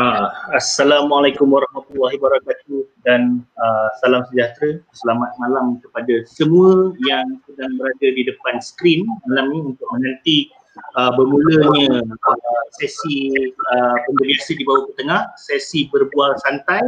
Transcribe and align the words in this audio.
Uh, 0.00 0.32
Assalamualaikum 0.56 1.44
warahmatullahi 1.52 2.16
wabarakatuh 2.16 2.88
dan 3.04 3.44
uh, 3.60 3.92
salam 4.00 4.24
sejahtera. 4.32 4.80
Selamat 4.96 5.28
malam 5.36 5.76
kepada 5.76 6.24
semua 6.24 6.96
yang 7.04 7.36
sedang 7.44 7.76
berada 7.76 8.08
di 8.08 8.24
depan 8.24 8.64
skrin 8.64 9.04
malam 9.28 9.52
ini 9.52 9.76
untuk 9.76 9.84
menanti 9.92 10.48
uh, 10.96 11.12
bermulanya 11.12 12.00
uh, 12.00 12.62
sesi 12.80 13.28
uh, 13.76 13.96
pembiasa 14.08 14.56
di 14.56 14.64
bawah 14.64 14.88
tengah, 14.96 15.28
sesi 15.36 15.92
berbual 15.92 16.32
santai 16.48 16.80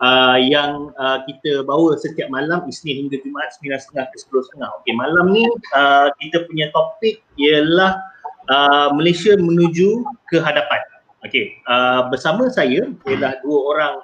uh, 0.00 0.40
yang 0.40 0.96
uh, 0.96 1.20
kita 1.28 1.60
bawa 1.60 1.92
setiap 2.00 2.32
malam 2.32 2.64
Isnin 2.72 3.04
hingga 3.04 3.20
Jumaat 3.20 3.52
9.30 3.60 4.00
ke 4.00 4.16
10.30. 4.32 4.64
Okey, 4.80 4.96
malam 4.96 5.28
ni 5.28 5.44
uh, 5.76 6.08
kita 6.24 6.48
punya 6.48 6.72
topik 6.72 7.20
ialah 7.36 8.00
uh, 8.48 8.88
Malaysia 8.96 9.36
menuju 9.36 10.08
ke 10.32 10.40
hadapan. 10.40 10.95
Okey, 11.24 11.56
uh, 11.64 12.12
bersama 12.12 12.52
saya 12.52 12.92
ialah 13.08 13.32
dua 13.40 13.58
orang 13.72 13.94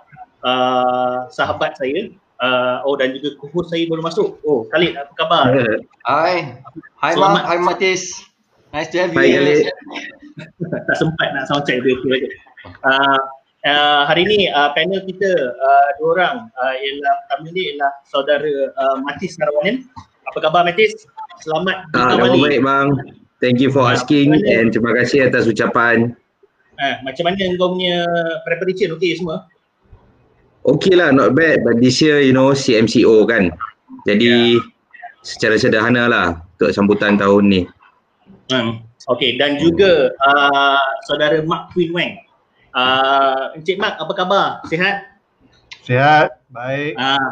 uh, 0.47 1.17
sahabat 1.29 1.77
saya. 1.77 2.09
Uh, 2.43 2.83
oh 2.83 2.99
dan 2.99 3.15
juga 3.15 3.39
co 3.39 3.63
saya 3.69 3.87
baru 3.87 4.03
masuk. 4.03 4.41
Oh, 4.43 4.67
Khalid 4.73 4.99
apa 4.99 5.13
khabar? 5.15 5.45
Hai. 6.09 6.59
Hai 6.99 7.13
Mak, 7.15 7.45
hai 7.47 7.59
Matis. 7.63 8.25
Nice 8.75 8.91
to 8.91 8.99
have 8.99 9.15
you. 9.15 9.21
Hai 9.21 9.71
tak 10.89 10.97
sempat 10.97 11.29
nak 11.37 11.45
sound 11.47 11.69
check 11.69 11.85
dia 11.85 11.95
tu 12.01 12.09
lagi. 12.09 12.29
Uh, 12.83 13.19
uh, 13.69 14.03
hari 14.09 14.25
ni 14.27 14.49
uh, 14.49 14.73
panel 14.73 15.05
kita 15.05 15.31
uh, 15.53 15.89
dua 16.01 16.09
orang 16.19 16.37
uh, 16.59 16.75
ialah 16.75 17.15
pertama 17.27 17.49
ni 17.53 17.63
ialah 17.75 17.93
saudara 18.09 18.53
uh, 18.75 18.97
Matis 19.05 19.37
Narawanan. 19.39 19.87
Apa 20.33 20.39
khabar 20.41 20.63
Matis? 20.65 21.05
Selamat 21.43 21.85
ah, 21.99 22.17
kembali. 22.17 22.39
baik 22.43 22.63
bang. 22.63 22.89
Thank 23.43 23.59
you 23.59 23.75
for 23.75 23.83
asking 23.91 24.39
uh, 24.39 24.55
and 24.55 24.71
terima 24.71 24.95
kasih 24.95 25.27
atas 25.27 25.51
ucapan. 25.51 26.15
Ha, 26.81 27.05
macam 27.05 27.29
mana 27.29 27.37
kau 27.61 27.77
punya 27.77 28.07
preparation 28.49 28.97
okey 28.97 29.21
semua? 29.21 29.45
Okay 30.63 30.95
lah, 30.95 31.11
not 31.11 31.35
bad. 31.35 31.61
But 31.67 31.83
this 31.83 31.99
year, 31.99 32.23
you 32.23 32.31
know, 32.31 32.55
CMCO 32.55 33.27
kan. 33.27 33.51
Jadi, 34.07 34.57
yeah. 34.57 35.13
secara 35.27 35.59
sederhana 35.59 36.07
lah 36.07 36.27
untuk 36.59 36.71
sambutan 36.71 37.19
tahun 37.19 37.45
ni. 37.51 37.63
Hmm. 38.51 38.83
Okay, 39.11 39.35
dan 39.35 39.59
juga 39.59 40.15
uh, 40.23 40.83
saudara 41.11 41.43
Mark 41.43 41.75
Queen 41.75 41.91
Wang. 41.91 42.23
Uh, 42.73 43.51
Encik 43.59 43.77
Mark, 43.83 43.99
apa 43.99 44.13
khabar? 44.15 44.47
Sihat? 44.71 45.19
Sihat, 45.83 46.39
baik. 46.55 46.95
Uh, 46.95 47.31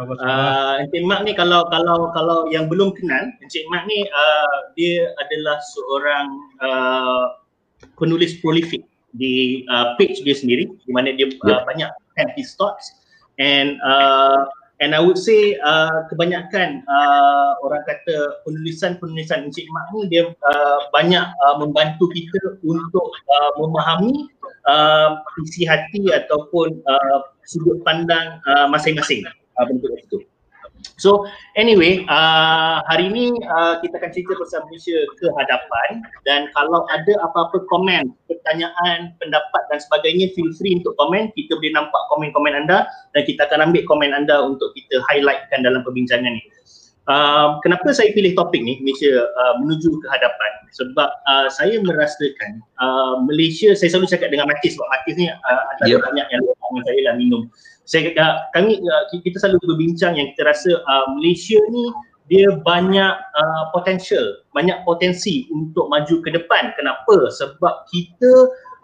uh, 0.00 0.80
Encik 0.80 1.04
Mark 1.04 1.28
ni 1.28 1.36
kalau 1.36 1.68
kalau 1.68 2.08
kalau 2.16 2.48
yang 2.48 2.72
belum 2.72 2.96
kenal, 2.96 3.28
Encik 3.44 3.68
Mark 3.68 3.84
ni 3.84 4.08
uh, 4.08 4.72
dia 4.72 5.12
adalah 5.20 5.60
seorang 5.60 6.26
uh, 6.64 7.24
penulis 7.98 8.38
prolific 8.40 8.84
di 9.16 9.66
uh, 9.66 9.98
page 9.98 10.22
dia 10.22 10.36
sendiri 10.36 10.70
di 10.70 10.90
mana 10.94 11.10
dia 11.14 11.26
uh, 11.50 11.62
banyak 11.66 11.90
have 12.14 12.30
his 12.38 12.54
thoughts 12.54 12.94
and 13.42 13.74
uh, 13.82 14.46
and 14.80 14.96
I 14.96 15.00
would 15.00 15.20
say 15.20 15.60
uh, 15.60 16.08
kebanyakan 16.08 16.84
uh, 16.88 17.50
orang 17.64 17.84
kata 17.84 18.44
penulisan-penulisan 18.48 19.52
Encik 19.52 19.68
Mak 19.68 19.86
ni 19.92 20.00
dia 20.08 20.32
uh, 20.32 20.78
banyak 20.90 21.24
uh, 21.24 21.56
membantu 21.60 22.08
kita 22.14 22.60
untuk 22.64 23.06
uh, 23.28 23.50
memahami 23.60 24.30
uh, 24.66 25.20
isi 25.44 25.68
hati 25.68 26.08
ataupun 26.10 26.80
uh, 26.88 27.18
sudut 27.44 27.84
pandang 27.84 28.40
uh, 28.48 28.66
masing-masing 28.72 29.24
uh, 29.60 29.64
bentuk 29.68 29.92
itu. 30.00 30.18
So 31.00 31.24
anyway, 31.56 32.04
uh, 32.08 32.84
hari 32.88 33.08
ini 33.08 33.32
uh, 33.48 33.80
kita 33.80 33.96
akan 34.00 34.10
cerita 34.12 34.36
pasal 34.36 34.68
Malaysia 34.68 34.96
ke 35.16 35.26
hadapan 35.32 36.04
dan 36.28 36.52
kalau 36.52 36.84
ada 36.92 37.12
apa-apa 37.24 37.64
komen, 37.72 38.12
pertanyaan, 38.28 39.16
pendapat 39.20 39.62
dan 39.72 39.78
sebagainya 39.80 40.32
feel 40.36 40.52
free 40.56 40.80
untuk 40.80 40.96
komen. 41.00 41.32
Kita 41.32 41.56
boleh 41.56 41.72
nampak 41.72 42.02
komen-komen 42.12 42.52
anda 42.52 42.84
dan 43.16 43.22
kita 43.24 43.48
akan 43.48 43.72
ambil 43.72 43.82
komen 43.88 44.12
anda 44.12 44.44
untuk 44.44 44.72
kita 44.76 45.00
highlightkan 45.08 45.64
dalam 45.64 45.80
perbincangan 45.84 46.36
ni. 46.36 46.44
Uh, 47.08 47.58
kenapa 47.64 47.90
saya 47.90 48.14
pilih 48.14 48.38
topik 48.38 48.62
ni 48.62 48.78
Malaysia 48.84 49.24
uh, 49.24 49.58
menuju 49.58 49.88
ke 49.98 50.06
hadapan? 50.06 50.52
Sebab 50.70 51.10
uh, 51.26 51.48
saya 51.50 51.80
merasakan 51.82 52.62
uh, 52.78 53.18
Malaysia, 53.26 53.74
saya 53.74 53.90
selalu 53.90 54.14
cakap 54.14 54.28
dengan 54.30 54.46
Matis 54.46 54.78
sebab 54.78 54.86
Matis 54.86 55.16
ni 55.18 55.26
uh, 55.26 55.62
ada 55.74 55.90
yep. 55.90 56.04
banyak 56.06 56.26
yang 56.30 56.40
dengan 56.44 56.82
saya 56.86 57.00
lah 57.10 57.14
minum 57.18 57.50
saya 57.90 58.14
uh, 58.14 58.46
kami 58.54 58.78
uh, 58.78 59.04
kita 59.10 59.34
selalu 59.42 59.74
berbincang 59.74 60.14
yang 60.14 60.30
kita 60.38 60.46
rasa 60.46 60.78
uh, 60.78 61.10
Malaysia 61.18 61.58
ni 61.74 61.90
dia 62.30 62.46
banyak 62.62 63.14
uh, 63.18 63.64
potential, 63.74 64.22
banyak 64.54 64.78
potensi 64.86 65.50
untuk 65.50 65.90
maju 65.90 66.22
ke 66.22 66.30
depan. 66.30 66.70
Kenapa? 66.78 67.26
Sebab 67.34 67.90
kita 67.90 68.30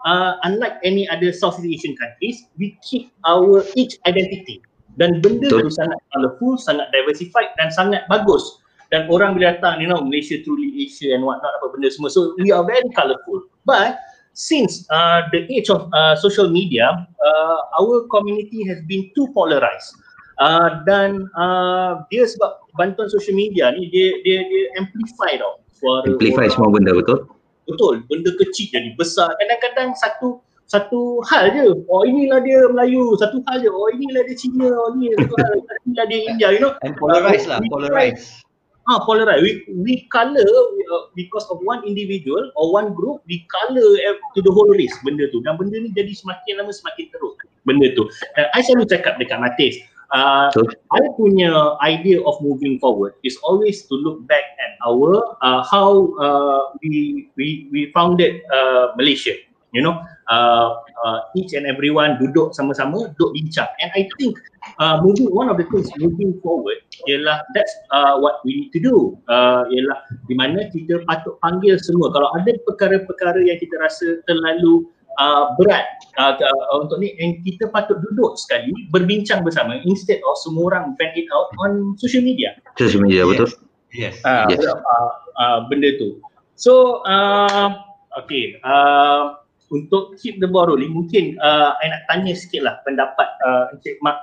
uh, 0.03 0.35
unlike 0.43 0.83
any 0.83 1.07
other 1.07 1.31
Southeast 1.31 1.63
Asian 1.63 1.95
countries, 1.95 2.51
we 2.59 2.75
keep 2.83 3.07
our 3.23 3.63
each 3.79 3.95
identity. 4.03 4.59
Dan 4.99 5.23
benda 5.23 5.47
Betul. 5.47 5.71
tu 5.71 5.71
sangat 5.71 5.99
colourful, 6.11 6.59
sangat 6.59 6.91
diversified 6.91 7.55
dan 7.55 7.71
sangat 7.71 8.03
bagus. 8.11 8.59
Dan 8.91 9.07
orang 9.07 9.39
bila 9.39 9.55
datang, 9.55 9.79
you 9.79 9.87
know, 9.87 10.03
Malaysia 10.03 10.43
truly 10.43 10.83
Asia 10.83 11.15
and 11.15 11.23
what 11.23 11.39
not 11.39 11.55
apa 11.63 11.71
benda 11.71 11.87
semua. 11.87 12.11
So 12.11 12.35
we 12.43 12.51
are 12.51 12.67
very 12.67 12.87
colourful. 12.91 13.47
But 13.63 13.95
since 14.37 14.85
uh, 14.93 15.25
the 15.33 15.49
age 15.49 15.67
of 15.73 15.89
uh, 15.91 16.15
social 16.15 16.47
media, 16.47 17.09
uh, 17.25 17.59
our 17.81 18.05
community 18.13 18.61
has 18.69 18.77
been 18.85 19.09
too 19.17 19.27
polarized. 19.33 19.97
Uh, 20.37 20.85
dan 20.85 21.25
uh, 21.33 22.05
dia 22.13 22.29
sebab 22.29 22.61
bantuan 22.77 23.09
social 23.09 23.33
media 23.33 23.73
ni 23.73 23.89
dia 23.89 24.13
dia 24.21 24.45
dia 24.45 24.63
amplify 24.77 25.33
tau. 25.41 25.57
Suara 25.73 26.05
amplify 26.13 26.45
orang. 26.45 26.53
semua 26.53 26.69
benda 26.69 26.91
betul? 26.93 27.25
Betul. 27.65 28.05
Benda 28.05 28.29
kecil 28.37 28.69
jadi 28.69 28.93
besar. 28.93 29.33
Kadang-kadang 29.41 29.97
satu 29.97 30.45
satu 30.69 31.25
hal 31.25 31.49
je. 31.57 31.73
Oh 31.89 32.05
inilah 32.05 32.45
dia 32.45 32.69
Melayu. 32.69 33.17
Satu 33.17 33.41
hal 33.49 33.65
je. 33.65 33.69
Oh 33.73 33.89
inilah 33.89 34.21
dia 34.29 34.37
Cina. 34.37 34.69
Oh 34.69 34.93
ini 34.93 35.17
inilah 35.17 36.05
dia 36.05 36.19
India 36.29 36.47
you 36.53 36.61
know. 36.61 36.77
And 36.85 36.93
polarize 37.01 37.49
uh, 37.49 37.57
lah 37.57 37.59
polarize 37.73 38.45
ah 38.87 39.03
polarized 39.03 39.43
we 39.43 39.51
we 39.83 39.93
color 40.09 40.47
uh, 40.91 41.03
because 41.13 41.43
of 41.51 41.59
one 41.63 41.83
individual 41.83 42.51
or 42.55 42.71
one 42.71 42.95
group 42.95 43.19
we 43.27 43.43
color 43.51 43.87
to 44.33 44.39
the 44.39 44.51
whole 44.51 44.69
race 44.71 44.95
benda 45.03 45.27
tu. 45.29 45.43
Dan 45.43 45.59
benda 45.59 45.77
ni 45.79 45.91
jadi 45.91 46.11
semakin 46.15 46.63
lama 46.63 46.71
semakin 46.71 47.11
teruk 47.11 47.35
benda 47.67 47.91
tu. 47.93 48.07
Dan 48.39 48.47
I 48.55 48.63
selalu 48.63 48.87
cakap 48.87 49.19
dekat 49.19 49.43
Matis 49.43 49.75
uh, 50.13 50.47
I 50.91 51.01
punya 51.19 51.75
idea 51.83 52.23
of 52.23 52.39
moving 52.39 52.79
forward 52.79 53.15
is 53.23 53.35
always 53.43 53.83
to 53.91 53.95
look 53.95 54.23
back 54.27 54.55
at 54.59 54.79
our 54.85 55.19
uh, 55.41 55.63
how 55.67 56.13
uh, 56.19 56.71
we 56.83 57.27
we 57.35 57.67
we 57.71 57.91
founded 57.91 58.43
uh, 58.53 58.95
Malaysia 58.95 59.35
you 59.75 59.83
know 59.83 59.99
uh, 60.31 60.79
uh, 61.03 61.19
each 61.35 61.51
and 61.55 61.67
everyone 61.67 62.15
duduk 62.19 62.55
sama-sama 62.55 63.11
duduk 63.15 63.35
bincang. 63.35 63.67
And 63.83 63.91
i 63.95 64.07
think 64.19 64.39
uh, 64.79 64.99
moving 65.03 65.31
one 65.31 65.51
of 65.51 65.59
the 65.59 65.67
things 65.71 65.91
moving 65.99 66.39
forward 66.43 66.79
ialah 67.07 67.43
that's 67.55 67.73
uh, 67.91 68.19
what 68.19 68.39
we 68.47 68.63
need 68.63 68.71
to 68.75 68.79
do. 68.79 69.15
Uh, 69.27 69.67
ialah 69.71 69.99
di 70.27 70.35
mana 70.35 70.67
kita 70.71 71.03
patut 71.07 71.35
panggil 71.43 71.79
semua. 71.79 72.11
Kalau 72.11 72.29
ada 72.35 72.51
perkara-perkara 72.67 73.43
yang 73.43 73.59
kita 73.59 73.75
rasa 73.79 74.19
terlalu 74.27 74.87
uh, 75.19 75.53
berat 75.59 75.85
uh, 76.17 76.37
uh, 76.37 76.79
untuk 76.79 77.01
ni 77.01 77.13
and 77.19 77.41
kita 77.43 77.67
patut 77.69 77.99
duduk 77.99 78.37
sekali 78.39 78.71
berbincang 78.93 79.43
bersama 79.43 79.81
instead 79.83 80.21
of 80.23 80.35
semua 80.39 80.73
orang 80.73 80.95
vent 80.95 81.13
it 81.17 81.27
out 81.33 81.51
on 81.61 81.97
social 81.99 82.23
media. 82.23 82.55
Social 82.79 83.03
media 83.03 83.25
yes. 83.25 83.29
betul? 83.29 83.49
Yes, 83.95 84.15
uh, 84.27 84.45
yes. 84.51 84.61
Uh, 84.63 85.11
uh, 85.39 85.57
benda 85.67 85.95
tu. 85.97 86.19
So 86.57 87.05
uh, 87.05 87.77
okay 88.17 88.57
uh, 88.65 89.37
untuk 89.71 90.15
keep 90.19 90.39
the 90.39 90.47
ball 90.47 90.67
rolling 90.67 90.93
mungkin 90.95 91.35
uh, 91.43 91.75
I 91.83 91.91
nak 91.91 92.01
tanya 92.07 92.33
sikit 92.33 92.63
lah 92.63 92.75
pendapat 92.87 93.27
uh, 93.43 93.73
Encik 93.75 93.99
Mak 93.99 94.17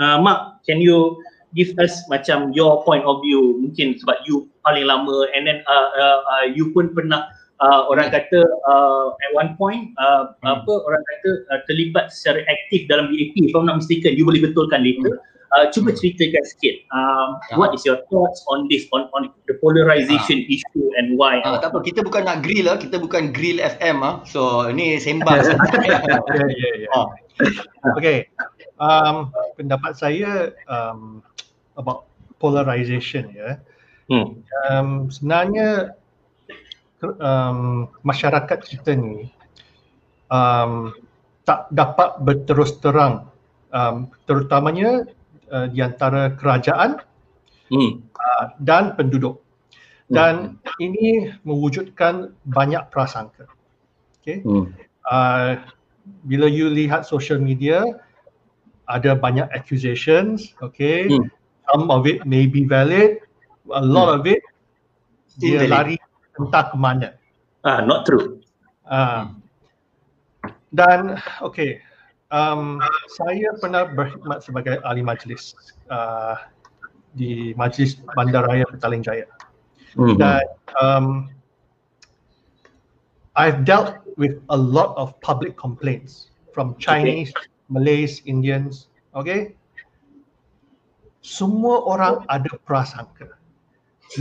uh, 0.00 0.20
Mak 0.20 0.60
can 0.68 0.80
you 0.80 1.16
give 1.56 1.74
us 1.82 2.04
macam 2.06 2.54
your 2.54 2.84
point 2.86 3.02
of 3.02 3.24
view 3.24 3.58
mungkin 3.58 3.98
sebab 3.98 4.22
you 4.28 4.46
paling 4.62 4.86
lama 4.86 5.26
and 5.34 5.48
then 5.48 5.64
uh, 5.66 5.88
uh, 5.96 6.18
uh, 6.22 6.44
you 6.46 6.70
pun 6.70 6.92
pernah 6.94 7.26
uh, 7.64 7.88
orang 7.90 8.12
kata 8.12 8.44
uh, 8.68 9.06
at 9.12 9.30
one 9.34 9.56
point 9.56 9.90
uh, 9.98 10.30
hmm. 10.40 10.60
apa 10.60 10.72
orang 10.84 11.02
kata 11.02 11.30
uh, 11.50 11.60
terlibat 11.66 12.12
secara 12.12 12.44
aktif 12.46 12.86
dalam 12.86 13.10
BAP 13.10 13.34
if 13.40 13.52
I'm 13.56 13.66
not 13.66 13.82
mistaken 13.82 14.14
you 14.14 14.28
boleh 14.28 14.44
betulkan 14.44 14.84
later 14.84 15.16
hmm. 15.16 15.29
Uh, 15.50 15.66
cuba 15.74 15.90
ceritakan 15.90 16.46
sikit 16.46 16.86
um, 16.94 17.34
uh. 17.50 17.58
what 17.58 17.74
is 17.74 17.82
your 17.82 17.98
thoughts 18.06 18.46
on 18.46 18.70
this 18.70 18.86
on 18.94 19.10
on 19.18 19.34
the 19.50 19.54
polarization 19.58 20.46
uh. 20.46 20.54
issue 20.54 20.86
and 20.94 21.18
why? 21.18 21.42
Uh, 21.42 21.58
tak 21.58 21.74
apa 21.74 21.82
kita 21.82 22.06
bukan 22.06 22.22
nak 22.22 22.46
grill 22.46 22.70
lah 22.70 22.78
kita 22.78 23.02
bukan 23.02 23.34
grill 23.34 23.58
FM 23.58 23.98
ah. 24.06 24.22
So 24.22 24.70
ini 24.70 24.98
sembang. 25.02 25.42
Ya 25.90 26.46
ya 26.46 26.70
ya. 26.86 26.90
Okay 27.98 28.30
um, 28.80 29.28
pendapat 29.54 29.92
saya 29.94 30.56
um, 30.66 31.20
about 31.76 32.08
polarization 32.40 33.28
ya. 33.30 33.60
Hmm. 34.10 34.42
um, 34.66 35.06
sebenarnya 35.06 35.94
um, 37.20 37.86
masyarakat 38.02 38.58
kita 38.66 38.98
ni 38.98 39.30
um, 40.32 40.90
tak 41.44 41.70
dapat 41.70 42.18
berterus 42.24 42.74
terang. 42.82 43.28
Um, 43.70 44.10
terutamanya 44.26 45.06
uh, 45.52 45.66
di 45.68 45.82
antara 45.82 46.32
kerajaan 46.34 47.02
hmm. 47.70 47.90
uh, 48.14 48.44
dan 48.62 48.94
penduduk. 48.94 49.42
Dan 50.10 50.58
hmm. 50.58 50.82
ini 50.82 51.30
mewujudkan 51.46 52.34
banyak 52.42 52.82
prasangka. 52.90 53.46
Okay. 54.18 54.42
Hmm. 54.42 54.74
Uh, 55.06 55.58
bila 56.26 56.46
you 56.50 56.68
lihat 56.68 57.06
social 57.06 57.38
media 57.38 57.84
ada 58.90 59.14
banyak 59.14 59.46
accusations 59.54 60.52
okay 60.58 61.06
hmm. 61.06 61.26
some 61.70 61.86
of 61.88 62.04
it 62.04 62.24
may 62.26 62.44
be 62.44 62.66
valid 62.66 63.22
a 63.70 63.82
lot 63.82 64.10
hmm. 64.10 64.16
of 64.20 64.22
it 64.26 64.42
dia 65.38 65.62
Invalid. 65.62 65.70
lari 65.70 65.96
entah 66.36 66.64
ke 66.74 66.76
mana 66.76 67.08
ah 67.62 67.80
not 67.84 68.02
true 68.02 68.42
ah 68.90 69.30
dan 70.74 71.20
okay 71.42 71.78
um, 72.30 72.78
saya 73.18 73.54
pernah 73.58 73.86
berkhidmat 73.90 74.42
sebagai 74.42 74.78
ahli 74.86 75.02
majlis 75.02 75.54
uh, 75.90 76.38
di 77.14 77.52
Majlis 77.58 77.98
Bandaraya 78.14 78.66
Petaling 78.70 79.02
Jaya. 79.02 79.26
Mm-hmm. 79.98 80.18
Dan 80.18 80.44
um, 80.78 81.06
I've 83.34 83.66
dealt 83.66 84.02
with 84.14 84.38
a 84.50 84.58
lot 84.58 84.94
of 84.94 85.18
public 85.22 85.58
complaints 85.58 86.30
from 86.54 86.78
Chinese, 86.78 87.34
okay. 87.34 87.50
Malays, 87.70 88.22
Indians. 88.26 88.90
Okay, 89.10 89.58
semua 91.18 91.82
orang 91.82 92.22
ada 92.30 92.54
prasangka. 92.62 93.34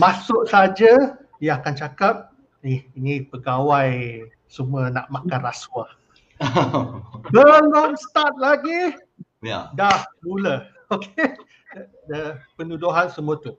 Masuk 0.02 0.50
saja 0.50 1.18
dia 1.38 1.52
akan 1.62 1.74
cakap, 1.78 2.34
ni 2.66 2.90
ini 2.98 3.22
pegawai 3.30 4.26
semua 4.50 4.90
nak 4.90 5.06
makan 5.14 5.46
rasuah. 5.46 5.99
Belum 7.34 7.92
start 8.00 8.36
lagi, 8.40 8.96
yeah. 9.44 9.72
dah 9.76 10.06
mula. 10.24 10.66
Okay, 10.90 11.38
the 12.10 12.42
penuduhan 12.58 13.14
semua 13.14 13.38
tu. 13.38 13.54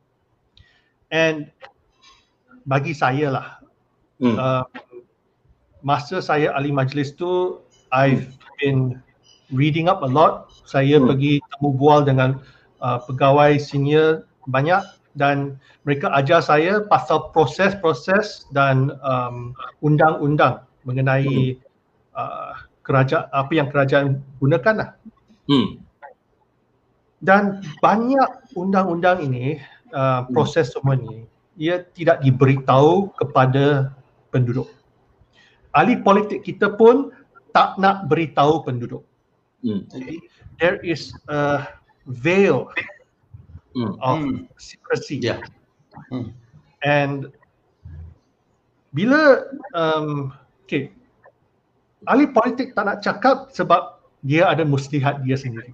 And 1.14 1.46
bagi 2.66 2.90
saya 2.90 3.30
lah, 3.30 3.46
hmm. 4.18 4.34
uh, 4.34 4.66
masa 5.86 6.18
saya 6.18 6.50
ahli 6.58 6.74
majlis 6.74 7.14
tu, 7.14 7.62
I've 7.94 8.34
been 8.58 8.98
reading 9.54 9.86
up 9.86 10.02
a 10.02 10.10
lot. 10.10 10.50
Saya 10.66 10.98
hmm. 10.98 11.06
pergi 11.06 11.32
temu 11.54 11.70
bual 11.70 12.02
dengan 12.02 12.42
uh, 12.82 12.98
pegawai 13.06 13.62
senior 13.62 14.26
banyak 14.50 14.82
dan 15.14 15.54
mereka 15.86 16.10
ajar 16.14 16.42
saya 16.42 16.82
pasal 16.86 17.30
proses-proses 17.34 18.46
dan 18.54 18.94
um, 19.02 19.54
undang-undang 19.82 20.62
mengenai 20.82 21.54
hmm. 21.54 21.62
uh, 22.18 22.49
kerajaan 22.82 23.26
apa 23.30 23.52
yang 23.52 23.68
kerajaan 23.68 24.06
gunakan 24.40 24.74
lah. 24.76 24.90
Hmm. 25.50 25.82
Dan 27.20 27.60
banyak 27.84 28.56
undang-undang 28.56 29.20
ini, 29.20 29.60
uh, 29.92 30.24
hmm. 30.24 30.32
proses 30.32 30.72
semua 30.72 30.96
ni, 30.96 31.28
ia 31.60 31.84
tidak 31.92 32.24
diberitahu 32.24 33.12
kepada 33.20 33.92
penduduk. 34.32 34.68
Ahli 35.76 36.00
politik 36.00 36.42
kita 36.42 36.72
pun 36.74 37.12
tak 37.52 37.76
nak 37.76 38.08
beritahu 38.08 38.64
penduduk. 38.64 39.04
Hmm. 39.60 39.84
Jadi, 39.92 40.16
there 40.56 40.80
is 40.80 41.12
a 41.28 41.68
veil 42.08 42.72
hmm. 43.76 43.94
of 44.00 44.18
hmm. 44.24 44.48
secrecy. 44.56 45.20
Yeah. 45.20 45.44
Hmm. 46.08 46.32
And 46.80 47.28
bila 48.96 49.46
um, 49.76 50.32
okay, 50.64 50.94
ahli 52.08 52.30
politik 52.32 52.72
tak 52.72 52.88
nak 52.88 52.98
cakap 53.04 53.52
sebab 53.52 54.00
dia 54.24 54.48
ada 54.48 54.64
muslihat 54.64 55.24
dia 55.24 55.36
sendiri. 55.36 55.72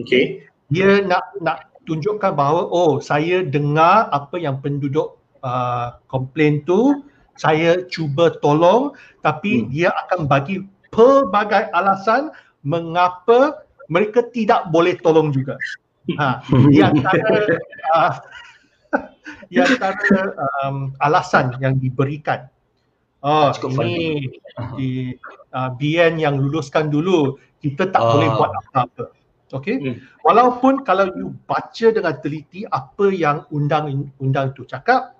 Okay. 0.00 0.44
Dia 0.68 1.00
nak 1.04 1.24
nak 1.40 1.72
tunjukkan 1.88 2.36
bahawa 2.36 2.68
oh 2.68 3.00
saya 3.00 3.40
dengar 3.44 4.12
apa 4.12 4.36
yang 4.36 4.60
penduduk 4.60 5.16
uh, 5.40 5.96
komplain 6.08 6.64
tu, 6.68 7.04
saya 7.40 7.84
cuba 7.88 8.36
tolong 8.44 8.92
tapi 9.24 9.64
hmm. 9.64 9.66
dia 9.72 9.90
akan 10.06 10.28
bagi 10.28 10.64
pelbagai 10.92 11.72
alasan 11.72 12.32
mengapa 12.64 13.64
mereka 13.88 14.20
tidak 14.32 14.68
boleh 14.68 14.96
tolong 15.00 15.32
juga. 15.32 15.56
Ha, 16.16 16.40
yang 16.72 16.96
antara 17.04 17.36
uh, 17.96 18.12
yang 19.56 19.68
antara 19.76 20.32
um, 20.64 20.92
alasan 21.00 21.56
yang 21.60 21.76
diberikan 21.80 22.48
Oh, 23.28 23.52
Cukup 23.52 23.84
ini 23.84 24.32
di 24.80 25.12
uh, 25.52 25.70
BN 25.76 26.16
yang 26.16 26.40
luluskan 26.40 26.88
dulu 26.88 27.36
kita 27.60 27.92
tak 27.92 28.00
uh. 28.00 28.08
boleh 28.16 28.28
buat 28.32 28.50
apa-apa. 28.72 29.04
Okay. 29.48 29.80
Hmm. 29.80 29.96
Walaupun 30.28 30.84
kalau 30.84 31.08
you 31.16 31.32
baca 31.48 31.86
dengan 31.88 32.16
teliti 32.20 32.68
apa 32.68 33.08
yang 33.08 33.48
undang-undang 33.48 34.52
tu 34.52 34.64
cakap, 34.68 35.16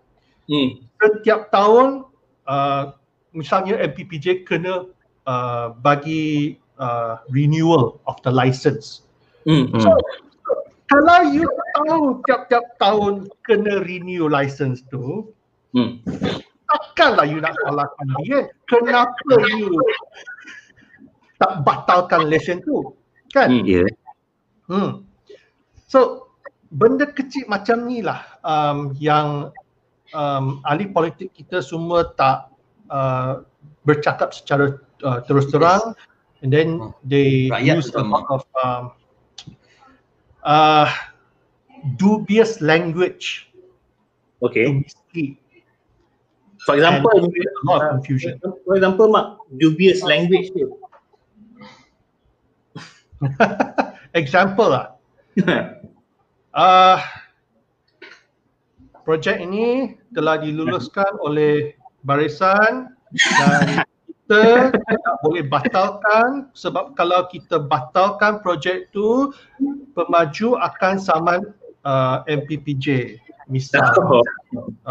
hmm. 0.53 0.85
setiap 1.01 1.49
tahun 1.49 2.05
uh, 2.45 2.93
misalnya 3.33 3.81
MPPJ 3.81 4.45
kena 4.45 4.89
uh, 5.25 5.73
bagi 5.81 6.61
uh, 6.77 7.25
renewal 7.33 8.01
of 8.05 8.21
the 8.21 8.33
license. 8.33 9.05
Hmm. 9.49 9.73
So, 9.81 9.97
kalau 10.93 11.33
you 11.33 11.49
tahu 11.77 12.21
tiap-tiap 12.29 12.77
tahun 12.77 13.33
kena 13.49 13.81
renew 13.81 14.29
license 14.29 14.85
tu, 14.93 15.25
hmm 15.73 16.05
takkanlah 16.69 17.25
you 17.25 17.41
nak 17.41 17.57
salahkan 17.65 18.07
dia. 18.23 18.41
Kenapa 18.69 19.35
you 19.57 19.73
tak 21.41 21.65
batalkan 21.65 22.29
lesen 22.29 22.61
tu? 22.63 22.93
Kan? 23.33 23.49
Hmm. 23.51 23.65
Yeah. 23.65 23.89
Hmm. 24.69 25.09
So, 25.89 26.29
benda 26.69 27.09
kecil 27.09 27.49
macam 27.49 27.89
ni 27.89 28.05
lah 28.05 28.21
um, 28.45 28.93
yang 29.01 29.49
um, 30.13 30.61
ahli 30.69 30.93
politik 30.93 31.33
kita 31.33 31.65
semua 31.65 32.13
tak 32.13 32.53
uh, 32.93 33.41
bercakap 33.89 34.37
secara 34.37 34.77
uh, 35.01 35.25
terus 35.25 35.49
terang 35.49 35.97
and 36.45 36.53
then 36.53 36.77
hmm. 36.77 36.93
they 37.09 37.49
Rakyat 37.49 37.81
use 37.81 37.91
a 37.97 38.05
lot 38.05 38.29
of 38.29 38.45
um, 38.61 38.85
uh, 40.45 40.93
dubious 41.97 42.61
language 42.61 43.49
okay. 44.45 44.69
to 44.69 44.85
mislead 44.85 45.41
For 46.67 46.75
example, 46.75 47.11
and 47.15 47.31
a 47.31 47.65
lot 47.65 47.85
of 47.85 47.91
confusion. 47.91 48.41
For 48.67 48.75
example, 48.75 49.09
Mark, 49.09 49.39
dubious 49.59 50.03
language 50.03 50.51
tu. 50.51 50.75
example 54.15 54.69
lah. 54.75 54.87
uh, 56.55 56.99
projek 59.07 59.41
ini 59.41 59.97
telah 60.13 60.43
diluluskan 60.43 61.09
oleh 61.25 61.73
barisan 62.05 62.93
dan 63.17 63.87
kita 64.29 64.77
tak 64.77 65.17
boleh 65.25 65.49
batalkan 65.49 66.53
sebab 66.53 66.93
kalau 66.93 67.25
kita 67.33 67.57
batalkan 67.57 68.45
projek 68.45 68.93
tu 68.93 69.33
pemaju 69.97 70.61
akan 70.61 71.01
saman 71.01 71.41
uh, 71.89 72.21
MPPJ 72.29 73.17
misal. 73.49 73.83
Oh. 73.99 74.23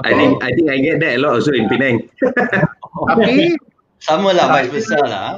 Okay. 0.01 0.05
I 0.05 0.11
think 0.13 0.33
I 0.43 0.49
think 0.53 0.67
I 0.69 0.77
get 0.81 0.97
that 1.01 1.17
a 1.17 1.19
lot 1.21 1.41
also 1.41 1.53
in 1.53 1.69
Penang. 1.69 2.09
Tapi 3.09 3.57
sama 4.01 4.33
lah 4.33 4.49
vice 4.51 4.73
versa 4.73 4.99
lah. 5.05 5.29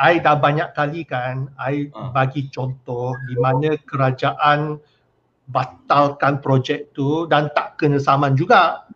I 0.00 0.16
dah 0.16 0.38
banyak 0.40 0.72
kali 0.72 1.04
kan, 1.04 1.52
I 1.60 1.92
uh. 1.92 2.08
bagi 2.14 2.48
contoh 2.48 3.12
di 3.28 3.36
mana 3.36 3.76
kerajaan 3.84 4.80
batalkan 5.50 6.40
projek 6.40 6.94
tu 6.96 7.26
dan 7.26 7.52
tak 7.52 7.76
kena 7.76 8.00
saman 8.00 8.38
juga. 8.38 8.86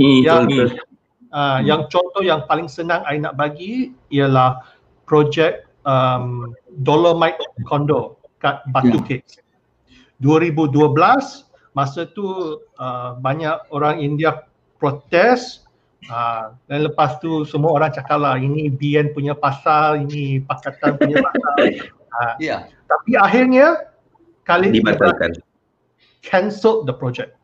Hmm, 0.00 0.20
yang 0.24 0.48
uh, 0.48 1.58
hmm. 1.60 1.60
yang 1.68 1.82
contoh 1.92 2.22
yang 2.24 2.48
paling 2.48 2.66
senang 2.70 3.04
I 3.04 3.20
nak 3.20 3.36
bagi 3.36 3.92
ialah 4.08 4.64
projek 5.04 5.68
um, 5.84 6.56
Dolomite 6.80 7.38
Condo 7.68 8.18
kat 8.40 8.64
Batu 8.72 8.98
yeah. 9.04 9.20
Cakes. 9.20 9.44
2012 10.22 11.43
masa 11.74 12.06
tu 12.06 12.24
uh, 12.78 13.18
banyak 13.18 13.58
orang 13.74 13.98
India 13.98 14.46
protes 14.78 15.66
uh, 16.08 16.54
dan 16.70 16.86
lepas 16.86 17.18
tu 17.18 17.42
semua 17.44 17.74
orang 17.76 17.90
cakap 17.90 18.22
lah 18.22 18.38
ini 18.38 18.70
BN 18.70 19.12
punya 19.12 19.34
pasal, 19.34 20.06
ini 20.06 20.40
Pakatan 20.42 20.96
punya 20.98 21.20
pasal. 21.20 21.56
Uh, 22.14 22.38
yeah. 22.38 22.70
Tapi 22.86 23.18
akhirnya 23.18 23.90
kali 24.46 24.70
ini 24.70 24.78
dibatalkan. 24.78 25.34
Cancel 26.22 26.86
the 26.86 26.94
project. 26.94 27.34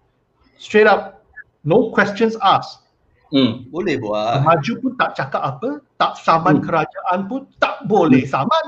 Straight 0.62 0.87
up, 0.87 1.27
no 1.66 1.90
questions 1.90 2.38
asked. 2.38 2.87
Hmm, 3.35 3.66
boleh 3.71 3.99
buat. 3.99 4.43
Maju 4.43 4.73
pun 4.83 4.93
tak 4.99 5.19
cakap 5.19 5.43
apa, 5.43 5.83
tak 5.99 6.19
saman 6.23 6.62
hmm. 6.62 6.64
kerajaan 6.71 7.19
pun 7.27 7.51
tak 7.59 7.83
boleh 7.87 8.23
hmm. 8.23 8.31
saman. 8.31 8.64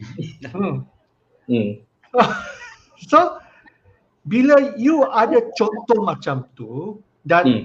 hmm. 0.56 0.74
Hmm. 1.48 1.70
so, 3.12 3.40
bila 4.26 4.74
you 4.74 5.06
ada 5.14 5.38
contoh 5.54 6.02
macam 6.02 6.46
tu 6.58 6.98
dan 7.22 7.46
hmm. 7.46 7.64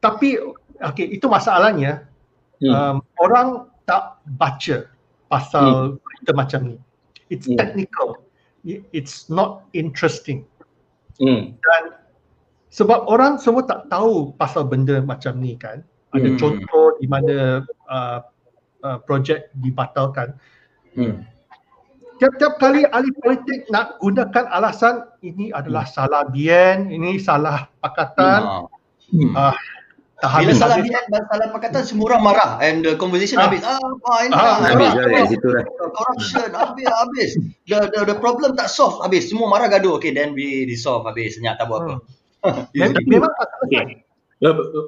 tapi 0.00 0.40
okey 0.80 1.16
itu 1.20 1.28
masalahnya 1.28 2.08
hmm. 2.64 2.72
um, 2.72 2.96
orang 3.20 3.68
tak 3.84 4.18
baca 4.40 4.88
pasal 5.28 5.96
hmm. 5.96 6.00
berita 6.00 6.32
macam 6.32 6.60
ni 6.74 6.76
it's 7.28 7.44
hmm. 7.44 7.60
technical 7.60 8.16
it's 8.64 9.28
not 9.28 9.68
interesting 9.76 10.48
hmm. 11.20 11.52
dan 11.52 11.82
sebab 12.72 13.06
orang 13.06 13.38
semua 13.38 13.62
tak 13.68 13.86
tahu 13.92 14.34
pasal 14.34 14.64
benda 14.64 15.04
macam 15.04 15.36
ni 15.38 15.54
kan 15.60 15.84
ada 16.16 16.28
hmm. 16.32 16.40
contoh 16.40 16.96
di 16.98 17.06
mana 17.06 17.60
uh, 17.92 18.18
uh, 18.80 18.98
projek 19.04 19.52
dibatalkan 19.60 20.32
Hmm. 20.94 21.26
Tiap-tiap 22.22 22.62
kali 22.62 22.86
ahli 22.94 23.10
politik 23.18 23.66
nak 23.74 23.98
gunakan 23.98 24.46
alasan 24.54 25.02
ini 25.26 25.50
adalah 25.50 25.82
hmm. 25.82 25.94
salah 25.94 26.22
bien, 26.30 26.86
ini 26.86 27.18
salah 27.18 27.66
pakatan. 27.82 28.70
Hmm. 29.10 29.34
Uh, 29.34 29.54
Bila 30.24 30.56
salah 30.56 30.80
bien 30.80 31.04
dan 31.12 31.26
salah 31.28 31.52
pakatan 31.52 31.82
semua 31.84 32.14
orang 32.14 32.22
marah 32.24 32.50
and 32.64 32.86
the 32.86 32.96
conversation 32.96 33.36
ah. 33.42 33.50
habis. 33.50 33.60
Ah, 33.66 33.76
ah 33.82 34.18
ini 34.24 34.32
ah, 34.32 34.56
habis 34.62 34.90
lah 34.94 35.04
dari 35.10 35.28
situ 35.28 35.48
lah. 35.52 35.64
Corruption 35.76 36.48
habis 36.54 36.86
habis. 36.88 37.30
The, 37.68 37.78
the 37.92 38.00
the 38.14 38.16
problem 38.16 38.56
tak 38.56 38.72
solve 38.72 39.02
habis. 39.04 39.28
Semua 39.28 39.50
marah 39.50 39.68
gaduh. 39.68 40.00
Okay 40.00 40.14
then 40.14 40.32
we 40.32 40.64
resolve 40.64 41.04
habis. 41.04 41.36
Senyap 41.36 41.60
tak 41.60 41.68
buat 41.68 41.84
apa. 41.84 41.94
Hmm. 42.46 42.64
Memang 43.04 43.32
okay. 43.68 44.06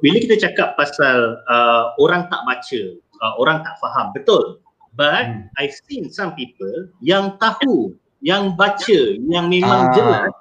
Bila 0.05 0.17
kita 0.21 0.37
cakap 0.37 0.77
pasal 0.77 1.41
uh, 1.49 1.97
orang 1.97 2.29
tak 2.29 2.41
baca, 2.45 2.81
uh, 3.25 3.35
orang 3.41 3.65
tak 3.65 3.75
faham, 3.81 4.13
betul. 4.13 4.61
But 4.97 5.29
hmm. 5.29 5.53
I've 5.61 5.77
seen 5.87 6.09
some 6.09 6.33
people 6.35 6.89
yang 7.05 7.37
tahu, 7.37 7.95
yang 8.25 8.57
baca, 8.57 9.01
yang 9.21 9.53
memang 9.53 9.93
uh, 9.93 9.95
jelas. 9.95 10.33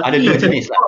Ada 0.00 0.16
dua 0.22 0.38
jenis 0.38 0.70
lah. 0.70 0.82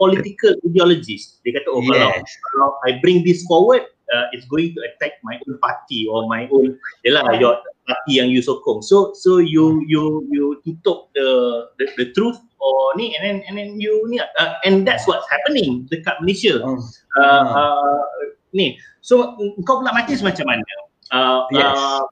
Political 0.00 0.60
ideologies. 0.64 1.40
Dia 1.44 1.60
kata, 1.60 1.68
oh 1.68 1.84
yes. 1.84 1.92
kalau, 1.92 2.76
kalau 2.80 2.86
I 2.88 3.00
bring 3.04 3.24
this 3.24 3.44
forward, 3.44 3.84
uh, 4.12 4.32
it's 4.32 4.48
going 4.48 4.72
to 4.72 4.80
attack 4.84 5.20
my 5.20 5.36
own 5.44 5.60
party 5.60 6.08
or 6.08 6.24
my 6.28 6.48
own, 6.48 6.76
yalah, 7.04 7.28
your 7.36 7.60
party 7.84 8.20
yang 8.20 8.32
you 8.32 8.40
sokong. 8.40 8.84
So, 8.84 9.12
so 9.16 9.40
you 9.40 9.84
you 9.88 10.28
you 10.32 10.60
tutup 10.64 11.12
the 11.16 11.28
the, 11.80 11.88
the 11.96 12.06
truth 12.12 12.36
or 12.60 12.96
ni 12.96 13.16
and 13.16 13.22
then 13.24 13.36
and 13.48 13.54
then 13.56 13.80
you 13.80 14.04
ni 14.08 14.20
uh, 14.20 14.54
and 14.64 14.84
that's 14.84 15.08
what's 15.08 15.28
happening 15.28 15.88
dekat 15.88 16.16
Malaysia. 16.20 16.60
Uh, 16.64 16.80
uh, 17.20 17.44
uh, 17.48 18.00
ni. 18.52 18.76
So 19.00 19.36
kau 19.64 19.80
pula 19.80 19.92
mati 19.92 20.16
macam 20.20 20.44
mana? 20.48 20.64
Uh, 21.12 21.44
yes. 21.52 21.76
uh, 21.76 22.02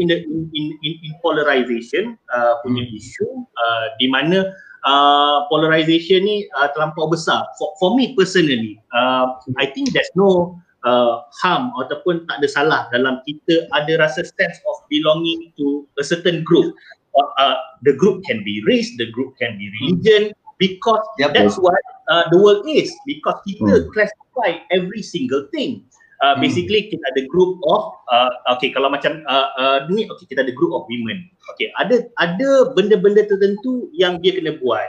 in 0.00 0.06
the 0.08 0.18
in 0.54 0.64
in 0.82 0.92
in 1.04 1.12
polarization 1.20 2.16
uh, 2.32 2.60
punya 2.64 2.84
hmm. 2.84 2.98
isu 2.98 3.28
uh, 3.56 3.84
di 4.00 4.06
mana 4.08 4.52
uh, 4.84 5.44
polarization 5.52 6.24
ni 6.24 6.46
uh, 6.56 6.68
terlampau 6.72 7.08
besar 7.10 7.44
for, 7.60 7.72
for 7.80 7.92
me 7.96 8.16
personally 8.16 8.80
uh, 8.96 9.36
i 9.60 9.66
think 9.68 9.92
there's 9.92 10.12
no 10.16 10.56
uh, 10.86 11.24
harm 11.42 11.74
ataupun 11.82 12.24
tak 12.30 12.40
ada 12.40 12.48
salah 12.48 12.82
dalam 12.94 13.20
kita 13.26 13.66
ada 13.74 14.00
rasa 14.00 14.24
sense 14.24 14.58
of 14.70 14.76
belonging 14.88 15.52
to 15.58 15.84
a 16.00 16.04
certain 16.04 16.40
group 16.46 16.72
uh, 17.18 17.30
uh, 17.40 17.58
the 17.84 17.92
group 17.96 18.22
can 18.24 18.40
be 18.46 18.62
race 18.64 18.92
the 18.96 19.08
group 19.12 19.34
can 19.36 19.58
be 19.60 19.68
religion 19.82 20.32
because 20.56 21.04
yep. 21.20 21.36
that's 21.36 21.60
what 21.60 21.76
uh, 22.08 22.24
the 22.32 22.38
world 22.40 22.64
is 22.64 22.88
because 23.04 23.36
kita 23.44 23.84
hmm. 23.84 23.88
classify 23.92 24.56
every 24.72 25.04
single 25.04 25.44
thing 25.52 25.84
uh, 26.22 26.34
hmm. 26.34 26.40
basically 26.44 26.88
kita 26.88 27.04
ada 27.12 27.24
group 27.28 27.58
of 27.66 27.92
uh, 28.08 28.30
okay 28.56 28.72
kalau 28.72 28.88
macam 28.88 29.20
uh, 29.26 29.48
uh, 29.56 29.78
ni 29.90 30.08
okay 30.08 30.24
kita 30.28 30.44
ada 30.44 30.52
group 30.54 30.72
of 30.72 30.86
women. 30.88 31.26
Okay 31.54 31.72
ada 31.76 32.06
ada 32.20 32.72
benda-benda 32.72 33.24
tertentu 33.26 33.90
yang 33.92 34.20
dia 34.20 34.36
kena 34.36 34.56
buat. 34.60 34.86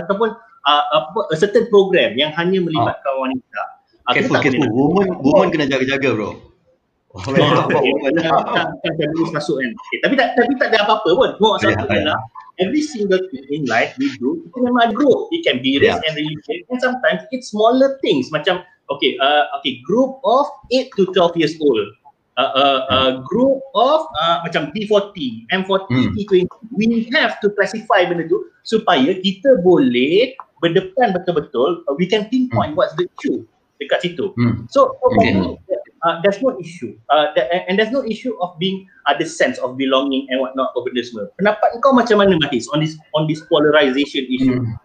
Ataupun 0.00 0.34
uh, 0.66 0.84
apa 0.92 1.20
a 1.32 1.36
certain 1.36 1.70
program 1.70 2.18
yang 2.18 2.34
hanya 2.34 2.60
melibatkan 2.60 3.12
oh. 3.16 3.24
wanita. 3.24 3.62
Uh, 4.06 4.12
careful 4.14 4.38
careful. 4.38 4.68
woman 4.70 5.08
woman 5.22 5.48
kena 5.54 5.66
jaga-jaga 5.70 6.14
bro. 6.14 6.32
Tapi 10.04 10.14
tak 10.20 10.28
tapi 10.36 10.52
tak 10.60 10.68
ada 10.68 10.84
apa-apa 10.84 11.10
pun. 11.16 11.30
Mau 11.40 11.56
satu 11.56 11.88
adalah 11.88 12.20
every 12.60 12.84
single 12.84 13.20
thing 13.32 13.44
in 13.52 13.64
life 13.64 13.96
we 13.96 14.12
do 14.20 14.44
kita 14.44 14.68
memang 14.68 14.92
grow. 14.92 15.28
It 15.32 15.40
can 15.44 15.64
be 15.64 15.80
race 15.80 15.96
yeah. 15.96 16.06
and 16.08 16.12
religion. 16.12 16.58
And 16.68 16.76
sometimes 16.76 17.24
it's 17.32 17.56
smaller 17.56 17.96
things. 18.04 18.28
Macam 18.28 18.60
okay, 18.90 19.18
uh, 19.18 19.50
okay, 19.58 19.82
group 19.82 20.18
of 20.24 20.46
8 20.72 20.90
to 20.96 21.02
12 21.12 21.36
years 21.36 21.54
old. 21.60 21.86
Uh, 22.36 22.52
uh, 22.52 22.80
uh, 22.92 23.10
group 23.24 23.64
of 23.72 24.04
uh, 24.20 24.44
macam 24.44 24.68
B40, 24.76 25.48
M40, 25.56 25.88
hmm. 25.88 26.12
T20. 26.20 26.44
We 26.76 27.08
have 27.16 27.40
to 27.40 27.48
classify 27.56 28.04
benda 28.04 28.28
tu 28.28 28.52
supaya 28.60 29.16
kita 29.24 29.64
boleh 29.64 30.36
berdepan 30.60 31.16
betul-betul. 31.16 31.80
Uh, 31.88 31.96
we 31.96 32.04
can 32.04 32.28
pinpoint 32.28 32.76
hmm. 32.76 32.78
what's 32.78 32.92
the 33.00 33.08
issue 33.08 33.40
dekat 33.80 34.04
situ. 34.04 34.32
Hmm. 34.36 34.64
So, 34.68 34.96
for 35.00 35.12
okay. 35.16 35.32
me, 35.36 35.56
uh, 36.04 36.20
there's 36.24 36.40
no 36.40 36.56
issue. 36.60 36.96
Uh, 37.08 37.32
that, 37.36 37.52
and 37.68 37.76
there's 37.76 37.92
no 37.92 38.04
issue 38.04 38.36
of 38.40 38.56
being 38.60 38.88
uh, 39.08 39.16
the 39.16 39.24
sense 39.24 39.60
of 39.60 39.76
belonging 39.76 40.28
and 40.32 40.40
whatnot 40.40 40.72
for 40.72 40.84
benda 40.84 41.04
semua. 41.04 41.28
Pendapat 41.36 41.80
kau 41.84 41.92
macam 41.92 42.20
mana, 42.20 42.40
Matis, 42.40 42.68
on 42.72 42.80
this 42.80 42.96
on 43.12 43.28
this 43.28 43.44
polarization 43.48 44.24
issue? 44.28 44.60
Hmm. 44.64 44.76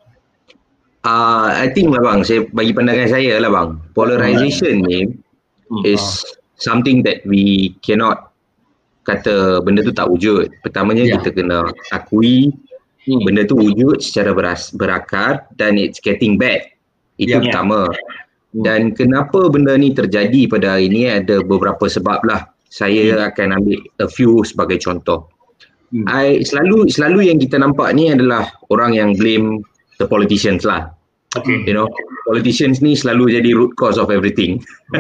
Uh, 1.02 1.50
I 1.50 1.74
think 1.74 1.90
lah 1.90 2.06
bang, 2.06 2.22
saya 2.22 2.46
bagi 2.54 2.78
pandangan 2.78 3.10
saya 3.10 3.42
lah 3.42 3.50
bang, 3.50 3.70
polarization 3.98 4.86
ni 4.86 5.10
hmm. 5.10 5.82
is 5.82 6.22
something 6.62 7.02
that 7.02 7.26
we 7.26 7.74
cannot 7.82 8.30
kata 9.02 9.66
benda 9.66 9.82
tu 9.82 9.90
tak 9.90 10.06
wujud. 10.14 10.54
Pertamanya 10.62 11.10
yeah. 11.10 11.18
kita 11.18 11.34
kena 11.34 11.74
akui 11.90 12.54
hmm. 13.10 13.22
benda 13.26 13.50
tu 13.50 13.58
wujud 13.58 13.98
secara 13.98 14.30
beras, 14.38 14.70
berakar 14.78 15.50
dan 15.58 15.82
it's 15.82 15.98
getting 15.98 16.38
bad. 16.38 16.70
Itu 17.18 17.42
yeah. 17.42 17.50
pertama. 17.50 17.90
Hmm. 17.90 18.62
Dan 18.62 18.82
kenapa 18.94 19.50
benda 19.50 19.74
ni 19.74 19.98
terjadi 19.98 20.46
pada 20.54 20.78
hari 20.78 20.94
ni 20.94 21.10
ada 21.10 21.42
beberapa 21.42 21.90
sebab 21.90 22.22
lah. 22.30 22.46
Saya 22.70 23.18
hmm. 23.18 23.28
akan 23.34 23.48
ambil 23.58 23.80
a 24.00 24.08
few 24.08 24.46
sebagai 24.46 24.78
contoh. 24.78 25.28
Hmm. 25.90 26.06
I, 26.08 26.46
selalu 26.46 26.94
selalu 26.94 27.34
yang 27.34 27.42
kita 27.42 27.58
nampak 27.58 27.90
ni 27.98 28.14
adalah 28.14 28.48
orang 28.70 28.96
yang 28.96 29.18
blame 29.18 29.66
the 30.02 30.10
politicians 30.10 30.66
lah. 30.66 30.90
Okay. 31.32 31.64
You 31.64 31.72
know, 31.72 31.88
politicians 32.28 32.84
ni 32.84 32.92
selalu 32.92 33.40
jadi 33.40 33.56
root 33.56 33.72
cause 33.80 33.96
of 33.96 34.12
everything. 34.12 34.60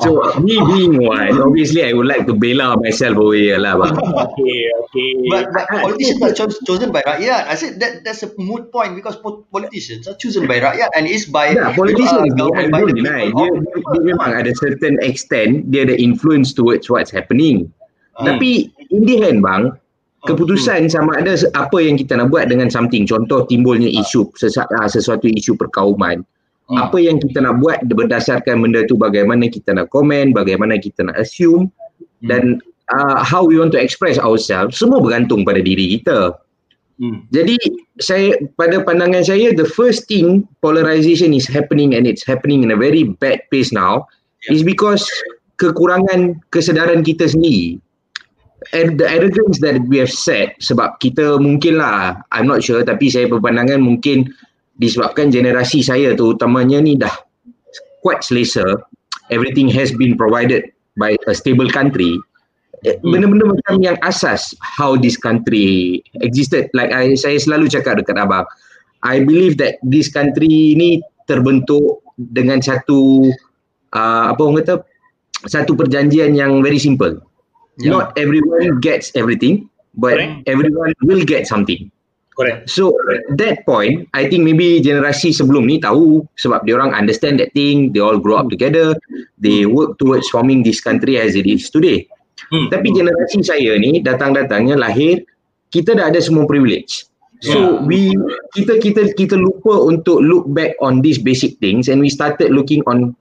so 0.00 0.16
me 0.40 0.56
being 0.72 0.96
one, 0.96 1.36
obviously 1.44 1.84
I 1.84 1.92
would 1.92 2.08
like 2.08 2.24
to 2.24 2.32
bela 2.32 2.80
myself 2.80 3.20
over 3.20 3.36
here 3.36 3.60
lah. 3.60 3.76
Bang. 3.76 3.92
Okay, 4.32 4.64
okay. 4.72 5.10
But, 5.28 5.52
but 5.52 5.68
politicians 5.68 6.24
are 6.24 6.32
cho- 6.32 6.64
chosen 6.64 6.88
by 6.88 7.04
rakyat. 7.04 7.52
I 7.52 7.54
said 7.60 7.76
that 7.84 8.00
that's 8.00 8.24
a 8.24 8.32
moot 8.40 8.72
point 8.72 8.96
because 8.96 9.20
politicians 9.52 10.08
are 10.08 10.16
chosen 10.16 10.48
by 10.48 10.56
rakyat 10.56 10.88
and 10.96 11.04
is 11.04 11.28
by 11.28 11.52
yeah, 11.52 11.76
politicians. 11.76 12.32
Uh, 12.32 12.48
I 12.56 12.72
don't 12.72 12.96
deny. 12.96 13.28
Dia, 13.28 13.48
dia, 13.52 13.76
dia 13.92 14.02
memang 14.08 14.32
ada 14.32 14.56
certain 14.56 14.96
extent 15.04 15.68
dia 15.68 15.84
ada 15.84 16.00
influence 16.00 16.56
towards 16.56 16.88
what's 16.88 17.12
happening. 17.12 17.68
Hmm. 18.16 18.24
Tapi 18.24 18.72
in 18.88 19.04
the 19.04 19.20
end 19.20 19.44
bang, 19.44 19.76
keputusan 20.22 20.86
sama 20.86 21.18
ada 21.18 21.34
apa 21.58 21.78
yang 21.82 21.98
kita 21.98 22.14
nak 22.14 22.30
buat 22.30 22.46
dengan 22.46 22.70
something 22.70 23.02
contoh 23.02 23.42
timbulnya 23.50 23.90
isu 23.90 24.30
ah, 24.78 24.86
sesuatu 24.86 25.26
isu 25.26 25.58
perkauman 25.58 26.22
hmm. 26.70 26.78
apa 26.78 26.98
yang 27.02 27.18
kita 27.18 27.42
nak 27.42 27.58
buat 27.58 27.82
berdasarkan 27.90 28.62
benda 28.62 28.86
tu 28.86 28.94
bagaimana 28.94 29.50
kita 29.50 29.74
nak 29.74 29.90
komen 29.90 30.30
bagaimana 30.30 30.78
kita 30.78 31.10
nak 31.10 31.18
assume 31.18 31.66
hmm. 32.22 32.28
dan 32.30 32.62
uh, 32.94 33.18
how 33.26 33.42
we 33.42 33.58
want 33.58 33.74
to 33.74 33.80
express 33.82 34.14
ourselves 34.22 34.78
semua 34.78 35.02
bergantung 35.02 35.42
pada 35.42 35.58
diri 35.58 35.98
kita 35.98 36.38
hmm. 37.02 37.26
jadi 37.34 37.58
saya 37.98 38.38
pada 38.54 38.78
pandangan 38.86 39.26
saya 39.26 39.50
the 39.50 39.66
first 39.66 40.06
thing 40.06 40.46
polarization 40.62 41.34
is 41.34 41.50
happening 41.50 41.98
and 41.98 42.06
it's 42.06 42.22
happening 42.22 42.62
in 42.62 42.70
a 42.70 42.78
very 42.78 43.10
bad 43.18 43.42
pace 43.50 43.74
now 43.74 44.06
yeah. 44.46 44.54
is 44.54 44.62
because 44.62 45.02
kekurangan 45.58 46.38
kesedaran 46.54 47.02
kita 47.02 47.26
sendiri 47.26 47.82
the 48.70 49.06
arrogance 49.08 49.58
that 49.58 49.82
we 49.90 49.98
have 49.98 50.12
set 50.12 50.54
sebab 50.62 51.02
kita 51.02 51.38
mungkin 51.42 51.82
lah 51.82 52.22
I'm 52.30 52.46
not 52.46 52.62
sure 52.62 52.82
tapi 52.86 53.10
saya 53.10 53.26
berpandangan 53.26 53.82
mungkin 53.82 54.30
disebabkan 54.78 55.34
generasi 55.34 55.82
saya 55.84 56.14
tu 56.14 56.34
utamanya 56.34 56.80
ni 56.80 56.96
dah 56.96 57.12
quite 58.02 58.22
selesa. 58.26 58.64
Everything 59.30 59.70
has 59.70 59.94
been 59.94 60.18
provided 60.18 60.74
by 60.98 61.16
a 61.30 61.32
stable 61.32 61.70
country. 61.70 62.18
Eh, 62.82 62.98
hmm. 62.98 63.14
benda-benda 63.14 63.46
macam 63.54 63.74
yang 63.78 63.96
asas 64.02 64.58
how 64.58 64.98
this 64.98 65.14
country 65.14 66.02
existed. 66.18 66.66
Like 66.74 66.90
I, 66.90 67.14
saya 67.14 67.38
selalu 67.38 67.70
cakap 67.70 68.02
dekat 68.02 68.18
abang 68.18 68.42
I 69.06 69.22
believe 69.22 69.58
that 69.62 69.78
this 69.86 70.10
country 70.10 70.74
ni 70.74 70.98
terbentuk 71.30 72.02
dengan 72.18 72.58
satu 72.58 73.30
uh, 73.94 74.24
apa 74.34 74.40
orang 74.42 74.62
kata 74.62 74.74
satu 75.46 75.78
perjanjian 75.78 76.34
yang 76.34 76.58
very 76.58 76.78
simple 76.78 77.22
yeah. 77.78 77.90
not 77.90 78.16
everyone 78.18 78.80
gets 78.80 79.12
everything 79.14 79.68
but 79.94 80.16
Correct. 80.16 80.48
everyone 80.48 80.92
will 81.02 81.24
get 81.24 81.46
something 81.46 81.90
Correct. 82.32 82.70
So 82.70 82.96
that 83.36 83.64
point, 83.68 84.08
I 84.16 84.24
think 84.24 84.44
maybe 84.48 84.80
generasi 84.80 85.36
sebelum 85.36 85.68
ni 85.68 85.76
tahu 85.76 86.24
sebab 86.40 86.64
dia 86.64 86.80
orang 86.80 86.96
understand 86.96 87.36
that 87.44 87.52
thing, 87.52 87.92
they 87.92 88.00
all 88.00 88.16
grow 88.16 88.40
up 88.40 88.48
together, 88.48 88.96
they 89.36 89.68
hmm. 89.68 89.76
work 89.76 90.00
towards 90.00 90.32
forming 90.32 90.64
this 90.64 90.80
country 90.80 91.20
as 91.20 91.36
it 91.36 91.44
is 91.44 91.68
today. 91.68 92.08
Hmm. 92.48 92.72
Tapi 92.72 92.88
generasi 92.96 93.44
saya 93.44 93.76
ni 93.76 94.00
datang-datangnya 94.00 94.80
lahir, 94.80 95.20
kita 95.68 95.92
dah 95.92 96.08
ada 96.08 96.20
semua 96.24 96.48
privilege. 96.48 97.04
So 97.44 97.58
yeah. 97.58 97.84
we 97.84 98.00
kita 98.56 98.80
kita 98.80 99.12
kita 99.12 99.36
lupa 99.36 99.76
untuk 99.84 100.24
look 100.24 100.48
back 100.56 100.78
on 100.80 101.04
these 101.04 101.20
basic 101.20 101.60
things 101.60 101.90
and 101.90 102.00
we 102.00 102.08
started 102.08 102.54
looking 102.54 102.80
on 102.88 103.12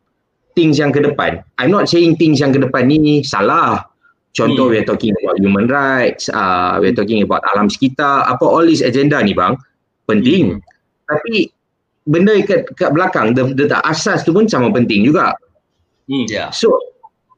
things 0.56 0.80
yang 0.80 0.96
ke 0.96 1.04
depan. 1.04 1.44
I'm 1.60 1.74
not 1.74 1.92
saying 1.92 2.16
things 2.16 2.40
yang 2.40 2.56
ke 2.56 2.64
depan 2.64 2.88
ni 2.88 3.28
salah. 3.28 3.91
Contoh 4.32 4.72
hmm. 4.72 4.74
we're 4.80 4.88
talking 4.88 5.12
about 5.12 5.36
human 5.44 5.68
rights, 5.68 6.32
uh, 6.32 6.80
we're 6.80 6.96
talking 6.96 7.20
about 7.20 7.44
alam 7.52 7.68
sekitar, 7.68 8.24
apa 8.24 8.48
all 8.48 8.64
this 8.64 8.80
agenda 8.80 9.20
ni 9.20 9.36
bang, 9.36 9.60
penting. 10.08 10.56
Hmm. 10.56 10.64
Tapi 11.12 11.52
benda 12.08 12.40
kat, 12.48 12.72
kat 12.80 12.96
belakang, 12.96 13.36
the, 13.36 13.52
the, 13.52 13.68
the 13.68 13.80
asas 13.84 14.24
tu 14.24 14.32
pun 14.32 14.48
sama 14.48 14.72
penting 14.72 15.04
juga. 15.04 15.36
Hmm. 16.08 16.32
Yeah. 16.32 16.56
So 16.56 16.72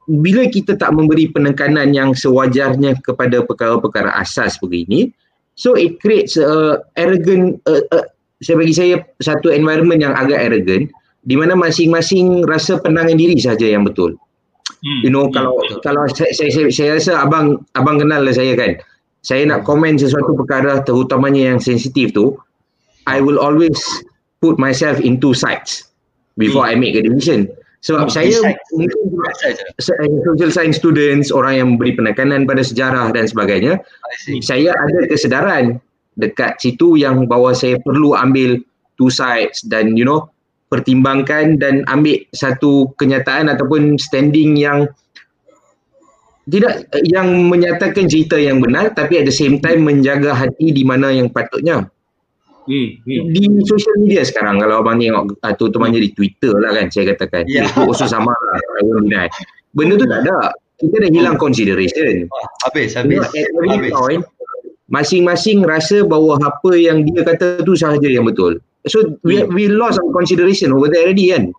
bila 0.08 0.48
kita 0.48 0.76
tak 0.76 0.92
memberi 0.92 1.32
penekanan 1.32 1.96
yang 1.96 2.12
sewajarnya 2.12 3.00
kepada 3.00 3.40
perkara-perkara 3.44 4.12
asas 4.20 4.60
begini 4.60 5.08
so 5.56 5.72
it 5.72 5.96
creates 6.04 6.36
a 6.36 6.82
arrogant 7.00 7.56
uh, 7.64 7.80
uh, 7.94 8.04
saya 8.44 8.56
bagi 8.60 8.74
saya 8.76 8.94
satu 9.24 9.48
environment 9.48 10.04
yang 10.04 10.12
agak 10.12 10.36
arrogant 10.44 10.92
di 11.24 11.34
mana 11.40 11.56
masing-masing 11.56 12.44
rasa 12.44 12.76
penangan 12.84 13.16
diri 13.16 13.40
saja 13.40 13.64
yang 13.64 13.88
betul 13.88 14.12
hmm. 14.84 15.00
you 15.02 15.10
know 15.10 15.32
kalau 15.32 15.56
hmm. 15.56 15.80
kalau 15.80 16.04
saya, 16.12 16.30
saya, 16.36 16.50
saya, 16.52 16.68
saya 16.68 16.90
rasa 17.00 17.12
abang 17.24 17.64
abang 17.74 17.96
kenal 17.96 18.20
lah 18.20 18.34
saya 18.36 18.52
kan. 18.54 18.76
Saya 19.24 19.48
nak 19.48 19.64
komen 19.64 19.96
sesuatu 19.96 20.36
perkara 20.36 20.84
terutamanya 20.84 21.56
yang 21.56 21.60
sensitif 21.60 22.12
tu 22.12 22.36
I 23.08 23.24
will 23.24 23.40
always 23.40 23.80
put 24.44 24.60
myself 24.60 25.00
into 25.00 25.32
sides 25.32 25.88
before 26.36 26.68
hmm. 26.68 26.76
I 26.76 26.80
make 26.80 26.94
a 26.94 27.02
decision. 27.04 27.48
Sebab 27.84 28.08
oh, 28.08 28.12
saya 28.12 28.32
mungkin 28.72 28.96
social 30.24 30.48
science 30.48 30.80
students, 30.80 31.28
orang 31.28 31.54
yang 31.60 31.68
beri 31.76 31.92
penekanan 31.92 32.48
pada 32.48 32.64
sejarah 32.64 33.12
dan 33.12 33.28
sebagainya, 33.28 33.76
saya 34.40 34.72
ada 34.72 35.04
kesedaran 35.04 35.76
dekat 36.16 36.56
situ 36.64 36.96
yang 36.96 37.28
bahawa 37.28 37.52
saya 37.52 37.76
perlu 37.84 38.16
ambil 38.16 38.56
two 38.96 39.12
sides 39.12 39.60
dan 39.68 40.00
you 40.00 40.06
know 40.06 40.24
pertimbangkan 40.72 41.60
dan 41.60 41.84
ambil 41.86 42.18
satu 42.34 42.90
kenyataan 42.98 43.52
ataupun 43.52 44.00
standing 44.00 44.56
yang 44.58 44.88
tidak 46.44 46.84
yang 47.08 47.48
menyatakan 47.48 48.04
cerita 48.04 48.36
yang 48.36 48.60
benar 48.60 48.92
tapi 48.92 49.16
at 49.20 49.24
the 49.24 49.32
same 49.32 49.60
time 49.64 49.88
menjaga 49.88 50.36
hati 50.36 50.72
di 50.72 50.84
mana 50.84 51.08
yang 51.12 51.32
patutnya. 51.32 51.88
Hmm, 52.64 52.88
hmm. 53.04 53.22
Di 53.32 53.44
social 53.68 53.96
media 54.00 54.24
sekarang 54.24 54.56
kalau 54.56 54.80
abang 54.80 54.96
tengok 54.96 55.36
uh, 55.36 55.52
tu 55.52 55.68
teman 55.68 55.92
jadi 55.92 56.08
Twitter 56.16 56.52
lah 56.56 56.72
kan 56.72 56.88
saya 56.88 57.12
katakan. 57.12 57.44
Yeah. 57.44 57.68
Facebook 57.68 57.92
also 57.92 58.08
sama 58.08 58.32
lah. 58.32 59.28
Benda 59.76 60.00
tu 60.00 60.08
tak 60.08 60.24
ada. 60.24 60.52
Kita 60.80 60.96
dah 61.06 61.10
hilang 61.12 61.36
consideration. 61.36 62.26
Habis, 62.66 62.96
habis. 62.98 63.20
habis. 63.20 63.92
Point, 63.92 64.24
masing-masing 64.88 65.64
rasa 65.64 66.04
bahawa 66.04 66.40
apa 66.40 66.72
yang 66.76 67.04
dia 67.04 67.24
kata 67.24 67.62
tu 67.64 67.76
sahaja 67.76 68.08
yang 68.08 68.24
betul. 68.26 68.60
So 68.86 69.16
we, 69.24 69.40
hmm. 69.40 69.52
we 69.54 69.68
lost 69.68 70.00
our 70.00 70.12
consideration 70.12 70.72
over 70.72 70.88
there 70.88 71.08
already 71.08 71.32
kan. 71.32 71.52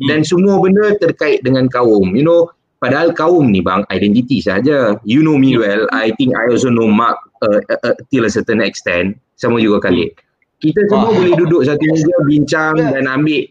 Hmm. 0.00 0.08
Dan 0.08 0.20
semua 0.22 0.58
benda 0.62 0.94
terkait 0.98 1.42
dengan 1.42 1.66
kaum. 1.68 2.14
You 2.14 2.24
know, 2.24 2.40
padahal 2.78 3.12
kaum 3.12 3.50
ni 3.50 3.60
bang, 3.60 3.82
identiti 3.90 4.40
sahaja. 4.40 4.98
You 5.02 5.22
know 5.26 5.36
me 5.36 5.58
well. 5.58 5.90
I 5.90 6.14
think 6.14 6.38
I 6.38 6.50
also 6.50 6.70
know 6.70 6.86
Mark 6.86 7.18
uh, 7.42 7.60
uh, 7.68 7.80
uh, 7.84 7.96
till 8.14 8.24
a 8.24 8.32
certain 8.32 8.62
extent. 8.62 9.18
Sama 9.40 9.58
juga 9.58 9.88
Khalid. 9.88 10.12
Hmm 10.14 10.28
kita 10.60 10.80
semua 10.86 11.10
ah. 11.10 11.16
boleh 11.16 11.34
duduk 11.34 11.64
satu 11.64 11.80
meja 11.80 12.16
bincang 12.28 12.76
yeah. 12.76 12.92
dan 12.92 13.04
ambil 13.08 13.42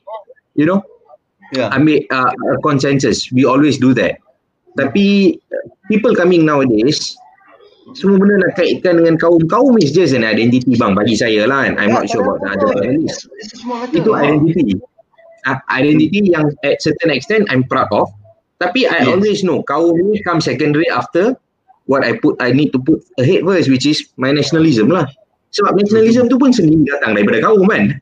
you 0.53 0.65
know 0.65 0.79
yeah. 1.57 1.73
ambil 1.73 1.97
uh, 2.13 2.31
consensus 2.61 3.27
we 3.33 3.43
always 3.43 3.81
do 3.81 3.91
that 3.91 4.21
tapi 4.77 5.35
people 5.89 6.13
coming 6.13 6.45
nowadays 6.45 7.17
semua 7.97 8.17
benda 8.21 8.45
nak 8.45 8.53
kaitkan 8.59 9.01
dengan 9.01 9.15
kaum 9.17 9.41
kaum 9.49 9.73
is 9.81 9.89
just 9.93 10.13
an 10.13 10.25
identity 10.25 10.75
bang 10.77 10.93
bagi 10.93 11.15
saya 11.17 11.45
lah 11.49 11.65
kan 11.65 11.73
I'm 11.77 11.93
not 11.93 12.05
sure 12.09 12.25
about 12.25 12.41
the 12.43 12.49
other 12.53 12.67
panelists 12.77 13.25
itu 13.93 14.11
identity 14.13 14.75
uh, 15.45 15.57
identity 15.73 16.29
yang 16.29 16.53
at 16.65 16.81
certain 16.81 17.09
extent 17.09 17.49
I'm 17.49 17.65
proud 17.65 17.89
of 17.93 18.09
tapi 18.59 18.85
I 18.85 19.03
yes. 19.03 19.09
always 19.09 19.39
know 19.41 19.63
kaum 19.65 19.95
ni 19.97 20.19
come 20.21 20.43
secondary 20.43 20.89
after 20.91 21.33
what 21.89 22.05
I 22.05 22.17
put 22.17 22.37
I 22.37 22.53
need 22.53 22.75
to 22.75 22.79
put 22.81 23.01
ahead 23.17 23.47
first 23.47 23.71
which 23.71 23.87
is 23.89 24.05
my 24.19 24.29
nationalism 24.35 24.91
lah 24.93 25.09
sebab 25.49 25.81
nationalism 25.81 26.29
tu 26.29 26.37
pun 26.37 26.53
sendiri 26.53 26.85
datang 26.85 27.17
daripada 27.17 27.41
kaum 27.41 27.65
kan. 27.65 27.97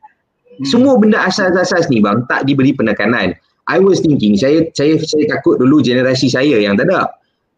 Semua 0.66 0.98
benda 0.98 1.22
asas-asas 1.22 1.86
ni 1.88 2.02
bang 2.02 2.26
tak 2.26 2.44
diberi 2.44 2.74
penekanan. 2.74 3.32
I 3.68 3.78
was 3.78 4.00
thinking, 4.00 4.34
saya 4.36 4.64
saya 4.72 4.96
saya 5.00 5.24
takut 5.28 5.60
dulu 5.60 5.84
generasi 5.84 6.28
saya 6.32 6.56
yang 6.56 6.76
tak 6.76 6.88
ada. 6.88 7.08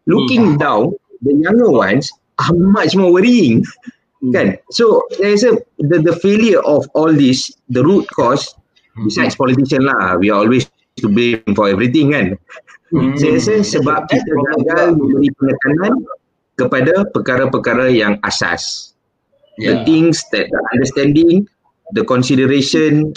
Looking 0.07 0.55
hmm. 0.55 0.59
down, 0.59 0.91
the 1.23 1.33
younger 1.39 1.71
ones 1.71 2.11
are 2.41 2.57
much 2.57 2.95
more 2.97 3.13
worrying. 3.13 3.61
Hmm. 4.21 4.31
Kan? 4.33 4.47
So, 4.73 5.05
saya 5.17 5.37
rasa 5.37 5.49
the, 5.77 5.97
the 6.01 6.15
failure 6.17 6.61
of 6.65 6.89
all 6.97 7.13
this, 7.13 7.53
the 7.69 7.85
root 7.85 8.09
cause, 8.13 8.49
hmm. 8.97 9.05
besides 9.05 9.37
politician 9.37 9.85
lah, 9.85 10.17
we 10.17 10.33
are 10.33 10.41
always 10.41 10.65
to 11.01 11.07
blame 11.09 11.53
for 11.53 11.69
everything 11.69 12.17
kan. 12.17 12.37
Hmm. 12.89 13.13
Saya 13.15 13.37
rasa 13.37 13.53
sebab 13.63 14.09
kita 14.09 14.31
gagal 14.57 14.97
memberi 14.97 15.29
penekanan 15.37 15.93
kepada 16.59 17.07
perkara-perkara 17.09 17.89
yang 17.89 18.21
asas 18.21 18.91
yeah. 19.57 19.73
the 19.73 19.85
things 19.85 20.23
that 20.31 20.47
the 20.49 20.61
understanding 20.73 21.47
the 21.97 22.03
consideration 22.05 23.13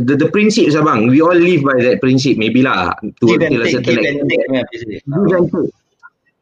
the 0.00 0.16
the 0.16 0.28
principles 0.32 0.74
abang 0.74 1.08
we 1.08 1.20
all 1.20 1.36
live 1.36 1.62
by 1.62 1.76
that 1.80 2.00
principle 2.00 2.40
maybe 2.40 2.64
lah 2.64 2.92
to 3.20 3.36
give 3.36 3.40
a 3.44 3.68
certain 3.68 3.96
extent 4.00 5.72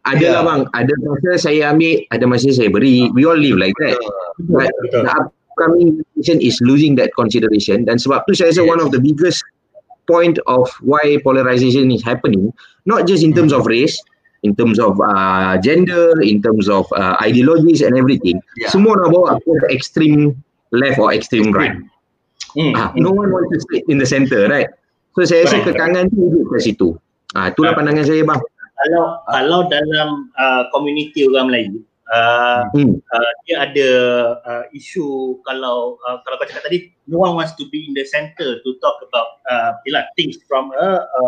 ada 0.05 0.21
yeah. 0.21 0.33
lah 0.37 0.43
bang 0.45 0.62
ada 0.77 0.93
masa 1.05 1.31
saya 1.40 1.73
ambil 1.73 1.95
ada 2.12 2.25
masa 2.29 2.49
saya 2.53 2.69
beri 2.69 3.09
we 3.17 3.25
all 3.25 3.37
live 3.37 3.57
like 3.57 3.75
that 3.81 3.97
but 4.53 4.69
the 4.93 5.01
upcoming 5.09 6.01
generation 6.01 6.38
is 6.45 6.61
losing 6.61 6.93
that 6.95 7.09
consideration 7.17 7.88
dan 7.88 7.97
sebab 7.97 8.25
tu 8.29 8.37
saya 8.37 8.53
rasa 8.53 8.62
one 8.64 8.81
of 8.81 8.93
the 8.93 9.01
biggest 9.01 9.40
point 10.05 10.37
of 10.45 10.69
why 10.85 11.17
polarization 11.25 11.88
is 11.88 12.05
happening 12.05 12.53
not 12.85 13.09
just 13.09 13.25
in 13.25 13.33
terms 13.33 13.55
of 13.55 13.64
race 13.64 13.97
in 14.45 14.55
terms 14.55 14.79
of 14.79 15.01
uh, 15.01 15.57
gender, 15.59 16.21
in 16.21 16.40
terms 16.45 16.69
of 16.69 16.85
uh, 16.93 17.17
ideologies 17.25 17.81
and 17.81 17.97
everything. 17.97 18.38
Yeah. 18.61 18.69
Semua 18.69 19.01
nak 19.01 19.11
bawa 19.11 19.40
ke 19.40 19.73
extreme 19.73 20.37
left 20.71 21.01
or 21.01 21.11
extreme 21.17 21.51
right. 21.51 21.81
Mm. 22.55 22.77
Ah, 22.77 22.93
no 22.95 23.11
one 23.11 23.33
wants 23.33 23.51
to 23.51 23.59
sit 23.73 23.83
in 23.88 23.99
the 23.99 24.07
center, 24.07 24.47
right? 24.47 24.69
So 25.17 25.25
saya 25.27 25.49
rasa 25.49 25.64
kekangan 25.64 26.12
tu 26.12 26.29
duduk 26.29 26.55
kat 26.55 26.61
situ. 26.71 26.95
Ah, 27.35 27.51
itulah 27.51 27.73
right. 27.73 27.83
pandangan 27.83 28.05
saya 28.05 28.23
bang. 28.23 28.40
Kalau 28.74 29.04
kalau 29.30 29.60
dalam 29.70 30.34
uh, 30.34 30.66
community 30.74 31.22
orang 31.30 31.46
Melayu, 31.50 31.78
uh, 32.10 32.66
hmm. 32.74 32.98
uh, 32.98 33.32
dia 33.46 33.56
ada 33.70 33.90
uh, 34.42 34.64
isu 34.74 35.38
kalau 35.46 35.94
uh, 36.04 36.18
kalau 36.26 36.37
kau 36.42 36.48
cakap 36.50 36.66
tadi, 36.66 36.90
no 37.06 37.22
one 37.22 37.38
wants 37.38 37.54
to 37.54 37.64
be 37.70 37.87
in 37.87 37.94
the 37.94 38.02
center 38.02 38.58
to 38.60 38.70
talk 38.82 38.98
about 39.06 39.38
uh, 39.46 39.78
things 40.18 40.37
from 40.50 40.74
a, 40.74 40.88
a, 41.00 41.22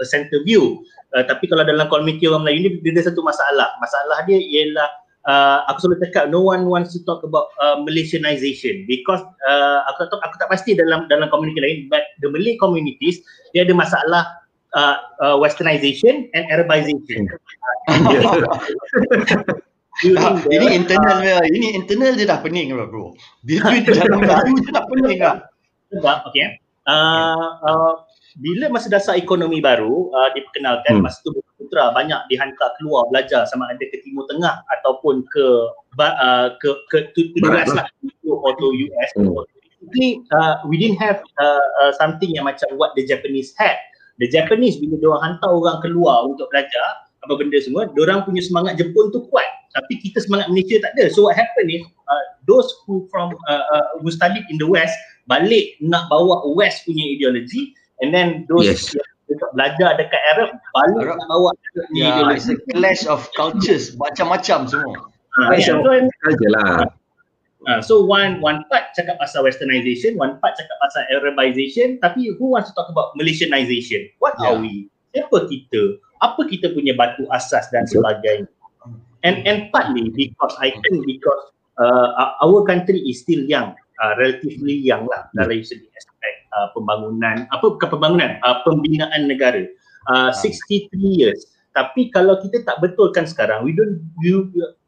a 0.00 0.06
center 0.06 0.38
view. 0.46 0.80
Uh, 1.18 1.26
tapi 1.26 1.50
kalau 1.50 1.66
dalam 1.66 1.90
komuniti 1.90 2.30
orang 2.30 2.46
Melayu 2.46 2.58
ni 2.66 2.70
dia 2.86 2.94
ada 2.94 3.10
satu 3.10 3.26
masalah. 3.26 3.74
Masalah 3.82 4.22
dia 4.30 4.38
ialah 4.38 4.90
uh, 5.28 5.58
aku 5.68 5.88
selalu 5.88 5.98
cakap 6.08 6.24
no 6.30 6.40
one 6.44 6.68
wants 6.68 6.92
to 6.92 7.00
talk 7.04 7.20
about 7.24 7.50
uh, 7.60 7.80
Malaysianization 7.82 8.84
because 8.86 9.20
uh, 9.48 9.78
aku 9.90 10.08
tak 10.08 10.20
aku 10.22 10.36
tak 10.38 10.48
pasti 10.52 10.76
dalam 10.76 11.08
dalam 11.08 11.28
komuniti 11.32 11.60
lain 11.60 11.78
but 11.88 12.04
the 12.20 12.28
Malay 12.30 12.56
communities 12.60 13.20
dia 13.52 13.64
ada 13.64 13.74
masalah 13.74 14.24
uh, 14.74 14.96
uh, 15.22 15.36
westernization 15.38 16.28
and 16.34 16.44
Arabization. 16.50 17.30
Ah, 20.18 20.34
ini 20.50 20.74
internal 20.74 21.22
uh, 21.22 21.46
ini 21.54 21.78
internal 21.78 22.18
dia 22.18 22.26
dah 22.26 22.42
pening 22.42 22.74
lah 22.74 22.90
bro. 22.90 23.14
Dia 23.46 23.62
tu 23.62 23.94
dalam 23.94 24.26
Melayu 24.26 24.58
dia 24.58 24.70
dah 24.74 24.84
pening 24.90 25.22
lah. 25.22 25.46
Sebab 25.94 26.26
okay. 26.26 26.58
Uh, 26.82 27.62
uh, 27.62 27.94
bila 28.42 28.74
masa 28.74 28.90
dasar 28.90 29.14
ekonomi 29.14 29.62
baru 29.62 30.10
uh, 30.10 30.28
diperkenalkan 30.34 30.98
hmm. 30.98 31.06
masa 31.06 31.22
tu 31.22 31.30
putra 31.56 31.94
banyak 31.94 32.18
dihantar 32.26 32.74
keluar 32.76 33.06
belajar 33.08 33.46
sama 33.46 33.70
ada 33.70 33.80
ke 33.86 34.02
timur 34.02 34.26
tengah 34.26 34.60
ataupun 34.78 35.22
ke 35.30 35.46
uh, 36.02 36.48
ke 36.58 36.70
ke 36.90 37.14
to, 37.14 37.30
to 37.32 37.40
US 37.46 37.70
lah 37.72 37.86
atau 38.26 38.68
US 38.74 39.10
hmm. 39.14 39.32
ini 39.94 40.20
uh, 40.34 40.60
we 40.66 40.74
didn't 40.76 40.98
have 40.98 41.22
uh, 41.38 41.66
uh, 41.86 41.92
something 41.94 42.34
yang 42.34 42.44
macam 42.44 42.66
what 42.74 42.92
the 42.98 43.06
Japanese 43.06 43.54
had 43.54 43.78
the 44.22 44.26
Japanese 44.30 44.78
bila 44.78 44.98
dia 45.00 45.14
hantar 45.22 45.50
orang 45.50 45.78
keluar 45.82 46.28
untuk 46.28 46.46
belajar 46.50 46.84
apa 47.24 47.40
benda 47.40 47.56
semua 47.58 47.88
orang 47.96 48.20
punya 48.28 48.44
semangat 48.44 48.76
Jepun 48.76 49.08
tu 49.10 49.24
kuat 49.32 49.48
tapi 49.72 49.96
kita 49.98 50.20
semangat 50.22 50.52
Malaysia 50.52 50.78
tak 50.84 50.92
ada 50.98 51.08
so 51.08 51.26
what 51.26 51.34
happened 51.34 51.72
is 51.72 51.82
uh, 52.10 52.24
those 52.44 52.68
who 52.84 53.08
from 53.08 53.32
uh, 53.48 53.64
uh, 53.64 53.86
who 54.04 54.12
studied 54.12 54.44
in 54.52 54.60
the 54.60 54.68
west 54.68 54.94
balik 55.24 55.74
nak 55.80 56.04
bawa 56.12 56.44
west 56.52 56.84
punya 56.84 57.02
ideologi 57.16 57.72
And 58.02 58.10
then 58.14 58.46
those 58.50 58.66
yes. 58.66 58.96
dekat 59.30 59.50
belajar 59.54 59.88
dekat 59.96 60.22
Arab 60.34 60.50
balik 60.74 61.06
Arab. 61.06 61.18
bawa 61.30 61.50
yeah, 61.94 62.34
it's 62.34 62.50
a 62.50 62.58
clash 62.74 63.06
of 63.06 63.24
cultures 63.38 63.94
macam-macam 63.96 64.66
semua. 64.66 64.98
Ha, 65.38 65.56
yeah. 65.56 65.64
so, 65.64 65.80
culture 66.26 66.52
lah. 66.52 66.84
Uh, 67.64 67.80
so 67.80 68.04
one 68.04 68.40
one 68.44 68.62
part 68.68 68.92
cakap 68.92 69.16
pasal 69.16 69.48
westernization, 69.48 70.16
one 70.20 70.36
part 70.40 70.54
cakap 70.56 70.76
pasal 70.84 71.02
Arabization, 71.12 71.96
tapi 72.00 72.32
who 72.36 72.52
wants 72.52 72.70
to 72.70 72.74
talk 72.76 72.88
about 72.92 73.16
Malaysianization? 73.16 74.08
What 74.20 74.36
yeah. 74.40 74.52
are 74.52 74.56
we? 74.60 74.88
Siapa 75.16 75.48
kita? 75.48 75.98
Apa 76.20 76.44
kita 76.48 76.72
punya 76.72 76.92
batu 76.96 77.24
asas 77.32 77.68
dan 77.72 77.88
sebagainya? 77.88 78.50
And 79.24 79.40
and 79.48 79.72
partly 79.72 80.12
because 80.12 80.52
I 80.60 80.76
think 80.84 81.08
because 81.08 81.44
uh, 81.80 82.36
our 82.44 82.60
country 82.68 83.00
is 83.08 83.24
still 83.24 83.40
young, 83.48 83.72
uh, 84.02 84.12
relatively 84.18 84.76
young 84.76 85.06
lah 85.08 85.28
dari 85.32 85.62
segi 85.62 85.86
aspek 85.86 86.34
uh, 86.54 86.68
pembangunan 86.74 87.46
apa 87.50 87.66
bukan 87.76 87.88
pembangunan 87.88 88.36
uh, 88.42 88.60
pembinaan 88.66 89.30
negara 89.30 89.64
uh, 90.10 90.30
63 90.32 90.44
ah. 90.44 90.98
years 91.00 91.40
tapi 91.74 92.06
kalau 92.14 92.38
kita 92.38 92.62
tak 92.62 92.78
betulkan 92.78 93.26
sekarang 93.26 93.66
we 93.66 93.74
don't 93.74 93.98
we, 94.22 94.30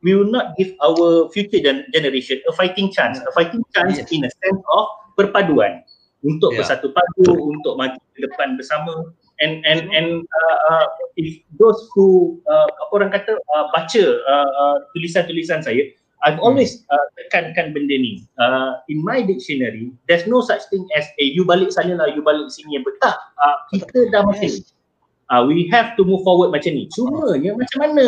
we 0.07 0.15
will 0.15 0.31
not 0.31 0.55
give 0.55 0.71
our 0.79 1.27
future 1.35 1.59
generation 1.91 2.39
a 2.47 2.53
fighting 2.55 2.95
chance. 2.95 3.19
A 3.27 3.33
fighting 3.35 3.67
chance 3.75 3.99
yes. 3.99 4.07
in 4.15 4.23
a 4.23 4.31
sense 4.31 4.63
of 4.71 4.87
perpaduan. 5.19 5.83
Untuk 6.23 6.55
yeah. 6.55 6.63
bersatu 6.63 6.95
padu 6.95 7.35
untuk 7.35 7.75
maju 7.75 7.99
ke 8.15 8.19
depan 8.23 8.55
bersama. 8.55 9.11
And 9.43 9.67
and 9.69 9.93
and 9.93 10.25
uh, 10.25 10.57
uh, 10.73 10.87
if 11.21 11.43
those 11.61 11.77
who 11.93 12.39
uh, 12.49 12.71
orang 12.95 13.13
kata 13.13 13.37
uh, 13.37 13.67
baca 13.75 14.05
uh, 14.25 14.49
uh, 14.49 14.77
tulisan-tulisan 14.97 15.61
saya 15.61 15.93
I've 16.25 16.41
hmm. 16.41 16.49
always 16.49 16.81
uh, 16.89 17.07
tekankan 17.21 17.77
benda 17.77 17.93
ni. 18.01 18.25
Uh, 18.41 18.81
in 18.89 19.05
my 19.05 19.21
dictionary 19.21 19.93
there's 20.09 20.25
no 20.25 20.41
such 20.41 20.65
thing 20.73 20.87
as 20.97 21.05
a 21.21 21.25
you 21.27 21.45
balik 21.45 21.69
sana 21.69 22.01
lah 22.01 22.09
you 22.09 22.25
balik 22.25 22.49
sini. 22.49 22.81
Yang 22.81 22.95
betul 22.95 23.13
uh, 23.13 23.57
kita 23.75 23.99
dah 24.15 24.25
ni 24.41 24.65
uh, 25.33 25.43
we 25.47 25.67
have 25.73 25.95
to 25.99 26.03
move 26.03 26.23
forward 26.27 26.53
macam 26.53 26.73
ni 26.75 26.87
cuma 26.93 27.35
ya 27.39 27.53
macam 27.55 27.79
mana 27.83 28.05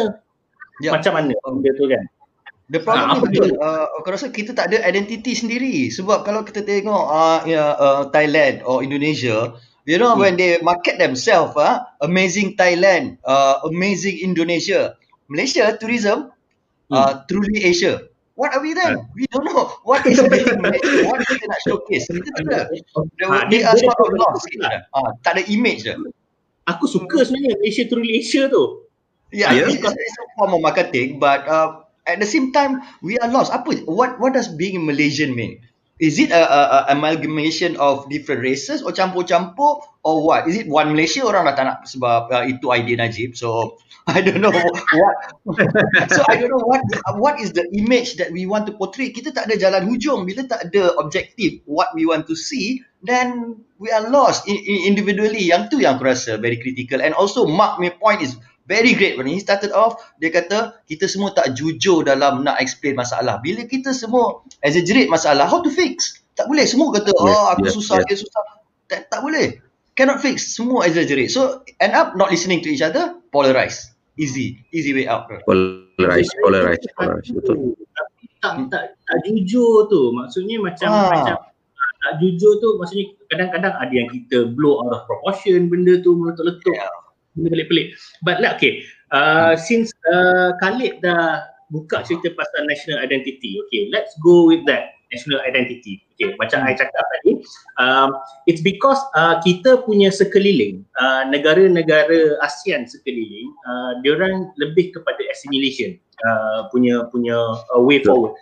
ya. 0.83 0.91
macam 0.95 1.13
mana 1.15 1.33
benda 1.35 1.73
tu 1.75 1.87
kan 1.89 2.05
The 2.69 2.85
problem 2.85 3.09
ha, 3.09 3.17
betul. 3.17 3.57
Uh, 3.57 3.89
aku 3.97 4.13
rasa 4.13 4.29
kita 4.29 4.53
tak 4.53 4.69
ada 4.69 4.85
identiti 4.85 5.33
sendiri. 5.33 5.89
Sebab 5.89 6.21
kalau 6.21 6.45
kita 6.45 6.61
tengok 6.61 7.01
uh, 7.09 7.41
ya, 7.49 7.73
uh, 7.73 8.13
Thailand 8.13 8.61
or 8.61 8.85
Indonesia, 8.85 9.57
You 9.89 9.97
know 9.97 10.13
hmm. 10.13 10.21
when 10.21 10.37
they 10.37 10.61
market 10.61 11.01
themselves, 11.01 11.57
ah, 11.57 11.65
uh, 11.65 12.05
amazing 12.05 12.61
Thailand, 12.61 13.17
uh, 13.25 13.65
amazing 13.65 14.21
Indonesia, 14.21 15.01
Malaysia 15.33 15.65
tourism, 15.81 16.29
hmm. 16.93 16.93
uh, 16.93 17.25
truly 17.25 17.65
Asia. 17.65 18.05
What 18.37 18.53
are 18.53 18.61
we 18.61 18.77
then? 18.77 19.01
Uh. 19.01 19.09
We 19.17 19.25
don't 19.33 19.49
know. 19.49 19.73
What 19.89 20.05
is 20.05 20.21
amazing 20.21 20.61
Malaysia? 20.61 21.09
What 21.09 21.25
kita 21.25 21.41
nak 21.49 21.61
showcase? 21.65 22.05
Kita 22.05 22.29
tak 22.37 22.45
ada. 22.53 22.61
Ha, 23.33 23.49
we 23.49 23.65
are 23.65 23.77
sort 23.81 23.97
of 23.97 24.13
lost. 24.13 24.45
Ah, 24.93 25.17
tak 25.25 25.41
ada 25.41 25.43
image 25.49 25.89
je. 25.89 25.97
Aku 26.69 26.85
suka 26.85 27.25
sebenarnya 27.25 27.57
Malaysia 27.57 27.85
truly 27.89 28.21
Asia 28.21 28.47
tu. 28.53 28.85
Yeah, 29.33 29.53
yeah. 29.53 29.69
It's, 29.69 29.81
it's 29.81 30.17
a 30.21 30.27
form 30.37 30.57
of 30.57 30.61
marketing, 30.65 31.21
but 31.21 31.45
uh, 31.45 31.85
at 32.09 32.17
the 32.17 32.29
same 32.29 32.53
time, 32.53 32.81
we 33.05 33.21
are 33.21 33.29
lost. 33.29 33.53
Apa? 33.53 33.85
What 33.85 34.17
What 34.21 34.33
does 34.37 34.49
being 34.49 34.81
a 34.81 34.83
Malaysian 34.85 35.37
mean? 35.37 35.61
is 35.99 36.19
it 36.19 36.31
a, 36.31 36.43
a, 36.43 36.61
a 36.63 36.85
amalgamation 36.95 37.77
of 37.77 38.09
different 38.09 38.43
races 38.43 38.83
or 38.83 38.93
campur-campur 38.93 39.83
or 40.03 40.27
what? 40.27 40.47
Is 40.49 40.57
it 40.57 40.69
one 40.69 40.95
Malaysia 40.95 41.27
orang 41.27 41.51
dah 41.51 41.55
tak 41.59 41.65
nak 41.67 41.79
sebab 41.91 42.31
uh, 42.31 42.45
itu 42.47 42.71
idea 42.71 42.97
Najib. 43.03 43.35
So 43.35 43.79
I 44.09 44.23
don't 44.23 44.41
know 44.41 44.55
what. 44.55 44.75
so 46.15 46.23
I 46.31 46.39
don't 46.41 46.49
know 46.55 46.65
what 46.65 46.81
what 47.19 47.37
is 47.43 47.53
the 47.53 47.67
image 47.75 48.17
that 48.23 48.31
we 48.33 48.47
want 48.47 48.65
to 48.71 48.73
portray. 48.79 49.11
Kita 49.11 49.35
tak 49.35 49.51
ada 49.51 49.59
jalan 49.59 49.91
hujung 49.91 50.25
bila 50.25 50.47
tak 50.47 50.71
ada 50.71 50.95
objektif 51.03 51.61
what 51.67 51.93
we 51.93 52.07
want 52.07 52.25
to 52.31 52.39
see 52.39 52.81
then 53.03 53.57
we 53.79 53.91
are 53.91 54.03
lost 54.11 54.49
in, 54.49 54.59
in 54.59 54.95
individually. 54.95 55.43
Yang 55.47 55.75
tu 55.75 55.77
yang 55.83 55.99
aku 55.99 56.11
rasa 56.11 56.39
very 56.39 56.59
critical. 56.59 56.99
And 57.03 57.15
also 57.15 57.47
Mark 57.47 57.79
my 57.79 57.95
point 57.95 58.23
is 58.23 58.35
very 58.67 58.93
great. 58.95 59.17
When 59.17 59.31
he 59.31 59.39
started 59.39 59.71
off 59.73 59.99
dia 60.19 60.35
kata 60.35 60.83
kita 60.91 61.07
semua 61.07 61.33
tak 61.35 61.55
jujur 61.55 62.05
dalam 62.05 62.43
nak 62.43 62.59
explain 62.59 62.99
masalah. 62.99 63.39
Bila 63.41 63.65
kita 63.65 63.95
semua 63.95 64.43
exaggerate 64.67 65.11
masalah 65.11 65.47
how 65.47 65.63
to 65.63 65.71
fix? 65.71 66.21
Tak 66.35 66.51
boleh. 66.51 66.67
Semua 66.67 66.91
kata 66.95 67.11
oh 67.19 67.27
yeah, 67.27 67.45
aku 67.55 67.67
yeah, 67.67 67.75
susah 67.75 67.97
yeah. 68.03 68.07
dia 68.07 68.17
susah. 68.19 68.43
Tak, 68.89 69.01
tak 69.13 69.21
boleh. 69.23 69.61
Cannot 69.99 70.23
fix. 70.23 70.55
Semua 70.55 70.87
exaggerate. 70.87 71.31
So 71.31 71.67
end 71.83 71.95
up 71.95 72.15
not 72.15 72.31
listening 72.31 72.63
to 72.63 72.71
each 72.71 72.83
other 72.83 73.19
polarize. 73.31 73.95
Easy. 74.19 74.59
Easy 74.75 74.91
way 74.95 75.07
out. 75.07 75.31
Polarize 75.47 76.31
polarize 76.43 76.83
polarize. 76.99 77.31
Betul. 77.31 77.79
Tak, 78.39 78.71
tak, 78.71 78.95
tak 78.95 79.19
jujur 79.27 79.91
tu. 79.91 80.15
Maksudnya 80.15 80.63
macam 80.63 80.89
ha. 80.95 81.11
macam 81.11 81.37
tak 82.09 82.25
jujur 82.25 82.57
tu 82.65 82.81
maksudnya 82.81 83.13
kadang-kadang 83.29 83.77
ada 83.77 83.93
yang 83.93 84.09
kita 84.09 84.49
blow 84.57 84.81
out 84.81 84.97
of 84.97 85.05
proportion 85.05 85.69
benda 85.69 86.01
tu 86.01 86.17
meletup-letup 86.17 86.73
yeah 86.73 86.89
benda 87.39 87.55
pelik-pelik. 87.55 87.95
But 88.27 88.43
lah, 88.43 88.59
okay. 88.59 88.83
Uh, 89.15 89.55
hmm. 89.55 89.63
Since 89.63 89.95
uh, 90.11 90.59
Khalid 90.59 91.01
dah 91.07 91.47
buka 91.71 92.03
cerita 92.03 92.35
pasal 92.35 92.67
national 92.67 92.99
identity, 92.99 93.55
okay, 93.67 93.87
let's 93.95 94.11
go 94.27 94.51
with 94.51 94.67
that 94.67 94.99
national 95.15 95.41
identity. 95.47 96.05
Okay, 96.19 96.35
macam 96.37 96.67
hmm. 96.67 96.69
I 96.69 96.73
cakap 96.75 97.05
tadi, 97.23 97.33
um, 97.79 98.11
it's 98.51 98.61
because 98.61 98.99
uh, 99.15 99.39
kita 99.41 99.87
punya 99.87 100.11
sekeliling, 100.11 100.83
uh, 100.99 101.25
negara-negara 101.31 102.43
ASEAN 102.43 102.91
sekeliling, 102.91 103.49
uh, 103.65 104.03
diorang 104.03 104.51
lebih 104.59 104.93
kepada 104.93 105.23
assimilation 105.31 105.97
uh, 106.27 106.67
punya 106.75 107.07
punya 107.15 107.39
uh, 107.73 107.81
way 107.81 108.03
forward. 108.03 108.35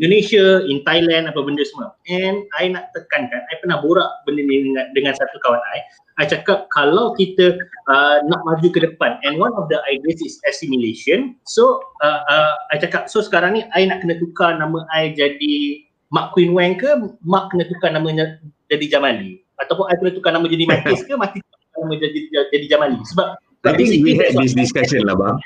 Indonesia, 0.00 0.64
in 0.64 0.80
Thailand, 0.88 1.28
apa 1.28 1.40
benda 1.44 1.60
semua. 1.68 1.92
And 2.08 2.48
I 2.56 2.72
nak 2.72 2.96
tekankan, 2.96 3.44
I 3.52 3.54
pernah 3.60 3.84
borak 3.84 4.08
benda 4.24 4.40
ni 4.40 4.72
dengan, 4.72 4.88
dengan 4.96 5.12
satu 5.12 5.36
kawan 5.44 5.60
I. 5.60 5.78
I 6.20 6.24
cakap 6.28 6.68
kalau 6.72 7.12
kita 7.16 7.56
uh, 7.88 8.20
nak 8.24 8.40
maju 8.44 8.68
ke 8.68 8.80
depan 8.84 9.16
and 9.24 9.40
one 9.40 9.52
of 9.56 9.68
the 9.68 9.80
ideas 9.88 10.20
is 10.24 10.36
assimilation. 10.48 11.36
So, 11.48 11.80
uh, 12.04 12.24
uh, 12.24 12.52
I 12.72 12.80
cakap, 12.80 13.08
so 13.12 13.20
sekarang 13.24 13.56
ni 13.56 13.62
I 13.72 13.88
nak 13.88 14.04
kena 14.04 14.16
tukar 14.20 14.56
nama 14.56 14.84
I 14.92 15.12
jadi 15.12 15.84
Mark 16.12 16.36
Queen 16.36 16.52
Wang 16.52 16.76
ke 16.76 16.88
Mark 17.24 17.52
kena 17.52 17.64
tukar 17.68 17.92
namanya 17.92 18.40
jadi 18.68 18.96
Jamali? 18.96 19.40
Ataupun 19.60 19.88
I 19.88 19.96
kena 19.96 20.12
tukar 20.12 20.32
nama 20.36 20.44
jadi 20.48 20.64
Matis 20.68 21.00
ke 21.04 21.16
Matis 21.16 21.40
tukar 21.40 21.78
nama 21.84 21.94
jadi, 21.96 22.18
jadi 22.52 22.66
Jamali? 22.68 23.00
Sebab 23.12 23.28
I 23.62 23.72
think 23.78 24.04
we 24.04 24.18
had 24.18 24.36
this 24.36 24.52
discussion 24.52 25.06
lah 25.08 25.16
bang. 25.16 25.36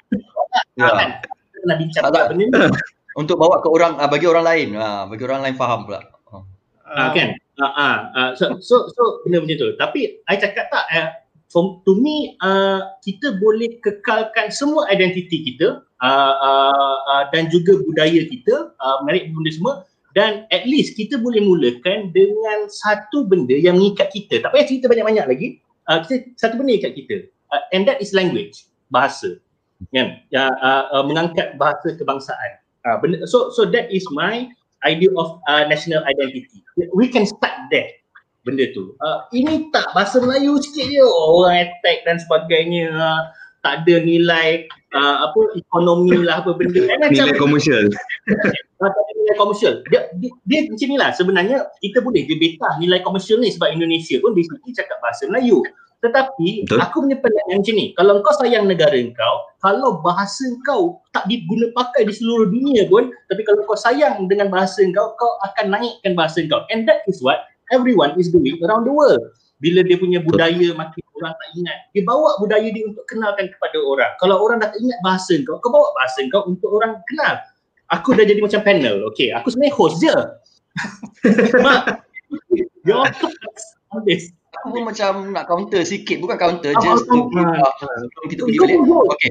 Ya. 0.79 0.91
Kan? 0.99 1.11
Kita 1.23 1.57
kena 1.63 1.75
bincang 1.79 2.03
benda 2.11 2.35
ni 2.35 2.47
untuk 3.17 3.41
bawa 3.41 3.65
ke 3.65 3.69
orang 3.73 3.97
uh, 3.97 4.09
bagi 4.09 4.29
orang 4.29 4.45
lain. 4.45 4.69
Uh, 4.77 5.09
bagi 5.09 5.25
orang 5.25 5.41
lain 5.49 5.57
faham 5.57 5.89
pula. 5.89 6.05
Uh, 6.29 6.45
uh, 6.85 7.11
kan? 7.17 7.33
Uh, 7.57 7.65
uh, 7.65 7.97
uh, 8.13 8.31
so 8.37 8.61
so 8.61 8.93
so 8.93 9.25
benda 9.25 9.41
macam 9.41 9.57
tu. 9.57 9.69
Tapi 9.81 10.21
i 10.29 10.37
cakap 10.37 10.69
tak 10.69 10.85
uh, 10.93 11.09
for, 11.49 11.81
to 11.89 11.97
me 11.97 12.37
uh, 12.45 12.93
kita 13.01 13.41
boleh 13.41 13.81
kekalkan 13.81 14.53
semua 14.53 14.85
identiti 14.93 15.41
kita 15.49 15.81
uh, 16.05 16.35
uh, 16.37 16.97
uh, 17.09 17.25
dan 17.33 17.49
juga 17.49 17.81
budaya 17.81 18.29
kita 18.29 18.77
uh, 18.77 18.97
menarik 19.09 19.33
benda 19.33 19.51
semua 19.51 19.75
dan 20.13 20.45
at 20.53 20.69
least 20.69 20.97
kita 21.01 21.17
boleh 21.17 21.41
mulakan 21.41 22.13
dengan 22.13 22.69
satu 22.69 23.25
benda 23.25 23.57
yang 23.57 23.81
mengikat 23.81 24.13
kita. 24.13 24.45
Tak 24.45 24.53
payah 24.53 24.69
cerita 24.69 24.93
banyak-banyak 24.93 25.25
lagi. 25.25 25.49
Uh, 25.89 26.05
kita, 26.05 26.29
satu 26.37 26.61
benda 26.61 26.77
yang 26.77 26.85
mengikat 26.85 26.93
kita. 26.93 27.17
Uh, 27.49 27.63
and 27.73 27.89
that 27.89 27.97
is 28.05 28.13
language 28.13 28.69
bahasa. 28.93 29.41
Kan? 29.93 30.21
Ya 30.29 30.53
uh, 30.53 30.85
uh, 30.93 31.05
mengangkat 31.09 31.57
bahasa 31.57 31.97
kebangsaan 31.97 32.66
Uh, 32.87 32.97
benda, 33.03 33.27
so 33.27 33.51
so 33.51 33.67
that 33.67 33.91
is 33.91 34.07
my 34.15 34.47
idea 34.87 35.11
of 35.19 35.43
uh, 35.51 35.67
national 35.67 36.07
identity. 36.07 36.63
We 36.95 37.11
can 37.11 37.27
start 37.27 37.67
there 37.75 37.91
benda 38.47 38.71
tu. 38.71 38.95
Uh, 39.03 39.27
ini 39.35 39.67
tak 39.75 39.91
bahasa 39.91 40.23
Melayu 40.23 40.55
sikit 40.63 40.87
je 40.87 41.03
orang 41.03 41.67
attack 41.67 42.07
dan 42.07 42.23
sebagainya. 42.23 42.95
Uh, 42.95 43.23
tak 43.67 43.83
ada 43.83 43.99
nilai 44.07 44.71
uh, 44.95 45.27
apa 45.27 45.59
ekonomi 45.59 46.15
lah 46.23 46.39
apa 46.39 46.55
benda. 46.55 46.87
Eh, 46.87 47.11
nilai 47.11 47.35
komersial. 47.35 47.91
tak 48.79 48.87
ada 48.95 49.13
nilai 49.19 49.35
komersial. 49.35 49.83
Dia, 49.91 50.07
dia, 50.23 50.31
dia 50.47 50.71
macam 50.71 50.87
ni 50.87 50.97
lah 51.03 51.11
sebenarnya 51.11 51.67
kita 51.83 51.99
boleh 51.99 52.23
debata 52.31 52.79
nilai 52.79 53.03
komersial 53.03 53.43
ni 53.43 53.51
sebab 53.51 53.75
Indonesia 53.75 54.23
pun 54.23 54.39
basically 54.39 54.71
cakap 54.71 55.03
bahasa 55.03 55.27
Melayu. 55.27 55.67
Tetapi 56.05 56.69
Betul. 56.69 56.79
aku 56.79 56.97
punya 57.09 57.17
pandangan 57.19 57.57
macam 57.65 57.75
ni. 57.75 57.87
Kalau 57.97 58.13
kau 58.21 58.35
sayang 58.37 58.65
negara 58.69 59.01
kau, 59.17 59.37
kalau 59.65 59.91
bahasa 60.05 60.45
kau 60.69 61.01
tak 61.17 61.25
diguna 61.25 61.73
pakai 61.73 62.05
di 62.05 62.13
seluruh 62.13 62.53
dunia 62.53 62.85
pun, 62.87 63.09
tapi 63.33 63.43
kalau 63.49 63.65
kau 63.65 63.79
sayang 63.79 64.29
dengan 64.29 64.53
bahasa 64.53 64.85
kau, 64.93 65.17
kau 65.17 65.33
akan 65.49 65.73
naikkan 65.73 66.13
bahasa 66.13 66.45
kau. 66.47 66.69
And 66.69 66.85
that 66.85 67.03
is 67.09 67.25
what 67.25 67.49
everyone 67.73 68.13
is 68.21 68.29
doing 68.29 68.61
around 68.61 68.85
the 68.85 68.93
world. 68.93 69.25
Bila 69.57 69.81
dia 69.81 69.97
punya 69.97 70.21
budaya 70.21 70.77
makin 70.77 71.01
orang 71.17 71.33
tak 71.33 71.49
ingat, 71.57 71.79
dia 71.97 72.03
bawa 72.05 72.37
budaya 72.37 72.69
dia 72.69 72.85
untuk 72.85 73.09
kenalkan 73.09 73.49
kepada 73.49 73.79
orang. 73.81 74.13
Kalau 74.21 74.37
orang 74.37 74.61
dah 74.61 74.69
tak 74.69 74.81
ingat 74.85 75.01
bahasa 75.01 75.33
kau, 75.49 75.57
kau 75.65 75.73
bawa 75.73 75.89
bahasa 75.97 76.21
kau 76.29 76.45
untuk 76.45 76.77
orang 76.77 77.01
kenal. 77.09 77.41
Aku 77.89 78.13
dah 78.13 78.27
jadi 78.29 78.45
macam 78.45 78.61
panel. 78.61 79.09
Okay, 79.15 79.33
aku 79.33 79.49
sebenarnya 79.49 79.75
host 79.81 79.97
je. 80.05 80.17
Mak, 81.65 82.05
your 82.85 83.09
habis. 83.95 84.33
Aku 84.63 84.73
pun 84.73 84.83
macam 84.89 85.37
nak 85.37 85.45
counter 85.47 85.83
sikit. 85.85 86.19
Bukan 86.19 86.37
counter 86.41 86.73
ah, 86.75 86.81
just 86.81 87.05
to 87.07 87.29
uh, 87.29 87.71
kita 88.31 88.41
pergi 88.43 88.59
balik. 88.59 88.79
okey 88.87 89.31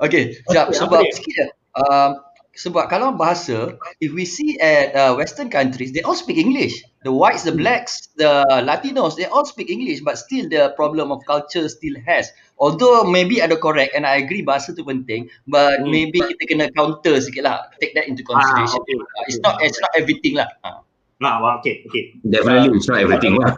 okey 0.00 0.22
jap 0.50 0.72
sebab 0.72 1.04
sikit 1.12 1.32
je. 1.36 1.46
Uh, 1.76 2.10
sebab 2.50 2.90
kalau 2.90 3.14
bahasa 3.14 3.78
if 4.02 4.10
we 4.10 4.26
see 4.26 4.58
at 4.58 4.90
uh, 4.92 5.14
western 5.14 5.46
countries 5.46 5.94
they 5.94 6.02
all 6.02 6.16
speak 6.16 6.40
english. 6.40 6.82
The 7.00 7.12
whites 7.12 7.48
the 7.48 7.54
blacks 7.56 8.12
the 8.20 8.44
latinos 8.64 9.16
they 9.16 9.28
all 9.28 9.44
speak 9.44 9.68
english. 9.68 10.00
But 10.00 10.16
still 10.16 10.48
the 10.48 10.72
problem 10.74 11.12
of 11.12 11.22
culture 11.28 11.68
still 11.68 11.96
has. 12.08 12.32
Although 12.60 13.08
maybe 13.08 13.40
ada 13.40 13.56
correct 13.56 13.96
and 13.96 14.04
i 14.04 14.20
agree 14.20 14.44
bahasa 14.44 14.76
tu 14.76 14.84
penting 14.84 15.32
but 15.48 15.80
hmm. 15.80 15.88
maybe 15.88 16.20
kita 16.20 16.42
kena 16.48 16.66
counter 16.72 17.20
sikit 17.20 17.44
lah. 17.44 17.68
Take 17.78 17.92
that 17.96 18.08
into 18.08 18.24
consideration. 18.24 18.80
Ah, 18.80 18.84
okay. 18.84 18.96
uh, 18.96 19.24
it's 19.28 19.40
not 19.44 19.54
it's 19.60 19.80
not 19.80 19.92
everything 19.92 20.40
lah. 20.40 20.48
Uh. 20.64 20.80
Nah, 21.20 21.36
well, 21.44 21.60
okay, 21.60 21.84
okay. 21.84 22.16
Definitely, 22.24 22.72
uh, 22.72 22.76
it's 22.80 22.88
not 22.88 23.04
everything 23.04 23.36
lah. 23.36 23.52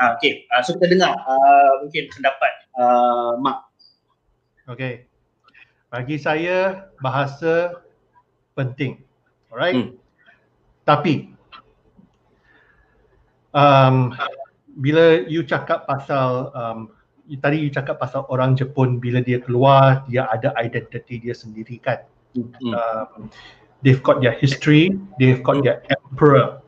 Uh, 0.00 0.16
okay, 0.20 0.44
uh, 0.52 0.60
so 0.60 0.76
kita 0.76 0.92
dengar 0.96 1.16
uh, 1.16 1.84
mungkin 1.84 2.12
pendapat 2.12 2.52
uh, 2.76 3.40
Mak. 3.40 3.58
Okay, 4.68 5.08
bagi 5.88 6.20
saya 6.20 6.92
bahasa 7.00 7.80
penting, 8.52 9.00
alright. 9.48 9.74
Hmm. 9.74 9.96
Tapi 10.84 11.32
um, 13.56 14.12
bila 14.76 15.24
you 15.24 15.40
cakap 15.40 15.88
pasal 15.88 16.52
um, 16.52 16.92
tadi 17.40 17.64
you 17.64 17.72
cakap 17.72 17.96
pasal 17.96 18.28
orang 18.28 18.54
Jepun 18.60 19.00
bila 19.00 19.24
dia 19.24 19.40
keluar 19.40 20.04
dia 20.04 20.28
ada 20.28 20.52
identiti 20.60 21.16
dia 21.16 21.32
sendiri 21.32 21.80
kan. 21.80 22.04
Hmm. 22.36 22.76
Um, 22.76 23.32
they've 23.80 24.04
got 24.04 24.20
their 24.20 24.36
history, 24.36 24.92
they've 25.16 25.40
got 25.40 25.60
hmm. 25.60 25.64
their 25.64 25.80
emperor, 25.88 26.59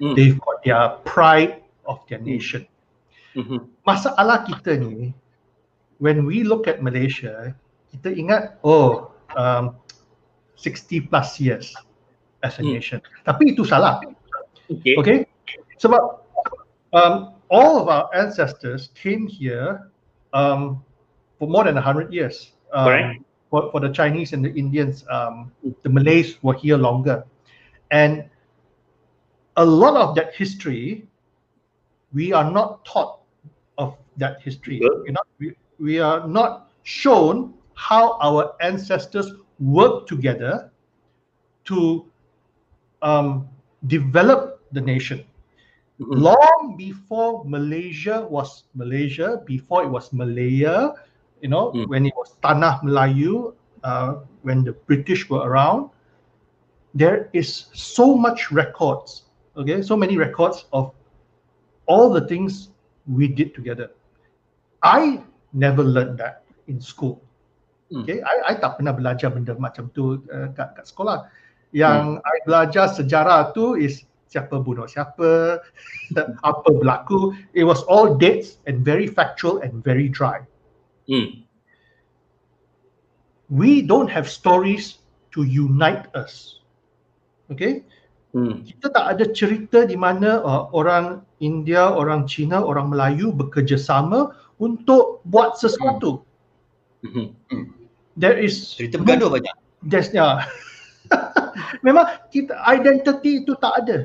hmm. 0.00 0.14
they've 0.14 0.38
got 0.40 0.56
their 0.64 0.88
pride 1.04 1.62
of 1.86 2.00
their 2.08 2.20
nation. 2.20 2.66
Mm-hmm. 3.36 3.70
Masalah 3.86 4.44
kita 4.44 4.76
ni, 4.76 5.14
when 6.02 6.26
we 6.26 6.42
look 6.42 6.66
at 6.66 6.82
Malaysia, 6.82 7.54
kita 7.94 8.12
ingat, 8.12 8.60
oh, 8.66 9.14
um, 9.38 9.78
60 10.58 11.06
plus 11.06 11.38
years 11.38 11.72
as 12.42 12.58
a 12.58 12.62
mm. 12.62 12.74
nation. 12.74 12.98
Tapi 13.22 13.54
itu 13.54 13.62
salah. 13.62 14.02
Okay. 14.66 14.98
okay? 14.98 15.16
Sebab 15.78 16.26
um, 16.92 17.38
all 17.46 17.78
of 17.78 17.86
our 17.86 18.10
ancestors 18.10 18.90
came 18.98 19.30
here 19.30 19.86
um, 20.34 20.82
for 21.38 21.46
more 21.46 21.62
than 21.62 21.78
100 21.78 22.10
years. 22.10 22.52
Um, 22.74 23.24
for, 23.48 23.70
for 23.72 23.80
the 23.80 23.88
Chinese 23.88 24.34
and 24.34 24.44
the 24.44 24.52
Indians, 24.52 25.06
um, 25.08 25.54
the 25.62 25.88
Malays 25.88 26.36
were 26.42 26.58
here 26.58 26.76
longer. 26.76 27.24
And 27.90 28.28
a 29.58 29.64
lot 29.64 29.96
of 29.98 30.14
that 30.14 30.34
history, 30.34 31.06
we 32.14 32.32
are 32.32 32.48
not 32.50 32.84
taught 32.86 33.20
of 33.76 33.98
that 34.16 34.40
history. 34.40 34.80
We're 34.80 35.12
not, 35.12 35.26
we, 35.38 35.54
we 35.78 35.98
are 35.98 36.26
not 36.26 36.70
shown 36.84 37.54
how 37.74 38.18
our 38.22 38.54
ancestors 38.62 39.34
worked 39.58 40.08
together 40.08 40.70
to 41.66 42.06
um, 43.02 43.48
develop 43.86 44.62
the 44.72 44.80
nation. 44.80 45.26
Mm-hmm. 46.00 46.22
Long 46.22 46.74
before 46.78 47.44
Malaysia 47.44 48.26
was 48.30 48.64
Malaysia, 48.74 49.42
before 49.44 49.82
it 49.82 49.90
was 49.90 50.12
Malaya, 50.12 50.94
you 51.42 51.48
know, 51.48 51.72
mm. 51.72 51.88
when 51.88 52.06
it 52.06 52.14
was 52.16 52.36
Tanah 52.42 52.82
Melayu, 52.82 53.54
uh, 53.82 54.22
when 54.42 54.62
the 54.62 54.72
British 54.86 55.28
were 55.28 55.42
around, 55.42 55.90
there 56.94 57.28
is 57.32 57.66
so 57.74 58.14
much 58.14 58.50
records, 58.50 59.27
okay, 59.58 59.82
so 59.82 59.96
many 59.96 60.16
records 60.16 60.66
of 60.72 60.94
all 61.86 62.10
the 62.10 62.22
things 62.26 62.70
we 63.10 63.26
did 63.26 63.54
together. 63.54 63.90
I 64.82 65.20
never 65.52 65.82
learned 65.82 66.18
that 66.18 66.44
in 66.68 66.80
school. 66.80 67.20
Mm. 67.90 68.04
Okay, 68.04 68.18
I, 68.22 68.52
I 68.52 68.60
tak 68.60 68.78
pernah 68.78 68.94
belajar 68.94 69.34
benda 69.34 69.56
macam 69.58 69.90
tu 69.90 70.22
uh, 70.30 70.48
kat, 70.54 70.78
kat 70.78 70.84
sekolah. 70.86 71.26
Yang 71.74 72.20
mm. 72.20 72.24
I 72.24 72.36
belajar 72.46 72.86
sejarah 72.92 73.50
tu 73.56 73.74
is 73.74 74.04
siapa 74.28 74.60
bunuh 74.60 74.84
siapa, 74.84 75.58
apa 76.48 76.68
berlaku. 76.68 77.34
It 77.56 77.64
was 77.64 77.82
all 77.88 78.14
dates 78.14 78.60
and 78.68 78.84
very 78.84 79.08
factual 79.08 79.64
and 79.64 79.80
very 79.82 80.06
dry. 80.06 80.44
Mm. 81.08 81.48
We 83.48 83.80
don't 83.80 84.12
have 84.12 84.28
stories 84.28 85.00
to 85.32 85.48
unite 85.48 86.12
us. 86.12 86.60
Okay? 87.48 87.88
Hmm. 88.36 88.60
Kita 88.60 88.92
tak 88.92 89.06
ada 89.16 89.24
cerita 89.32 89.88
di 89.88 89.96
mana 89.96 90.44
uh, 90.44 90.68
orang 90.76 91.24
India, 91.40 91.88
orang 91.88 92.28
Cina, 92.28 92.60
orang 92.60 92.92
Melayu 92.92 93.32
bekerjasama 93.32 94.36
untuk 94.60 95.24
buat 95.24 95.56
sesuatu. 95.56 96.20
Hmm. 97.00 97.32
Hmm. 97.48 97.72
There 98.18 98.36
is 98.36 98.76
cerita 98.76 99.00
bergaduh 99.00 99.32
banyak. 99.32 99.54
There's 99.86 100.12
yeah. 100.12 100.44
Memang 101.86 102.04
kita 102.28 102.52
identity 102.68 103.46
itu 103.46 103.56
tak 103.62 103.86
ada. 103.86 103.98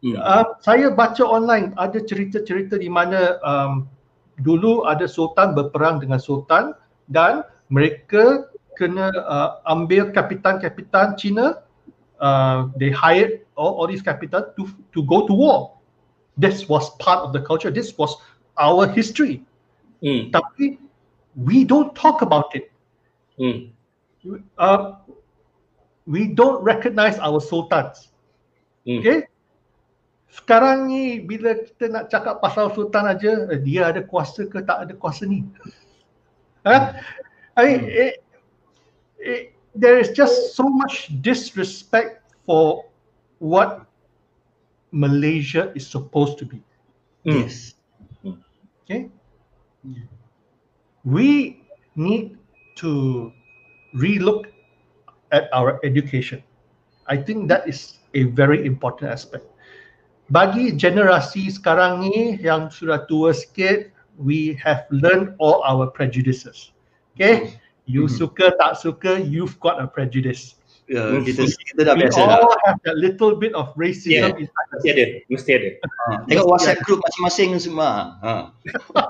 Hmm. 0.00 0.16
Uh, 0.16 0.44
saya 0.64 0.88
baca 0.88 1.20
online 1.20 1.76
ada 1.76 2.00
cerita-cerita 2.00 2.80
di 2.80 2.88
mana 2.88 3.36
um, 3.44 3.84
dulu 4.40 4.88
ada 4.88 5.04
sultan 5.04 5.52
berperang 5.52 6.00
dengan 6.00 6.16
sultan 6.16 6.72
dan 7.12 7.44
mereka 7.68 8.48
kena 8.80 9.12
uh, 9.12 9.60
ambil 9.68 10.08
kapitan-kapitan 10.08 11.20
Cina 11.20 11.60
uh, 12.24 12.72
they 12.80 12.88
hired 12.88 13.44
all, 13.60 13.76
all 13.76 13.86
these 13.86 14.00
capital 14.00 14.48
to 14.56 14.64
to 14.96 15.04
go 15.04 15.28
to 15.28 15.36
war. 15.36 15.76
This 16.40 16.64
was 16.64 16.88
part 16.96 17.20
of 17.20 17.36
the 17.36 17.44
culture. 17.44 17.68
This 17.68 17.92
was 18.00 18.16
our 18.56 18.88
history. 18.88 19.44
Mm. 20.00 20.32
tapi 20.32 20.80
we 21.36 21.60
don't 21.68 21.92
talk 21.92 22.24
about 22.24 22.56
it. 22.56 22.72
Mm. 23.36 23.68
uh, 24.56 24.96
we 26.08 26.32
don't 26.32 26.64
recognize 26.64 27.20
our 27.20 27.36
sultans. 27.36 28.08
Mm. 28.88 29.04
okay? 29.04 29.18
Sekarang 30.32 30.88
ni 30.88 31.20
bila 31.20 31.52
kita 31.52 31.92
nak 31.92 32.08
cakap 32.08 32.40
pasal 32.40 32.72
sultan 32.72 33.12
aja 33.12 33.44
eh, 33.52 33.60
dia 33.60 33.92
ada 33.92 34.00
kuasa 34.00 34.48
ke 34.48 34.64
tak 34.64 34.88
ada 34.88 34.94
kuasa 34.96 35.28
ni? 35.28 35.44
Ha? 36.60 36.92
I 37.56 37.62
mean 37.64 37.88
it, 37.88 38.20
it, 39.16 39.56
there 39.72 39.96
is 39.96 40.12
just 40.12 40.52
so 40.52 40.68
much 40.68 41.08
disrespect 41.24 42.20
for 42.44 42.84
what 43.40 43.88
malaysia 44.92 45.72
is 45.74 45.88
supposed 45.88 46.36
to 46.36 46.44
be 46.44 46.60
hmm. 47.24 47.42
yes 47.42 47.74
okay 48.84 49.08
we 51.02 51.64
need 51.96 52.36
to 52.76 53.32
relook 53.96 54.52
at 55.32 55.48
our 55.56 55.80
education 55.82 56.44
i 57.08 57.16
think 57.16 57.48
that 57.48 57.66
is 57.66 57.98
a 58.14 58.28
very 58.36 58.62
important 58.68 59.10
aspect 59.10 59.50
bagi 60.30 60.78
generasi 60.78 61.50
sekarang 61.50 62.06
ni 62.06 62.38
yang 62.38 62.70
sudah 62.70 63.02
tua 63.10 63.34
sikit, 63.34 63.90
we 64.14 64.54
have 64.62 64.86
learned 64.94 65.34
all 65.42 65.58
our 65.66 65.90
prejudices. 65.90 66.70
Okay? 67.18 67.58
You 67.90 68.06
mm-hmm. 68.06 68.14
suka 68.14 68.54
tak 68.54 68.78
suka, 68.78 69.18
you've 69.18 69.58
got 69.58 69.82
a 69.82 69.90
prejudice. 69.90 70.54
Yeah, 70.90 71.22
kita, 71.22 71.46
kita 71.46 71.86
dah 71.86 71.94
biasa 71.94 72.18
have 72.66 72.82
that 72.82 72.98
little 72.98 73.38
bit 73.38 73.54
of 73.54 73.70
racism 73.78 74.34
yeah, 74.34 74.34
Mesti 74.74 74.88
ada, 74.90 75.04
mesti 75.30 75.50
ada. 75.54 75.68
Ha, 75.86 76.26
tengok 76.26 76.50
WhatsApp 76.50 76.82
group 76.82 76.98
masing-masing 77.06 77.62
semua. 77.62 78.18
Ha. 78.18 78.50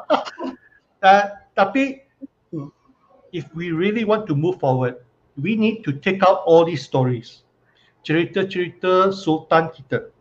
uh, 1.09 1.25
tapi, 1.57 2.05
if 3.33 3.49
we 3.57 3.73
really 3.73 4.05
want 4.05 4.29
to 4.29 4.37
move 4.37 4.61
forward, 4.61 5.01
we 5.41 5.57
need 5.57 5.81
to 5.89 5.97
take 6.05 6.21
out 6.21 6.45
all 6.45 6.69
these 6.69 6.85
stories. 6.85 7.49
Cerita-cerita 8.05 9.09
Sultan 9.17 9.73
kita. 9.73 10.13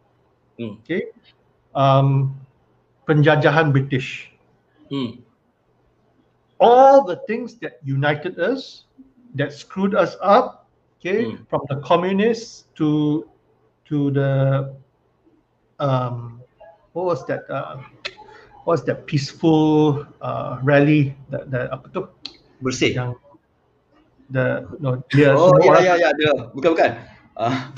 Hmm. 0.56 0.80
Okay. 0.80 1.12
Um, 1.76 2.40
penjajahan 3.04 3.76
British. 3.76 4.32
Hmm. 4.88 5.20
All 6.56 7.04
the 7.04 7.20
things 7.28 7.60
that 7.60 7.84
united 7.84 8.40
us, 8.40 8.88
that 9.36 9.52
screwed 9.52 9.92
us 9.92 10.16
up, 10.24 10.59
okay, 11.00 11.32
hmm. 11.32 11.48
from 11.48 11.64
the 11.72 11.80
communists 11.82 12.68
to 12.76 13.24
to 13.88 14.12
the 14.12 14.32
um, 15.80 16.44
what 16.94 17.06
was 17.16 17.26
that? 17.26 17.48
Uh, 17.50 17.80
what 18.68 18.80
was 18.80 18.84
that 18.86 19.08
peaceful 19.08 20.06
uh, 20.22 20.60
rally? 20.62 21.16
That 21.32 21.50
that 21.50 21.72
apa 21.72 21.88
tu? 21.90 22.06
Bersih. 22.60 22.94
Yang 22.94 23.16
the 24.30 24.68
no 24.78 25.02
dia 25.12 25.34
oh 25.34 25.54
ya 25.58 25.82
ya 25.82 25.94
ya 25.98 26.10
dia 26.14 26.34
bukan 26.54 26.70
bukan 26.78 26.92
uh, 27.42 27.74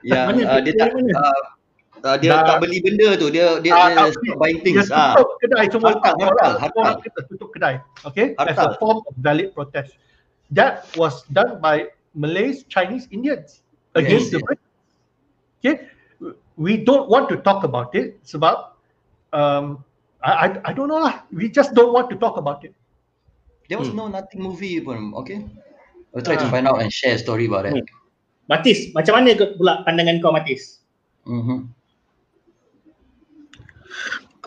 yang 0.00 0.32
uh, 0.40 0.60
dia 0.64 0.74
tak 0.76 0.96
uh, 0.96 1.60
Uh, 2.00 2.16
dia 2.16 2.32
dah, 2.32 2.56
tak 2.56 2.64
beli 2.64 2.80
benda 2.80 3.12
tu 3.20 3.28
dia 3.28 3.60
dia, 3.60 3.76
uh, 3.76 3.92
dia 3.92 4.08
stop 4.08 4.40
buying 4.40 4.56
things 4.64 4.88
ah 4.88 5.20
tutup 5.20 5.36
kedai 5.36 5.68
semua 5.68 5.92
harta 6.00 6.16
harta 6.16 6.48
harta 6.56 6.84
kita 7.04 7.20
tutup 7.28 7.52
kedai 7.52 7.76
okay 8.08 8.32
harta. 8.40 8.56
as 8.56 8.56
a 8.56 8.68
form 8.80 9.04
of 9.04 9.12
valid 9.20 9.52
protest 9.52 9.92
that 10.48 10.88
was 10.96 11.28
done 11.28 11.60
by 11.60 11.84
Malays 12.14 12.64
Chinese 12.66 13.06
Indians 13.10 13.62
against 13.94 14.30
yes, 14.30 14.34
the 14.34 14.40
British 14.42 14.68
okay 15.60 15.76
we 16.56 16.76
don't 16.76 17.08
want 17.08 17.28
to 17.28 17.36
talk 17.40 17.64
about 17.64 17.94
it 17.94 18.18
sebab 18.26 18.74
um 19.32 19.84
I, 20.20 20.32
I 20.32 20.46
I 20.68 20.72
don't 20.76 20.90
know 20.90 21.00
lah 21.00 21.24
we 21.32 21.48
just 21.48 21.72
don't 21.72 21.94
want 21.94 22.12
to 22.12 22.16
talk 22.18 22.36
about 22.36 22.66
it 22.66 22.74
there 23.70 23.78
was 23.78 23.88
hmm. 23.94 24.02
no 24.02 24.04
nothing 24.10 24.42
movie 24.42 24.82
pun 24.82 25.14
okay 25.14 25.46
I'll 26.14 26.22
try 26.22 26.34
uh, 26.34 26.42
to 26.42 26.50
find 26.50 26.66
out 26.66 26.82
and 26.82 26.92
share 26.92 27.14
a 27.14 27.18
story 27.18 27.46
about 27.46 27.66
it. 27.66 27.78
Hmm. 27.78 27.86
Matis, 28.50 28.90
macam 28.90 29.14
mana 29.14 29.38
pula 29.54 29.86
pandangan 29.86 30.18
kau 30.18 30.34
Matis? 30.34 30.82
Mm-hmm. 31.22 31.70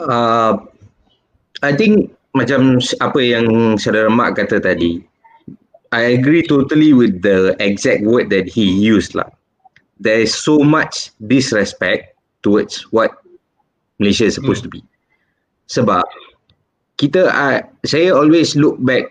Uh, 0.03 0.53
I 1.64 1.72
think 1.72 2.11
macam 2.36 2.84
apa 2.99 3.20
yang 3.24 3.80
saudara 3.80 4.11
Mak 4.11 4.43
kata 4.43 4.59
tadi, 4.59 4.99
I 5.93 6.17
agree 6.17 6.41
totally 6.41 6.89
with 6.89 7.21
the 7.21 7.53
exact 7.61 8.01
word 8.01 8.33
that 8.33 8.49
he 8.49 8.65
used 8.65 9.13
lah. 9.13 9.29
There 10.01 10.17
is 10.17 10.33
so 10.33 10.57
much 10.65 11.13
disrespect 11.29 12.17
towards 12.41 12.81
what 12.89 13.13
Malaysia 14.01 14.25
is 14.25 14.41
supposed 14.41 14.65
hmm. 14.65 14.73
to 14.73 14.81
be. 14.81 14.81
Sebab 15.69 16.01
kita, 16.97 17.29
uh, 17.29 17.61
saya 17.85 18.09
always 18.09 18.57
look 18.57 18.81
back 18.81 19.05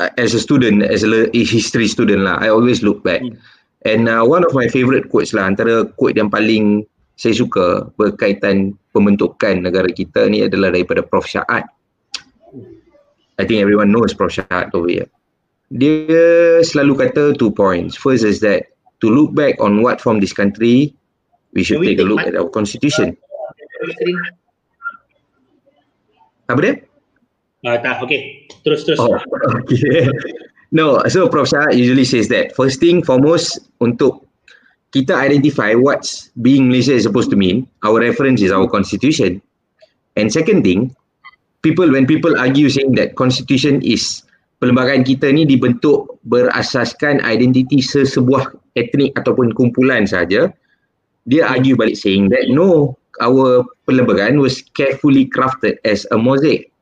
uh, 0.00 0.08
as 0.16 0.32
a 0.32 0.40
student, 0.40 0.80
as 0.88 1.04
a 1.04 1.28
history 1.36 1.84
student 1.84 2.24
lah. 2.24 2.40
I 2.40 2.48
always 2.48 2.80
look 2.80 3.04
back. 3.04 3.20
Hmm. 3.20 3.36
And 3.84 4.08
uh, 4.08 4.24
one 4.24 4.48
of 4.48 4.56
my 4.56 4.64
favourite 4.72 5.12
quotes 5.12 5.36
lah, 5.36 5.44
antara 5.44 5.84
quote 6.00 6.16
yang 6.16 6.32
paling 6.32 6.88
saya 7.20 7.36
suka 7.36 7.92
berkaitan 8.00 8.72
pembentukan 8.96 9.60
negara 9.60 9.92
kita 9.92 10.24
ni 10.32 10.40
adalah 10.40 10.72
daripada 10.72 11.04
Prof. 11.04 11.28
Syaad. 11.28 11.68
I 13.36 13.44
think 13.44 13.60
everyone 13.60 13.92
knows 13.92 14.16
Prof. 14.16 14.32
Syaad 14.32 14.72
over 14.72 14.88
here. 14.88 15.10
Dia 15.74 16.62
selalu 16.62 16.94
kata 17.02 17.34
two 17.34 17.50
points. 17.50 17.98
First 17.98 18.22
is 18.22 18.38
that 18.46 18.70
to 19.02 19.10
look 19.10 19.34
back 19.34 19.58
on 19.58 19.82
what 19.82 19.98
formed 19.98 20.22
this 20.22 20.32
country, 20.32 20.94
we 21.50 21.66
should 21.66 21.82
take 21.82 21.98
a 21.98 22.06
look 22.06 22.22
at 22.22 22.38
our 22.38 22.46
constitution. 22.46 23.18
Apa 26.46 26.60
dia? 26.62 26.74
Uh, 27.64 27.80
tak, 27.80 28.04
okay. 28.04 28.46
Terus, 28.62 28.86
terus. 28.86 29.00
Oh, 29.02 29.18
okay. 29.66 30.06
No, 30.74 31.00
so 31.08 31.30
Prof. 31.30 31.48
Shah 31.48 31.70
usually 31.70 32.04
says 32.04 32.28
that 32.28 32.54
first 32.54 32.82
thing 32.82 33.02
foremost 33.02 33.62
untuk 33.78 34.26
kita 34.90 35.14
identify 35.14 35.74
what's 35.74 36.30
being 36.42 36.70
Malaysia 36.70 36.94
is 36.94 37.06
supposed 37.06 37.30
to 37.30 37.38
mean, 37.38 37.66
our 37.82 37.98
reference 37.98 38.42
is 38.42 38.50
our 38.50 38.66
constitution. 38.70 39.42
And 40.14 40.30
second 40.30 40.62
thing, 40.62 40.94
people 41.62 41.90
when 41.90 42.06
people 42.06 42.38
argue 42.38 42.70
saying 42.70 42.98
that 42.98 43.14
constitution 43.18 43.82
is 43.82 44.22
perlembagaan 44.64 45.04
kita 45.04 45.28
ni 45.28 45.44
dibentuk 45.44 46.16
berasaskan 46.24 47.20
identiti 47.20 47.84
sesebuah 47.84 48.56
etnik 48.80 49.12
ataupun 49.20 49.52
kumpulan 49.52 50.08
saja, 50.08 50.48
dia 51.28 51.44
argue 51.44 51.76
balik 51.76 52.00
saying 52.00 52.32
that 52.32 52.48
no, 52.48 52.96
our 53.20 53.60
perlembagaan 53.84 54.40
was 54.40 54.64
carefully 54.72 55.28
crafted 55.28 55.76
as 55.84 56.08
a 56.08 56.16
mosaic 56.16 56.72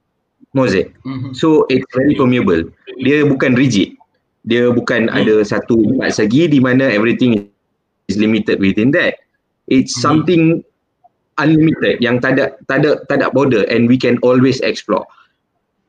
mosaic. 0.55 0.95
Mm-hmm. 1.03 1.35
So 1.35 1.67
it's 1.75 1.83
very 1.91 2.15
permeable. 2.15 2.71
Dia 3.03 3.27
bukan 3.27 3.59
rigid. 3.59 3.99
Dia 4.47 4.71
bukan 4.71 5.11
mm-hmm. 5.11 5.19
ada 5.19 5.35
satu 5.43 5.99
empat 5.99 6.23
segi 6.23 6.47
di 6.47 6.63
mana 6.63 6.87
everything 6.87 7.51
is 8.07 8.15
limited 8.15 8.63
within 8.63 8.95
that. 8.95 9.19
It's 9.67 9.91
mm-hmm. 9.99 10.07
something 10.07 10.43
unlimited 11.43 11.99
yang 11.99 12.23
tak 12.23 12.39
ada 12.39 12.55
tak 12.71 12.87
ada 12.87 13.03
tak 13.11 13.19
ada 13.19 13.35
border 13.35 13.67
and 13.67 13.91
we 13.91 13.99
can 13.99 14.23
always 14.23 14.63
explore. 14.63 15.03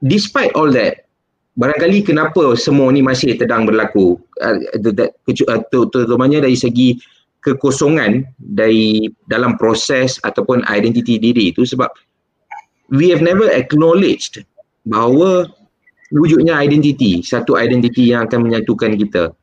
Despite 0.02 0.52
all 0.58 0.74
that, 0.74 1.08
barangkali 1.54 2.02
kenapa 2.02 2.58
semua 2.58 2.90
ni 2.90 3.06
masih 3.06 3.38
sedang 3.38 3.70
berlaku 3.70 4.18
uh, 4.42 4.58
that, 4.94 5.14
uh, 5.50 5.62
terutamanya 5.70 6.42
dari 6.42 6.58
segi 6.58 6.98
kekosongan 7.44 8.24
dari 8.40 9.12
dalam 9.28 9.60
proses 9.60 10.18
ataupun 10.24 10.64
identiti 10.66 11.20
diri 11.20 11.52
itu 11.52 11.68
sebab 11.68 11.92
we 12.90 13.12
have 13.12 13.22
never 13.22 13.46
acknowledged 13.52 14.42
bahawa 14.88 15.50
wujudnya 16.14 16.62
identiti, 16.62 17.26
satu 17.26 17.58
identiti 17.58 18.14
yang 18.14 18.30
akan 18.30 18.48
menyatukan 18.48 18.96
kita. 18.96 19.34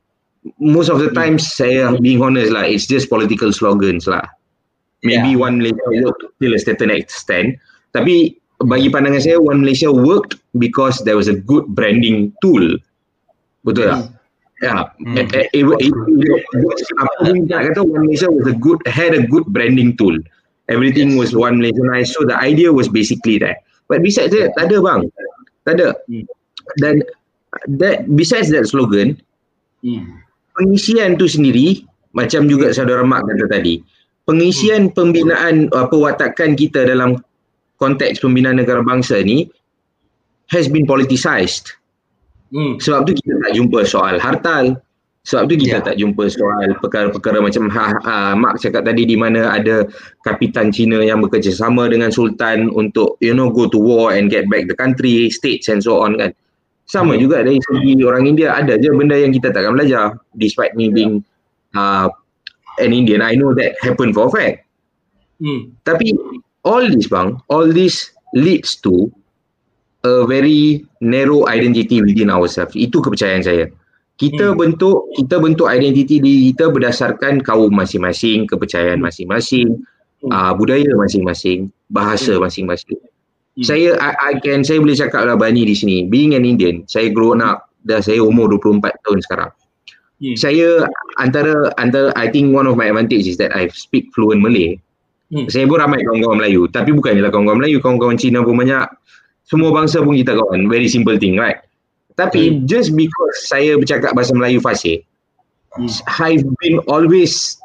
Most 0.57 0.89
of 0.89 1.03
the 1.03 1.13
time 1.13 1.37
saya 1.37 1.93
being 2.01 2.23
honest 2.23 2.55
lah, 2.55 2.65
it's 2.65 2.89
just 2.89 3.13
political 3.13 3.53
slogans 3.53 4.09
lah. 4.09 4.25
Maybe 5.05 5.37
yeah. 5.37 5.43
one 5.43 5.61
Malaysia 5.61 5.85
worked 6.01 6.25
till 6.41 6.57
a 6.57 6.61
certain 6.61 6.93
extent. 6.93 7.61
Tapi 7.93 8.40
bagi 8.65 8.93
pandangan 8.93 9.25
saya, 9.25 9.41
one 9.41 9.65
Malaysia 9.65 9.89
worked 9.89 10.37
because 10.61 11.01
there 11.09 11.17
was 11.17 11.29
a 11.29 11.37
good 11.37 11.65
branding 11.73 12.33
tool. 12.45 12.77
Betul 13.65 13.89
tak? 13.89 14.01
Mm. 14.05 14.09
Ya, 14.61 14.69
yeah. 14.69 14.81
mm. 15.01 15.17
apa 17.01 17.13
pun 17.25 17.49
nak 17.49 17.73
kata 17.73 17.81
One 17.81 18.05
Malaysia 18.05 18.29
was 18.29 18.45
a 18.45 18.53
good 18.53 18.77
had 18.85 19.17
a 19.17 19.25
good 19.25 19.49
branding 19.49 19.97
tool. 19.97 20.13
Everything 20.69 21.17
yes. 21.17 21.19
was 21.19 21.31
One 21.33 21.65
Malaysia 21.65 21.81
nice. 21.89 22.13
So 22.13 22.29
the 22.29 22.37
idea 22.37 22.69
was 22.69 22.85
basically 22.85 23.41
that. 23.41 23.65
But 23.89 24.05
besides 24.05 24.37
that, 24.37 24.53
tak 24.61 24.69
ada 24.69 24.85
bang. 24.85 25.09
Tak 25.65 25.81
ada. 25.81 25.89
Hmm. 26.05 26.29
Dan 26.77 26.95
that 27.81 28.05
besides 28.13 28.53
that 28.53 28.69
slogan, 28.69 29.17
hmm. 29.81 30.05
pengisian 30.61 31.17
tu 31.17 31.25
sendiri 31.25 31.81
macam 32.13 32.45
juga 32.45 32.77
saudara 32.77 33.01
Mak 33.01 33.33
kata 33.33 33.49
tadi, 33.49 33.81
pengisian 34.29 34.93
hmm. 34.93 34.95
pembinaan 34.95 35.73
apa 35.73 35.97
watakan 35.97 36.53
kita 36.53 36.85
dalam 36.85 37.17
konteks 37.81 38.21
pembinaan 38.21 38.61
negara 38.61 38.85
bangsa 38.85 39.25
ni 39.25 39.49
has 40.53 40.69
been 40.69 40.85
politicized. 40.85 41.73
Hmm. 42.53 42.77
Sebab 42.77 43.09
tu 43.09 43.17
kita 43.17 43.41
tak 43.41 43.53
jumpa 43.57 43.87
soal 43.87 44.19
hartal, 44.21 44.77
sebab 45.25 45.53
tu 45.53 45.55
kita 45.61 45.79
yeah. 45.79 45.87
tak 45.87 45.97
jumpa 46.01 46.27
soal 46.33 46.75
perkara-perkara 46.83 47.39
macam 47.39 47.71
ha, 47.71 47.93
ha, 48.03 48.15
Mak 48.35 48.59
cakap 48.59 48.83
tadi 48.89 49.07
di 49.07 49.15
mana 49.15 49.53
ada 49.55 49.87
kapitan 50.27 50.75
Cina 50.75 50.99
yang 51.05 51.23
bekerjasama 51.23 51.87
dengan 51.93 52.11
Sultan 52.11 52.73
untuk 52.73 53.21
you 53.23 53.37
know 53.37 53.53
go 53.53 53.71
to 53.71 53.79
war 53.79 54.11
and 54.11 54.29
get 54.33 54.51
back 54.51 54.67
the 54.67 54.75
country, 54.75 55.31
states 55.31 55.71
and 55.71 55.81
so 55.81 56.03
on 56.03 56.19
kan. 56.19 56.35
Sama 56.91 57.15
hmm. 57.15 57.23
juga 57.23 57.47
dari 57.47 57.63
segi 57.63 58.03
orang 58.03 58.27
India 58.27 58.51
ada 58.51 58.75
je 58.75 58.91
benda 58.91 59.15
yang 59.15 59.31
kita 59.31 59.55
takkan 59.55 59.79
belajar 59.79 60.19
despite 60.35 60.75
me 60.75 60.91
being 60.91 61.23
uh, 61.79 62.11
an 62.83 62.91
Indian. 62.91 63.23
I 63.23 63.39
know 63.39 63.55
that 63.55 63.79
happen 63.79 64.11
for 64.11 64.27
a 64.27 64.33
fact. 64.35 64.67
Hmm. 65.39 65.71
Tapi 65.87 66.11
all 66.65 66.85
this 66.85 67.09
bang, 67.09 67.41
all 67.49 67.69
this 67.69 68.11
leads 68.35 68.77
to 68.85 69.13
a 70.05 70.27
very 70.27 70.85
narrow 71.01 71.49
identity 71.49 72.01
within 72.01 72.31
ourselves. 72.31 72.77
Itu 72.77 73.05
kepercayaan 73.05 73.45
saya 73.45 73.69
kita 74.21 74.53
hmm. 74.53 74.57
bentuk 74.61 75.09
kita 75.17 75.41
bentuk 75.41 75.65
identiti 75.65 76.21
diri 76.21 76.53
kita 76.53 76.69
berdasarkan 76.69 77.41
kaum 77.41 77.73
masing-masing, 77.73 78.45
kepercayaan 78.45 79.01
hmm. 79.01 79.09
masing-masing, 79.09 79.81
hmm. 80.21 80.29
uh, 80.29 80.53
budaya 80.53 80.93
masing-masing, 80.93 81.73
bahasa 81.89 82.37
hmm. 82.37 82.45
masing-masing. 82.45 83.01
Hmm. 83.01 83.65
Saya 83.65 83.97
I, 83.97 84.13
I 84.21 84.33
can 84.45 84.61
saya 84.61 84.77
boleh 84.77 84.93
cakap 84.93 85.25
lah 85.25 85.41
Bani 85.41 85.65
di 85.65 85.73
sini. 85.73 86.05
Being 86.05 86.37
an 86.37 86.45
Indian, 86.45 86.85
saya 86.85 87.09
grow 87.09 87.33
up 87.41 87.73
dah 87.89 88.05
saya 88.05 88.21
umur 88.21 88.53
24 88.61 88.93
tahun 89.09 89.19
sekarang. 89.25 89.51
Hmm. 90.21 90.37
Saya 90.37 90.85
antara 91.17 91.73
antara 91.81 92.13
I 92.13 92.29
think 92.29 92.53
one 92.53 92.69
of 92.69 92.77
my 92.77 92.93
advantage 92.93 93.25
is 93.25 93.41
that 93.41 93.57
I 93.57 93.73
speak 93.73 94.13
fluent 94.13 94.45
Malay. 94.45 94.77
Hmm. 95.31 95.47
Saya 95.47 95.65
pun 95.71 95.79
ramai 95.79 96.03
kawan-kawan 96.03 96.43
Melayu. 96.43 96.67
Tapi 96.67 96.91
bukannya 96.91 97.23
lah 97.23 97.31
kawan-kawan 97.31 97.63
Melayu, 97.63 97.79
kawan-kawan 97.79 98.19
Cina 98.19 98.43
pun 98.43 98.59
banyak. 98.59 98.87
Semua 99.47 99.71
bangsa 99.71 100.03
pun 100.03 100.19
kita 100.19 100.35
kawan. 100.35 100.67
Very 100.67 100.91
simple 100.91 101.15
thing, 101.23 101.39
right? 101.39 101.63
Tapi 102.19 102.51
hmm. 102.51 102.59
just 102.67 102.93
because 102.99 103.37
saya 103.47 103.79
bercakap 103.79 104.11
bahasa 104.13 104.35
Melayu 104.35 104.59
fasih, 104.59 105.07
hmm. 105.79 105.91
I've 106.19 106.43
been 106.59 106.83
always 106.91 107.57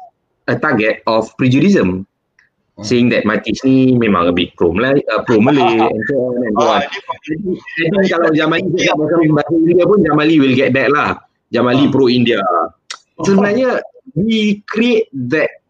a 0.46 0.54
target 0.54 1.02
of 1.10 1.26
prejudicism. 1.34 2.06
Hmm. 2.78 2.84
Saying 2.86 3.08
that 3.10 3.26
Matis 3.26 3.66
ni 3.66 3.98
memang 3.98 4.30
a 4.30 4.32
bit 4.32 4.54
pro 4.54 4.70
Malay, 4.70 5.02
uh, 5.10 5.26
pro 5.26 5.42
Malay 5.42 5.80
and 5.90 6.02
so 6.06 6.14
on 6.22 6.38
and 6.44 6.54
so 6.54 6.66
on. 6.70 6.82
Oh, 6.86 8.04
kalau 8.06 8.30
Jamali 8.30 8.68
cakap 8.78 8.94
bahasa, 9.00 9.14
bahasa 9.32 9.54
India 9.58 9.84
pun 9.88 9.98
Jamali 10.06 10.36
will 10.38 10.54
get 10.54 10.70
that 10.76 10.92
lah. 10.94 11.18
Jamali 11.50 11.88
oh. 11.88 11.90
pro 11.90 12.06
India. 12.06 12.38
Sebenarnya 13.24 13.80
we 14.12 14.60
create 14.68 15.08
that 15.32 15.65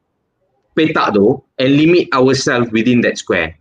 petak 0.76 1.16
tu 1.16 1.40
and 1.58 1.70
limit 1.74 2.06
ourselves 2.12 2.68
within 2.70 3.00
that 3.00 3.16
square. 3.16 3.56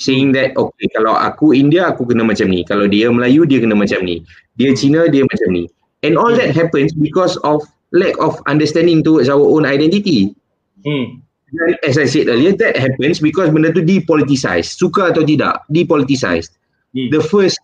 Saying 0.00 0.32
that 0.36 0.56
okay 0.56 0.88
kalau 0.96 1.16
aku 1.16 1.52
India 1.52 1.88
aku 1.88 2.08
kena 2.08 2.24
macam 2.24 2.48
ni. 2.52 2.64
Kalau 2.64 2.88
dia 2.88 3.08
Melayu 3.08 3.48
dia 3.48 3.60
kena 3.60 3.76
macam 3.76 4.04
ni. 4.04 4.24
Dia 4.60 4.76
Cina 4.76 5.08
dia 5.08 5.24
macam 5.24 5.48
ni. 5.50 5.64
And 6.04 6.16
all 6.16 6.32
that 6.36 6.56
happens 6.56 6.96
because 6.96 7.36
of 7.44 7.64
lack 7.92 8.16
of 8.20 8.40
understanding 8.48 9.04
towards 9.04 9.28
our 9.28 9.44
own 9.44 9.68
identity. 9.68 10.32
Hmm. 10.84 11.20
And 11.50 11.74
as 11.82 11.98
I 11.98 12.06
said 12.06 12.30
earlier 12.30 12.54
that 12.62 12.78
happens 12.78 13.18
because 13.20 13.50
benda 13.52 13.74
tu 13.74 13.84
depoliticized. 13.84 14.76
Suka 14.76 15.12
atau 15.12 15.24
tidak 15.24 15.64
depoliticized. 15.68 16.60
Hmm. 16.90 17.06
the 17.14 17.22
first 17.22 17.58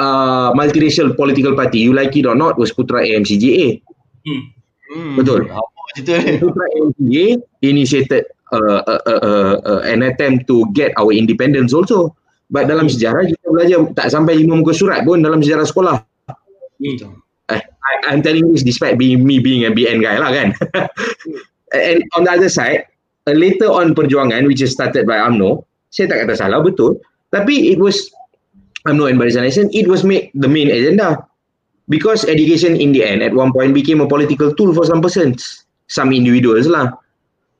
uh, 0.00 0.48
multiracial 0.56 1.12
political 1.12 1.54
party 1.54 1.78
you 1.84 1.92
like 1.92 2.16
it 2.16 2.24
or 2.24 2.34
not 2.34 2.56
was 2.56 2.72
Putra 2.72 3.04
AMCGA 3.04 3.84
hmm. 4.24 4.42
Hmm. 4.96 5.16
betul 5.20 5.44
Putra 5.96 6.66
AMCGA 6.80 7.42
initiated 7.62 8.24
uh, 8.52 8.82
uh, 8.84 9.02
uh, 9.06 9.20
uh, 9.24 9.56
uh, 9.64 9.80
an 9.84 10.02
attempt 10.04 10.46
to 10.48 10.68
get 10.72 10.92
our 10.96 11.12
independence 11.12 11.72
also. 11.72 12.16
But 12.52 12.68
dalam 12.68 12.88
hmm. 12.88 12.94
sejarah 12.94 13.22
kita 13.32 13.46
belajar 13.48 13.78
tak 13.96 14.12
sampai 14.12 14.36
lima 14.36 14.60
muka 14.60 14.76
surat 14.76 15.08
pun 15.08 15.24
dalam 15.24 15.40
sejarah 15.40 15.64
sekolah. 15.64 15.96
Hmm. 16.76 17.16
Uh, 17.48 17.60
I, 17.60 17.92
I'm 18.12 18.20
telling 18.20 18.52
this 18.52 18.60
despite 18.60 19.00
being 19.00 19.24
me 19.24 19.40
being 19.40 19.64
a 19.64 19.72
BN 19.72 20.04
guy 20.04 20.20
lah 20.20 20.30
kan. 20.32 20.52
And 21.72 22.04
on 22.12 22.28
the 22.28 22.32
other 22.36 22.52
side, 22.52 22.84
uh, 23.24 23.32
later 23.32 23.72
on 23.72 23.96
perjuangan 23.96 24.44
which 24.44 24.60
is 24.60 24.76
started 24.76 25.08
by 25.08 25.16
UMNO, 25.24 25.64
saya 25.88 26.12
tak 26.12 26.28
kata 26.28 26.36
salah 26.36 26.60
betul. 26.60 27.00
Tapi 27.32 27.72
it 27.72 27.80
was 27.80 28.12
UMNO 28.84 29.08
and 29.08 29.16
Barisan 29.16 29.48
Nasional, 29.48 29.72
it 29.72 29.88
was 29.88 30.04
made 30.04 30.28
the 30.36 30.48
main 30.48 30.68
agenda. 30.68 31.24
Because 31.88 32.28
education 32.28 32.76
in 32.78 32.92
the 32.92 33.02
end 33.02 33.24
at 33.24 33.34
one 33.34 33.50
point 33.50 33.74
became 33.74 34.00
a 34.00 34.06
political 34.06 34.54
tool 34.54 34.70
for 34.76 34.86
some 34.86 35.02
persons, 35.02 35.61
some 35.92 36.16
individuals 36.16 36.64
lah. 36.64 36.96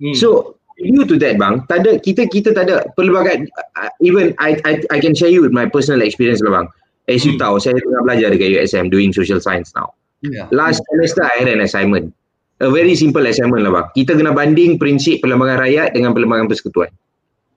Hmm. 0.01 0.17
So 0.17 0.57
due 0.81 1.07
to 1.07 1.17
that 1.21 1.39
bang 1.39 1.63
tak 1.71 1.87
ada 1.87 2.01
kita 2.03 2.27
kita 2.27 2.57
tak 2.57 2.67
ada 2.67 2.83
pelbagai 2.99 3.47
uh, 3.79 3.91
even 4.03 4.35
I, 4.43 4.59
I 4.67 4.83
I 4.91 4.99
can 4.99 5.15
share 5.15 5.31
you 5.31 5.45
with 5.45 5.55
my 5.55 5.71
personal 5.71 6.03
experience 6.03 6.43
lah 6.43 6.63
bang 6.63 6.67
as 7.07 7.23
you 7.23 7.37
hmm. 7.37 7.43
tahu 7.43 7.63
saya 7.63 7.79
tengah 7.79 8.03
belajar 8.03 8.35
dekat 8.35 8.59
USM 8.59 8.91
doing 8.91 9.15
social 9.15 9.39
science 9.39 9.71
now 9.79 9.95
yeah. 10.25 10.51
last 10.51 10.83
semester 10.91 11.23
I 11.23 11.47
had 11.47 11.51
an 11.53 11.63
assignment 11.63 12.11
a 12.63 12.71
very 12.71 12.99
simple 12.99 13.23
assignment 13.23 13.63
lah 13.63 13.73
bang 13.79 13.87
kita 14.03 14.19
kena 14.19 14.35
banding 14.35 14.81
prinsip 14.81 15.23
perlembagaan 15.23 15.63
rakyat 15.63 15.95
dengan 15.95 16.17
perlembagaan 16.17 16.51
persekutuan 16.51 16.91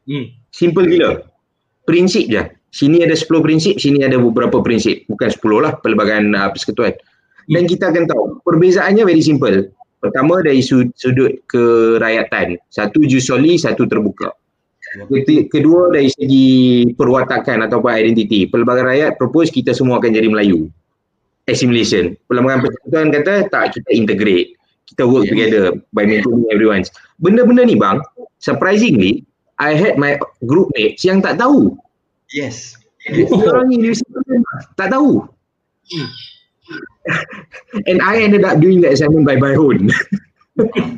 hmm. 0.06 0.30
simple 0.54 0.86
gila 0.86 1.26
prinsip 1.90 2.30
je 2.30 2.44
sini 2.76 3.08
ada 3.08 3.16
10 3.16 3.32
prinsip 3.40 3.80
sini 3.80 4.04
ada 4.04 4.20
beberapa 4.20 4.60
prinsip 4.60 5.08
bukan 5.08 5.32
10 5.32 5.66
lah 5.66 5.72
perlembagaan 5.80 6.36
uh, 6.36 6.52
persekutuan 6.52 6.94
dan 7.50 7.64
hmm. 7.66 7.72
kita 7.72 7.90
akan 7.90 8.04
tahu 8.06 8.24
perbezaannya 8.44 9.04
very 9.08 9.24
simple 9.24 9.72
Pertama 10.06 10.46
dari 10.46 10.62
sudut 10.62 11.34
kerakyatan. 11.50 12.62
Satu 12.70 13.02
jusoli, 13.10 13.58
satu 13.58 13.90
terbuka. 13.90 14.30
Kedua 15.50 15.90
dari 15.90 16.08
segi 16.14 16.48
perwatakan 16.94 17.66
ataupun 17.66 17.90
identiti. 17.90 18.46
Pelbagai 18.46 18.86
rakyat 18.86 19.12
propose 19.18 19.50
kita 19.50 19.74
semua 19.74 19.98
akan 19.98 20.14
jadi 20.14 20.30
Melayu. 20.30 20.70
Assimilation. 21.50 22.14
Perlembagaan 22.30 22.62
persekutuan 22.64 23.08
kata 23.10 23.34
tak 23.50 23.74
kita 23.74 23.90
integrate. 23.92 24.54
Kita 24.86 25.10
work 25.10 25.26
yeah. 25.26 25.32
together 25.34 25.64
by 25.98 26.06
maintaining 26.06 26.46
everyone. 26.54 26.86
Benda-benda 27.18 27.66
ni 27.66 27.74
bang, 27.74 27.98
surprisingly, 28.38 29.26
I 29.58 29.74
had 29.74 29.98
my 29.98 30.22
group 30.46 30.70
mates 30.78 31.02
yang 31.02 31.26
tak 31.26 31.42
tahu. 31.42 31.74
Yes. 32.30 32.78
orang 33.34 33.74
universiti 33.74 34.06
tak 34.78 34.94
tahu. 34.94 35.26
Hmm. 35.90 36.10
and 37.90 38.02
I 38.02 38.22
ended 38.22 38.44
up 38.44 38.60
doing 38.60 38.82
the 38.82 38.92
assignment 38.92 39.26
by 39.26 39.38
my 39.38 39.54
own. 39.56 39.90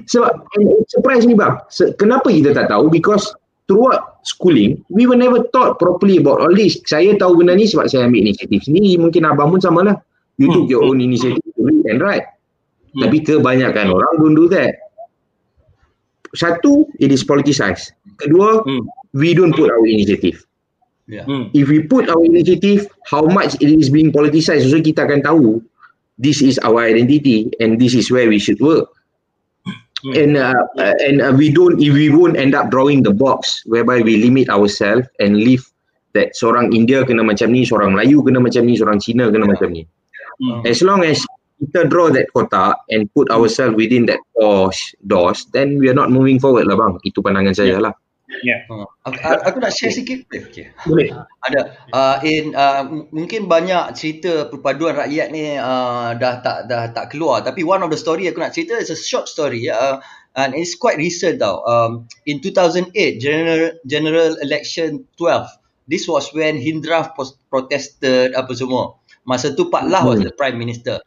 Sebab 0.08 0.32
so, 0.54 0.62
surprise 0.88 1.26
ni 1.26 1.34
bang. 1.34 1.58
So, 1.74 1.92
kenapa 1.98 2.30
kita 2.30 2.54
tak 2.54 2.70
tahu? 2.72 2.94
Because 2.94 3.34
throughout 3.68 4.24
schooling, 4.24 4.80
we 4.88 5.06
were 5.06 5.20
never 5.20 5.44
taught 5.52 5.78
properly 5.78 6.18
about 6.24 6.40
all 6.40 6.54
this. 6.56 6.80
Saya 6.88 7.18
tahu 7.20 7.44
benda 7.44 7.58
ni 7.58 7.68
sebab 7.68 7.92
saya 7.92 8.08
ambil 8.08 8.32
inisiatif 8.32 8.64
sendiri. 8.70 8.96
Mungkin 9.02 9.28
abang 9.28 9.52
pun 9.52 9.62
sama 9.62 9.84
lah. 9.84 9.98
You 10.38 10.54
took 10.54 10.70
your 10.70 10.86
own 10.86 11.02
initiative 11.02 11.42
to 11.42 11.62
read 11.66 11.84
and 11.90 12.00
write. 12.00 12.30
Hmm. 12.94 13.10
Tapi 13.10 13.26
kebanyakan 13.26 13.90
orang 13.90 14.14
don't 14.22 14.38
do 14.38 14.46
that. 14.54 14.78
Satu, 16.38 16.86
it 17.02 17.10
is 17.10 17.26
politicized. 17.26 17.92
Kedua, 18.22 18.62
hmm. 18.62 18.86
we 19.18 19.34
don't 19.34 19.52
put 19.58 19.74
our 19.74 19.84
initiative. 19.84 20.47
Yeah. 21.08 21.24
Hmm. 21.24 21.48
If 21.56 21.72
we 21.72 21.88
put 21.88 22.12
our 22.12 22.20
initiative, 22.20 22.88
how 23.08 23.24
much 23.32 23.56
it 23.64 23.72
is 23.72 23.88
being 23.90 24.12
politicized, 24.12 24.68
so 24.68 24.80
kita 24.84 25.08
akan 25.08 25.24
tahu 25.24 25.64
this 26.20 26.44
is 26.44 26.60
our 26.68 26.84
identity 26.84 27.48
and 27.64 27.80
this 27.80 27.96
is 27.96 28.12
where 28.12 28.28
we 28.28 28.38
should 28.38 28.60
work. 28.60 28.92
Hmm. 30.04 30.14
And 30.14 30.32
uh, 30.36 30.68
uh, 30.78 30.96
and 31.00 31.24
uh, 31.24 31.32
we 31.32 31.48
don't 31.50 31.80
if 31.80 31.96
we 31.96 32.12
won't 32.12 32.36
end 32.36 32.54
up 32.54 32.70
drawing 32.70 33.08
the 33.08 33.16
box 33.16 33.64
whereby 33.66 34.04
we 34.04 34.20
limit 34.20 34.52
ourselves 34.52 35.08
and 35.24 35.40
leave 35.40 35.64
that 36.12 36.36
seorang 36.36 36.76
India 36.76 37.08
kena 37.08 37.24
macam 37.24 37.56
ni, 37.56 37.64
seorang 37.64 37.96
Melayu 37.96 38.20
kena 38.28 38.44
macam 38.44 38.68
ni, 38.68 38.76
seorang 38.76 39.00
Cina 39.00 39.32
kena 39.32 39.48
macam 39.48 39.72
ni. 39.72 39.88
Hmm. 40.44 40.68
As 40.68 40.84
long 40.84 41.08
as 41.08 41.24
kita 41.58 41.90
draw 41.90 42.12
that 42.14 42.30
kotak 42.36 42.78
and 42.92 43.10
put 43.16 43.32
ourselves 43.32 43.80
within 43.80 44.06
that 44.12 44.20
doors, 44.38 44.78
doors, 45.08 45.48
then 45.56 45.80
we 45.80 45.88
are 45.88 45.98
not 45.98 46.12
moving 46.12 46.38
forward 46.38 46.68
lah 46.68 46.78
bang. 46.78 47.00
Itu 47.08 47.24
pandangan 47.24 47.56
saya 47.56 47.80
lah. 47.80 47.96
Yeah. 48.44 48.68
Uh, 48.68 48.84
aku, 49.08 49.18
aku 49.24 49.58
nak 49.64 49.72
share 49.72 49.96
sikit. 49.96 50.28
Okay. 50.28 50.76
Boleh. 50.84 51.16
Ada. 51.48 51.80
Uh, 51.96 52.18
in 52.28 52.52
uh, 52.52 52.84
mungkin 53.16 53.48
banyak 53.48 53.96
cerita 53.96 54.52
perpaduan 54.52 55.00
rakyat 55.00 55.32
ni 55.32 55.56
uh, 55.56 56.12
dah 56.12 56.44
tak 56.44 56.68
dah 56.68 56.92
tak 56.92 57.16
keluar. 57.16 57.40
Tapi 57.48 57.64
one 57.64 57.80
of 57.80 57.90
the 57.90 58.00
story 58.00 58.28
aku 58.28 58.44
nak 58.44 58.52
cerita 58.52 58.76
is 58.76 58.92
a 58.92 59.00
short 59.00 59.32
story. 59.32 59.72
Uh, 59.72 60.04
and 60.36 60.52
it's 60.60 60.76
quite 60.76 61.00
recent 61.00 61.40
tau. 61.40 61.64
Um, 61.64 62.12
in 62.28 62.44
2008, 62.44 62.92
general 63.24 63.72
general 63.88 64.36
election 64.44 65.08
12. 65.16 65.48
This 65.88 66.04
was 66.04 66.28
when 66.36 66.60
Hindraf 66.60 67.16
protested 67.48 68.36
apa 68.36 68.52
semua. 68.52 69.00
Masa 69.24 69.56
tu 69.56 69.72
Pak 69.72 69.88
Lah 69.88 70.04
was 70.04 70.20
hmm. 70.20 70.28
the 70.28 70.34
prime 70.36 70.60
minister. 70.60 71.00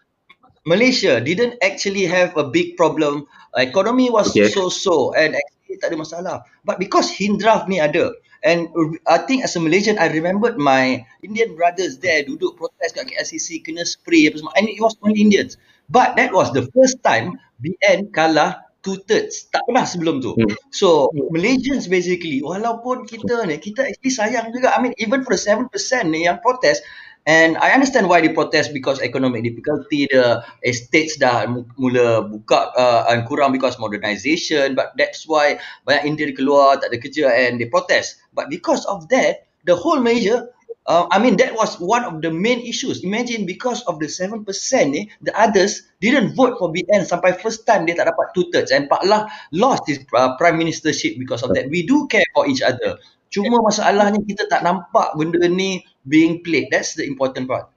Malaysia 0.64 1.20
didn't 1.20 1.56
actually 1.60 2.04
have 2.08 2.32
a 2.36 2.44
big 2.48 2.76
problem. 2.80 3.28
Economy 3.56 4.08
was 4.08 4.32
okay. 4.32 4.48
so-so 4.48 5.12
and 5.16 5.36
tak 5.78 5.94
ada 5.94 5.98
masalah. 6.00 6.36
But 6.66 6.82
because 6.82 7.12
Hindraf 7.12 7.70
ni 7.70 7.78
ada, 7.78 8.10
and 8.42 8.72
I 9.06 9.22
think 9.22 9.44
as 9.44 9.54
a 9.54 9.60
Malaysian, 9.62 10.00
I 10.00 10.08
remembered 10.10 10.56
my 10.56 11.04
Indian 11.22 11.54
brothers 11.54 12.00
there 12.00 12.24
duduk 12.26 12.56
protes 12.56 12.96
kat 12.96 13.06
KLCC, 13.12 13.62
kena 13.62 13.86
spray 13.86 14.26
apa 14.26 14.40
semua. 14.40 14.54
And 14.56 14.66
it 14.66 14.80
was 14.80 14.96
only 15.04 15.20
Indians. 15.20 15.60
But 15.90 16.14
that 16.16 16.32
was 16.32 16.50
the 16.54 16.66
first 16.72 17.02
time 17.02 17.38
BN 17.60 18.14
kalah 18.16 18.70
two 18.80 18.96
thirds. 19.04 19.48
Tak 19.52 19.68
pernah 19.68 19.84
sebelum 19.84 20.24
tu. 20.24 20.32
Hmm. 20.36 20.56
So, 20.72 21.12
Malaysians 21.12 21.86
basically, 21.86 22.40
walaupun 22.40 23.04
kita 23.04 23.44
ni, 23.44 23.60
kita 23.60 23.84
actually 23.84 24.12
sayang 24.12 24.56
juga. 24.56 24.72
I 24.72 24.80
mean, 24.80 24.96
even 24.96 25.22
for 25.22 25.36
the 25.36 25.42
7% 25.42 25.68
ni 26.08 26.24
yang 26.24 26.40
protes, 26.40 26.80
And 27.26 27.58
I 27.60 27.76
understand 27.76 28.08
why 28.08 28.20
they 28.24 28.32
protest 28.32 28.72
because 28.72 29.00
economic 29.04 29.44
difficulty, 29.44 30.08
the 30.08 30.40
estates 30.64 31.20
dah 31.20 31.44
mula 31.76 32.24
buka 32.24 32.72
uh, 32.72 33.12
and 33.12 33.28
kurang 33.28 33.52
because 33.52 33.76
modernisation. 33.76 34.72
But 34.72 34.96
that's 34.96 35.28
why 35.28 35.60
banyak 35.84 36.04
Indian 36.08 36.32
keluar, 36.32 36.80
tak 36.80 36.90
ada 36.90 36.98
kerja 36.98 37.28
and 37.28 37.60
they 37.60 37.68
protest. 37.68 38.24
But 38.32 38.48
because 38.48 38.88
of 38.88 39.04
that, 39.12 39.44
the 39.68 39.76
whole 39.76 40.00
major, 40.00 40.48
uh, 40.88 41.04
I 41.12 41.20
mean 41.20 41.36
that 41.36 41.52
was 41.52 41.76
one 41.76 42.08
of 42.08 42.24
the 42.24 42.32
main 42.32 42.64
issues. 42.64 43.04
Imagine 43.04 43.44
because 43.44 43.84
of 43.84 44.00
the 44.00 44.08
7% 44.08 44.40
ni, 44.88 45.12
the 45.20 45.36
others 45.36 45.92
didn't 46.00 46.32
vote 46.32 46.56
for 46.56 46.72
BN 46.72 47.04
sampai 47.04 47.36
first 47.36 47.68
time 47.68 47.84
dia 47.84 48.00
tak 48.00 48.08
dapat 48.08 48.32
two 48.32 48.48
thirds. 48.48 48.72
And 48.72 48.88
Pak 48.88 49.04
Lah 49.04 49.28
lost 49.52 49.84
his 49.84 50.00
uh, 50.16 50.40
prime 50.40 50.56
ministership 50.56 51.20
because 51.20 51.44
of 51.44 51.52
that. 51.52 51.68
We 51.68 51.84
do 51.84 52.08
care 52.08 52.24
for 52.32 52.48
each 52.48 52.64
other. 52.64 52.96
Cuma 53.30 53.62
masalahnya 53.62 54.18
kita 54.26 54.50
tak 54.50 54.66
nampak 54.66 55.14
benda 55.14 55.38
ni 55.46 55.86
being 56.06 56.44
played. 56.44 56.68
That's 56.70 56.94
the 56.94 57.04
important 57.04 57.48
part. 57.48 57.68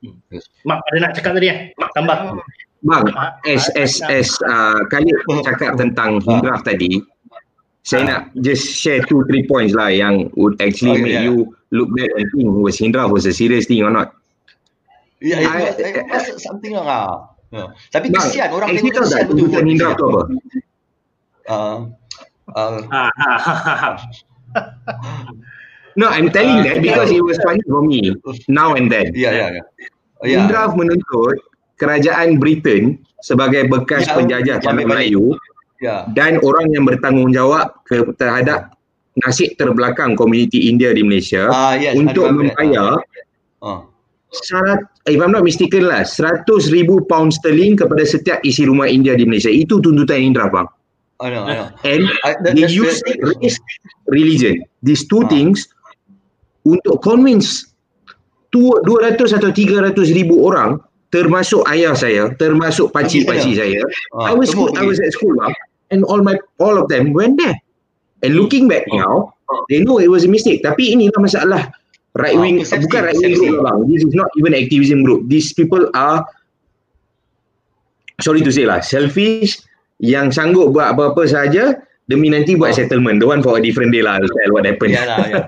Hmm. 0.00 0.16
Mak 0.64 0.80
ada 0.88 0.98
nak 1.00 1.12
cakap 1.18 1.36
tadi 1.36 1.48
eh? 1.52 1.58
Mak 1.76 1.90
tambah. 1.92 2.40
Bang, 2.80 3.04
as 3.44 3.68
as 3.76 4.00
as 4.08 4.32
uh, 4.48 4.80
kali 4.88 5.12
cakap 5.44 5.76
tentang 5.76 6.16
Hindraf 6.24 6.64
tadi, 6.64 7.04
saya 7.84 8.08
nak 8.08 8.20
just 8.40 8.64
share 8.64 9.04
two 9.04 9.20
three 9.28 9.44
points 9.44 9.76
lah 9.76 9.92
yang 9.92 10.32
would 10.40 10.56
actually 10.64 10.96
oh, 10.96 11.04
make 11.04 11.12
yeah. 11.12 11.28
you 11.28 11.52
look 11.76 11.92
back 11.92 12.08
and 12.16 12.24
think 12.32 12.48
was 12.48 12.80
Hindraf 12.80 13.12
was 13.12 13.28
a 13.28 13.36
serious 13.36 13.68
thing 13.68 13.84
or 13.84 13.92
not. 13.92 14.16
Yeah, 15.20 15.44
it 15.44 15.76
was, 15.76 15.76
it 15.76 16.32
was 16.32 16.40
something 16.40 16.72
lah. 16.72 17.28
Yeah. 17.52 17.76
Tapi 17.92 18.08
kesian 18.08 18.48
orang 18.48 18.72
tengok 18.72 19.04
kesian 19.04 19.28
betul. 19.28 19.52
Hindraf 19.52 19.92
tu 20.00 20.04
apa? 20.08 20.22
Uh, 21.44 21.78
Uh, 22.56 22.82
no, 25.96 26.06
I'm 26.08 26.30
telling 26.30 26.60
uh, 26.60 26.64
that 26.66 26.76
because 26.82 27.10
it 27.10 27.22
was 27.22 27.38
funny 27.42 27.62
for 27.66 27.82
me 27.82 28.14
now 28.46 28.74
and 28.74 28.90
then. 28.90 29.14
Yeah, 29.14 29.32
yeah, 29.32 29.50
yeah. 29.50 29.64
yeah. 30.22 30.42
Indra 30.44 30.70
menuntut 30.74 31.40
kerajaan 31.80 32.36
Britain 32.36 33.00
sebagai 33.24 33.68
bekas 33.72 34.06
yeah, 34.06 34.16
penjajah 34.16 34.56
tanah 34.60 34.84
Melayu 34.84 35.34
yeah. 35.80 36.04
dan 36.12 36.40
orang 36.44 36.72
yang 36.72 36.84
bertanggungjawab 36.84 37.72
terhadap 38.20 38.76
nasib 39.24 39.56
terbelakang 39.56 40.14
komuniti 40.14 40.70
India 40.70 40.92
di 40.94 41.02
Malaysia 41.02 41.48
uh, 41.50 41.74
yes, 41.76 41.96
untuk 41.96 42.30
membayar 42.30 43.00
uh. 43.64 43.82
Syarat, 44.30 44.86
if 45.10 45.18
I'm 45.18 45.34
not 45.34 45.42
mistaken 45.42 45.90
lah, 45.90 46.06
100 46.06 46.46
ribu 46.70 47.02
pound 47.10 47.34
sterling 47.34 47.74
kepada 47.74 48.06
setiap 48.06 48.38
isi 48.46 48.62
rumah 48.62 48.86
India 48.86 49.18
di 49.18 49.26
Malaysia. 49.26 49.50
Itu 49.50 49.82
tuntutan 49.82 50.22
Indra 50.22 50.46
bang. 50.46 50.70
I 51.18 51.28
know, 51.34 51.44
I 51.50 51.54
know. 51.58 51.68
And 51.82 52.02
I, 52.22 52.38
that, 52.38 52.54
they 52.54 52.70
use 52.70 53.02
race, 53.42 53.58
religion, 54.06 54.62
these 54.86 55.02
two 55.02 55.26
uh. 55.26 55.28
things 55.28 55.66
untuk 56.64 57.00
convince 57.00 57.70
200 58.52 59.38
atau 59.38 59.50
300 59.54 59.94
ribu 60.10 60.50
orang 60.50 60.82
termasuk 61.10 61.62
ayah 61.70 61.94
saya, 61.94 62.30
termasuk 62.38 62.94
pakcik-pakcik 62.94 63.58
saya. 63.58 63.82
Uh, 64.14 64.30
I 64.30 64.32
was 64.34 64.54
school, 64.54 64.70
I 64.78 64.86
was 64.86 65.02
at 65.02 65.10
school 65.14 65.34
bang, 65.38 65.54
and 65.90 66.06
all 66.06 66.22
my 66.22 66.38
all 66.62 66.78
of 66.78 66.86
them 66.86 67.14
went 67.14 67.38
there. 67.38 67.54
And 68.22 68.38
looking 68.38 68.70
back 68.70 68.86
uh. 68.90 69.02
now, 69.02 69.14
they 69.70 69.82
know 69.82 69.98
it 69.98 70.10
was 70.10 70.26
a 70.26 70.30
mistake. 70.30 70.62
Tapi 70.62 70.94
inilah 70.94 71.18
masalah 71.18 71.62
right 72.14 72.38
wing, 72.38 72.62
uh, 72.62 72.78
bukan 72.78 73.00
right 73.10 73.18
wing 73.18 73.34
group 73.34 73.58
bang. 73.62 73.78
This 73.90 74.06
is 74.06 74.14
not 74.14 74.30
even 74.38 74.54
activism 74.54 75.02
group. 75.02 75.26
These 75.26 75.54
people 75.54 75.90
are 75.94 76.22
sorry 78.22 78.42
to 78.46 78.50
say 78.54 78.66
lah, 78.66 78.78
selfish 78.82 79.58
yang 80.00 80.30
sanggup 80.30 80.72
buat 80.72 80.94
apa-apa 80.96 81.26
saja 81.26 81.76
demi 82.06 82.30
nanti 82.30 82.54
buat 82.54 82.74
oh. 82.74 82.78
settlement. 82.78 83.18
The 83.18 83.26
one 83.26 83.42
for 83.42 83.58
a 83.58 83.62
different 83.62 83.90
day 83.90 84.06
lah. 84.06 84.22
I'll 84.22 84.30
tell 84.30 84.54
what 84.54 84.62
happened. 84.62 84.94
Yeah 84.94 85.06
lah, 85.10 85.18
yeah. 85.26 85.46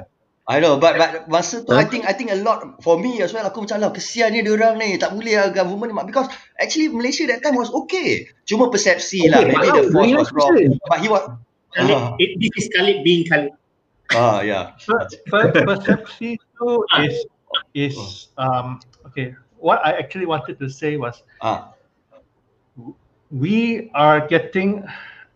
I 0.52 0.60
know, 0.60 0.76
but 0.76 1.00
but 1.00 1.32
masa 1.32 1.64
tu 1.64 1.72
huh? 1.72 1.80
I 1.80 1.88
think 1.88 2.04
I 2.04 2.12
think 2.12 2.28
a 2.28 2.36
lot 2.36 2.84
for 2.84 3.00
me 3.00 3.24
as 3.24 3.32
well. 3.32 3.48
Aku 3.48 3.64
macam 3.64 3.80
lah 3.80 3.88
kesian 3.96 4.36
ni 4.36 4.44
dia 4.44 4.52
orang 4.52 4.76
ni 4.76 5.00
tak 5.00 5.16
boleh 5.16 5.40
lah 5.40 5.48
government 5.48 5.96
ni 5.96 6.04
because 6.04 6.28
actually 6.60 6.92
Malaysia 6.92 7.24
that 7.32 7.40
time 7.40 7.56
was 7.56 7.72
okay. 7.72 8.28
Cuma 8.44 8.68
persepsi 8.68 9.24
okay, 9.24 9.32
lah. 9.32 9.40
Maybe 9.48 9.68
the 9.72 9.84
force 9.88 10.12
was 10.12 10.30
wrong. 10.36 10.52
But 10.84 11.00
he 11.00 11.08
was. 11.08 11.24
Uh, 11.72 12.12
it, 12.20 12.36
this 12.36 12.52
is 12.60 12.66
Khalid 12.76 13.00
being 13.00 13.24
Khalid. 13.24 13.56
Ah 14.12 14.44
yeah. 14.44 14.76
persepsi 15.32 16.36
tu 16.36 16.68
is 17.00 17.16
is 17.72 17.96
um 18.36 18.76
okay. 19.08 19.32
What 19.56 19.80
I 19.80 19.96
actually 19.96 20.28
wanted 20.28 20.60
to 20.60 20.68
say 20.68 21.00
was. 21.00 21.24
Ah 21.40 21.72
we 23.32 23.90
are 23.94 24.28
getting 24.28 24.84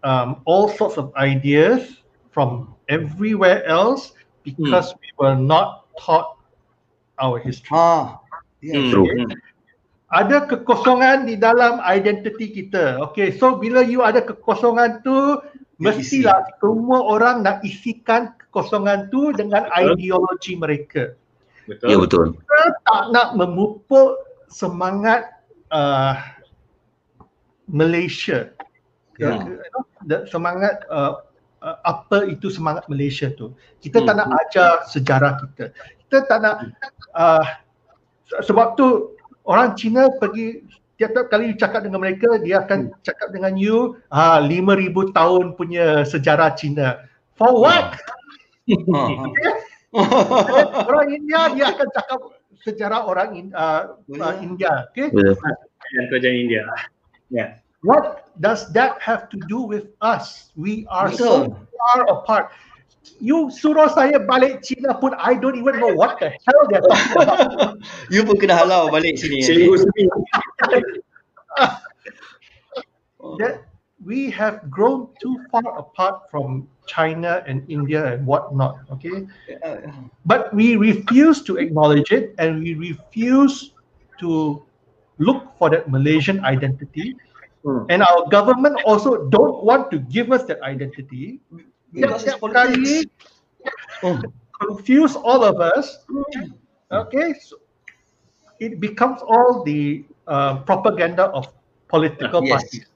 um, 0.05 0.43
all 0.45 0.69
sorts 0.69 0.99
of 0.99 1.17
ideas 1.17 1.97
from 2.31 2.77
everywhere 2.89 3.65
else 3.65 4.13
because 4.47 4.95
mm. 4.95 5.03
we 5.03 5.11
were 5.19 5.35
not 5.35 5.91
taught 5.99 6.39
our 7.19 7.43
history. 7.43 7.75
Ah, 7.75 8.23
yeah. 8.63 8.79
Hmm. 8.79 9.03
Okay. 9.03 9.27
Mm. 9.27 9.35
Ada 10.07 10.47
kekosongan 10.47 11.27
di 11.27 11.35
dalam 11.35 11.83
identiti 11.83 12.55
kita. 12.55 13.03
Okay, 13.11 13.35
so 13.35 13.59
bila 13.59 13.83
you 13.83 14.07
ada 14.07 14.23
kekosongan 14.23 15.03
tu, 15.03 15.43
mestilah 15.83 16.47
semua 16.63 17.03
orang 17.03 17.43
nak 17.43 17.59
isikan 17.67 18.31
kekosongan 18.39 19.11
tu 19.11 19.35
dengan 19.35 19.67
ideologi 19.75 20.55
mereka. 20.55 21.19
Betul. 21.67 21.87
Ya 21.91 21.97
betul. 21.99 22.25
Kita 22.39 22.63
tak 22.87 23.03
nak 23.11 23.29
memupuk 23.35 24.15
semangat 24.47 25.43
uh, 25.75 26.15
Malaysia. 27.67 28.55
Yeah. 29.19 29.59
Ya. 30.07 30.23
Semangat 30.31 30.87
uh, 30.87 31.26
uh, 31.63 31.79
apa 31.85 32.27
itu 32.29 32.53
semangat 32.53 32.89
Malaysia 32.91 33.31
tu. 33.33 33.53
Kita 33.81 34.03
hmm. 34.03 34.07
tak 34.07 34.15
nak 34.17 34.29
ajar 34.47 34.71
sejarah 34.89 35.33
kita. 35.41 35.65
Kita 36.07 36.17
tak 36.27 36.39
nak 36.43 36.57
uh, 37.17 37.45
sebab 38.43 38.75
tu 38.75 39.17
orang 39.47 39.79
Cina 39.79 40.11
pergi 40.19 40.67
tiap-tiap 40.97 41.29
kali 41.29 41.53
cakap 41.55 41.85
dengan 41.85 42.01
mereka 42.01 42.41
dia 42.41 42.65
akan 42.65 42.91
hmm. 42.91 43.01
cakap 43.05 43.29
dengan 43.31 43.55
you 43.55 44.01
ah 44.09 44.41
5000 44.41 45.13
tahun 45.13 45.45
punya 45.55 46.03
sejarah 46.05 46.57
Cina. 46.57 47.05
For 47.37 47.53
what? 47.53 47.97
Hmm. 48.67 49.31
okay? 49.31 49.53
orang 50.89 51.09
India 51.15 51.41
dia 51.55 51.73
akan 51.73 51.89
cakap 51.93 52.21
sejarah 52.65 53.07
orang 53.07 53.29
in, 53.37 53.47
uh, 53.55 53.95
uh, 54.19 54.35
India. 54.43 54.91
Okay. 54.91 55.13
Dan 55.13 56.05
kerajaan 56.11 56.37
India. 56.37 56.67
Yeah. 57.31 57.63
What 57.83 58.29
does 58.41 58.73
that 58.73 59.03
have 59.03 59.29
to 59.31 59.39
do 59.49 59.61
with 59.61 59.87
us? 60.01 60.53
We 60.57 60.87
are 60.91 61.09
Betul. 61.09 61.19
so 61.19 61.67
far 61.77 62.09
apart. 62.09 62.51
You 63.21 63.53
suruh 63.55 63.87
saya 63.95 64.19
balik 64.19 64.67
China 64.67 64.99
pun 64.99 65.15
I 65.15 65.39
don't 65.39 65.55
even 65.55 65.79
know 65.79 65.95
what 65.95 66.19
the 66.19 66.35
hell 66.35 66.63
they're 66.67 66.83
talking 66.83 67.23
about. 67.23 67.79
you 68.13 68.27
pun 68.27 68.35
kena 68.43 68.59
halau 68.59 68.91
balik 68.91 69.15
sini. 69.15 69.47
that 73.39 73.63
we 74.05 74.31
have 74.31 74.71
grown 74.71 75.09
too 75.23 75.41
far 75.51 75.79
apart 75.79 76.31
from 76.31 76.69
China 76.87 77.43
and 77.47 77.65
India 77.71 78.13
and 78.13 78.27
whatnot. 78.27 78.79
Okay, 78.93 79.27
but 80.27 80.53
we 80.53 80.77
refuse 80.77 81.43
to 81.47 81.57
acknowledge 81.57 82.13
it, 82.13 82.35
and 82.39 82.63
we 82.63 82.75
refuse 82.75 83.73
to 84.21 84.63
look 85.19 85.57
for 85.59 85.71
that 85.71 85.89
Malaysian 85.89 86.45
identity. 86.45 87.17
Hmm. 87.67 87.83
And 87.91 87.99
our 88.07 88.31
government 88.31 88.79
also 88.87 89.27
don't 89.27 89.67
want 89.67 89.91
to 89.91 89.99
give 89.99 90.31
us 90.31 90.47
that 90.47 90.63
identity. 90.63 91.43
Because 91.91 92.23
it's 92.23 92.39
politics. 92.39 93.11
Hmm. 93.99 94.23
confuse 94.55 95.17
all 95.19 95.43
of 95.43 95.59
us. 95.61 96.07
Okay, 96.93 97.35
so 97.43 97.59
it 98.61 98.79
becomes 98.79 99.21
all 99.27 99.67
the 99.67 100.05
uh, 100.31 100.63
propaganda 100.63 101.27
of 101.35 101.51
political 101.89 102.45
yes. 102.47 102.63
parties. 102.63 102.87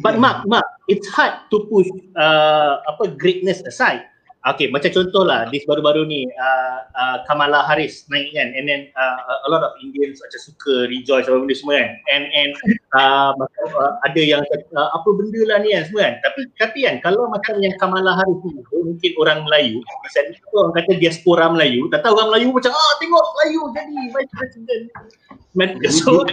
But 0.00 0.18
Mark, 0.18 0.48
Mark, 0.48 0.64
it's 0.88 1.06
hard 1.06 1.46
to 1.52 1.68
push 1.70 1.86
uh, 2.16 2.82
apa 2.88 3.14
greatness 3.14 3.62
aside. 3.62 4.10
Okay, 4.44 4.68
macam 4.68 4.92
contoh 4.92 5.24
lah, 5.24 5.48
this 5.48 5.64
baru-baru 5.64 6.04
ni 6.04 6.28
uh, 6.28 6.84
uh, 6.92 7.16
Kamala 7.24 7.64
Harris 7.64 8.04
naik 8.12 8.28
kan 8.36 8.52
and 8.52 8.68
then 8.68 8.92
uh, 8.92 9.40
a 9.40 9.48
lot 9.48 9.64
of 9.64 9.72
Indians 9.80 10.20
macam 10.20 10.36
suka 10.36 10.84
rejoice 10.92 11.24
apa 11.24 11.40
benda 11.40 11.56
semua 11.56 11.80
kan. 11.80 11.90
And 12.12 12.24
and 12.28 12.52
uh, 12.92 13.32
macam, 13.40 13.66
uh, 13.72 13.96
ada 14.04 14.20
yang 14.20 14.44
uh, 14.76 14.88
apa 14.92 15.08
benda 15.16 15.40
lah 15.48 15.64
ni 15.64 15.72
kan 15.72 15.88
semua 15.88 16.02
kan. 16.04 16.14
Tapi 16.28 16.40
tapi 16.60 16.78
kan 16.84 17.00
kalau 17.00 17.24
macam 17.32 17.56
yang 17.64 17.72
Kamala 17.80 18.20
Harris 18.20 18.36
ni 18.44 18.60
mungkin 18.84 19.10
orang 19.16 19.48
Melayu 19.48 19.80
misalnya 20.04 20.36
orang 20.52 20.72
kata 20.76 20.92
diaspora 21.00 21.48
Melayu 21.48 21.88
tak 21.88 22.04
tahu 22.04 22.12
orang 22.12 22.36
Melayu 22.36 22.52
macam 22.52 22.76
ah 22.76 22.92
tengok 23.00 23.24
Melayu 23.24 23.60
jadi 23.72 23.96
vice 24.12 24.32
president. 24.36 24.84
So 26.02 26.26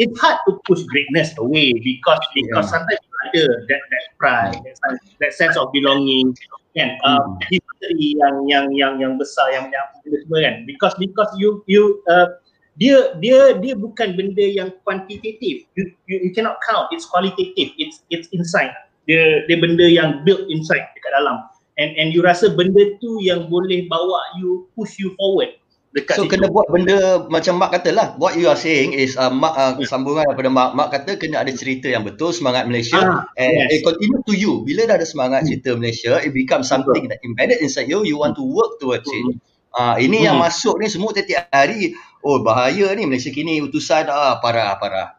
it's 0.00 0.16
hard 0.16 0.40
to 0.48 0.56
push 0.64 0.80
greatness 0.88 1.36
away 1.36 1.76
because 1.84 2.24
because 2.32 2.64
yeah. 2.64 2.72
sometimes 2.72 3.04
ada 3.28 3.44
that 3.68 3.82
that 3.92 4.04
pride 4.16 4.56
that, 4.64 4.96
that 5.20 5.32
sense 5.36 5.54
of 5.60 5.68
belonging 5.76 6.32
kan? 6.72 6.96
Uh, 7.04 7.36
history 7.52 8.16
yang 8.16 8.36
yang 8.48 8.66
yang 8.72 8.92
yang 8.96 9.12
besar 9.20 9.52
yang 9.52 9.68
yang 9.68 9.86
semua 10.08 10.38
kan? 10.40 10.54
Because 10.64 10.96
because 10.96 11.28
you 11.36 11.60
you 11.68 12.00
uh, 12.08 12.40
dia 12.78 13.18
dia 13.18 13.58
dia 13.58 13.74
bukan 13.74 14.14
benda 14.14 14.40
yang 14.40 14.72
kuantitatif 14.86 15.66
you, 15.74 15.84
you 16.06 16.30
you 16.30 16.32
cannot 16.32 16.62
count. 16.62 16.88
It's 16.94 17.04
qualitative. 17.04 17.74
It's 17.76 18.06
it's 18.08 18.30
inside. 18.30 18.72
Dia 19.10 19.44
dia 19.50 19.56
benda 19.58 19.84
yang 19.84 20.22
built 20.22 20.46
inside 20.46 20.86
dekat 20.94 21.12
dalam. 21.12 21.44
And 21.78 21.94
and 21.98 22.10
you 22.14 22.22
rasa 22.22 22.54
benda 22.54 22.98
tu 22.98 23.22
yang 23.22 23.50
boleh 23.50 23.86
bawa 23.90 24.38
you 24.38 24.70
push 24.78 24.98
you 24.98 25.14
forward 25.18 25.57
dekat 25.96 26.20
so 26.20 26.22
situ. 26.28 26.36
kena 26.36 26.46
buat 26.52 26.68
benda 26.68 27.24
macam 27.32 27.56
Mak 27.56 27.70
kata 27.80 27.90
lah 27.96 28.06
what 28.20 28.36
you 28.36 28.44
are 28.44 28.58
saying 28.58 28.92
is 28.92 29.16
uh, 29.16 29.32
Mak 29.32 29.54
uh, 29.56 29.72
yeah. 29.80 29.88
sambungan 29.88 30.28
daripada 30.28 30.52
Mak 30.52 30.70
Mak 30.76 30.88
kata 30.92 31.16
kena 31.16 31.40
ada 31.40 31.52
cerita 31.56 31.88
yang 31.88 32.04
betul 32.04 32.28
semangat 32.36 32.68
Malaysia 32.68 33.00
ah, 33.00 33.24
and 33.40 33.72
yes. 33.72 33.72
it 33.72 33.80
continue 33.80 34.20
to 34.28 34.34
you 34.36 34.52
bila 34.68 34.84
dah 34.84 35.00
ada 35.00 35.08
semangat 35.08 35.44
hmm. 35.44 35.48
cerita 35.48 35.70
Malaysia 35.80 36.12
it 36.20 36.36
becomes 36.36 36.68
something 36.68 37.08
that 37.08 37.16
embedded 37.24 37.56
inside 37.64 37.88
you 37.88 38.04
you 38.04 38.20
want 38.20 38.36
to 38.36 38.44
work 38.44 38.76
towards 38.76 39.08
it 39.08 39.24
hmm. 39.24 39.40
uh, 39.80 39.96
ini 39.96 40.20
hmm. 40.20 40.26
yang 40.28 40.36
masuk 40.36 40.76
ni 40.76 40.92
semua 40.92 41.16
tiap-tiap 41.16 41.48
hari 41.48 41.96
oh 42.20 42.44
bahaya 42.44 42.92
ni 42.92 43.08
Malaysia 43.08 43.32
kini 43.32 43.64
utusan 43.64 44.12
ah 44.12 44.36
parah 44.44 44.76
parah 44.76 45.16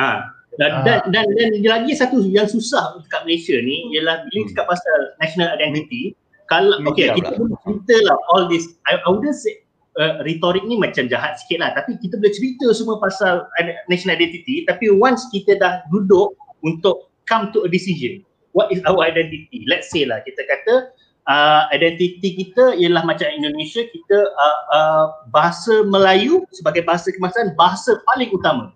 ha. 0.00 0.32
Dan, 0.58 0.82
dan, 0.82 1.00
dan, 1.14 1.24
dan 1.38 1.50
lagi 1.62 1.94
satu 1.94 2.20
yang 2.26 2.44
susah 2.44 2.98
dekat 3.04 3.22
Malaysia 3.22 3.56
ni 3.62 3.92
ialah 3.94 4.26
bila 4.28 4.48
cakap 4.50 4.66
pasal 4.66 4.98
national 5.22 5.48
identity 5.56 6.16
kalau 6.50 6.74
okay 6.88 7.12
kita 7.14 7.38
pun 7.38 7.54
cerita 7.62 7.96
lah 8.08 8.18
all 8.34 8.50
this 8.50 8.74
I, 8.88 8.98
I 8.98 9.08
wouldn't 9.08 9.38
say 9.38 9.62
uh, 10.00 10.24
retorik 10.24 10.64
ni 10.64 10.80
macam 10.80 11.06
jahat 11.06 11.36
sikit 11.36 11.60
lah 11.60 11.70
tapi 11.76 12.00
kita 12.00 12.16
boleh 12.16 12.32
cerita 12.32 12.72
semua 12.72 12.96
pasal 12.98 13.44
national 13.92 14.16
identity 14.16 14.64
tapi 14.64 14.88
once 14.88 15.28
kita 15.30 15.60
dah 15.60 15.84
duduk 15.92 16.32
untuk 16.64 17.12
come 17.28 17.52
to 17.52 17.62
a 17.62 17.70
decision 17.70 18.24
what 18.56 18.72
is 18.72 18.80
our 18.88 19.04
identity 19.04 19.68
let's 19.68 19.92
say 19.92 20.08
lah 20.08 20.18
kita 20.24 20.40
kata 20.48 20.90
uh, 21.28 21.68
identiti 21.70 22.40
kita 22.40 22.80
ialah 22.80 23.04
macam 23.04 23.28
Indonesia 23.28 23.84
kita 23.84 24.18
uh, 24.18 24.60
uh, 24.72 25.06
bahasa 25.28 25.84
Melayu 25.84 26.48
sebagai 26.50 26.82
bahasa 26.82 27.12
kebangsaan 27.12 27.52
bahasa 27.54 28.00
paling 28.08 28.32
utama 28.32 28.72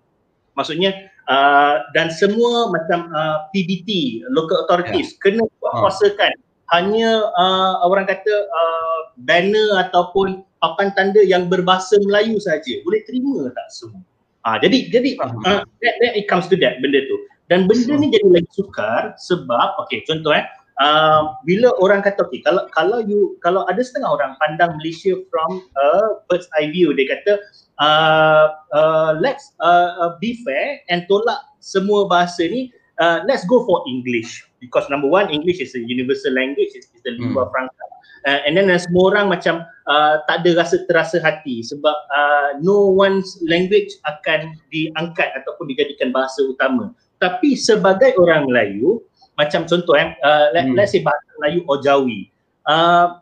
maksudnya 0.55 1.09
uh, 1.27 1.83
dan 1.97 2.13
semua 2.13 2.69
macam 2.71 3.09
uh, 3.11 3.49
PBT 3.51 4.21
local 4.31 4.65
authorities 4.65 5.15
yeah. 5.17 5.21
kena 5.21 5.43
kuasakan 5.59 6.31
huh. 6.31 6.43
hanya 6.77 7.27
uh, 7.35 7.83
orang 7.83 8.07
kata 8.07 8.33
uh, 8.33 8.99
banner 9.25 9.83
ataupun 9.89 10.43
papan 10.65 10.89
tanda 10.97 11.21
yang 11.21 11.45
berbahasa 11.45 12.01
Melayu 12.01 12.41
saja. 12.41 12.81
Boleh 12.81 13.05
terima 13.05 13.53
tak 13.53 13.69
semua? 13.69 14.01
Ah 14.41 14.57
jadi 14.57 14.89
jadi 14.89 15.21
uh, 15.21 15.61
that, 15.81 15.95
that 16.01 16.13
it 16.17 16.25
comes 16.25 16.49
to 16.49 16.57
that 16.57 16.81
benda 16.81 17.05
tu. 17.05 17.17
Dan 17.45 17.69
benda 17.69 17.93
ni 17.93 18.09
jadi 18.09 18.25
lagi 18.33 18.49
sukar 18.57 19.13
sebab 19.21 19.77
okey 19.85 20.01
contoh 20.09 20.33
eh 20.33 20.45
uh, 20.81 21.37
bila 21.45 21.69
orang 21.77 22.01
kata 22.01 22.25
okey 22.25 22.41
kalau 22.41 22.65
kalau 22.73 23.05
you 23.05 23.37
kalau 23.45 23.61
ada 23.69 23.85
setengah 23.85 24.09
orang 24.17 24.33
pandang 24.41 24.73
Malaysia 24.81 25.13
from 25.29 25.61
a 25.77 25.89
bird's 26.25 26.49
eye 26.57 26.73
view 26.73 26.89
dia 26.97 27.13
kata 27.13 27.37
uh, 27.77 28.57
uh, 28.73 29.11
let's 29.21 29.53
uh, 29.61 29.93
uh, 30.01 30.11
be 30.17 30.41
fair 30.41 30.81
and 30.89 31.05
tolak 31.05 31.37
semua 31.61 32.09
bahasa 32.09 32.49
ni 32.49 32.73
uh, 32.97 33.21
let's 33.29 33.45
go 33.45 33.61
for 33.65 33.85
English. 33.85 34.41
Because 34.57 34.89
number 34.89 35.05
one 35.05 35.29
English 35.29 35.61
is 35.61 35.77
a 35.77 35.81
universal 35.81 36.33
language 36.33 36.73
it's, 36.73 36.89
it's 36.89 37.05
the 37.05 37.13
lingua 37.13 37.45
hmm. 37.45 37.53
franca 37.53 37.85
uh, 38.25 38.39
and 38.45 38.57
then 38.57 38.67
uh, 38.67 38.81
semua 38.81 39.13
orang 39.13 39.31
macam 39.31 39.63
uh, 39.87 40.21
tak 40.25 40.43
ada 40.43 40.65
rasa 40.65 40.83
terasa 40.89 41.17
hati 41.21 41.61
sebab 41.61 41.93
uh, 41.93 42.49
no 42.61 42.91
one's 42.91 43.39
language 43.45 43.89
akan 44.05 44.57
diangkat 44.69 45.31
ataupun 45.41 45.69
dijadikan 45.71 46.11
bahasa 46.11 46.43
utama. 46.45 46.91
Tapi 47.23 47.55
sebagai 47.55 48.11
orang 48.19 48.45
Melayu 48.49 48.99
macam 49.39 49.67
contoh 49.67 49.95
eh 49.95 50.15
uh, 50.23 50.51
let, 50.55 50.67
hmm. 50.67 50.75
let's 50.75 50.91
say 50.95 51.03
bahasa 51.03 51.27
Melayu 51.39 51.63
Ojawi 51.67 52.31
uh, 52.67 53.19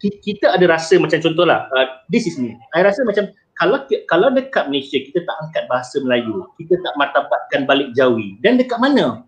kita 0.00 0.56
ada 0.56 0.64
rasa 0.68 0.96
macam 0.96 1.20
contohlah 1.20 1.68
uh, 1.72 1.86
this 2.08 2.24
is 2.24 2.40
me. 2.40 2.56
I 2.72 2.84
rasa 2.84 3.04
macam 3.04 3.28
kalau 3.60 3.84
kalau 4.08 4.28
dekat 4.32 4.68
Malaysia 4.72 4.96
kita 5.00 5.24
tak 5.24 5.36
angkat 5.48 5.64
bahasa 5.68 6.00
Melayu 6.00 6.48
kita 6.56 6.74
tak 6.80 6.94
martabatkan 6.96 7.68
balik 7.68 7.92
Jawi. 7.96 8.40
Dan 8.40 8.56
dekat 8.56 8.80
mana? 8.80 9.24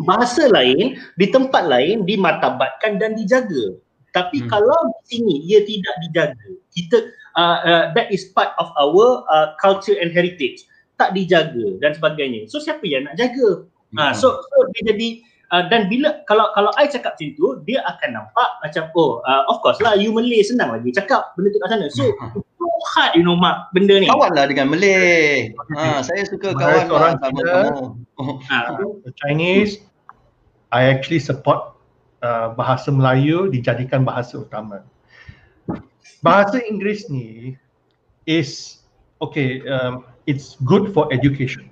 Bahasa 0.00 0.48
lain 0.48 0.96
di 1.20 1.26
tempat 1.28 1.68
lain 1.68 2.08
dimartabatkan 2.08 2.96
dan 3.00 3.16
dijaga 3.16 3.76
tapi 4.14 4.46
hmm. 4.46 4.48
kalau 4.48 4.78
di 5.02 5.18
sini 5.18 5.34
ia 5.42 5.60
tidak 5.66 5.94
dijaga 6.06 6.48
kita 6.70 7.10
uh, 7.34 7.58
uh, 7.66 7.84
that 7.98 8.06
is 8.14 8.30
part 8.30 8.54
of 8.62 8.70
our 8.78 9.26
uh, 9.26 9.58
culture 9.58 9.98
and 9.98 10.14
heritage. 10.14 10.62
Tak 10.94 11.18
dijaga 11.18 11.74
dan 11.82 11.98
sebagainya. 11.98 12.46
So 12.46 12.62
siapa 12.62 12.86
yang 12.86 13.10
nak 13.10 13.18
jaga? 13.18 13.66
Hmm. 13.90 13.98
uh, 13.98 14.12
so 14.14 14.38
so 14.38 14.56
dia 14.70 14.94
jadi 14.94 15.08
uh, 15.50 15.66
dan 15.66 15.90
bila 15.90 16.22
kalau 16.30 16.46
kalau 16.54 16.70
I 16.78 16.86
cakap 16.86 17.18
macam 17.18 17.34
tu 17.34 17.46
dia 17.66 17.82
akan 17.82 18.22
nampak 18.22 18.48
macam 18.62 18.86
oh 18.94 19.18
uh, 19.26 19.42
of 19.50 19.58
course 19.66 19.82
lah 19.82 19.98
you 19.98 20.14
Malay 20.14 20.46
senang 20.46 20.70
lagi 20.70 20.94
cakap 20.94 21.34
benda 21.34 21.50
tu 21.50 21.58
kat 21.58 21.68
sana. 21.74 21.86
So 21.90 22.06
hmm. 22.06 22.38
so 22.38 22.64
hard 22.94 23.18
you 23.18 23.26
know 23.26 23.34
mak 23.34 23.66
benda 23.74 23.98
ni. 23.98 24.06
Kawan 24.06 24.30
lah 24.30 24.46
dengan 24.46 24.70
Malay. 24.70 25.50
Ha, 25.74 26.06
saya 26.06 26.22
suka 26.30 26.54
kawan 26.54 26.86
orang 26.86 27.18
sama 27.18 27.42
kamu 28.14 28.32
ha. 28.46 28.78
Chinese 29.26 29.82
I 30.70 30.86
actually 30.86 31.18
support 31.18 31.73
uh, 32.24 32.56
bahasa 32.56 32.88
Melayu 32.88 33.52
dijadikan 33.52 34.00
bahasa 34.00 34.40
utama. 34.40 34.80
Bahasa 36.24 36.56
Inggeris 36.64 37.12
ni 37.12 37.60
is 38.24 38.80
okay, 39.20 39.60
um, 39.68 40.08
it's 40.24 40.56
good 40.64 40.88
for 40.96 41.04
education. 41.12 41.68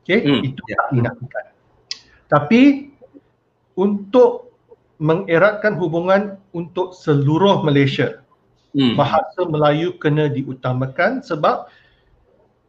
Okay, 0.00 0.24
mm, 0.24 0.40
itu 0.48 0.62
yeah. 0.64 0.80
tak 0.80 0.88
dinafikan. 0.96 1.46
Tapi 2.32 2.62
untuk 3.76 4.56
mengeratkan 4.96 5.76
hubungan 5.76 6.40
untuk 6.56 6.96
seluruh 6.96 7.60
Malaysia, 7.60 8.24
mm. 8.72 8.96
bahasa 8.96 9.44
Melayu 9.44 10.00
kena 10.00 10.32
diutamakan 10.32 11.20
sebab 11.20 11.68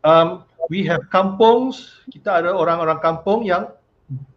um, 0.03 0.43
we 0.67 0.83
have 0.83 1.07
kampungs, 1.09 2.03
kita 2.11 2.43
ada 2.43 2.51
orang-orang 2.51 2.99
kampung 2.99 3.47
yang 3.47 3.71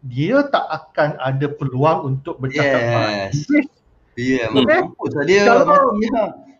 dia 0.06 0.46
tak 0.48 0.66
akan 0.70 1.18
ada 1.18 1.46
peluang 1.50 2.14
untuk 2.14 2.38
bercakap 2.38 2.80
yes. 2.80 2.92
bahasa 2.94 3.58
Ya, 4.14 4.46
yeah, 4.46 4.54
okay? 4.54 5.26
dia. 5.26 5.42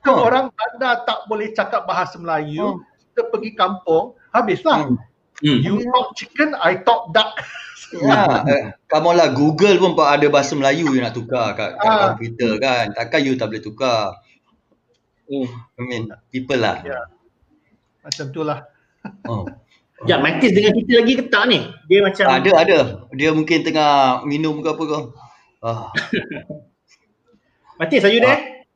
Kalau 0.03 0.21
ya. 0.21 0.23
orang 0.27 0.47
anda 0.51 1.07
tak 1.07 1.25
boleh 1.31 1.55
cakap 1.55 1.87
bahasa 1.87 2.19
Melayu, 2.19 2.77
hmm. 2.77 2.81
kita 3.15 3.23
pergi 3.31 3.51
kampung, 3.55 4.19
habislah. 4.35 4.91
Hmm. 4.91 4.99
Hmm. 5.39 5.61
You 5.63 5.87
talk 5.87 6.19
chicken, 6.19 6.59
I 6.59 6.83
talk 6.83 7.15
duck. 7.15 7.31
Ya, 7.95 8.27
eh, 8.55 8.63
kamu 8.91 9.15
lah 9.15 9.31
Google 9.31 9.79
pun 9.79 9.95
ada 10.03 10.27
bahasa 10.27 10.59
Melayu 10.59 10.99
yang 10.99 11.07
nak 11.07 11.15
tukar 11.15 11.55
kat, 11.55 11.79
kat 11.79 11.87
ah. 11.87 11.99
komputer 12.11 12.53
kan. 12.59 12.85
Takkan 12.91 13.23
you 13.23 13.39
tak 13.39 13.55
boleh 13.55 13.63
tukar. 13.63 14.19
Hmm. 15.31 15.49
I 15.79 15.81
mean, 15.87 16.05
people 16.35 16.59
lah. 16.59 16.83
Ya. 16.83 17.07
Macam 18.03 18.27
tu 18.35 18.43
lah. 18.43 18.67
Oh. 19.31 19.47
Ya, 20.05 20.21
Mantis 20.21 20.53
dengan 20.53 20.77
kita 20.77 20.93
lagi 21.01 21.13
ke 21.17 21.25
tak 21.33 21.45
ni? 21.49 21.65
Dia 21.89 22.05
macam 22.05 22.25
Ada, 22.29 22.51
ada. 22.61 22.79
Dia 23.17 23.33
mungkin 23.33 23.65
tengah 23.65 24.21
minum 24.29 24.61
ke 24.61 24.69
apa 24.69 24.83
ke. 24.85 24.99
Ah. 25.65 25.89
Mantis, 27.81 28.05
are 28.05 28.13
you 28.13 28.21
there? 28.21 28.69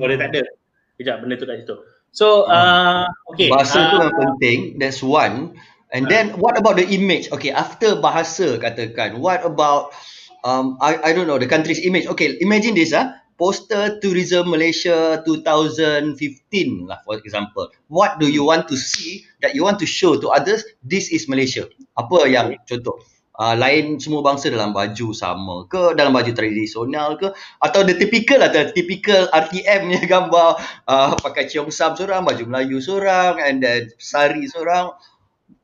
Oh, 0.00 0.08
dia 0.08 0.16
tak 0.16 0.32
ada. 0.32 0.42
Sekejap, 0.96 1.16
benda 1.20 1.34
tu 1.36 1.44
kat 1.44 1.56
situ. 1.60 1.76
So, 2.16 2.48
uh, 2.48 3.04
okay. 3.28 3.52
Bahasa 3.52 3.76
uh, 3.76 3.86
tu 3.92 3.96
yang 4.00 4.16
penting. 4.16 4.58
That's 4.80 5.04
one. 5.04 5.60
And 5.92 6.08
then 6.08 6.40
what 6.40 6.56
about 6.56 6.80
the 6.80 6.88
image? 6.88 7.28
Okay, 7.30 7.52
after 7.52 8.00
bahasa 8.00 8.58
katakan, 8.58 9.22
what 9.22 9.44
about 9.46 9.94
um 10.42 10.76
I 10.82 10.98
I 10.98 11.10
don't 11.14 11.30
know 11.30 11.38
the 11.38 11.48
country's 11.48 11.80
image. 11.84 12.10
Okay, 12.10 12.36
imagine 12.42 12.74
this 12.74 12.90
ah. 12.96 13.16
Poster 13.36 14.00
Tourism 14.00 14.48
Malaysia 14.48 15.20
2015 15.20 16.88
lah 16.88 17.04
for 17.04 17.20
example. 17.20 17.68
What 17.92 18.16
do 18.16 18.32
you 18.32 18.48
want 18.48 18.64
to 18.72 18.76
see 18.80 19.28
that 19.44 19.52
you 19.52 19.60
want 19.60 19.76
to 19.84 19.88
show 19.88 20.16
to 20.16 20.32
others 20.32 20.64
this 20.80 21.12
is 21.12 21.28
Malaysia? 21.28 21.68
Apa 21.92 22.24
yang 22.28 22.56
contoh? 22.64 22.96
Uh, 23.36 23.52
lain 23.52 24.00
semua 24.00 24.24
bangsa 24.24 24.48
dalam 24.48 24.72
baju 24.72 25.12
sama 25.12 25.68
ke 25.68 25.92
dalam 25.92 26.08
baju 26.08 26.32
tradisional 26.32 27.20
ke 27.20 27.28
atau 27.60 27.84
the 27.84 27.92
typical 27.92 28.40
lah 28.40 28.48
the 28.48 28.72
typical 28.72 29.28
RTM 29.28 29.92
ni 29.92 30.00
gambar 30.08 30.56
uh, 30.88 31.12
pakai 31.20 31.44
ciong 31.44 31.68
sam 31.68 31.92
seorang 31.92 32.24
baju 32.24 32.48
Melayu 32.48 32.80
seorang 32.80 33.36
and 33.44 33.60
then 33.60 33.92
sari 34.00 34.48
seorang 34.48 34.88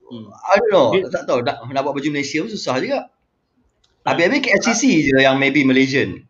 hmm. 0.05 0.29
I 0.29 0.61
don't 0.61 0.69
know 0.69 0.89
tak 1.09 1.25
tahu 1.25 1.41
nak, 1.49 1.65
nak 1.65 1.81
buat 1.81 1.97
baju 1.97 2.13
Malaysia 2.13 2.45
pun 2.45 2.53
susah 2.53 2.77
juga 2.77 3.09
habis-habis 4.05 4.45
KLCC 4.45 4.83
je 5.09 5.17
yang 5.25 5.41
maybe 5.41 5.65
Malaysian 5.65 6.29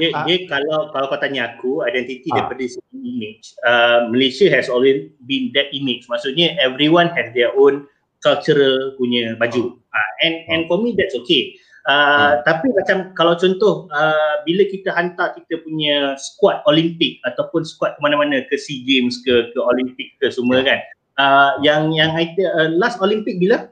dia, 0.00 0.08
ha? 0.14 0.24
dia 0.24 0.36
kalau 0.48 0.88
kalau 0.90 1.06
kau 1.12 1.20
tanya 1.20 1.52
aku 1.52 1.84
identiti 1.84 2.28
ha? 2.32 2.42
daripada 2.42 2.64
segi 2.64 2.98
image 2.98 3.52
uh, 3.64 4.08
Malaysia 4.08 4.48
has 4.48 4.72
always 4.72 5.12
been 5.28 5.52
that 5.52 5.68
image. 5.76 6.08
Maksudnya 6.08 6.56
everyone 6.58 7.12
has 7.12 7.28
their 7.36 7.52
own 7.54 7.84
cultural 8.24 8.96
punya 8.96 9.36
baju. 9.36 9.76
Uh, 9.92 10.12
and 10.24 10.34
and 10.48 10.60
for 10.66 10.80
me 10.80 10.96
that's 10.96 11.12
okay. 11.12 11.52
Uh, 11.82 12.38
hmm. 12.38 12.46
tapi 12.46 12.70
macam 12.78 13.10
kalau 13.18 13.34
contoh 13.34 13.90
uh, 13.90 14.38
bila 14.46 14.62
kita 14.70 14.94
hantar 14.94 15.34
kita 15.34 15.58
punya 15.66 16.14
squad 16.14 16.62
Olympic 16.70 17.18
ataupun 17.26 17.66
squad 17.66 17.98
ke 17.98 18.00
mana-mana 18.00 18.46
ke 18.46 18.54
SEA 18.54 18.86
Games 18.86 19.18
ke 19.26 19.50
ke 19.50 19.58
Olympic 19.58 20.14
ke 20.22 20.30
semua 20.30 20.62
kan 20.62 20.78
uh, 21.18 21.58
yang 21.58 21.90
yang 21.90 22.14
uh, 22.14 22.70
last 22.78 23.02
Olympic 23.02 23.34
bila? 23.42 23.66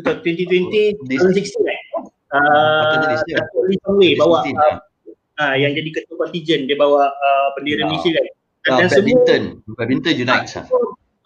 2020 0.00 1.08
2016 1.08 1.56
kan 1.56 1.75
uh, 2.36 3.64
Lee 3.66 3.78
Chong 3.82 3.96
Wei 3.96 4.12
bawa 4.14 4.44
uh, 4.44 4.74
uh, 5.40 5.54
yang 5.56 5.72
jadi 5.72 5.90
ketua 5.92 6.16
kontingen 6.20 6.60
dia 6.68 6.76
bawa 6.76 7.08
uh, 7.10 7.48
bendera 7.56 7.84
no. 7.84 7.92
Malaysia 7.92 8.10
kan. 8.12 8.24
Dan, 8.66 8.72
no, 8.72 8.78
dan 8.82 8.88
badminton 8.90 9.42
semua, 9.62 9.74
badminton 9.78 10.14
unite 10.18 10.46
uh, 10.58 10.66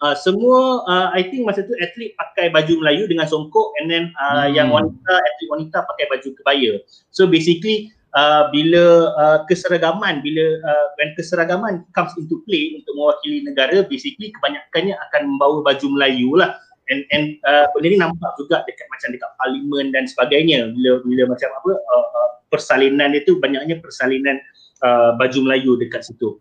uh, 0.05 0.15
semua 0.15 0.59
uh, 0.85 1.07
I 1.13 1.21
think 1.29 1.45
masa 1.45 1.65
tu 1.65 1.73
atlet 1.77 2.13
pakai 2.17 2.53
baju 2.53 2.73
Melayu 2.81 3.09
dengan 3.09 3.25
songkok 3.25 3.73
and 3.81 3.89
then 3.89 4.03
uh, 4.17 4.45
hmm. 4.45 4.53
yang 4.53 4.67
wanita 4.69 5.13
atlet 5.13 5.47
wanita 5.49 5.77
pakai 5.85 6.05
baju 6.09 6.29
kebaya. 6.37 6.71
So 7.09 7.25
basically 7.27 7.91
Uh, 8.11 8.51
bila 8.51 9.15
uh, 9.15 9.39
keseragaman 9.47 10.19
bila 10.19 10.43
uh, 10.67 10.85
when 10.99 11.15
keseragaman 11.15 11.87
comes 11.95 12.11
into 12.19 12.43
play 12.43 12.75
untuk 12.75 12.91
mewakili 12.91 13.39
negara 13.39 13.87
basically 13.87 14.35
kebanyakannya 14.35 14.99
akan 15.07 15.31
membawa 15.31 15.63
baju 15.63 15.87
Melayu 15.95 16.35
lah 16.35 16.59
and 16.91 17.01
and 17.15 17.25
uh, 17.47 17.65
benda 17.73 17.87
ni 17.87 17.97
nampak 17.97 18.31
juga 18.35 18.61
dekat 18.67 18.85
macam 18.91 19.09
dekat 19.15 19.31
parlimen 19.39 19.85
dan 19.95 20.03
sebagainya. 20.05 20.69
Bila 20.75 20.99
bila 21.07 21.23
macam 21.31 21.49
apa 21.49 21.71
uh, 21.79 22.07
uh, 22.11 22.29
persalinan 22.51 23.15
itu 23.15 23.39
banyaknya 23.39 23.79
persalinan 23.79 24.37
uh, 24.83 25.15
baju 25.15 25.39
Melayu 25.47 25.79
dekat 25.79 26.03
situ. 26.03 26.37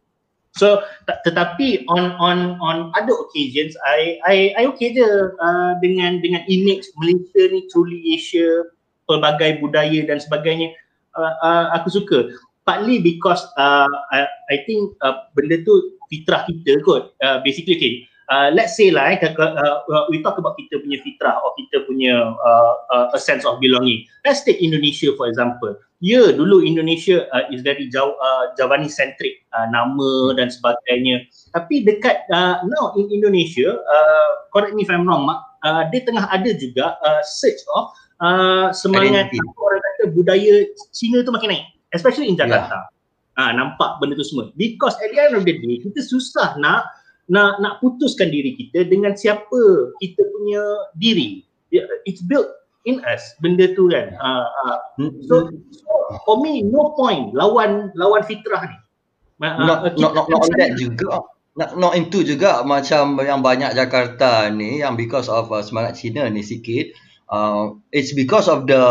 So 0.59 0.83
tetapi 1.07 1.87
on 1.87 2.19
on 2.19 2.59
on 2.59 2.91
other 2.99 3.15
occasions 3.15 3.79
I 3.87 4.19
I 4.27 4.37
I 4.59 4.63
okay 4.75 4.91
je 4.91 5.07
uh, 5.39 5.73
dengan 5.79 6.19
dengan 6.19 6.43
image 6.51 6.91
Malaysia 6.99 7.47
ni 7.55 7.71
truly 7.71 8.03
Asia 8.19 8.67
pelbagai 9.07 9.63
budaya 9.63 10.03
dan 10.11 10.19
sebagainya 10.19 10.75
uh, 11.15 11.35
uh, 11.39 11.65
aku 11.79 11.89
suka. 11.95 12.19
Partly 12.67 13.01
because 13.01 13.41
uh, 13.57 13.89
I, 14.13 14.27
I 14.51 14.57
think 14.67 14.95
uh, 15.07 15.27
benda 15.39 15.63
tu 15.63 15.97
fitrah 16.11 16.43
kita 16.51 16.83
kot. 16.83 17.15
Uh, 17.23 17.39
basically 17.47 17.79
okay 17.79 17.95
uh, 18.31 18.49
let's 18.55 18.79
say 18.79 18.89
lah 18.95 19.13
eh, 19.13 19.19
uh, 19.21 20.07
we 20.09 20.23
talk 20.23 20.39
about 20.39 20.55
kita 20.57 20.79
punya 20.81 21.03
fitrah 21.03 21.37
or 21.43 21.53
kita 21.59 21.85
punya 21.85 22.33
uh, 22.33 22.73
uh, 22.95 23.07
a 23.13 23.21
sense 23.21 23.43
of 23.43 23.59
belonging. 23.59 24.07
Let's 24.23 24.47
take 24.47 24.63
Indonesia 24.63 25.13
for 25.19 25.27
example. 25.27 25.77
Ya, 26.01 26.17
yeah, 26.17 26.27
dulu 26.33 26.65
Indonesia 26.65 27.29
uh, 27.29 27.45
is 27.53 27.61
very 27.61 27.93
jauh 27.93 28.17
uh, 28.17 28.57
Javanese 28.57 28.97
centric 28.97 29.45
uh, 29.53 29.69
nama 29.69 30.33
dan 30.33 30.49
sebagainya. 30.49 31.29
Tapi 31.53 31.85
dekat 31.85 32.25
uh, 32.33 32.65
now 32.65 32.97
in 32.97 33.13
Indonesia, 33.13 33.77
uh, 33.77 34.31
correct 34.49 34.73
me 34.73 34.89
if 34.89 34.89
I'm 34.89 35.05
wrong, 35.05 35.29
Mak, 35.29 35.39
uh, 35.61 35.83
dia 35.93 36.01
tengah 36.09 36.25
ada 36.33 36.57
juga 36.57 36.97
uh, 37.05 37.21
search 37.21 37.61
of 37.77 37.93
uh, 38.25 38.73
semangat 38.73 39.29
orang 39.61 39.83
kata 39.85 40.03
budaya 40.17 40.65
Cina 40.89 41.21
tu 41.21 41.37
makin 41.37 41.61
naik, 41.61 41.65
especially 41.93 42.33
in 42.33 42.37
Jakarta. 42.41 42.81
Yeah. 42.81 42.97
Uh, 43.37 43.53
nampak 43.57 44.01
benda 44.01 44.17
tu 44.17 44.25
semua. 44.25 44.53
Because 44.57 44.97
at 45.05 45.13
the 45.13 45.21
end 45.21 45.37
of 45.37 45.45
the 45.45 45.53
day, 45.53 45.77
kita 45.85 46.01
susah 46.01 46.57
nak 46.61 46.89
nak 47.31 47.63
nak 47.63 47.79
putuskan 47.79 48.29
diri 48.29 48.59
kita 48.59 48.91
dengan 48.91 49.15
siapa 49.15 49.95
kita 50.03 50.21
punya 50.21 50.63
diri. 50.99 51.47
It's 52.05 52.21
built 52.27 52.51
in 52.85 52.99
us 53.07 53.39
benda 53.39 53.71
tu 53.79 53.87
kan. 53.87 54.19
Uh, 54.19 54.47
uh. 54.67 54.79
So, 55.31 55.49
so 55.71 55.93
for 56.27 56.43
me 56.43 56.67
no 56.67 56.93
point 56.99 57.31
lawan 57.33 57.95
lawan 57.95 58.27
fitrah 58.27 58.67
ni. 58.67 58.79
Uh, 59.41 59.65
not, 59.65 59.79
not, 59.97 60.13
not, 60.13 60.27
not 60.29 60.41
on 60.45 60.53
that 60.59 60.77
juga. 60.77 61.25
Not, 61.59 61.75
not 61.79 61.93
into 61.99 62.23
juga 62.23 62.63
macam 62.63 63.19
yang 63.23 63.43
banyak 63.43 63.75
Jakarta 63.75 64.51
ni 64.51 64.83
yang 64.83 64.95
because 64.95 65.27
of 65.27 65.51
uh, 65.51 65.63
semangat 65.63 65.99
Cina 65.99 66.27
ni 66.31 66.47
sikit 66.47 66.95
uh, 67.31 67.71
it's 67.95 68.13
because 68.13 68.51
of 68.51 68.67
the 68.67 68.83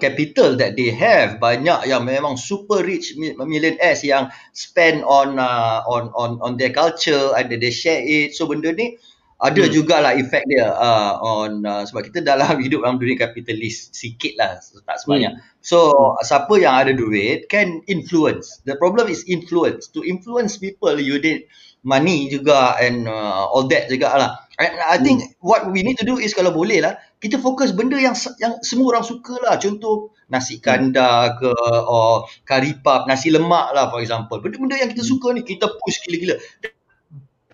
capital 0.00 0.54
that 0.56 0.78
they 0.78 0.94
have 0.94 1.42
banyak 1.42 1.90
yang 1.90 2.06
memang 2.06 2.38
super 2.38 2.80
rich 2.80 3.18
millionaires 3.18 4.00
yang 4.06 4.30
spend 4.54 5.02
on 5.04 5.36
uh, 5.36 5.82
on 5.84 6.08
on 6.14 6.38
on 6.40 6.56
their 6.56 6.72
culture 6.72 7.34
and 7.34 7.50
they 7.50 7.74
share 7.74 8.00
it 8.00 8.32
so 8.32 8.46
benda 8.46 8.70
ni 8.72 8.96
ada 9.38 9.62
hmm. 9.62 9.70
jugalah 9.70 10.18
efek 10.18 10.42
dia 10.50 10.66
uh, 10.66 11.14
on 11.22 11.62
uh, 11.62 11.86
sebab 11.86 12.10
kita 12.10 12.26
dalam 12.26 12.58
hidup 12.64 12.82
dalam 12.82 12.98
dunia 12.98 13.18
kapitalis 13.18 13.90
sikit 13.94 14.34
lah 14.38 14.58
tak 14.86 14.98
sebanyak 15.02 15.38
hmm. 15.38 15.42
so 15.62 15.94
hmm. 15.94 16.22
siapa 16.26 16.54
yang 16.58 16.74
ada 16.74 16.92
duit 16.94 17.46
can 17.46 17.82
influence 17.86 18.62
the 18.66 18.74
problem 18.78 19.06
is 19.06 19.22
influence 19.30 19.86
to 19.86 20.02
influence 20.02 20.58
people 20.58 20.94
you 20.98 21.18
need 21.22 21.46
money 21.86 22.26
juga 22.26 22.74
and 22.82 23.06
uh, 23.06 23.46
all 23.46 23.70
that 23.70 23.86
juga 23.86 24.10
lah 24.10 24.30
I, 24.58 24.98
I 24.98 24.98
think 24.98 25.22
hmm. 25.22 25.30
what 25.38 25.70
we 25.70 25.86
need 25.86 26.02
to 26.02 26.06
do 26.06 26.18
is 26.18 26.34
kalau 26.34 26.50
boleh 26.50 26.82
lah 26.82 26.98
kita 27.18 27.36
fokus 27.42 27.74
benda 27.74 27.98
yang 27.98 28.14
yang 28.38 28.62
semua 28.62 28.94
orang 28.94 29.04
suka 29.06 29.34
lah 29.42 29.58
contoh 29.58 30.14
nasi 30.30 30.62
kandar 30.62 31.34
ke 31.42 31.50
or 31.88 32.30
kari 32.46 32.78
pap 32.78 33.10
nasi 33.10 33.34
lemak 33.34 33.74
lah 33.74 33.90
for 33.90 33.98
example. 33.98 34.38
Benda-benda 34.38 34.78
yang 34.78 34.90
kita 34.94 35.02
hmm. 35.02 35.10
suka 35.10 35.34
ni 35.34 35.42
kita 35.42 35.66
push 35.66 35.98
gila-gila. 36.06 36.38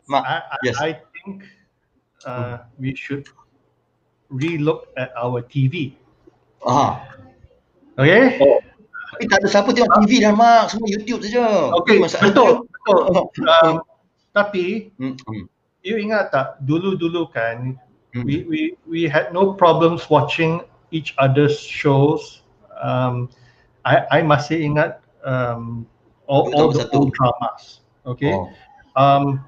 Mak 0.05 0.25
I, 0.29 0.39
yes. 0.69 0.77
I 0.77 0.91
think 1.17 1.49
uh, 2.29 2.69
we 2.77 2.93
should 2.93 3.25
relook 4.29 4.93
at 5.01 5.17
our 5.17 5.41
TV 5.41 5.97
ah 6.65 7.01
okay? 7.97 8.37
Oh. 8.41 8.61
tapi 9.15 9.25
tak 9.31 9.39
ada 9.45 9.49
siapa 9.49 9.69
tengok 9.73 9.93
TV 10.05 10.27
dah 10.27 10.35
mak. 10.37 10.75
Semua 10.75 10.89
YouTube 10.91 11.25
saja. 11.25 11.73
Okay 11.81 12.03
betul 12.05 12.69
betul. 12.69 13.01
Um, 13.45 13.81
tapi 14.37 14.93
hmm. 15.01 15.17
you 15.81 15.97
ingat 15.97 16.29
tak 16.29 16.61
dulu-dulu 16.61 17.33
kan 17.33 17.81
Mm-hmm. 18.15 18.27
We, 18.27 18.37
we 18.47 18.61
we 18.87 19.01
had 19.11 19.35
no 19.35 19.53
problems 19.53 20.09
watching 20.09 20.63
each 20.95 21.15
other's 21.19 21.59
shows. 21.59 22.47
Um, 22.79 23.27
I 23.83 24.07
I 24.11 24.19
masih 24.23 24.63
ingat 24.63 25.03
um, 25.27 25.83
all, 26.31 26.47
all 26.55 26.71
the 26.71 26.87
old 26.95 27.11
dramas. 27.19 27.83
Okay. 28.07 28.31
Oh. 28.31 28.47
Um, 28.95 29.43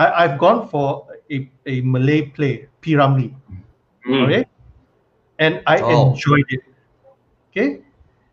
I 0.00 0.24
I've 0.24 0.40
gone 0.40 0.72
for 0.72 1.04
a, 1.28 1.44
a 1.68 1.84
Malay 1.84 2.32
play, 2.32 2.72
Piramli. 2.80 3.36
Mm. 4.08 4.24
Okay. 4.24 4.42
And 5.36 5.60
I 5.68 5.84
oh. 5.84 6.16
enjoyed 6.16 6.48
it. 6.48 6.64
Okay. 7.52 7.84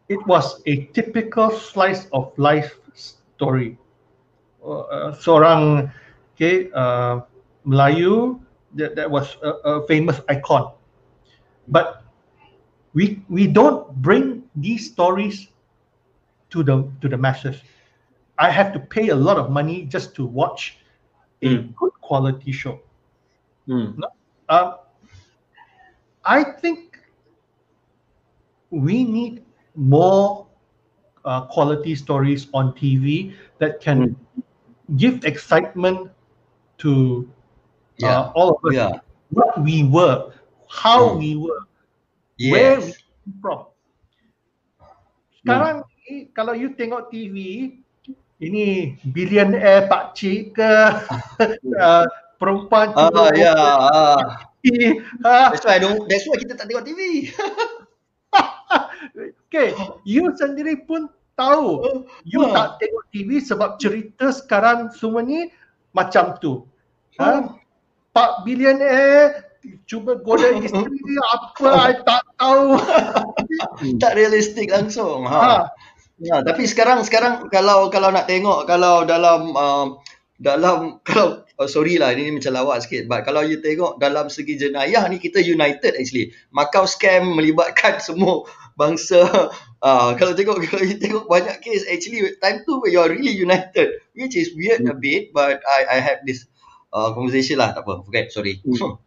It 0.08 0.24
was 0.24 0.64
a 0.64 0.88
typical 0.96 1.52
slice 1.52 2.08
of 2.16 2.32
life 2.40 2.80
story. 2.96 3.76
Uh, 4.64 5.12
seorang 5.20 5.92
okay, 6.36 6.72
uh, 6.72 7.20
Melayu 7.68 8.40
that, 8.76 8.96
that 8.96 9.10
was 9.10 9.38
a, 9.44 9.50
a 9.50 9.88
famous 9.88 10.20
icon. 10.30 10.72
But 11.68 12.04
we 12.94 13.22
we 13.30 13.48
don't 13.48 13.94
bring 14.02 14.44
these 14.56 14.92
stories 14.92 15.48
to 16.50 16.64
the 16.64 16.90
to 17.02 17.08
the 17.08 17.18
masses. 17.18 17.62
I 18.38 18.52
have 18.52 18.74
to 18.74 18.80
pay 18.80 19.10
a 19.10 19.16
lot 19.16 19.38
of 19.38 19.50
money 19.50 19.84
just 19.86 20.16
to 20.16 20.26
watch 20.26 20.78
a 21.42 21.58
mm. 21.58 21.76
good 21.76 21.94
quality 22.02 22.52
show. 22.52 22.80
Mm. 23.68 23.98
No, 23.98 24.08
uh, 24.50 24.78
I 26.24 26.44
think 26.44 27.00
we 28.70 29.04
need 29.04 29.44
more 29.76 30.48
uh, 31.26 31.46
quality 31.46 31.96
stories 31.96 32.48
on 32.54 32.74
TV 32.74 33.34
that 33.60 33.82
can 33.82 34.16
mm. 34.16 34.44
give 34.98 35.26
excitement 35.26 36.10
to 36.78 37.30
uh, 38.02 38.08
yeah. 38.08 38.22
all 38.38 38.58
of 38.58 38.62
us. 38.66 38.74
Yeah. 38.74 39.00
What 39.30 39.60
we 39.60 39.84
were, 39.84 40.32
how 40.72 41.16
mm. 41.16 41.20
we 41.20 41.30
were, 41.36 41.62
yes. 42.40 42.52
where 42.52 42.78
we 42.80 42.92
came 42.96 43.36
from. 43.44 43.60
Sekarang 45.44 45.76
mm. 45.84 45.92
ni, 46.08 46.14
kalau 46.32 46.56
you 46.56 46.72
tengok 46.76 47.12
TV, 47.12 47.36
ini 48.38 48.98
billionaire 49.02 49.90
pak 49.90 50.14
cik 50.14 50.54
ke 50.54 50.72
uh, 51.82 52.06
perempuan 52.38 52.94
uh, 52.94 53.34
ya 53.34 53.58
uh. 53.58 54.22
that's 55.50 55.66
why 55.66 55.82
don't 55.82 56.06
that's 56.06 56.26
why 56.30 56.38
kita 56.38 56.54
tak 56.54 56.70
tengok 56.70 56.86
TV 56.86 57.34
okay 59.50 59.74
you 60.06 60.30
sendiri 60.38 60.86
pun 60.86 61.10
tahu 61.34 61.82
you 62.30 62.46
uh. 62.46 62.54
tak 62.54 62.86
tengok 62.86 63.06
TV 63.10 63.42
sebab 63.42 63.82
cerita 63.82 64.30
sekarang 64.30 64.94
semua 64.94 65.26
ni 65.26 65.50
macam 65.98 66.38
tu 66.38 66.70
uh. 67.18 67.42
ha 67.42 67.58
pak 68.18 68.42
billionaire 68.42 69.46
cuba 69.86 70.18
goda 70.18 70.50
isteri 70.66 70.98
dia 71.06 71.24
apa 71.38 71.70
I 71.70 71.94
tak 72.02 72.24
tahu 72.42 72.82
tak 74.02 74.12
realistik 74.18 74.74
langsung 74.74 75.30
ha, 75.30 75.38
ha. 75.38 75.58
Ya, 76.18 76.42
tapi 76.42 76.66
sekarang 76.66 77.06
sekarang 77.06 77.46
kalau 77.54 77.94
kalau 77.94 78.10
nak 78.10 78.26
tengok 78.26 78.66
kalau 78.66 79.06
dalam 79.06 79.54
uh, 79.54 80.02
dalam 80.42 80.98
kalau 81.06 81.46
oh, 81.62 81.70
sorry 81.70 82.02
lah 82.02 82.10
ini, 82.14 82.30
ini 82.30 82.42
macam 82.42 82.58
lawak 82.58 82.82
sikit 82.82 83.06
but 83.06 83.22
kalau 83.22 83.46
you 83.46 83.62
tengok 83.62 84.02
dalam 84.02 84.26
segi 84.26 84.58
jenayah 84.58 85.06
ni 85.14 85.22
kita 85.22 85.38
united 85.38 85.94
actually 85.94 86.34
Macau 86.50 86.90
scam 86.90 87.38
melibatkan 87.38 88.02
semua 88.08 88.50
bangsa 88.78 89.30
uh, 89.86 90.10
kalau 90.18 90.34
tengok 90.34 90.58
kalau 90.66 90.86
you 90.86 90.98
tengok 90.98 91.30
banyak 91.30 91.54
case 91.62 91.86
actually 91.86 92.26
time 92.42 92.66
tu 92.66 92.82
you 92.90 92.98
are 92.98 93.14
really 93.14 93.34
united 93.34 94.02
which 94.18 94.34
is 94.34 94.54
weird 94.58 94.82
hmm. 94.82 94.94
a 94.94 94.96
bit 94.98 95.30
but 95.38 95.62
I 95.70 95.98
I 95.98 96.00
have 96.02 96.26
this 96.26 96.50
uh, 96.98 97.10
conversation 97.14 97.62
lah 97.62 97.78
tak 97.78 97.86
apa 97.86 98.02
forget 98.02 98.34
sorry 98.34 98.58
hmm. 98.66 98.98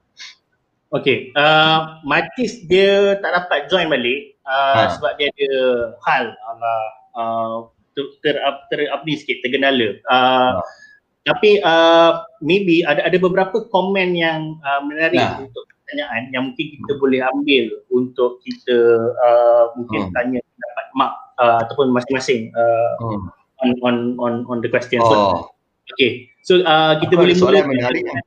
Okay, 0.90 1.30
uh, 1.38 2.02
Matis 2.02 2.66
dia 2.66 3.14
tak 3.22 3.30
dapat 3.30 3.70
join 3.70 3.86
balik 3.86 4.34
uh, 4.42 4.74
ha. 4.74 4.90
sebab 4.90 5.14
dia 5.22 5.30
ada 5.30 5.50
hal 6.02 6.34
Allah 6.50 6.98
Uh, 7.10 7.66
ter, 7.90 8.06
ter, 8.22 8.34
ter, 8.70 8.86
apa 8.86 9.02
ni 9.02 9.18
sikit 9.18 9.42
tergendala. 9.42 9.98
Uh, 10.06 10.62
nah. 10.62 10.64
Tapi 11.26 11.60
uh, 11.60 12.22
maybe 12.40 12.80
ada 12.86 13.04
ada 13.04 13.18
beberapa 13.20 13.66
komen 13.68 14.16
yang 14.16 14.56
uh, 14.62 14.80
menarik 14.86 15.20
nah. 15.20 15.42
untuk 15.42 15.66
pertanyaan 15.68 16.32
yang 16.32 16.42
mungkin 16.50 16.66
kita 16.80 16.92
boleh 16.96 17.20
ambil 17.34 17.64
untuk 17.92 18.40
kita 18.46 18.78
uh, 19.20 19.64
mungkin 19.76 20.08
hmm. 20.08 20.14
tanya 20.16 20.38
pendapat 20.38 20.86
mak 20.96 21.12
uh, 21.36 21.56
ataupun 21.66 21.86
masing-masing 21.92 22.54
uh, 22.54 22.90
hmm. 23.04 23.20
on 23.60 23.70
on 23.84 23.96
on 24.16 24.32
on 24.48 24.58
the 24.62 24.70
question. 24.70 25.02
Oh. 25.02 25.10
So, 25.10 25.16
okay. 25.98 26.29
So 26.46 26.64
uh, 26.64 26.96
kita 26.98 27.14
apa 27.18 27.22
boleh 27.26 27.34
mula 27.36 27.60
dengan 27.92 28.22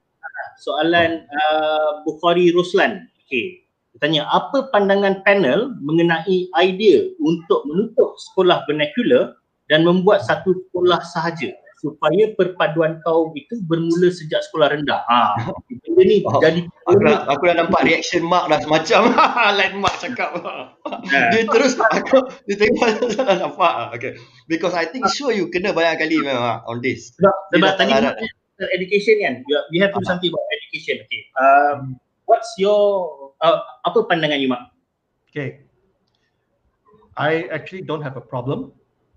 soalan 0.61 1.25
uh, 1.27 2.05
Bukhari 2.05 2.53
Ruslan. 2.53 3.09
Okay 3.25 3.63
tanya 4.01 4.25
apa 4.33 4.73
pandangan 4.73 5.21
panel 5.21 5.77
mengenai 5.79 6.49
idea 6.57 7.13
untuk 7.21 7.61
menutup 7.69 8.17
sekolah 8.17 8.65
vernacular 8.65 9.37
dan 9.69 9.85
membuat 9.85 10.25
satu 10.25 10.51
sekolah 10.51 11.01
sahaja 11.05 11.53
supaya 11.83 12.31
perpaduan 12.39 13.03
kaum 13.03 13.35
itu 13.35 13.59
bermula 13.67 14.07
sejak 14.07 14.39
sekolah 14.47 14.71
rendah. 14.71 15.03
Ha, 15.03 15.35
benda 15.67 16.03
ni 16.07 16.23
oh, 16.23 16.39
jadi 16.39 16.63
aku 16.87 17.03
dah, 17.03 17.27
aku 17.27 17.43
dah 17.51 17.55
nampak 17.59 17.83
reaction 17.83 18.23
Mark 18.23 18.47
dah 18.47 18.63
semacam 18.63 19.11
lain 19.59 19.73
Mark 19.83 19.99
cakap. 19.99 20.31
Yeah. 21.11 21.29
dia 21.35 21.43
terus 21.51 21.75
aku 21.75 22.23
dia 22.47 22.55
tengok 22.55 22.87
dah 23.19 23.35
nampak. 23.43 23.99
Okay. 23.99 24.15
Because 24.47 24.71
I 24.71 24.87
think 24.87 25.11
sure 25.11 25.35
you 25.35 25.51
kena 25.51 25.75
banyak 25.75 25.99
kali 25.99 26.23
memang 26.23 26.63
on 26.63 26.79
this. 26.79 27.11
Sebab, 27.19 27.35
sebab 27.51 27.71
tadi 27.75 27.91
education 28.71 29.19
kan. 29.19 29.33
You 29.75 29.83
have 29.83 29.91
to 29.91 29.99
do 29.99 30.07
something 30.07 30.31
about 30.31 30.47
education. 30.55 31.03
Okay. 31.03 31.21
Um, 31.35 31.99
what's 32.25 32.55
your 32.57 33.13
uh, 33.43 33.59
apa 33.83 33.99
pandangan 34.07 34.39
you 34.39 34.49
mak 34.49 34.71
okay 35.29 35.67
i 37.19 37.45
actually 37.51 37.83
don't 37.83 38.01
have 38.01 38.17
a 38.17 38.23
problem 38.23 38.71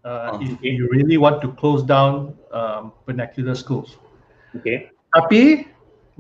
uh, 0.07 0.31
oh, 0.33 0.41
if 0.41 0.63
you 0.63 0.89
really 0.91 1.19
want 1.19 1.43
to 1.43 1.51
close 1.59 1.83
down 1.83 2.33
um, 2.53 2.93
vernacular 3.05 3.55
schools 3.55 3.99
okay 4.55 4.89
tapi 5.11 5.67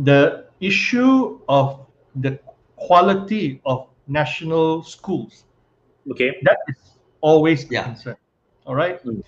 the 0.03 0.51
issue 0.59 1.39
of 1.47 1.87
the 2.19 2.35
quality 2.75 3.63
of 3.65 3.87
national 4.11 4.83
schools 4.83 5.47
okay 6.11 6.35
that 6.43 6.59
is 6.67 6.99
always 7.23 7.71
yeah. 7.71 7.87
concern 7.87 8.19
all 8.67 8.75
right 8.75 8.99
mm. 9.07 9.23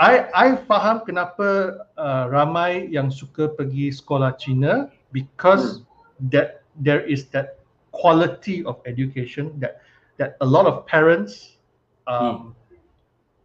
I 0.00 0.32
I 0.32 0.46
faham 0.64 1.04
kenapa 1.04 1.84
uh, 2.00 2.24
ramai 2.32 2.88
yang 2.88 3.12
suka 3.12 3.52
pergi 3.52 3.92
sekolah 3.92 4.32
Cina 4.40 4.88
because 5.12 5.84
mm. 5.84 6.32
that 6.32 6.64
there 6.80 7.04
is 7.04 7.28
that 7.36 7.60
quality 7.92 8.64
of 8.64 8.80
education 8.88 9.52
that 9.60 9.84
that 10.16 10.40
a 10.40 10.48
lot 10.48 10.64
of 10.64 10.88
parents 10.88 11.60
um, 12.08 12.56
mm. 12.56 12.59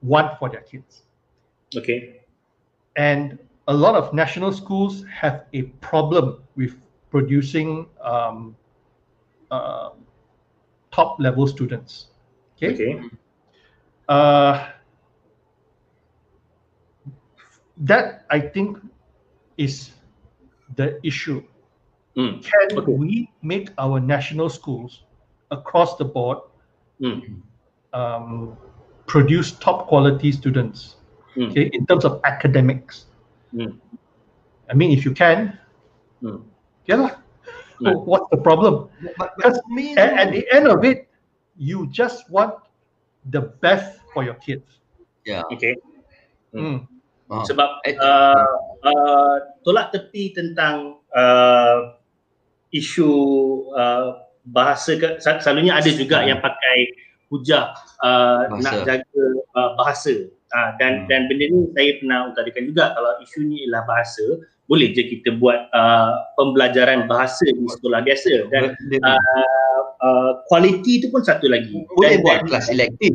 Want 0.06 0.38
for 0.40 0.50
their 0.50 0.62
kids. 0.62 1.04
Okay. 1.76 2.22
And 2.96 3.40
a 3.68 3.74
lot 3.74 3.96
of 3.96 4.14
national 4.14 4.54
schools 4.54 5.04
have 5.12 5.46
a 5.54 5.64
problem 5.82 6.44
with 6.56 6.76
producing 7.10 7.88
um, 8.02 8.56
uh, 9.52 9.90
top 10.92 11.20
level 11.20 11.48
students. 11.48 12.08
Okay. 12.58 12.74
Okay. 12.74 13.10
Uh, 14.08 14.70
that 17.78 18.26
I 18.30 18.40
think 18.40 18.78
is 19.58 19.92
the 20.76 21.00
issue 21.04 21.44
Mm. 22.18 22.42
Can 22.44 22.80
okay. 22.80 22.92
we 22.92 23.30
make 23.42 23.70
our 23.78 24.00
national 24.00 24.50
schools 24.50 25.04
across 25.52 25.98
the 25.98 26.06
board 26.06 26.38
mm. 27.02 27.42
um, 27.94 28.58
produce 29.08 29.54
top 29.54 29.88
quality 29.88 30.32
students 30.32 30.96
mm. 31.38 31.52
okay, 31.52 31.70
in 31.74 31.86
terms 31.86 32.06
of 32.06 32.20
academics? 32.24 33.06
Mm. 33.54 33.78
I 34.70 34.74
mean, 34.74 34.92
if 34.92 35.06
you 35.06 35.14
can, 35.14 35.58
mm. 36.24 36.42
yeah. 36.86 37.16
Oh, 37.84 38.00
what's 38.08 38.30
the 38.32 38.40
problem? 38.40 38.88
Because 39.36 39.60
at, 39.98 40.16
at 40.16 40.32
the 40.32 40.48
end 40.52 40.68
of 40.68 40.86
it, 40.86 41.12
you 41.58 41.88
just 41.92 42.30
want 42.32 42.56
the 43.32 43.42
best 43.60 44.00
for 44.14 44.24
your 44.24 44.36
kids. 44.40 44.80
Yeah. 45.26 45.44
Okay. 45.52 45.76
Mm. 46.56 46.88
Uh, 47.28 47.44
Sebab 47.44 47.70
uh, 48.00 48.48
uh, 48.86 49.36
tolak 49.66 49.92
tepi 49.92 50.32
tentang 50.32 51.02
uh, 51.12 51.98
isu 52.70 53.12
uh, 53.74 54.24
bahasa 54.46 54.94
ke, 54.96 55.18
selalunya 55.20 55.74
ada 55.74 55.90
juga 55.90 56.22
yang 56.22 56.38
pakai 56.38 56.94
hujah 57.30 57.74
uh, 58.06 58.48
nak 58.62 58.86
jaga 58.86 59.26
uh, 59.58 59.72
bahasa 59.78 60.30
uh, 60.54 60.70
dan 60.78 61.04
hmm. 61.04 61.08
dan 61.10 61.22
benda 61.30 61.46
ni 61.50 61.62
saya 61.74 61.92
pernah 62.02 62.20
utarakan 62.32 62.64
juga 62.70 62.86
kalau 62.94 63.12
isu 63.22 63.40
ni 63.46 63.66
ialah 63.66 63.84
bahasa 63.86 64.26
boleh 64.66 64.90
je 64.98 65.04
kita 65.06 65.38
buat 65.38 65.70
uh, 65.78 66.12
pembelajaran 66.38 67.06
bahasa 67.06 67.46
di 67.46 67.66
sekolah 67.70 68.02
biasa 68.02 68.50
dan 68.50 68.74
uh, 69.06 69.82
uh, 70.02 70.32
quality 70.50 71.06
tu 71.06 71.14
pun 71.14 71.22
satu 71.22 71.46
lagi 71.50 71.86
boleh 71.94 72.18
dan, 72.18 72.24
buat 72.26 72.38
kelas 72.50 72.68
elektif 72.74 73.14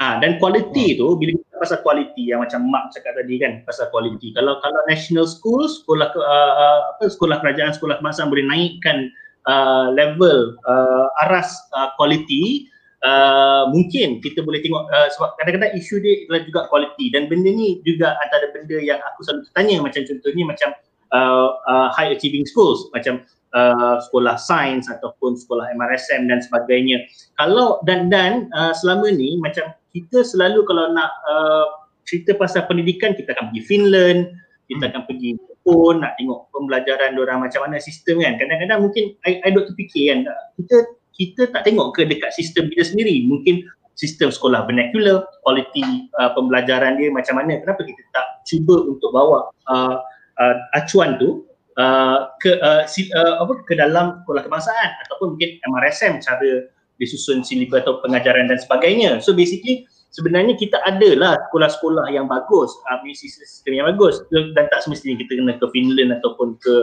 Ah 0.00 0.16
dan 0.16 0.40
quality 0.40 0.96
hmm. 0.96 0.98
tu 0.98 1.08
bila 1.20 1.36
kita 1.36 1.56
pasal 1.60 1.78
quality 1.84 2.32
yang 2.32 2.40
macam 2.40 2.64
mak 2.72 2.88
cakap 2.88 3.20
tadi 3.20 3.36
kan 3.36 3.60
pasal 3.68 3.92
quality. 3.92 4.32
Kalau 4.32 4.56
kalau 4.64 4.80
national 4.88 5.28
school, 5.28 5.68
sekolah 5.68 6.08
uh, 6.16 6.52
uh, 6.56 6.78
apa 6.96 7.04
sekolah 7.04 7.36
kerajaan, 7.44 7.76
sekolah 7.76 8.00
kebangsaan 8.00 8.32
boleh 8.32 8.48
naikkan 8.48 9.12
uh, 9.46 9.92
level 9.94 10.56
uh, 10.66 11.06
aras 11.24 11.54
uh, 11.76 11.92
quality 11.96 12.68
uh, 13.06 13.70
mungkin 13.72 14.20
kita 14.20 14.44
boleh 14.44 14.60
tengok 14.60 14.84
uh, 14.90 15.08
sebab 15.16 15.36
kadang-kadang 15.40 15.72
isu 15.76 16.02
dia 16.02 16.26
adalah 16.26 16.42
juga 16.44 16.60
quality 16.68 17.12
dan 17.14 17.28
benda 17.30 17.48
ni 17.48 17.80
juga 17.86 18.16
antara 18.20 18.52
benda 18.52 18.76
yang 18.80 19.00
aku 19.12 19.24
selalu 19.24 19.48
tanya 19.56 19.76
macam 19.80 20.02
contohnya 20.04 20.44
macam 20.44 20.68
uh, 21.14 21.48
uh, 21.68 21.88
high 21.94 22.12
achieving 22.12 22.44
schools 22.44 22.88
macam 22.92 23.22
Uh, 23.50 23.98
sekolah 24.06 24.38
sains 24.38 24.86
ataupun 24.86 25.34
sekolah 25.34 25.74
MRSM 25.74 26.30
dan 26.30 26.38
sebagainya. 26.38 27.02
Kalau 27.34 27.82
dan 27.82 28.06
dan 28.06 28.46
uh, 28.54 28.70
selama 28.70 29.10
ni 29.10 29.42
macam 29.42 29.74
kita 29.90 30.22
selalu 30.22 30.62
kalau 30.70 30.94
nak 30.94 31.10
uh, 31.26 31.66
cerita 32.06 32.38
pasal 32.38 32.70
pendidikan 32.70 33.10
kita 33.10 33.34
akan 33.34 33.50
pergi 33.50 33.62
Finland, 33.66 34.30
kita 34.70 34.86
hmm. 34.86 34.90
akan 34.94 35.02
pergi 35.10 35.30
Jepun 35.60 36.00
nak 36.00 36.16
tengok 36.16 36.48
pembelajaran 36.56 37.20
orang 37.20 37.44
macam 37.44 37.60
mana 37.68 37.76
sistem 37.76 38.24
kan. 38.24 38.40
Kadang-kadang 38.40 38.80
mungkin 38.80 39.12
I, 39.28 39.44
I 39.44 39.48
dok 39.52 39.68
terfikir 39.68 40.08
kan 40.08 40.18
kita 40.56 40.76
kita 41.12 41.42
tak 41.52 41.68
tengok 41.68 41.92
ke 41.92 42.08
dekat 42.08 42.32
sistem 42.32 42.72
kita 42.72 42.88
sendiri. 42.88 43.28
Mungkin 43.28 43.68
sistem 43.92 44.32
sekolah 44.32 44.64
vernacular, 44.64 45.28
kualiti 45.44 46.08
uh, 46.16 46.32
pembelajaran 46.32 46.96
dia 46.96 47.12
macam 47.12 47.36
mana. 47.36 47.60
Kenapa 47.60 47.84
kita 47.84 48.00
tak 48.16 48.26
cuba 48.48 48.88
untuk 48.88 49.12
bawa 49.12 49.52
uh, 49.68 50.00
uh, 50.40 50.56
acuan 50.72 51.20
tu 51.20 51.44
uh, 51.76 52.32
ke 52.40 52.56
uh, 52.56 52.88
si, 52.88 53.12
uh, 53.12 53.44
apa 53.44 53.60
ke 53.68 53.76
dalam 53.76 54.24
sekolah 54.24 54.48
kebangsaan 54.48 54.90
ataupun 55.04 55.36
mungkin 55.36 55.60
MRSM 55.68 56.24
cara 56.24 56.72
disusun 56.96 57.44
silibus 57.44 57.84
atau 57.84 58.00
pengajaran 58.00 58.48
dan 58.48 58.56
sebagainya. 58.56 59.20
So 59.20 59.36
basically 59.36 59.84
sebenarnya 60.10 60.54
kita 60.58 60.82
adalah 60.82 61.38
sekolah-sekolah 61.48 62.10
yang 62.10 62.26
bagus, 62.26 62.70
uh, 62.90 62.98
sistem 63.14 63.72
yang 63.78 63.86
bagus 63.94 64.22
dan 64.30 64.66
tak 64.68 64.82
semestinya 64.82 65.16
kita 65.18 65.38
kena 65.38 65.54
ke 65.56 65.66
Finland 65.70 66.20
ataupun 66.20 66.58
ke 66.58 66.74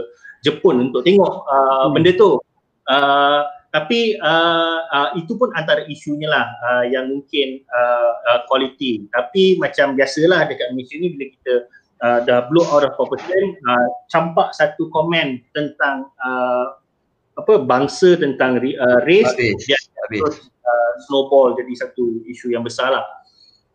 Jepun 0.43 0.89
untuk 0.89 1.03
tengok 1.03 1.43
uh, 1.45 1.87
hmm. 1.87 1.93
benda 1.93 2.11
tu. 2.15 2.39
Uh, 2.87 3.43
tapi 3.75 4.15
uh, 4.23 4.79
uh, 4.89 5.09
itu 5.19 5.35
pun 5.35 5.51
antara 5.53 5.83
isunya 5.91 6.31
lah 6.31 6.47
uh, 6.65 6.83
yang 6.87 7.11
mungkin 7.11 7.61
uh, 7.67 8.11
uh, 8.31 8.39
quality. 8.47 9.05
Tapi 9.11 9.59
macam 9.59 9.93
biasalah 9.93 10.47
dekat 10.47 10.71
Malaysia 10.71 10.95
ni 10.97 11.13
bila 11.13 11.25
kita 11.35 11.53
uh, 12.01 12.19
dah 12.23 12.47
blow 12.47 12.63
out 12.71 12.87
of 12.87 12.95
proportion, 12.95 13.59
uh, 13.67 13.87
campak 14.07 14.55
satu 14.55 14.87
komen 14.95 15.43
tentang 15.51 16.07
uh, 16.23 16.79
apa 17.37 17.53
bangsa 17.61 18.17
tentang 18.17 18.57
uh, 18.57 18.99
race, 19.05 19.29
habis, 19.29 19.55
dia 19.63 19.77
habis. 20.09 20.25
Uh, 20.67 20.91
snowball 21.05 21.53
jadi 21.53 21.73
satu 21.77 22.25
isu 22.25 22.51
yang 22.51 22.65
besar 22.65 22.89
lah 22.91 23.05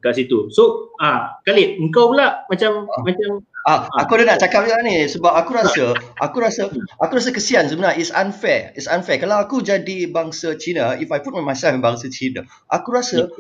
kat 0.02 0.18
situ. 0.18 0.50
So, 0.50 0.92
ah, 0.98 1.38
Khalid, 1.46 1.78
engkau 1.78 2.10
pula 2.10 2.42
macam 2.50 2.90
ah. 2.90 3.02
macam 3.06 3.46
ah, 3.70 3.86
ah, 3.86 4.02
aku 4.02 4.18
dah 4.18 4.34
nak 4.34 4.42
cakap 4.42 4.66
juga 4.66 4.82
ni 4.82 5.06
sebab 5.06 5.30
aku 5.30 5.50
rasa 5.54 5.94
aku 6.18 6.36
rasa 6.42 6.62
aku 6.98 7.12
rasa 7.14 7.30
kesian 7.30 7.70
sebenarnya 7.70 8.02
it's 8.02 8.10
unfair. 8.10 8.74
It's 8.74 8.90
unfair. 8.90 9.22
Kalau 9.22 9.38
aku 9.38 9.62
jadi 9.62 10.10
bangsa 10.10 10.58
Cina, 10.58 10.98
if 10.98 11.08
I 11.14 11.22
put 11.22 11.38
myself 11.38 11.78
in 11.78 11.80
bangsa 11.80 12.10
Cina, 12.10 12.42
aku 12.66 12.90
rasa 12.90 13.30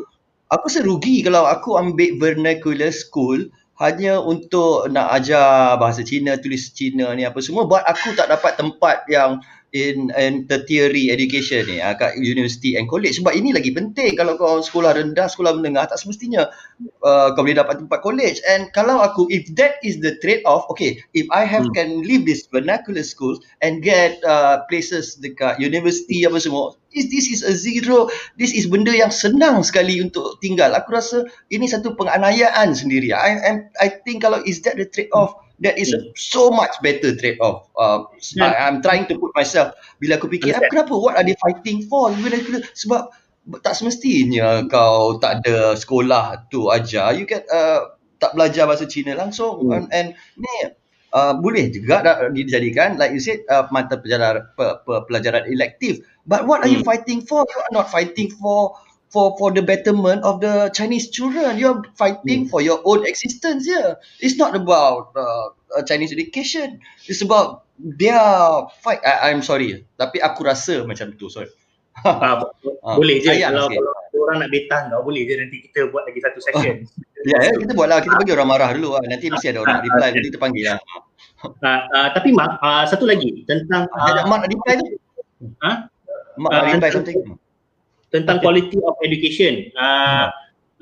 aku 0.54 0.62
rasa 0.70 0.86
rugi 0.86 1.26
kalau 1.26 1.50
aku 1.50 1.74
ambil 1.74 2.14
vernacular 2.22 2.94
school 2.94 3.50
hanya 3.82 4.22
untuk 4.22 4.86
nak 4.94 5.10
ajar 5.18 5.74
bahasa 5.82 6.06
Cina, 6.06 6.38
tulis 6.38 6.70
Cina 6.70 7.10
ni 7.18 7.26
apa 7.26 7.42
semua 7.42 7.66
buat 7.66 7.82
aku 7.82 8.14
tak 8.14 8.30
dapat 8.30 8.54
tempat 8.54 9.02
yang 9.10 9.42
in 9.72 10.12
in 10.20 10.44
tertiary 10.44 11.08
education 11.08 11.64
ni 11.64 11.80
uh, 11.80 11.96
kat 11.96 12.16
university 12.20 12.76
and 12.76 12.86
college. 12.86 13.16
Sebab 13.16 13.32
ini 13.32 13.56
lagi 13.56 13.72
penting. 13.72 14.12
Kalau 14.14 14.36
kau 14.36 14.60
sekolah 14.60 14.96
rendah 14.96 15.26
sekolah 15.32 15.56
menengah 15.56 15.88
tak 15.88 15.96
semestinya 15.96 16.52
uh, 17.00 17.32
kau 17.32 17.40
boleh 17.40 17.56
dapat 17.56 17.80
tempat 17.80 17.98
college. 18.04 18.38
And 18.44 18.68
kalau 18.76 19.00
aku 19.00 19.32
if 19.32 19.48
that 19.56 19.80
is 19.80 20.04
the 20.04 20.20
trade 20.20 20.44
off 20.44 20.68
okay 20.68 21.00
if 21.16 21.24
i 21.32 21.42
have 21.48 21.64
hmm. 21.64 21.74
can 21.74 22.04
leave 22.04 22.28
this 22.28 22.44
vernacular 22.52 23.02
schools 23.02 23.40
and 23.64 23.80
get 23.80 24.20
uh, 24.28 24.62
places 24.68 25.16
dekat 25.16 25.56
university 25.56 26.28
apa 26.28 26.36
semua 26.38 26.76
this, 26.92 27.08
this 27.08 27.26
is 27.32 27.40
a 27.42 27.54
zero. 27.56 28.08
This 28.36 28.52
is 28.52 28.68
benda 28.68 28.92
yang 28.92 29.10
senang 29.10 29.64
sekali 29.64 29.98
untuk 30.04 30.38
tinggal. 30.44 30.76
Aku 30.76 30.92
rasa 30.92 31.24
ini 31.48 31.66
satu 31.66 31.96
penganiayaan 31.96 32.76
sendiri. 32.76 33.16
I 33.16 33.40
am 33.40 33.56
i 33.80 33.88
think 33.88 34.22
kalau 34.22 34.44
is 34.44 34.60
that 34.68 34.76
the 34.76 34.86
trade 34.86 35.10
off 35.16 35.41
that 35.60 35.76
is 35.76 35.92
yeah. 35.92 36.08
so 36.16 36.48
much 36.48 36.72
better 36.80 37.12
trade 37.12 37.36
off. 37.42 37.68
Uh, 37.76 38.08
yeah. 38.32 38.48
I, 38.48 38.68
I'm 38.68 38.80
trying 38.80 39.04
to 39.12 39.18
put 39.18 39.36
myself 39.36 39.76
bila 40.00 40.16
aku 40.16 40.32
fikir, 40.32 40.56
ah, 40.56 40.64
kenapa? 40.70 40.96
What 40.96 41.20
are 41.20 41.26
they 41.26 41.36
fighting 41.36 41.84
for? 41.86 42.12
Sebab 42.12 43.12
tak 43.62 43.74
semestinya 43.74 44.62
kau 44.70 45.18
tak 45.18 45.42
ada 45.42 45.74
sekolah 45.74 46.46
tu 46.48 46.70
aja. 46.70 47.10
You 47.10 47.26
get 47.26 47.46
uh, 47.50 47.98
tak 48.22 48.38
belajar 48.38 48.70
bahasa 48.70 48.86
Cina 48.86 49.18
langsung 49.18 49.66
mm. 49.66 49.74
and, 49.74 49.86
and 49.90 50.08
ni 50.38 50.54
uh, 51.10 51.34
boleh 51.34 51.74
juga 51.74 52.30
dijadikan 52.30 52.94
like 52.94 53.10
you 53.10 53.18
said 53.18 53.42
uh, 53.50 53.66
mata 53.74 53.98
pelajaran 53.98 54.46
pe, 54.54 54.66
pe, 54.86 54.94
pelajaran 55.10 55.44
elektif. 55.50 56.06
But 56.22 56.46
what 56.46 56.62
are 56.62 56.70
mm. 56.70 56.78
you 56.78 56.82
hmm. 56.86 56.90
fighting 56.94 57.26
for? 57.26 57.42
You 57.42 57.58
are 57.66 57.74
not 57.74 57.90
fighting 57.90 58.30
for 58.38 58.78
for 59.12 59.36
for 59.36 59.52
the 59.52 59.60
betterment 59.60 60.24
of 60.24 60.40
the 60.40 60.72
Chinese 60.72 61.12
children. 61.12 61.60
You're 61.60 61.84
fighting 61.94 62.48
mm. 62.48 62.50
for 62.50 62.64
your 62.64 62.80
own 62.88 63.04
existence 63.04 63.68
here. 63.68 64.00
It's 64.18 64.40
not 64.40 64.56
about 64.56 65.12
uh, 65.14 65.52
Chinese 65.84 66.16
education. 66.16 66.80
It's 67.06 67.20
about 67.20 67.68
their 67.76 68.18
fight. 68.80 69.04
I, 69.04 69.30
I'm 69.30 69.44
sorry, 69.44 69.84
tapi 70.00 70.24
aku 70.24 70.48
rasa 70.48 70.82
macam 70.88 71.12
tu. 71.14 71.28
Sorry. 71.28 71.52
Ah, 72.82 72.98
boleh 72.98 73.22
je 73.22 73.30
kalau, 73.38 73.70
kalau 73.70 73.92
orang 74.26 74.42
nak 74.42 74.50
betah 74.50 74.90
kau 74.90 75.06
boleh 75.06 75.22
je 75.22 75.38
nanti 75.38 75.56
kita 75.70 75.86
buat 75.92 76.02
lagi 76.02 76.18
satu 76.18 76.38
session. 76.42 76.76
ya, 77.30 77.38
ya, 77.38 77.54
kita 77.54 77.78
buatlah. 77.78 78.02
Kita 78.02 78.18
bagi 78.18 78.32
orang 78.34 78.48
marah 78.48 78.70
dulu 78.74 78.98
lah. 78.98 79.04
Nanti 79.06 79.30
mesti 79.30 79.54
ada 79.54 79.62
orang 79.62 79.86
reply. 79.86 80.08
Nanti 80.10 80.28
kita 80.34 80.40
panggil 80.42 80.64
lah. 80.66 80.78
Uh, 81.46 81.68
uh, 81.94 82.08
tapi 82.10 82.34
Mak, 82.34 82.58
uh, 82.58 82.84
satu 82.90 83.06
lagi 83.06 83.46
tentang... 83.46 83.86
Uh, 83.94 84.24
Mak 84.26 84.38
nak 84.42 84.50
reply 84.50 84.74
tu? 84.82 84.86
Ha? 85.62 85.72
Mak 86.42 86.50
nak 86.50 86.64
reply 86.74 86.90
something? 86.90 87.18
Tentang 88.12 88.38
okay. 88.38 88.44
quality 88.44 88.78
of 88.84 88.94
education. 89.02 89.72
Uh, 89.74 90.28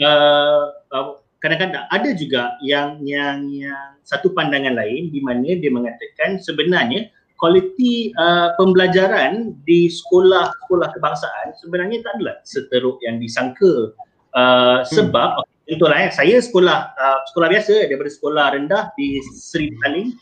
uh, 0.03 0.63
uh, 0.91 1.07
kadang-kadang 1.41 1.89
ada 1.89 2.11
juga 2.13 2.59
yang 2.61 3.01
yang 3.01 3.49
yang 3.49 3.97
satu 4.05 4.35
pandangan 4.37 4.77
lain 4.77 5.09
di 5.09 5.25
mana 5.25 5.57
dia 5.57 5.73
mengatakan 5.73 6.37
sebenarnya 6.43 7.09
kualiti 7.41 8.13
uh, 8.21 8.53
pembelajaran 8.61 9.57
di 9.65 9.89
sekolah-sekolah 9.89 10.89
kebangsaan 10.93 11.57
sebenarnya 11.57 12.05
tak 12.05 12.21
adalah 12.21 12.37
seteruk 12.45 13.01
yang 13.01 13.17
disangka 13.17 13.97
uh, 14.37 14.85
sebab 14.85 15.41
hmm. 15.41 15.73
contohlah 15.73 15.99
ya, 16.05 16.11
saya 16.13 16.37
sekolah 16.45 16.79
uh, 16.93 17.19
sekolah 17.33 17.49
biasa 17.49 17.89
daripada 17.89 18.11
sekolah 18.13 18.47
rendah 18.61 18.85
di 18.93 19.25
Seri 19.33 19.73
Petaling 19.73 20.21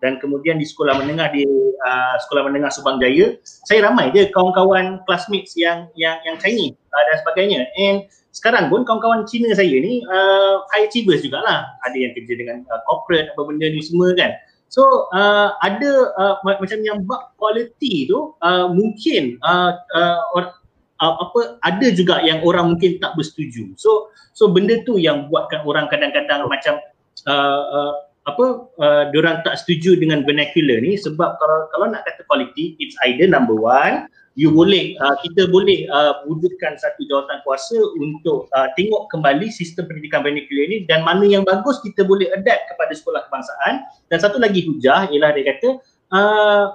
dan 0.00 0.16
kemudian 0.18 0.56
di 0.56 0.66
sekolah 0.66 0.96
menengah 0.96 1.28
di 1.32 1.44
uh, 1.84 2.16
sekolah 2.26 2.48
menengah 2.48 2.72
Subang 2.72 3.00
Jaya 3.00 3.36
saya 3.44 3.84
ramai 3.84 4.12
je 4.12 4.28
kawan-kawan 4.32 5.04
classmates 5.04 5.56
yang 5.56 5.88
yang 5.96 6.16
yang 6.24 6.36
Chinese 6.40 6.76
uh, 6.92 7.02
dan 7.08 7.16
sebagainya. 7.24 7.60
And 7.76 8.08
sekarang 8.30 8.70
pun 8.70 8.86
kawan-kawan 8.86 9.26
Cina 9.26 9.52
saya 9.52 9.74
ni 9.74 10.02
uh, 10.06 10.64
high 10.70 10.86
achievers 10.86 11.22
jugalah. 11.22 11.66
Ada 11.84 11.96
yang 11.96 12.12
kerja 12.14 12.34
dengan 12.34 12.56
uh, 12.70 12.80
corporate 12.88 13.32
apa 13.34 13.40
benda 13.42 13.66
ni 13.68 13.82
semua 13.82 14.14
kan. 14.16 14.32
So 14.70 15.10
uh, 15.10 15.58
ada 15.66 16.14
uh, 16.14 16.34
macam 16.46 16.78
yang 16.86 17.02
bab 17.02 17.34
quality 17.36 18.06
tu 18.06 18.38
uh, 18.38 18.70
mungkin 18.70 19.36
uh, 19.42 19.74
uh, 19.98 20.20
or, 20.38 20.54
uh, 21.02 21.14
apa 21.26 21.58
ada 21.66 21.86
juga 21.90 22.22
yang 22.22 22.38
orang 22.46 22.78
mungkin 22.78 23.02
tak 23.02 23.18
bersetuju. 23.18 23.74
So 23.74 24.14
so 24.30 24.46
benda 24.46 24.78
tu 24.86 24.96
yang 24.96 25.26
buatkan 25.26 25.66
orang 25.66 25.90
kadang-kadang 25.90 26.46
macam 26.46 26.78
uh, 27.26 27.62
uh, 27.66 27.92
apa 28.30 28.70
uh, 28.78 29.04
diorang 29.10 29.42
tak 29.42 29.58
setuju 29.60 29.98
dengan 29.98 30.22
vernacular 30.22 30.78
ni 30.80 30.94
sebab 30.94 31.36
kalau 31.36 31.58
kalau 31.74 31.86
nak 31.90 32.06
kata 32.06 32.22
quality 32.30 32.78
it's 32.78 32.94
either 33.06 33.26
number 33.26 33.54
one 33.54 34.06
you 34.38 34.48
boleh 34.48 34.94
uh, 35.02 35.16
kita 35.20 35.50
boleh 35.50 35.90
uh, 35.90 36.22
wujudkan 36.24 36.78
satu 36.78 37.02
jawatan 37.10 37.42
kuasa 37.42 37.76
untuk 37.98 38.46
uh, 38.54 38.68
tengok 38.78 39.10
kembali 39.10 39.50
sistem 39.50 39.90
pendidikan 39.90 40.22
vernacular 40.22 40.64
ni 40.70 40.86
dan 40.86 41.02
mana 41.02 41.26
yang 41.26 41.42
bagus 41.42 41.82
kita 41.82 42.06
boleh 42.06 42.30
adapt 42.30 42.70
kepada 42.70 42.92
sekolah 42.94 43.26
kebangsaan. 43.26 43.84
Dan 44.08 44.18
satu 44.22 44.38
lagi 44.38 44.62
hujah 44.64 45.10
ialah 45.10 45.34
dia 45.34 45.44
kata 45.50 45.68
uh, 46.14 46.66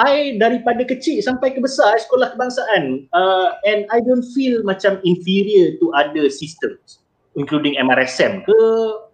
I 0.00 0.40
daripada 0.40 0.80
kecil 0.86 1.20
sampai 1.20 1.52
ke 1.52 1.60
besar 1.60 1.98
sekolah 2.00 2.32
kebangsaan 2.32 3.10
uh, 3.12 3.60
and 3.68 3.84
I 3.92 4.00
don't 4.00 4.24
feel 4.32 4.64
macam 4.64 5.02
inferior 5.04 5.76
to 5.82 5.92
other 5.92 6.32
systems 6.32 6.99
including 7.40 7.80
MRSM 7.80 8.44
ke 8.44 8.58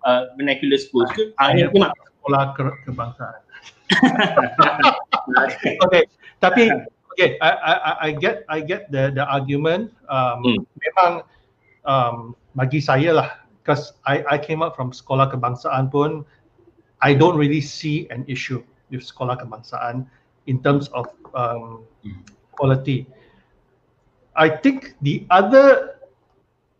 uh, 0.02 0.22
vernacular 0.34 0.78
schools 0.82 1.06
ke 1.14 1.30
ah 1.38 1.54
mak 1.54 1.94
sekolah 1.94 2.44
ke 2.58 2.66
kebangsaan. 2.90 3.40
Okay 5.86 6.02
tapi 6.40 6.68
okay 7.16 7.40
I, 7.40 7.50
I 7.50 7.92
I 7.96 8.10
get 8.12 8.44
I 8.48 8.58
get 8.60 8.92
the 8.92 9.12
the 9.14 9.24
argument. 9.24 9.92
Um, 10.08 10.44
hmm. 10.44 10.60
memang 10.78 11.12
um, 11.88 12.16
bagi 12.52 12.80
saya 12.82 13.16
lah 13.16 13.28
because 13.62 13.96
I 14.04 14.22
I 14.28 14.36
came 14.36 14.60
up 14.60 14.76
from 14.76 14.92
sekolah 14.92 15.32
kebangsaan 15.32 15.88
pun 15.88 16.22
I 17.00 17.16
don't 17.16 17.36
really 17.36 17.60
see 17.60 18.08
an 18.12 18.24
issue 18.28 18.60
with 18.92 19.04
sekolah 19.04 19.40
kebangsaan 19.40 20.08
in 20.48 20.60
terms 20.60 20.92
of 20.92 21.08
um, 21.32 21.84
quality. 22.56 23.08
I 24.36 24.52
think 24.52 24.96
the 25.00 25.24
other 25.32 25.96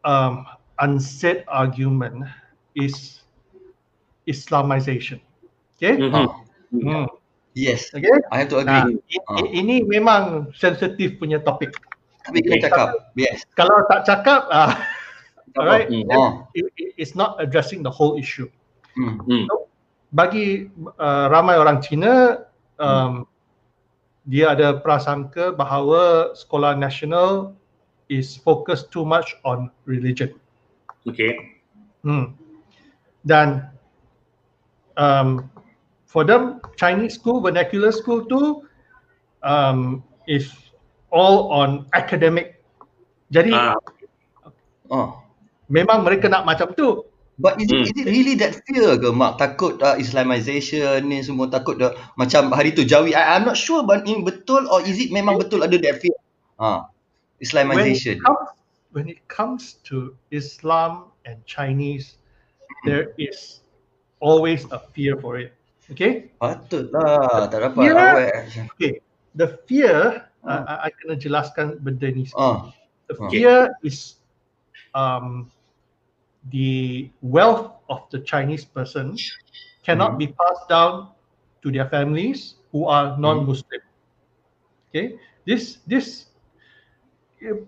um, 0.05 0.45
unsaid 0.81 1.45
argument 1.49 2.25
is 2.75 3.23
Islamization. 4.29 5.21
Okay? 5.77 5.97
Mm-hmm. 5.97 6.27
Mm. 6.77 7.07
Yes. 7.57 7.89
Okay? 7.95 8.11
I 8.33 8.45
have 8.45 8.51
to 8.53 8.61
agree. 8.61 9.01
Nah, 9.01 9.33
uh. 9.33 9.47
Ini 9.49 9.89
memang 9.89 10.53
sensitif 10.53 11.17
punya 11.17 11.41
topik. 11.41 11.73
Tapi 12.27 12.43
kita 12.43 12.69
cakap. 12.69 13.15
Yes. 13.15 13.47
Kalau 13.55 13.87
tak 13.87 14.05
cakap, 14.05 14.51
uh, 14.51 14.75
alright, 15.57 15.89
mm. 15.89 16.11
oh. 16.13 16.45
it, 16.59 16.67
it's 16.99 17.15
not 17.15 17.39
addressing 17.39 17.81
the 17.87 17.93
whole 17.93 18.19
issue. 18.19 18.51
Mm. 18.99 19.47
So, 19.47 19.71
bagi 20.11 20.69
uh, 20.99 21.31
ramai 21.31 21.57
orang 21.57 21.81
Cina, 21.81 22.45
um, 22.83 23.25
mm. 23.25 23.35
dia 24.27 24.53
ada 24.59 24.83
prasangka 24.83 25.55
bahawa 25.55 26.35
sekolah 26.35 26.75
nasional 26.75 27.55
is 28.11 28.35
focused 28.35 28.91
too 28.91 29.07
much 29.07 29.39
on 29.47 29.71
religion. 29.87 30.35
Okay. 31.07 31.39
Hmm. 32.03 32.35
Dan 33.27 33.71
um, 34.99 35.51
for 36.07 36.27
them, 36.27 36.59
Chinese 36.75 37.15
school, 37.15 37.43
vernacular 37.43 37.91
school 37.95 38.27
tu 38.27 38.67
um, 39.47 40.03
is 40.27 40.51
all 41.15 41.51
on 41.55 41.87
academic. 41.95 42.63
Jadi, 43.31 43.55
uh. 43.55 43.79
oh. 44.91 45.19
memang 45.71 46.03
mereka 46.07 46.31
nak 46.31 46.47
macam 46.47 46.75
tu. 46.75 47.07
But 47.37 47.61
is, 47.61 47.69
hmm. 47.69 47.85
is 47.85 47.93
it 47.93 48.07
really 48.09 48.33
that 48.41 48.65
fear 48.65 48.97
ke 48.97 49.13
mak 49.13 49.37
takut 49.37 49.77
uh, 49.85 50.01
Islamization 50.01 51.05
ni 51.05 51.21
semua 51.21 51.53
takut 51.53 51.77
dah 51.77 51.93
macam 52.17 52.49
hari 52.49 52.73
tu 52.73 52.81
Jawi 52.81 53.13
I, 53.13 53.37
I'm 53.37 53.45
not 53.45 53.61
sure 53.61 53.85
but 53.85 54.09
in 54.09 54.25
betul 54.25 54.65
or 54.73 54.81
is 54.81 54.97
it 54.97 55.13
memang 55.13 55.37
betul 55.37 55.61
ada 55.61 55.77
that 55.77 56.01
fear. 56.01 56.17
Ha. 56.57 56.65
Uh, 56.65 56.81
Islamization. 57.45 58.17
When 58.17 58.25
it 58.25 58.25
comes 58.25 58.56
when 58.97 59.13
it 59.13 59.21
comes 59.29 59.77
to 59.85 60.17
Islam 60.33 61.13
and 61.29 61.37
Chinese, 61.45 62.17
there 62.89 63.13
is 63.21 63.61
always 64.25 64.65
a 64.73 64.81
fear 64.97 65.21
for 65.21 65.37
it. 65.37 65.53
Okay? 65.93 66.33
Patutlah, 66.41 67.53
tak 67.53 67.61
dapat 67.61 67.83
yeah. 67.85 67.93
awet. 67.93 68.33
Okay, 68.73 69.05
the 69.37 69.61
fear, 69.69 70.25
uh. 70.49 70.65
uh, 70.65 70.89
I, 70.89 70.91
kena 70.97 71.21
jelaskan 71.21 71.77
benda 71.85 72.09
ni. 72.09 72.25
Uh. 72.33 72.73
The 73.13 73.21
fear 73.29 73.77
uh. 73.77 73.87
is 73.87 74.17
um, 74.97 75.53
the 76.49 77.13
wealth 77.21 77.77
of 77.93 78.09
the 78.09 78.25
Chinese 78.25 78.65
person 78.65 79.13
cannot 79.85 80.17
mm. 80.17 80.25
be 80.25 80.27
passed 80.33 80.73
down 80.73 81.13
to 81.61 81.69
their 81.69 81.87
families 81.93 82.65
who 82.73 82.89
are 82.89 83.13
non-Muslim. 83.21 83.85
Okay, 84.89 85.21
this 85.45 85.85
this 85.85 86.33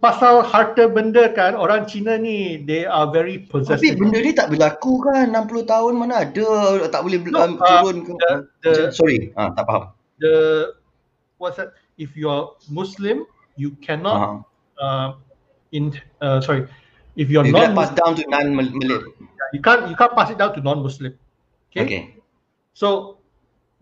pasal 0.01 0.40
harta 0.40 0.89
benda 0.89 1.28
kan 1.36 1.53
orang 1.53 1.85
Cina 1.85 2.16
ni 2.16 2.65
they 2.65 2.89
are 2.89 3.12
very 3.12 3.45
possessive. 3.45 3.95
Tapi 3.95 4.01
benda 4.01 4.19
ni 4.24 4.32
tak 4.32 4.49
berlaku 4.49 5.05
kan 5.05 5.36
60 5.36 5.69
tahun 5.69 5.93
mana 6.01 6.24
ada 6.24 6.49
tak 6.89 7.05
boleh 7.05 7.20
no, 7.28 7.36
um, 7.36 7.53
turun 7.61 7.97
ke 8.09 8.12
the, 8.16 8.32
the, 8.65 8.73
sorry 8.97 9.28
ah 9.36 9.53
tak 9.53 9.69
faham. 9.69 9.85
The 10.24 10.36
what's 11.36 11.61
that 11.61 11.77
if 12.01 12.16
you 12.16 12.32
are 12.32 12.57
Muslim 12.73 13.28
you 13.61 13.77
cannot 13.85 14.16
uh-huh. 14.16 14.36
uh, 14.81 15.09
in 15.77 15.93
uh, 16.24 16.40
sorry 16.40 16.65
if 17.20 17.28
you're 17.28 17.45
you 17.45 17.53
not 17.53 17.77
pass 17.77 17.93
down 17.93 18.16
to 18.16 18.24
non 18.32 18.57
Muslim. 18.57 19.05
You 19.53 19.61
can't 19.61 19.93
you 19.93 19.97
can't 20.01 20.16
pass 20.16 20.32
it 20.32 20.40
down 20.40 20.57
to 20.57 20.65
non 20.65 20.81
Muslim. 20.81 21.12
Okay? 21.69 21.85
okay. 21.85 22.03
So 22.73 23.20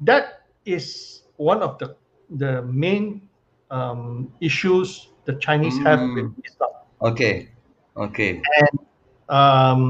that 0.02 0.50
is 0.66 1.22
one 1.38 1.62
of 1.62 1.78
the 1.78 1.94
the 2.34 2.66
main 2.66 3.22
um, 3.70 4.34
issues 4.42 5.14
the 5.26 5.34
Chinese 5.42 5.76
mm. 5.78 5.84
have 5.84 6.02
with 6.14 6.30
Islam. 6.46 6.72
Okay. 7.02 7.50
Okay. 7.96 8.40
And 8.40 8.74
um, 9.28 9.80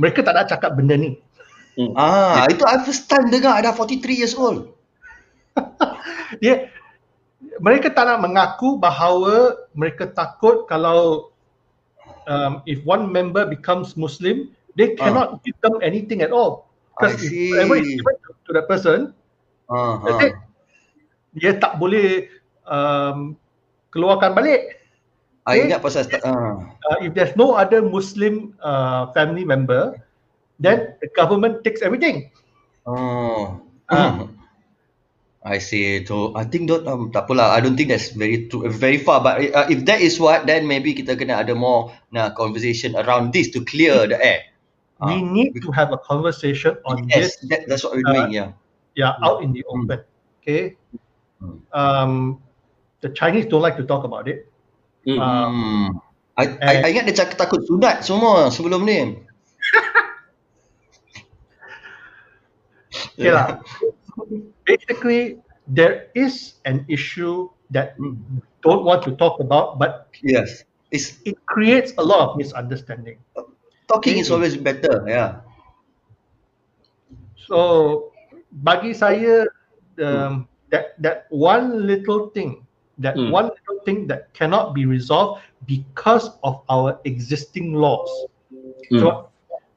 mereka 0.00 0.24
tak 0.24 0.34
nak 0.34 0.48
cakap 0.48 0.74
benda 0.74 0.96
ni. 0.96 1.20
Mm. 1.76 1.96
Ah, 1.96 2.44
itu 2.52 2.64
I 2.68 2.84
first 2.84 3.08
time 3.08 3.32
dengar 3.32 3.56
ada 3.56 3.72
43 3.72 4.04
years 4.12 4.36
old. 4.36 4.72
Dia 6.42 6.68
mereka 7.60 7.92
tak 7.92 8.08
nak 8.08 8.20
mengaku 8.24 8.80
bahawa 8.80 9.56
mereka 9.76 10.08
takut 10.08 10.64
kalau 10.68 11.32
um, 12.28 12.60
if 12.68 12.80
one 12.84 13.08
member 13.08 13.44
becomes 13.48 13.96
Muslim, 13.96 14.52
they 14.76 14.96
ah. 14.96 15.08
cannot 15.08 15.28
uh. 15.36 15.40
give 15.44 15.56
them 15.64 15.76
anything 15.80 16.20
at 16.24 16.32
all. 16.32 16.68
Because 16.92 17.24
if 17.24 17.32
whatever 17.56 17.76
is 17.80 17.88
given 17.88 18.16
to, 18.20 18.30
to 18.36 18.50
that 18.52 18.66
person, 18.68 18.98
uh, 19.72 19.96
uh. 19.96 20.28
dia 21.32 21.56
tak 21.56 21.80
boleh 21.80 22.28
um, 22.68 23.40
keluarkan 23.92 24.32
balik. 24.34 24.80
I 25.46 25.58
okay? 25.58 25.62
ingat 25.70 25.80
pasal 25.82 26.06
uh. 26.22 26.64
Uh, 26.64 26.98
if 27.02 27.14
there's 27.14 27.34
no 27.34 27.54
other 27.58 27.82
Muslim 27.82 28.54
uh, 28.62 29.10
family 29.12 29.42
member, 29.42 29.94
then 30.58 30.94
the 31.02 31.10
government 31.14 31.66
takes 31.66 31.82
everything. 31.82 32.30
Oh. 32.86 33.60
Uh. 33.90 34.30
I 35.42 35.58
see. 35.58 36.06
So 36.06 36.30
I 36.38 36.46
think 36.46 36.70
don't 36.70 36.86
um, 36.86 37.10
tak 37.10 37.26
apalah. 37.26 37.50
I 37.50 37.58
don't 37.58 37.74
think 37.74 37.90
that's 37.90 38.14
very 38.14 38.46
too, 38.46 38.62
very 38.70 38.98
far. 39.02 39.18
But 39.18 39.42
uh, 39.50 39.66
if 39.66 39.82
that 39.90 39.98
is 39.98 40.22
what, 40.22 40.46
then 40.46 40.70
maybe 40.70 40.94
kita 40.94 41.18
kena 41.18 41.42
ada 41.42 41.58
more 41.58 41.90
nah, 42.14 42.30
conversation 42.30 42.94
around 42.94 43.34
this 43.34 43.50
to 43.50 43.66
clear 43.66 44.06
the 44.06 44.18
air. 44.22 44.46
We 45.02 45.18
uh, 45.18 45.26
need 45.34 45.58
to 45.58 45.74
have 45.74 45.90
a 45.90 45.98
conversation 45.98 46.78
on 46.86 47.10
yes, 47.10 47.42
this. 47.42 47.50
That, 47.50 47.60
that's 47.66 47.82
what 47.82 47.98
we're 47.98 48.06
doing. 48.06 48.30
Uh, 48.30 48.38
yeah. 48.38 48.48
Yeah, 48.94 49.18
out 49.18 49.42
in 49.42 49.50
the 49.50 49.66
hmm. 49.66 49.90
open. 49.90 50.00
Okay. 50.38 50.78
Hmm. 51.42 51.58
Um, 51.74 52.12
the 53.02 53.10
Chinese 53.10 53.46
don't 53.46 53.60
like 53.60 53.76
to 53.76 53.84
talk 53.84 54.04
about 54.04 54.28
it. 54.28 54.50
Mm. 55.06 55.18
Um, 55.18 56.00
I, 56.38 56.46
I, 56.62 56.72
I 56.86 56.88
ingat 56.94 57.04
dia 57.10 57.16
cakap 57.18 57.36
takut 57.36 57.66
sunat 57.68 58.06
semua 58.06 58.48
sebelum 58.48 58.88
ni. 58.88 59.02
okay 63.18 63.32
lah. 63.34 63.60
Basically, 64.64 65.42
there 65.68 66.08
is 66.14 66.54
an 66.64 66.86
issue 66.86 67.50
that 67.74 67.98
don't 68.62 68.86
want 68.86 69.02
to 69.04 69.12
talk 69.18 69.42
about, 69.42 69.76
but 69.76 70.08
yes, 70.22 70.62
it's, 70.94 71.18
it 71.26 71.34
creates 71.50 71.92
a 71.98 72.04
lot 72.04 72.30
of 72.30 72.38
misunderstanding. 72.38 73.18
Talking 73.90 74.22
is 74.22 74.30
always 74.30 74.56
better, 74.56 75.04
yeah. 75.04 75.42
So, 77.50 78.14
bagi 78.48 78.94
saya, 78.94 79.44
um, 80.00 80.48
that 80.72 80.96
that 81.02 81.26
one 81.28 81.84
little 81.84 82.32
thing 82.32 82.61
that 82.98 83.16
mm. 83.16 83.30
one 83.30 83.46
little 83.46 83.84
thing 83.84 84.06
that 84.06 84.32
cannot 84.34 84.74
be 84.74 84.86
resolved 84.86 85.42
because 85.66 86.30
of 86.42 86.62
our 86.68 86.98
existing 87.04 87.74
laws. 87.74 88.10
Mm. 88.90 89.00
So 89.00 89.28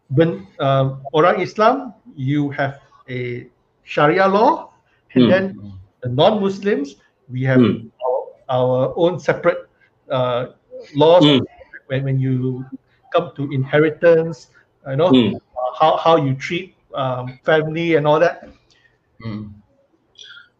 when 0.10 0.48
uh, 0.60 0.98
orang 1.14 1.42
Islam, 1.42 1.94
you 2.16 2.50
have 2.52 2.82
a 3.10 3.48
Sharia 3.84 4.28
law, 4.28 4.74
and 5.14 5.26
mm. 5.26 5.30
then 5.30 5.74
the 6.02 6.10
non-Muslims, 6.10 6.96
we 7.30 7.44
have 7.44 7.60
mm. 7.60 7.90
our, 8.04 8.20
our, 8.50 8.94
own 8.96 9.20
separate 9.20 9.70
uh, 10.10 10.48
laws. 10.96 11.24
Mm. 11.24 11.42
When, 11.88 12.04
when 12.04 12.20
you 12.20 12.66
come 13.14 13.32
to 13.36 13.52
inheritance, 13.52 14.50
you 14.90 14.96
know 14.96 15.12
mm. 15.12 15.40
how, 15.80 15.98
how 15.98 16.18
you 16.18 16.34
treat 16.34 16.76
um, 16.94 17.40
family 17.44 17.96
and 17.96 18.08
all 18.08 18.20
that. 18.20 18.50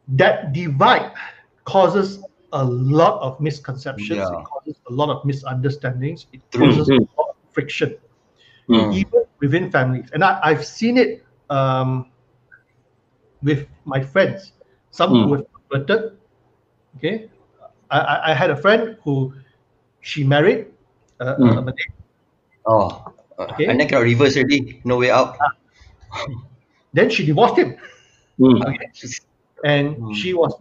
That 0.08 0.54
divide 0.54 1.12
causes 1.66 2.24
a 2.56 2.64
lot 2.64 3.22
of 3.22 3.40
misconceptions. 3.40 4.10
Yeah. 4.10 4.40
It 4.40 4.46
causes 4.46 4.76
a 4.88 4.94
lot 4.94 5.10
of 5.10 5.26
misunderstandings. 5.26 6.28
It 6.32 6.42
causes 6.52 6.88
mm-hmm. 6.88 7.04
a 7.04 7.22
lot 7.22 7.36
of 7.36 7.36
friction, 7.52 7.98
mm. 8.70 8.96
even 8.96 9.24
within 9.42 9.70
families. 9.70 10.10
And 10.14 10.24
I, 10.24 10.54
have 10.56 10.66
seen 10.66 10.98
it 10.98 11.24
um, 11.50 12.10
with 13.44 13.68
my 13.84 14.02
friends. 14.02 14.54
Some 14.92 15.12
mm. 15.12 15.26
who 15.26 15.34
have 15.36 15.46
converted. 15.52 16.18
Okay, 16.98 17.30
I, 17.92 18.32
I 18.32 18.34
had 18.34 18.50
a 18.50 18.56
friend 18.56 18.96
who 19.04 19.34
she 20.00 20.24
married 20.24 20.68
uh, 21.20 21.36
mm. 21.36 21.58
a 21.58 21.62
Malay. 21.62 21.86
Oh, 22.66 23.14
okay. 23.38 23.66
and 23.66 23.80
then 23.80 23.90
cannot 23.90 24.08
reverse 24.08 24.38
already. 24.38 24.80
No 24.86 24.98
way 24.98 25.12
out. 25.12 25.38
then 26.94 27.10
she 27.10 27.26
divorced 27.26 27.58
him. 27.58 27.76
Mm. 28.40 28.64
Okay. 28.64 28.88
And 29.66 29.98
mm. 29.98 30.16
she 30.16 30.34
was 30.34 30.56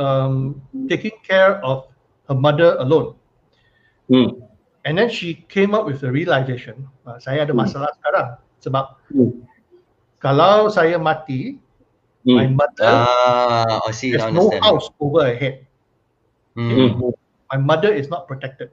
um, 0.00 0.60
taking 0.88 1.12
care 1.22 1.60
of 1.60 1.86
her 2.28 2.34
mother 2.34 2.80
alone. 2.80 3.14
Mm. 4.08 4.40
And 4.84 4.96
then 4.96 5.12
she 5.12 5.44
came 5.48 5.76
up 5.76 5.84
with 5.84 6.00
the 6.00 6.10
realization, 6.10 6.88
uh, 7.04 7.20
saya 7.20 7.44
ada 7.44 7.52
hmm. 7.52 7.60
masalah 7.68 7.92
mm. 7.92 7.96
sekarang 8.00 8.28
sebab 8.64 8.84
mm. 9.12 9.32
kalau 10.24 10.72
saya 10.72 10.96
mati, 10.96 11.60
mm. 12.24 12.32
my 12.32 12.48
mother 12.48 12.88
uh, 12.88 13.76
I 13.84 13.92
see, 13.92 14.16
there's 14.16 14.32
no 14.32 14.48
house 14.64 14.88
over 14.96 15.28
her 15.28 15.36
head. 15.36 15.68
Mm. 16.56 16.72
Okay? 16.72 16.88
My 17.52 17.60
mother 17.60 17.92
is 17.92 18.08
not 18.08 18.24
protected. 18.24 18.72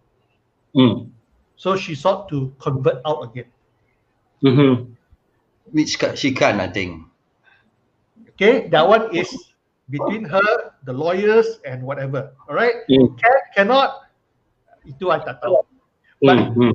Mm. 0.71 1.11
So 1.59 1.75
she 1.75 1.91
sought 1.91 2.29
to 2.29 2.55
convert 2.61 3.03
out 3.03 3.27
again. 3.27 3.49
Mm-hmm. 4.45 4.93
Which 5.73 5.97
she 6.15 6.31
can, 6.31 6.61
I 6.61 6.69
think. 6.69 7.03
Okay, 8.37 8.69
that 8.69 8.87
one 8.87 9.09
is 9.15 9.33
between 9.89 10.26
her, 10.26 10.73
the 10.84 10.93
lawyers, 10.93 11.59
and 11.65 11.84
whatever. 11.84 12.31
All 12.47 12.55
right, 12.55 12.84
mm. 12.89 13.18
can 13.19 13.38
cannot. 13.55 14.11
Itu 14.84 15.11
I 15.11 15.19
tak 15.19 15.43
tahu. 15.43 15.64
But 16.23 16.38
mm, 16.55 16.72
mm. 16.72 16.73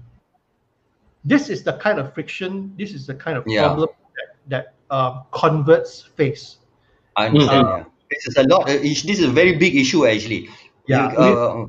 this 1.25 1.49
is 1.49 1.63
the 1.65 1.77
kind 1.81 1.99
of 1.99 2.13
friction. 2.15 2.73
This 2.77 2.93
is 2.93 3.07
the 3.07 3.17
kind 3.17 3.37
of 3.37 3.45
yeah. 3.47 3.73
problem 3.73 3.91
that 4.17 4.29
that 4.49 4.65
uh, 4.93 5.25
converts 5.33 6.09
face. 6.17 6.61
I 7.17 7.29
understand. 7.29 7.67
Uh, 7.67 7.77
yeah. 7.77 7.85
This 8.13 8.23
is 8.29 8.35
a 8.37 8.45
lot. 8.49 8.69
Uh, 8.69 8.81
this 8.81 9.09
is 9.09 9.25
a 9.25 9.33
very 9.33 9.57
big 9.57 9.77
issue 9.77 10.05
actually. 10.05 10.49
Yeah. 10.87 11.13
Uh, 11.17 11.67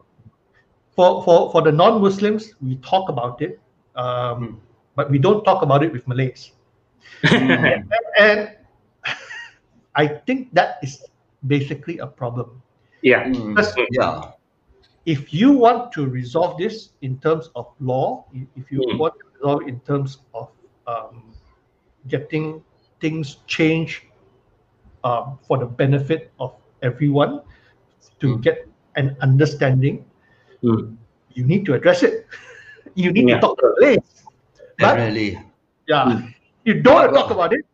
for 0.95 1.24
for 1.24 1.52
for 1.52 1.61
the 1.64 1.72
non-Muslims, 1.72 2.53
we 2.61 2.78
talk 2.84 3.10
about 3.10 3.41
it, 3.41 3.60
um, 3.95 4.06
mm. 4.06 4.52
but 4.95 5.10
we 5.10 5.18
don't 5.18 5.44
talk 5.44 5.64
about 5.64 5.84
it 5.84 5.91
with 5.91 6.07
Malays. 6.07 6.52
and, 7.24 7.91
and 8.20 8.40
I 9.95 10.07
think 10.07 10.53
that 10.53 10.80
is 10.84 11.03
basically 11.48 11.98
a 11.99 12.07
problem. 12.07 12.61
Yeah. 13.02 13.26
Mm, 13.28 13.57
yeah. 13.91 14.32
If 15.06 15.34
you 15.34 15.52
want 15.52 15.91
to 15.94 16.07
resolve 16.07 16.57
this 16.57 16.95
in 17.02 17.20
terms 17.20 17.49
of 17.56 17.68
law, 17.80 18.26
if 18.56 18.72
you 18.72 18.80
mm. 18.80 18.98
want 18.98 19.15
to 19.20 19.26
resolve 19.36 19.68
in 19.68 19.80
terms 19.82 20.20
of 20.34 20.48
um, 20.88 21.36
getting 22.07 22.64
things 23.02 23.44
changed 23.48 24.07
um, 25.03 25.38
for 25.45 25.57
the 25.57 25.65
benefit 25.65 26.32
of 26.40 26.56
everyone, 26.82 27.41
to 28.20 28.38
mm. 28.38 28.41
get 28.41 28.68
an 28.95 29.15
understanding, 29.20 30.06
mm. 30.64 30.95
you 31.34 31.44
need 31.44 31.65
to 31.65 31.74
address 31.74 32.03
it. 32.03 32.28
you 32.95 33.11
need 33.11 33.28
yeah. 33.28 33.36
to 33.36 33.41
talk 33.41 33.60
about 33.60 33.76
it. 33.84 33.99
police. 33.99 34.24
Definitely. 34.80 35.40
Yeah. 35.88 36.03
Mm. 36.06 36.34
You 36.64 36.80
don't 36.80 37.14
talk 37.14 37.32
about 37.32 37.52
it. 37.52 37.68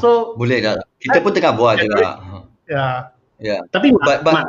So 0.00 0.34
boleh 0.40 0.64
dah. 0.64 0.76
Kita 0.98 1.20
pun 1.20 1.32
tengah 1.36 1.52
buat 1.54 1.78
juga. 1.78 2.20
Ya. 2.66 3.10
Ya. 3.38 3.60
Tapi 3.70 3.92
but, 3.92 4.24
but, 4.24 4.32
mak, 4.32 4.46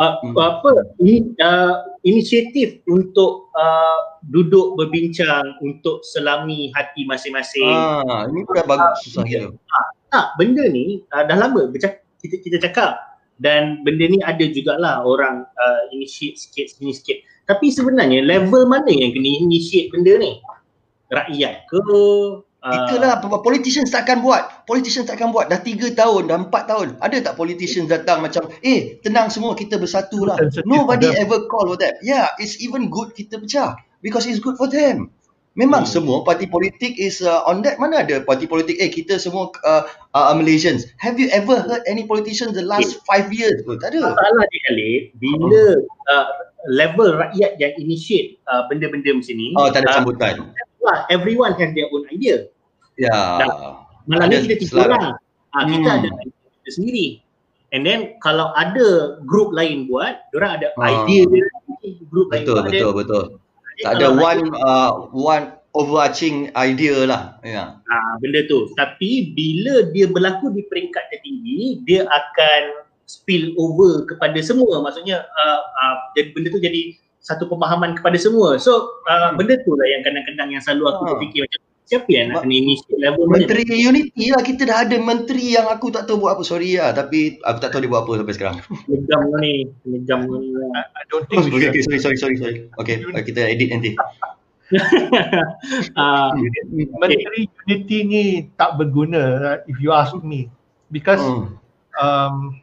uh, 0.00 0.16
hmm. 0.24 0.34
apa 0.36 0.70
ini 1.04 1.36
uh, 1.44 1.84
inisiatif 2.02 2.80
untuk 2.88 3.52
uh, 3.52 4.20
duduk 4.32 4.80
berbincang 4.80 5.60
untuk 5.60 6.00
selami 6.04 6.72
hati 6.72 7.04
masing-masing. 7.04 7.68
Ah, 7.68 8.24
ini 8.28 8.44
pun 8.44 8.56
dah 8.56 8.66
bagus 8.66 9.04
susah 9.04 9.24
gitu. 9.28 9.52
Ah, 9.72 9.86
tak, 10.08 10.26
benda 10.40 10.64
ni 10.68 11.04
uh, 11.12 11.24
dah 11.28 11.36
lama 11.36 11.68
kita 11.72 12.00
kita 12.20 12.56
cakap 12.60 13.20
dan 13.40 13.80
benda 13.84 14.04
ni 14.08 14.20
ada 14.24 14.44
jugalah 14.44 15.04
orang 15.04 15.44
uh, 15.44 15.82
initiate 15.92 16.40
sikit 16.40 16.72
sini 16.72 16.92
sikit. 16.92 17.18
Tapi 17.48 17.72
sebenarnya 17.72 18.24
level 18.24 18.68
mana 18.68 18.88
yang 18.88 19.12
kena 19.16 19.30
initiate 19.48 19.92
benda 19.92 20.16
ni? 20.20 20.40
Rakyat 21.10 21.66
ke? 21.66 21.80
Itulah 22.60 23.24
uh, 23.24 23.40
politicians 23.40 23.88
takkan 23.88 24.20
buat. 24.20 24.68
Politicians 24.68 25.08
takkan 25.08 25.32
buat. 25.32 25.48
Dah 25.48 25.64
tiga 25.64 25.88
tahun, 25.96 26.28
dah 26.28 26.44
empat 26.44 26.68
tahun. 26.68 27.00
Ada 27.00 27.32
tak 27.32 27.34
politicians 27.40 27.88
datang 27.88 28.20
macam, 28.20 28.52
eh 28.60 29.00
tenang 29.00 29.32
semua 29.32 29.56
kita 29.56 29.80
bersatu 29.80 30.28
lah. 30.28 30.36
Nobody 30.68 31.08
ever 31.16 31.48
call 31.48 31.72
for 31.72 31.80
that. 31.80 31.96
Yeah, 32.04 32.28
it's 32.36 32.60
even 32.60 32.92
good 32.92 33.16
kita 33.16 33.40
pecah. 33.40 33.80
Because 34.04 34.28
it's 34.28 34.44
good 34.44 34.60
for 34.60 34.68
them. 34.68 35.08
Memang 35.58 35.82
hmm. 35.82 35.92
semua 35.92 36.22
parti 36.22 36.46
politik 36.46 36.94
is 37.00 37.24
uh, 37.24 37.42
on 37.48 37.64
that. 37.66 37.80
Mana 37.80 38.06
ada 38.06 38.22
parti 38.22 38.46
politik, 38.46 38.78
eh 38.78 38.86
kita 38.86 39.18
semua 39.18 39.50
uh, 39.66 39.82
uh, 40.14 40.32
Malaysians. 40.36 40.86
Have 41.02 41.18
you 41.18 41.26
ever 41.34 41.58
heard 41.64 41.82
any 41.90 42.06
politician 42.06 42.54
the 42.54 42.62
last 42.62 42.96
okay. 42.96 43.04
five 43.08 43.26
years? 43.34 43.58
Pun? 43.66 43.80
Tak 43.82 43.92
ada. 43.92 44.14
Masalah 44.14 44.44
dia 44.46 44.60
Khalid, 44.70 45.02
bila 45.18 45.64
uh, 46.12 46.26
level 46.70 47.18
rakyat 47.18 47.58
yang 47.58 47.72
initiate 47.82 48.38
uh, 48.46 48.68
benda-benda 48.70 49.10
macam 49.10 49.34
ni. 49.34 49.50
Oh, 49.58 49.68
tak 49.74 49.84
ada 49.84 50.00
sambutan. 50.00 50.54
Uh, 50.54 50.69
lah 50.90 51.06
everyone 51.08 51.54
has 51.54 51.70
their 51.72 51.86
own 51.94 52.02
idea. 52.10 52.50
Ya. 52.98 53.14
Malam 54.10 54.26
ni 54.26 54.36
kita 54.50 54.56
tiga 54.66 54.90
orang. 54.90 55.06
Ha, 55.54 55.66
kita 55.66 55.86
hmm. 55.86 55.98
ada 56.02 56.08
idea 56.26 56.70
sendiri. 56.70 57.06
And 57.70 57.86
then 57.86 58.18
kalau 58.18 58.50
ada 58.58 59.22
group 59.22 59.54
lain 59.54 59.86
buat, 59.86 60.26
orang 60.34 60.58
ada 60.58 60.74
ha. 60.74 61.06
idea 61.06 61.22
dia 61.30 61.46
group 62.10 62.34
lain 62.34 62.42
betul, 62.42 62.54
buat. 62.58 62.66
Betul, 62.66 62.90
betul, 62.90 62.90
betul. 62.98 63.24
Tak 63.80 63.92
ada 63.96 64.08
one 64.12 64.42
uh, 64.60 65.08
one 65.14 65.56
overarching 65.72 66.50
idea 66.58 67.06
lah. 67.06 67.38
Ya. 67.46 67.78
Ha, 67.78 67.96
benda 68.18 68.44
tu. 68.50 68.68
Tapi 68.74 69.32
bila 69.32 69.88
dia 69.94 70.10
berlaku 70.10 70.50
di 70.52 70.66
peringkat 70.66 71.14
tertinggi, 71.14 71.80
dia 71.86 72.04
akan 72.10 72.90
spill 73.06 73.54
over 73.56 74.06
kepada 74.06 74.36
semua. 74.42 74.82
Maksudnya 74.82 75.22
uh, 75.22 75.60
uh, 75.62 75.94
jadi 76.18 76.28
benda 76.34 76.48
tu 76.52 76.60
jadi 76.60 76.98
satu 77.20 77.44
pemahaman 77.46 77.96
kepada 78.00 78.16
semua. 78.16 78.56
So 78.56 79.04
uh, 79.04 79.36
benda 79.36 79.60
tu 79.62 79.76
lah 79.76 79.86
yang 79.86 80.02
kadang-kadang 80.02 80.48
yang 80.56 80.62
selalu 80.64 80.84
aku 80.88 81.02
berfikir 81.14 81.44
macam 81.44 81.60
siapa 81.90 82.06
yang 82.06 82.30
nak 82.30 82.46
kena 82.46 82.54
initiate 82.54 83.00
level 83.02 83.26
Menteri 83.26 83.66
mana? 83.66 83.82
Unity 83.90 84.24
lah 84.30 84.42
kita 84.46 84.62
dah 84.62 84.78
ada 84.86 84.96
menteri 85.02 85.58
yang 85.58 85.66
aku 85.66 85.90
tak 85.90 86.06
tahu 86.06 86.22
buat 86.22 86.38
apa 86.38 86.46
sorry 86.46 86.78
lah 86.78 86.94
tapi 86.94 87.42
aku 87.42 87.58
tak 87.58 87.74
tahu 87.74 87.82
dia 87.82 87.90
buat 87.90 88.06
apa 88.06 88.12
sampai 88.22 88.34
sekarang. 88.38 88.56
Legam 88.90 89.22
ni, 89.42 89.54
legam 89.84 90.20
ni. 90.30 90.54
I 90.78 91.02
don't 91.10 91.26
think 91.26 91.50
oh, 91.50 91.58
okay, 91.58 91.74
okay, 91.74 91.82
sorry 91.82 91.98
sorry 91.98 92.16
sorry 92.16 92.36
sorry. 92.38 92.58
Okay, 92.78 93.02
uh, 93.02 93.22
kita 93.26 93.42
edit 93.42 93.68
nanti. 93.74 93.90
uh, 95.98 96.30
menteri 97.02 97.50
Unity 97.66 97.98
ni 98.06 98.24
tak 98.54 98.78
berguna 98.78 99.58
if 99.66 99.76
you 99.82 99.90
ask 99.90 100.14
me 100.22 100.46
because 100.94 101.18
hmm. 101.18 101.58
um, 101.98 102.62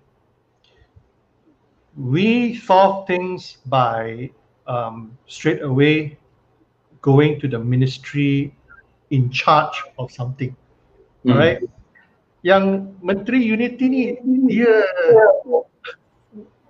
we 2.00 2.56
solve 2.56 3.04
things 3.12 3.60
by 3.68 4.32
um, 4.68 5.18
straight 5.28 5.64
away 5.64 6.18
going 7.02 7.40
to 7.40 7.48
the 7.48 7.60
ministry 7.60 8.54
in 9.10 9.32
charge 9.32 9.84
of 9.98 10.12
something. 10.12 10.56
Mm. 11.26 11.32
Alright? 11.32 11.60
Yang 12.44 12.94
Menteri 13.02 13.42
Unity 13.42 13.86
ni 13.90 14.04
dia 14.48 14.86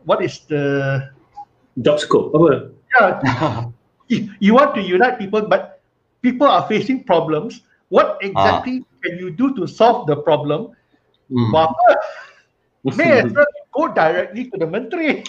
what 0.08 0.24
is 0.24 0.48
the 0.48 1.04
job 1.84 2.00
scope 2.00 2.32
apa? 2.34 2.72
Yeah. 2.96 3.12
you 4.46 4.56
want 4.56 4.74
to 4.78 4.82
unite 4.82 5.20
people 5.20 5.44
but 5.44 5.84
people 6.22 6.48
are 6.48 6.66
facing 6.66 7.04
problems. 7.04 7.62
What 7.90 8.20
exactly 8.22 8.84
ah. 8.84 9.00
can 9.04 9.14
you 9.20 9.32
do 9.32 9.56
to 9.56 9.68
solve 9.68 10.08
the 10.08 10.18
problem? 10.18 10.74
Mm. 11.30 11.52
Apa? 11.54 11.90
May 12.98 13.20
as 13.20 13.34
well 13.36 13.52
go 13.76 13.92
directly 13.92 14.48
to 14.48 14.56
the 14.56 14.68
menteri. 14.68 15.28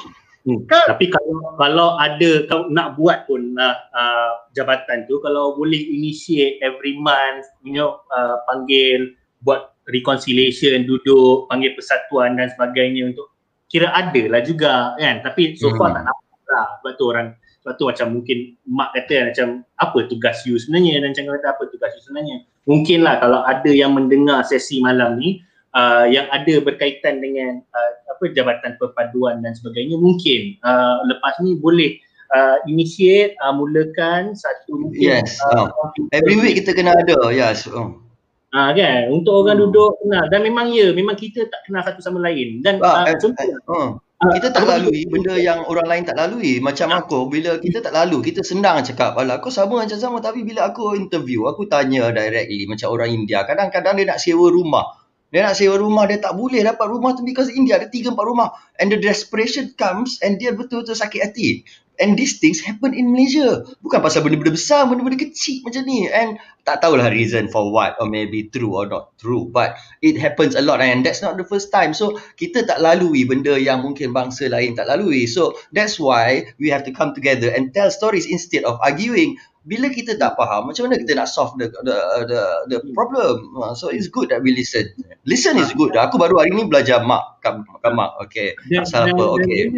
Hmm. 0.49 0.65
Kan? 0.65 0.97
Tapi 0.97 1.13
kalau 1.13 1.61
kalau 1.61 1.89
ada 2.01 2.49
kau 2.49 2.73
nak 2.73 2.97
buat 2.97 3.29
pun 3.29 3.53
uh, 3.61 3.77
uh, 3.93 4.49
jabatan 4.57 5.05
tu 5.05 5.21
kalau 5.21 5.53
boleh 5.53 5.77
initiate 5.77 6.57
every 6.65 6.97
month 6.97 7.45
you 7.61 7.77
know 7.77 8.01
uh, 8.17 8.41
panggil 8.49 9.13
buat 9.45 9.77
reconciliation 9.93 10.89
duduk 10.89 11.45
panggil 11.53 11.77
persatuan 11.77 12.41
dan 12.41 12.49
sebagainya 12.57 13.13
untuk 13.13 13.29
kira 13.69 13.93
ada 13.93 14.23
lah 14.33 14.41
juga 14.41 14.97
kan 14.97 15.21
tapi 15.21 15.53
so 15.61 15.69
far 15.77 15.93
hmm. 15.93 15.97
tak 16.01 16.05
nampak 16.09 16.49
lah 16.49 16.67
sebab 16.81 16.93
tu 16.97 17.05
orang 17.05 17.29
sebab 17.61 17.73
tu 17.77 17.85
macam 17.85 18.07
mungkin 18.17 18.39
mak 18.65 18.91
kata 18.97 19.29
macam 19.29 19.49
apa 19.77 19.99
tugas 20.09 20.37
you 20.49 20.57
sebenarnya 20.57 21.05
dan 21.05 21.13
macam 21.13 21.25
kata 21.37 21.47
apa 21.53 21.63
tugas 21.69 21.93
you 21.93 22.03
sebenarnya 22.09 22.37
mungkin 22.65 22.99
lah 23.05 23.21
kalau 23.21 23.45
ada 23.45 23.69
yang 23.69 23.93
mendengar 23.93 24.41
sesi 24.49 24.81
malam 24.81 25.21
ni 25.21 25.45
uh, 25.77 26.09
yang 26.09 26.25
ada 26.33 26.55
berkaitan 26.65 27.21
dengan 27.21 27.61
uh, 27.77 27.93
apa 28.19 28.35
jabatan 28.35 28.75
perpaduan 28.83 29.39
dan 29.39 29.55
sebagainya 29.55 29.95
mungkin 29.95 30.59
uh, 30.67 31.07
lepas 31.07 31.39
ni 31.47 31.55
boleh 31.55 32.03
uh, 32.35 32.59
initiate 32.67 33.39
uh, 33.39 33.55
mulakan 33.55 34.35
satu 34.35 34.91
yes 34.91 35.39
uh, 35.55 35.71
uh, 35.71 35.89
every 36.11 36.35
week 36.35 36.59
kita 36.59 36.75
kena 36.75 36.99
ada 36.99 37.31
yes 37.31 37.71
uh. 37.71 37.95
Ah 38.49 38.73
uh, 38.73 38.81
kan? 38.81 39.13
Untuk 39.13 39.45
orang 39.45 39.61
hmm. 39.61 39.65
duduk 39.69 39.93
kenal 40.01 40.25
dan 40.33 40.41
memang 40.41 40.73
ya 40.73 40.89
memang 40.97 41.21
kita 41.21 41.45
tak 41.53 41.69
kenal 41.69 41.85
satu 41.85 42.01
sama 42.01 42.25
lain. 42.25 42.65
Dan 42.65 42.81
uh, 42.81 43.05
uh, 43.05 43.13
contoh 43.21 43.45
uh, 43.45 43.89
uh, 44.01 44.33
kita 44.41 44.49
tak 44.57 44.65
lalui 44.65 45.05
benda 45.05 45.37
yang 45.37 45.69
orang 45.69 45.85
lain 45.85 46.05
tak 46.09 46.17
lalui. 46.17 46.57
Macam 46.57 46.89
aku 46.97 47.29
bila 47.29 47.61
kita 47.61 47.85
tak 47.85 47.93
lalu 47.93 48.25
kita 48.33 48.41
senang 48.41 48.81
cakap 48.81 49.21
alah 49.21 49.37
aku 49.37 49.53
sama 49.53 49.85
macam 49.85 50.01
sama 50.01 50.25
tapi 50.25 50.49
bila 50.49 50.65
aku 50.73 50.97
interview 50.97 51.45
aku 51.45 51.69
tanya 51.69 52.09
directly 52.09 52.65
macam 52.65 52.89
orang 52.89 53.13
India 53.13 53.45
kadang-kadang 53.45 54.01
dia 54.01 54.17
nak 54.17 54.17
sewa 54.17 54.49
rumah 54.49 54.97
dia 55.29 55.45
nak 55.45 55.61
sewa 55.61 55.77
rumah, 55.77 56.09
dia 56.09 56.17
tak 56.17 56.41
boleh 56.41 56.65
dapat 56.65 56.89
rumah 56.89 57.13
tu 57.13 57.21
because 57.21 57.53
India 57.53 57.77
ada 57.77 57.93
tiga 57.93 58.17
empat 58.17 58.25
rumah. 58.25 58.49
And 58.81 58.89
the 58.89 58.97
desperation 58.97 59.77
comes 59.77 60.17
and 60.25 60.41
dia 60.41 60.57
betul-betul 60.57 60.97
sakit 60.97 61.21
hati. 61.21 61.69
And 61.99 62.15
these 62.15 62.39
things 62.39 62.63
happen 62.63 62.95
in 62.95 63.11
Malaysia. 63.11 63.67
Bukan 63.83 63.99
pasal 63.99 64.23
benda-benda 64.23 64.55
besar, 64.55 64.87
benda-benda 64.87 65.19
kecil 65.19 65.67
macam 65.67 65.83
ni. 65.83 66.07
And 66.07 66.39
tak 66.63 66.79
tahulah 66.79 67.11
reason 67.11 67.51
for 67.51 67.75
what 67.75 67.99
or 67.99 68.07
maybe 68.07 68.47
true 68.55 68.79
or 68.79 68.87
not 68.87 69.19
true. 69.19 69.51
But 69.51 69.75
it 69.99 70.15
happens 70.15 70.55
a 70.55 70.63
lot 70.63 70.79
and 70.79 71.03
that's 71.03 71.27
not 71.27 71.35
the 71.35 71.43
first 71.43 71.75
time. 71.75 71.99
So 71.99 72.23
kita 72.39 72.71
tak 72.71 72.79
lalui 72.79 73.27
benda 73.27 73.59
yang 73.59 73.83
mungkin 73.83 74.15
bangsa 74.15 74.47
lain 74.47 74.79
tak 74.79 74.87
lalui. 74.87 75.27
So 75.27 75.59
that's 75.75 75.99
why 75.99 76.55
we 76.63 76.71
have 76.71 76.87
to 76.87 76.95
come 76.95 77.19
together 77.19 77.51
and 77.51 77.75
tell 77.75 77.91
stories 77.91 78.31
instead 78.31 78.63
of 78.63 78.79
arguing 78.79 79.41
bila 79.67 79.91
kita 79.91 80.15
tak 80.15 80.39
faham 80.39 80.71
macam 80.71 80.87
mana 80.87 80.97
kita 81.03 81.13
nak 81.19 81.29
solve 81.29 81.59
the 81.59 81.67
the 81.83 81.99
the, 82.31 82.43
the 82.71 82.79
problem? 82.95 83.51
Uh, 83.59 83.75
so 83.75 83.91
it's 83.91 84.07
good 84.07 84.31
that 84.31 84.41
we 84.41 84.55
listen. 84.55 84.87
Listen 85.27 85.59
is 85.59 85.75
good. 85.75 85.93
Aku 85.99 86.17
baru 86.21 86.39
hari 86.39 86.55
ni 86.55 86.65
belajar 86.71 87.03
mak 87.03 87.43
kat, 87.43 87.59
kat 87.83 87.93
mak 87.93 88.15
okey 88.29 88.55
asal 88.79 89.11
apa? 89.11 89.25
okey 89.41 89.75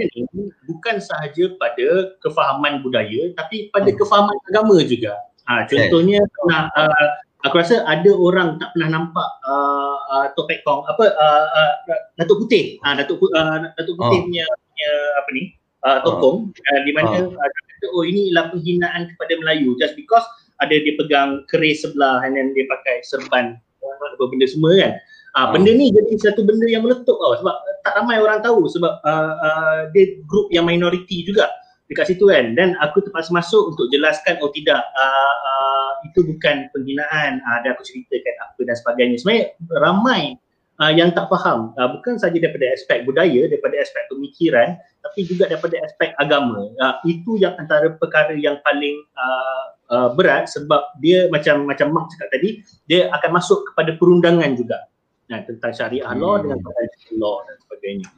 bukan 0.69 0.97
sahaja 1.01 1.51
pada 1.57 2.15
kefahaman 2.21 2.85
budaya 2.85 3.33
tapi 3.35 3.73
pada 3.73 3.89
hmm. 3.89 3.99
kefahaman 3.99 4.37
agama 4.53 4.77
juga. 4.85 5.17
Ha 5.49 5.67
contohnya 5.67 6.21
yes. 6.21 6.47
nah 6.47 6.71
uh, 6.77 7.07
aku 7.43 7.59
rasa 7.59 7.83
ada 7.89 8.11
orang 8.13 8.61
tak 8.61 8.77
pernah 8.77 9.01
nampak 9.01 9.29
uh, 9.43 9.97
uh, 10.13 10.27
topek 10.37 10.63
kong 10.63 10.85
apa 10.87 11.05
uh, 11.09 11.47
uh, 11.51 11.73
datuk 12.21 12.47
putih. 12.47 12.79
Ah 12.85 12.93
uh, 12.93 12.95
datuk 13.01 13.19
uh, 13.33 13.75
datuk 13.75 13.97
putih 13.97 14.19
oh. 14.21 14.25
punya, 14.29 14.45
punya 14.47 14.91
apa 15.19 15.29
ni? 15.33 15.43
Uh, 15.81 15.99
tokong 16.05 16.53
uh. 16.53 16.69
Uh, 16.69 16.81
di 16.85 16.93
mana 16.93 17.27
uh 17.27 17.70
kata 17.81 17.97
oh 17.97 18.05
ini 18.05 18.29
ialah 18.29 18.53
penghinaan 18.53 19.09
kepada 19.17 19.33
Melayu. 19.41 19.73
Just 19.81 19.97
because 19.97 20.23
ada 20.61 20.77
dia 20.77 20.93
pegang 21.01 21.49
keris 21.49 21.81
sebelah 21.81 22.21
and 22.21 22.37
then 22.37 22.53
dia 22.53 22.69
pakai 22.69 23.01
serban. 23.01 23.57
Apa 23.81 24.25
benda 24.29 24.45
semua 24.45 24.77
kan? 24.77 24.93
Ah 25.33 25.49
hmm. 25.49 25.53
benda 25.57 25.71
ni 25.73 25.89
jadi 25.89 26.13
satu 26.21 26.45
benda 26.45 26.69
yang 26.69 26.85
meletup 26.85 27.17
tau 27.17 27.33
sebab 27.41 27.57
tak 27.81 27.97
ramai 27.97 28.21
orang 28.21 28.45
tahu 28.45 28.69
sebab 28.69 29.01
uh, 29.01 29.35
uh, 29.41 29.79
dia 29.97 30.21
group 30.29 30.53
yang 30.53 30.69
minoriti 30.69 31.25
juga 31.25 31.49
dekat 31.89 32.13
situ 32.13 32.29
kan. 32.29 32.53
Dan 32.53 32.77
aku 32.85 33.01
terpaksa 33.01 33.33
masuk 33.33 33.73
untuk 33.73 33.89
jelaskan 33.89 34.37
oh 34.45 34.53
tidak 34.53 34.85
uh, 34.95 35.35
uh, 35.41 35.91
itu 36.05 36.21
bukan 36.29 36.69
penghinaan. 36.77 37.41
Uh, 37.41 37.59
dan 37.65 37.73
aku 37.73 37.83
ceritakan 37.89 38.35
apa 38.45 38.61
dan 38.69 38.77
sebagainya. 38.77 39.17
Sebenarnya 39.17 39.47
ramai 39.81 40.37
uh, 40.81 40.93
yang 40.93 41.13
tak 41.13 41.29
faham. 41.29 41.77
Uh, 41.77 41.89
bukan 42.01 42.17
saja 42.17 42.41
daripada 42.41 42.73
aspek 42.73 43.05
budaya 43.05 43.47
daripada 43.47 43.77
aspek 43.79 44.03
pemikiran 44.09 44.81
tapi 45.01 45.21
juga 45.29 45.49
daripada 45.49 45.77
aspek 45.85 46.17
agama. 46.17 46.73
Uh, 46.81 46.95
itu 47.05 47.37
yang 47.37 47.55
antara 47.61 47.93
perkara 47.95 48.33
yang 48.33 48.59
paling 48.65 49.05
uh, 49.15 49.65
uh, 49.93 50.09
berat 50.17 50.49
sebab 50.49 50.97
dia 51.05 51.29
macam 51.29 51.69
macam 51.69 51.93
mak 51.93 52.09
cakap 52.17 52.29
tadi 52.33 52.65
dia 52.89 53.13
akan 53.13 53.31
masuk 53.37 53.61
kepada 53.73 53.95
perundangan 54.01 54.51
juga. 54.57 54.89
Nah, 55.31 55.47
tentang 55.47 55.71
syariah 55.71 56.11
law 56.19 56.41
hmm. 56.41 56.43
dengan 56.43 56.59
financial 56.59 57.15
law 57.23 57.37
dan 57.47 57.57
sebagainya. 57.63 58.09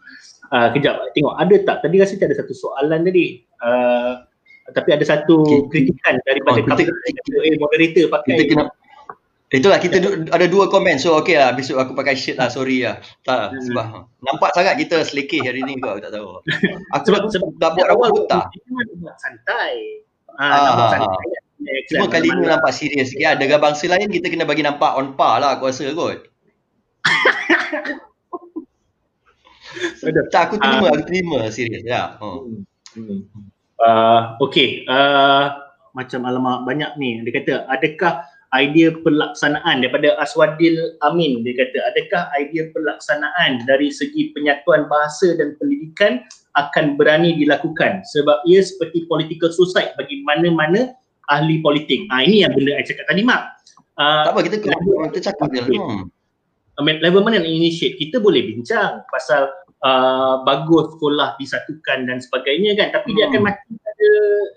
Uh, 0.52 0.68
kejap 0.72 0.94
tengok 1.12 1.34
ada 1.36 1.56
tak? 1.64 1.76
Tadi 1.84 1.96
rasa 2.00 2.14
ada 2.16 2.36
satu 2.36 2.54
soalan 2.56 3.00
tadi. 3.04 3.44
Uh, 3.60 4.24
tapi 4.72 4.94
ada 4.94 5.04
satu 5.04 5.68
kritikan 5.68 6.22
daripada 6.22 6.62
oh, 6.62 6.78
kita, 6.78 6.86
kita, 6.86 7.18
kita, 7.26 7.58
moderator 7.58 8.04
pakai. 8.14 8.30
kita 8.30 8.42
kena 8.54 8.64
Itulah 9.52 9.76
kita 9.76 10.00
du- 10.00 10.24
ada 10.32 10.48
dua 10.48 10.72
komen. 10.72 10.96
So 10.96 11.12
okey 11.20 11.36
lah 11.36 11.52
besok 11.52 11.76
aku 11.76 11.92
pakai 11.92 12.16
shirt 12.16 12.40
lah. 12.40 12.48
Sorry 12.48 12.88
lah. 12.88 13.04
Tak 13.28 13.52
hmm. 13.52 13.68
sebab 13.68 14.08
nampak 14.24 14.50
sangat 14.56 14.80
kita 14.80 15.04
selekeh 15.04 15.44
hari 15.44 15.60
ni 15.60 15.76
kau 15.76 15.92
aku 15.92 16.00
tak 16.00 16.16
tahu. 16.16 16.40
Aku 16.96 17.12
sebab, 17.12 17.28
sebab 17.28 17.52
dah 17.60 17.76
buat 17.76 17.92
awal 17.92 18.08
buta. 18.16 18.48
santai. 19.20 20.00
Ah, 20.40 20.48
ah, 20.48 20.72
ah. 20.72 20.88
santai. 20.88 21.36
Cuma 21.92 22.08
kali 22.08 22.32
ni 22.32 22.48
nampak 22.48 22.72
serius 22.72 23.12
sikit. 23.12 23.36
Ada 23.36 23.60
bangsa 23.60 23.92
lain 23.92 24.08
kita 24.08 24.32
kena 24.32 24.48
bagi 24.48 24.64
nampak 24.64 24.96
on 24.96 25.20
par 25.20 25.44
lah 25.44 25.60
aku 25.60 25.68
rasa 25.68 25.92
kot. 25.92 26.32
tak 30.32 30.42
aku 30.48 30.56
terima, 30.58 30.86
uh, 30.88 30.92
aku 30.96 31.04
terima 31.06 31.38
serius 31.52 31.84
ya. 31.84 32.16
Oh. 32.24 32.48
Hmm. 32.96 33.28
Uh, 33.82 34.38
okay, 34.40 34.86
uh, 34.86 35.52
macam 35.92 36.24
alamak 36.24 36.64
banyak 36.64 36.90
ni. 36.96 37.20
Dia 37.24 37.32
kata, 37.36 37.52
adakah 37.68 38.24
idea 38.52 38.92
pelaksanaan 39.00 39.80
daripada 39.80 40.12
Aswadil 40.20 40.76
Amin 41.00 41.40
dia 41.40 41.56
kata 41.56 41.78
adakah 41.92 42.22
idea 42.36 42.68
pelaksanaan 42.76 43.64
dari 43.64 43.88
segi 43.88 44.32
penyatuan 44.36 44.86
bahasa 44.92 45.32
dan 45.40 45.56
pendidikan 45.56 46.20
akan 46.56 47.00
berani 47.00 47.32
dilakukan 47.40 48.04
sebab 48.12 48.44
ia 48.44 48.60
seperti 48.60 49.08
political 49.08 49.48
suicide 49.48 49.96
bagi 49.96 50.20
mana-mana 50.28 50.92
ahli 51.32 51.64
politik. 51.64 52.04
Ah 52.12 52.20
ini 52.20 52.44
yang 52.44 52.52
benda 52.52 52.76
saya 52.76 52.86
cakap 52.92 53.04
tadi 53.08 53.22
mak. 53.24 53.42
Uh, 53.96 54.24
tak 54.28 54.32
apa 54.36 54.40
kita 54.48 54.56
kita 55.12 55.20
cakap 55.32 55.46
dia. 55.52 55.62
Hmm. 55.64 56.08
Level 56.82 57.22
mana 57.24 57.40
nak 57.40 57.48
initiate? 57.48 58.00
Kita 58.00 58.20
boleh 58.20 58.42
bincang 58.48 59.04
pasal 59.08 59.48
uh, 59.84 60.42
bagus 60.44 60.92
sekolah 60.96 61.36
disatukan 61.36 62.08
dan 62.08 62.18
sebagainya 62.18 62.76
kan 62.76 62.88
tapi 62.96 63.12
hmm. 63.12 63.16
dia 63.16 63.24
akan 63.28 63.40
hmm. 63.40 63.48
mati 63.48 63.72
ada 64.02 64.14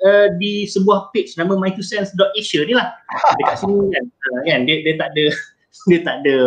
uh, 0.10 0.28
di 0.42 0.66
sebuah 0.66 1.14
page 1.14 1.38
nama 1.38 1.54
mytwosense.asia 1.54 2.62
ni 2.66 2.74
lah. 2.74 2.98
Dekat 3.38 3.56
sini 3.62 3.94
kan, 3.94 4.04
uh, 4.10 4.42
kan? 4.50 4.60
Dia, 4.66 4.76
dia 4.82 4.94
tak 4.98 5.10
ada 5.14 5.26
dia 5.90 6.00
tak 6.02 6.16
ada 6.26 6.38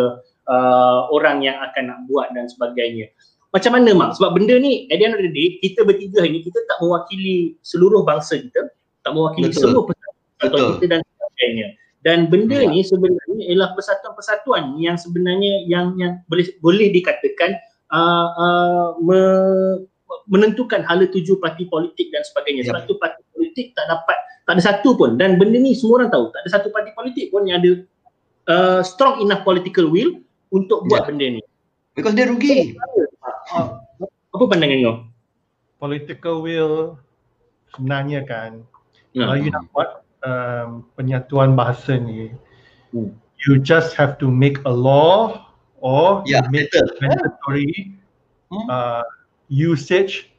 uh, 0.51 0.99
orang 1.15 1.39
yang 1.45 1.55
akan 1.63 1.83
nak 1.87 1.99
buat 2.11 2.27
dan 2.35 2.51
sebagainya. 2.51 3.07
Macam 3.49 3.73
mana 3.73 3.89
mak? 3.97 4.19
Sebab 4.19 4.37
benda 4.37 4.61
ni 4.61 4.85
at 4.93 5.01
the 5.01 5.05
end 5.09 5.15
of 5.17 5.23
the 5.23 5.31
day 5.31 5.57
kita 5.63 5.81
bertiga 5.81 6.21
ini 6.21 6.45
kita 6.45 6.59
tak 6.69 6.77
mewakili 6.83 7.57
seluruh 7.65 8.05
bangsa 8.05 8.37
kita. 8.37 8.69
Tak 9.01 9.11
mewakili 9.15 9.49
Betul. 9.49 9.61
seluruh 9.63 9.83
persatuan 9.89 10.77
kita 10.77 10.85
dan 10.85 11.01
sebagainya. 11.01 11.67
Dan 11.99 12.31
benda 12.31 12.63
ya. 12.63 12.69
ni 12.69 12.79
sebenarnya 12.85 13.43
ialah 13.51 13.75
persatuan-persatuan 13.75 14.77
yang 14.79 14.95
sebenarnya 14.95 15.67
yang 15.67 15.97
yang 15.99 16.21
boleh 16.31 16.47
boleh 16.63 16.93
dikatakan 16.95 17.59
uh, 17.91 18.27
uh, 18.39 18.87
me, 19.03 19.19
menentukan 20.29 20.85
hala 20.85 21.05
tuju 21.09 21.37
parti 21.37 21.65
politik 21.69 22.09
dan 22.13 22.21
sebagainya. 22.25 22.65
Sebab 22.69 22.81
tu 22.89 22.95
parti 22.97 23.21
politik 23.33 23.73
tak 23.77 23.85
dapat, 23.89 24.17
tak 24.45 24.53
ada 24.57 24.61
satu 24.61 24.97
pun. 24.97 25.17
Dan 25.17 25.37
benda 25.37 25.57
ni 25.57 25.73
semua 25.77 26.03
orang 26.03 26.11
tahu, 26.13 26.29
tak 26.33 26.45
ada 26.45 26.49
satu 26.59 26.67
parti 26.73 26.91
politik 26.93 27.29
pun 27.29 27.45
yang 27.45 27.61
ada 27.61 27.71
uh, 28.49 28.81
strong 28.81 29.21
enough 29.21 29.45
political 29.45 29.89
will 29.89 30.21
untuk 30.49 30.85
buat 30.89 31.05
yeah. 31.05 31.07
benda 31.09 31.25
ni. 31.37 31.41
Because 31.93 32.15
dia 32.17 32.25
rugi. 32.29 32.77
Uh, 33.53 33.81
apa 34.33 34.43
pandangan 34.45 34.79
kau? 34.85 34.97
Political 35.79 36.35
will 36.43 36.75
sebenarnya 37.73 38.25
kan, 38.25 38.65
yeah. 39.13 39.29
kalau 39.29 39.35
you 39.37 39.49
nak 39.53 39.65
buat 39.71 39.89
um, 40.25 40.83
penyatuan 40.97 41.53
bahasa 41.55 41.95
ni, 41.95 42.33
hmm. 42.91 43.13
you 43.47 43.61
just 43.61 43.95
have 43.95 44.19
to 44.19 44.27
make 44.27 44.59
a 44.65 44.73
law 44.73 45.49
or 45.79 46.21
yeah, 46.27 46.43
make 46.51 46.67
mandatory 46.99 47.95
hmm? 48.51 48.65
uh, 48.67 49.05
usage 49.49 50.31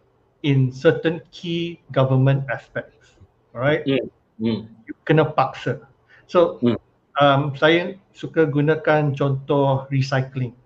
in 0.47 0.73
certain 0.73 1.21
key 1.35 1.83
government 1.93 2.47
aspects. 2.49 3.19
Alright? 3.53 3.85
Mm. 3.85 4.09
Mm. 4.41 4.61
You 4.89 4.95
kena 5.05 5.29
paksa. 5.37 5.85
So, 6.31 6.63
mm. 6.65 6.79
um, 7.21 7.53
saya 7.59 7.99
suka 8.17 8.49
gunakan 8.49 9.13
contoh 9.13 9.85
recycling. 9.93 10.57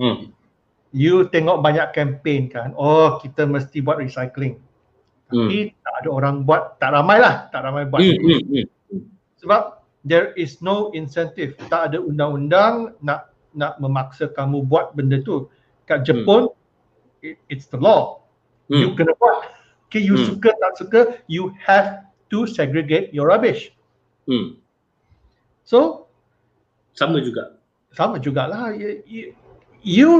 Mm. 0.00 0.34
You 0.94 1.26
tengok 1.30 1.62
banyak 1.62 1.90
campaign 1.94 2.50
kan, 2.50 2.74
oh 2.74 3.18
kita 3.22 3.46
mesti 3.46 3.82
buat 3.82 3.98
recycling. 4.02 4.58
Tapi 5.30 5.58
mm. 5.70 5.82
tak 5.82 5.94
ada 6.02 6.08
orang 6.10 6.36
buat, 6.42 6.78
tak 6.78 6.94
ramai 6.94 7.18
lah, 7.22 7.50
tak 7.50 7.66
ramai 7.66 7.86
buat. 7.86 8.02
Mm. 8.02 8.42
Mm. 8.50 8.66
Sebab 9.38 9.84
there 10.06 10.32
is 10.34 10.58
no 10.64 10.90
incentive, 10.96 11.58
tak 11.68 11.92
ada 11.92 11.98
undang-undang 12.00 12.94
nak 13.04 13.34
nak 13.54 13.78
memaksa 13.78 14.30
kamu 14.34 14.66
buat 14.66 14.92
benda 14.98 15.22
tu. 15.22 15.46
Kat 15.86 16.02
Jepun, 16.02 16.50
hmm. 16.50 16.63
It, 17.24 17.40
it's 17.48 17.66
the 17.72 17.80
law. 17.80 18.20
Hmm. 18.68 18.84
You 18.84 18.88
kena 18.92 19.16
buat. 19.16 19.56
Okay, 19.88 20.04
you 20.04 20.20
hmm. 20.20 20.28
suka 20.28 20.52
tak 20.60 20.72
suka, 20.76 21.00
you 21.24 21.56
have 21.64 22.04
to 22.28 22.44
segregate 22.44 23.08
your 23.16 23.32
rubbish. 23.32 23.72
Hmm. 24.28 24.60
So, 25.64 26.10
sama 26.92 27.24
juga. 27.24 27.56
Sama 27.96 28.20
jugalah. 28.20 28.76
You, 28.76 29.00
you, 29.08 29.24
you 29.80 30.10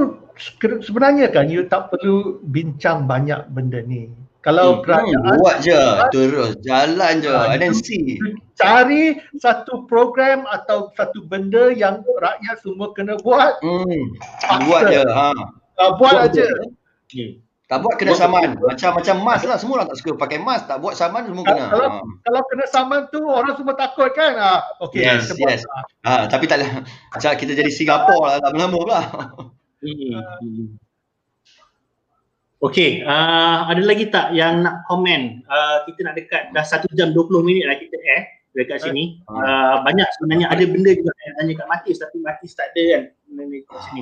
sebenarnya 0.81 1.28
kan, 1.28 1.52
you 1.52 1.68
tak 1.68 1.93
perlu 1.93 2.40
bincang 2.48 3.05
banyak 3.05 3.44
benda 3.52 3.85
ni. 3.85 4.09
Kalau 4.44 4.76
hmm, 4.76 4.81
kerajaan 4.85 5.40
buat 5.40 5.56
je 5.64 5.82
terus 6.12 6.52
jalan 6.68 7.24
je 7.24 7.32
uh, 7.32 7.48
and 7.48 7.64
then 7.64 7.72
see. 7.72 8.20
Cari 8.60 9.16
satu 9.40 9.89
program 9.89 10.44
atau 10.52 10.93
satu 11.01 11.24
benda 11.24 11.72
yang 11.72 12.05
rakyat 12.05 12.60
semua 12.60 12.93
kena 12.93 13.16
buat. 13.24 13.56
Hmm. 13.64 14.05
Buat 14.68 14.93
je 14.93 15.01
ha. 15.09 15.32
Uh, 15.81 15.90
buat, 15.98 16.31
aja. 16.31 16.47
Hmm. 17.12 17.32
Tak 17.64 17.81
buat 17.81 17.97
kena 17.97 18.12
saman. 18.12 18.60
Macam-macam 18.60 19.16
mas 19.24 19.40
lah 19.48 19.56
semua 19.56 19.81
orang 19.81 19.89
tak 19.89 19.98
suka 20.05 20.12
pakai 20.20 20.36
mas, 20.36 20.68
tak 20.68 20.85
buat 20.85 20.93
saman 20.93 21.24
semua 21.24 21.48
kena. 21.48 21.72
Kalau 21.72 21.89
ha. 21.89 22.01
kalau 22.22 22.40
kena 22.52 22.64
saman 22.68 23.01
tu 23.09 23.20
orang 23.24 23.56
semua 23.56 23.74
takut 23.74 24.12
kan. 24.12 24.36
Ha. 24.36 24.52
Okay, 24.85 25.01
yes, 25.01 25.32
yes. 25.32 25.64
Ha, 26.05 26.28
tapi 26.28 26.44
tak 26.44 26.60
macam 27.16 27.31
kita 27.40 27.56
jadi 27.56 27.72
Singapura 27.72 28.36
lah 28.36 28.39
tak 28.44 28.52
lama 28.52 28.76
pula. 28.76 29.01
Hmm. 29.81 30.76
Okey, 32.64 33.05
uh, 33.05 33.68
ada 33.68 33.82
lagi 33.85 34.09
tak 34.09 34.32
yang 34.32 34.64
nak 34.64 34.89
komen? 34.89 35.44
Uh, 35.44 35.85
kita 35.85 36.01
nak 36.01 36.16
dekat 36.16 36.48
dah 36.56 36.64
1 36.64 36.89
jam 36.97 37.12
20 37.12 37.44
minit 37.44 37.68
lah 37.68 37.76
kita 37.76 37.97
eh 37.97 38.34
dekat 38.55 38.78
sini. 38.86 39.20
Uh, 39.26 39.82
banyak 39.82 40.09
sebenarnya. 40.18 40.47
Ada 40.51 40.64
benda 40.70 40.90
juga 40.94 41.10
yang 41.10 41.35
tanya 41.39 41.52
kat 41.59 41.66
Matis 41.66 41.97
tapi 41.98 42.16
Matis 42.22 42.52
tak 42.55 42.70
ada 42.72 42.82
kan? 42.86 43.02
Kat 43.66 43.81
sini. 43.90 44.01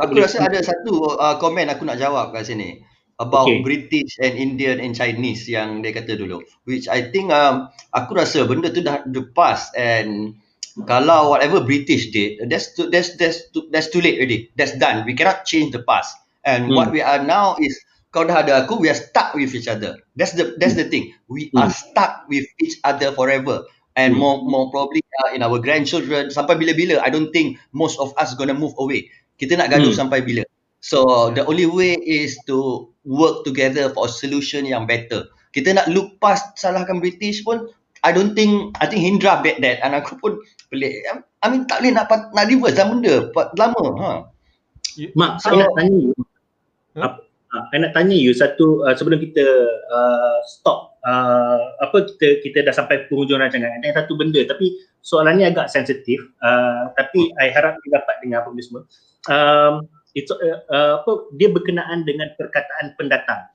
Aku 0.00 0.12
rasa 0.20 0.36
ada 0.44 0.60
satu 0.60 1.16
uh, 1.16 1.36
komen 1.40 1.72
aku 1.72 1.88
nak 1.88 1.96
jawab 1.96 2.36
kat 2.36 2.46
sini 2.46 2.84
about 3.22 3.46
okay. 3.46 3.62
British 3.62 4.18
and 4.18 4.34
Indian 4.34 4.82
and 4.82 4.92
Chinese 4.94 5.46
yang 5.46 5.86
dia 5.86 5.94
kata 5.94 6.18
dulu 6.18 6.42
which 6.66 6.90
I 6.90 7.14
think 7.14 7.30
um, 7.30 7.70
aku 7.94 8.18
rasa 8.18 8.42
benda 8.42 8.74
tu 8.74 8.82
dah 8.82 9.06
the 9.06 9.22
past 9.38 9.70
and 9.78 10.34
kalau 10.82 11.30
whatever 11.30 11.62
British 11.62 12.10
did 12.10 12.50
that's 12.50 12.74
too, 12.74 12.90
that's 12.90 13.14
that's 13.14 13.46
too, 13.54 13.70
that's 13.70 13.86
too 13.94 14.02
late 14.02 14.18
already. 14.18 14.50
That's 14.58 14.74
done. 14.74 15.06
We 15.06 15.14
cannot 15.14 15.46
change 15.46 15.70
the 15.70 15.86
past. 15.86 16.18
And 16.42 16.66
hmm. 16.66 16.74
what 16.74 16.90
we 16.90 16.98
are 16.98 17.22
now 17.22 17.54
is 17.62 17.78
kau 18.10 18.26
dah 18.26 18.42
ada 18.42 18.66
aku 18.66 18.82
we 18.82 18.90
are 18.90 18.98
stuck 18.98 19.38
with 19.38 19.54
each 19.54 19.70
other. 19.70 20.02
That's 20.18 20.34
the 20.34 20.58
that's 20.58 20.74
the 20.74 20.86
thing. 20.86 21.14
We 21.26 21.50
mm. 21.50 21.58
are 21.58 21.70
stuck 21.70 22.30
with 22.30 22.46
each 22.62 22.78
other 22.86 23.10
forever 23.10 23.66
and 23.94 24.14
mm. 24.14 24.18
more 24.18 24.42
more 24.42 24.70
probably 24.70 25.02
uh, 25.22 25.34
in 25.34 25.42
our 25.42 25.58
grandchildren 25.62 26.30
sampai 26.30 26.58
bila-bila 26.58 26.98
i 27.02 27.10
don't 27.10 27.30
think 27.30 27.58
most 27.70 27.98
of 28.02 28.10
us 28.18 28.34
to 28.34 28.44
move 28.54 28.74
away. 28.82 29.06
Kita 29.34 29.58
nak 29.58 29.74
gaduh 29.74 29.90
mm. 29.90 29.98
sampai 29.98 30.22
bila. 30.22 30.46
So 30.84 31.30
the 31.32 31.42
only 31.48 31.66
way 31.66 31.96
is 31.98 32.36
to 32.46 32.86
work 33.08 33.42
together 33.42 33.90
for 33.90 34.06
a 34.06 34.12
solution 34.12 34.68
yang 34.68 34.84
better. 34.84 35.26
Kita 35.50 35.74
nak 35.74 35.88
look 35.90 36.18
past 36.20 36.54
salahkan 36.60 37.00
british 37.00 37.40
pun 37.46 37.70
i 38.04 38.12
don't 38.12 38.36
think 38.36 38.74
i 38.78 38.86
think 38.86 39.02
hindra 39.02 39.40
bad 39.42 39.58
that. 39.64 39.80
And 39.82 39.96
aku 39.96 40.20
pun 40.20 40.38
pelik. 40.70 41.02
I 41.42 41.46
mean 41.50 41.66
tak 41.66 41.82
boleh 41.82 41.92
nak 41.98 42.10
nak 42.10 42.46
reverse. 42.46 42.76
Dah 42.78 42.86
benda 42.86 43.32
lama 43.58 43.84
ha. 43.98 44.10
Mak 45.18 45.42
saya 45.42 45.66
nak 45.66 45.72
tanya 45.74 45.98
huh? 47.00 47.12
Uh, 47.54 47.62
saya 47.70 47.86
nak 47.86 47.94
tanya 47.94 48.18
you 48.18 48.34
satu 48.34 48.82
uh, 48.82 48.98
sebelum 48.98 49.22
kita 49.22 49.46
uh, 49.86 50.38
stop 50.42 50.98
uh, 51.06 51.62
apa 51.78 52.02
kita 52.02 52.42
kita 52.42 52.66
dah 52.66 52.74
sampai 52.74 53.06
penghujung 53.06 53.38
rancangan. 53.38 53.78
Ada 53.78 54.02
satu 54.02 54.18
benda 54.18 54.42
tapi 54.42 54.74
soalannya 55.06 55.54
agak 55.54 55.70
sensitif 55.70 56.18
uh, 56.42 56.90
tapi 56.98 57.30
I 57.38 57.54
harap 57.54 57.78
kita 57.86 58.02
dapat 58.02 58.14
dengar 58.26 58.42
apa 58.42 58.50
semua. 58.58 58.82
Um, 59.30 59.86
itu 60.18 60.34
uh, 60.34 60.58
uh, 60.66 60.92
apa 60.98 61.30
dia 61.38 61.46
berkenaan 61.46 62.02
dengan 62.02 62.34
perkataan 62.34 62.98
pendatang. 62.98 63.46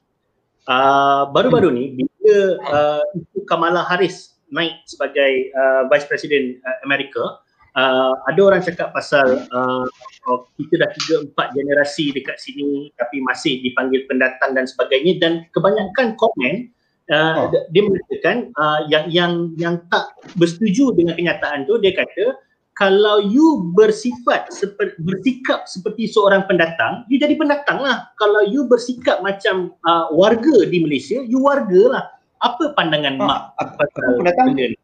Uh, 0.64 1.28
baru-baru 1.36 1.68
ni 1.76 2.00
bila 2.00 2.56
uh, 2.72 3.04
Kamala 3.52 3.84
Harris 3.84 4.40
naik 4.48 4.80
sebagai 4.88 5.52
uh, 5.52 5.92
Vice 5.92 6.08
President 6.08 6.56
uh, 6.64 6.78
Amerika 6.88 7.44
uh, 7.80 8.14
ada 8.28 8.40
orang 8.44 8.62
cakap 8.62 8.92
pasal 8.92 9.48
uh, 9.56 9.86
oh, 10.28 10.40
kita 10.60 10.84
dah 10.84 10.90
tiga 11.00 11.16
empat 11.24 11.48
generasi 11.56 12.12
dekat 12.12 12.36
sini 12.36 12.92
tapi 13.00 13.24
masih 13.24 13.64
dipanggil 13.64 14.04
pendatang 14.12 14.52
dan 14.52 14.68
sebagainya 14.68 15.16
dan 15.24 15.34
kebanyakan 15.56 16.20
komen 16.20 16.68
uh, 17.16 17.48
oh. 17.48 17.64
dia 17.72 17.82
mengatakan 17.88 18.52
uh, 18.60 18.84
yang 18.92 19.08
yang 19.08 19.32
yang 19.56 19.76
tak 19.88 20.12
bersetuju 20.36 20.92
dengan 21.00 21.16
kenyataan 21.16 21.64
tu 21.64 21.80
dia 21.80 21.96
kata 21.96 22.36
kalau 22.80 23.20
you 23.20 23.76
bersifat 23.76 24.48
seperti 24.56 24.96
bersikap 25.04 25.68
seperti 25.68 26.08
seorang 26.08 26.48
pendatang 26.48 27.04
you 27.12 27.20
jadi 27.20 27.36
pendatang 27.36 27.84
lah. 27.84 28.08
Kalau 28.16 28.48
you 28.48 28.72
bersikap 28.72 29.20
macam 29.20 29.76
uh, 29.84 30.08
warga 30.16 30.64
di 30.64 30.80
Malaysia 30.80 31.20
you 31.20 31.44
warga 31.44 32.00
lah. 32.00 32.06
Apa 32.40 32.72
pandangan 32.80 33.20
oh, 33.20 33.28
mak 33.28 33.52
apa 33.60 33.84
pendatang 33.92 34.56
benda 34.56 34.72
ni 34.72 34.79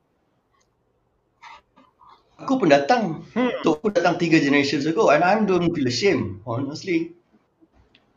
aku 2.40 2.60
pendatang 2.60 3.24
hmm. 3.32 3.64
tu 3.64 3.76
aku 3.76 3.92
datang 3.96 4.20
tiga 4.20 4.40
generations 4.40 4.84
ago 4.84 5.12
and 5.12 5.24
I 5.24 5.40
don't 5.40 5.72
feel 5.72 5.88
ashamed 5.88 6.44
honestly. 6.44 7.16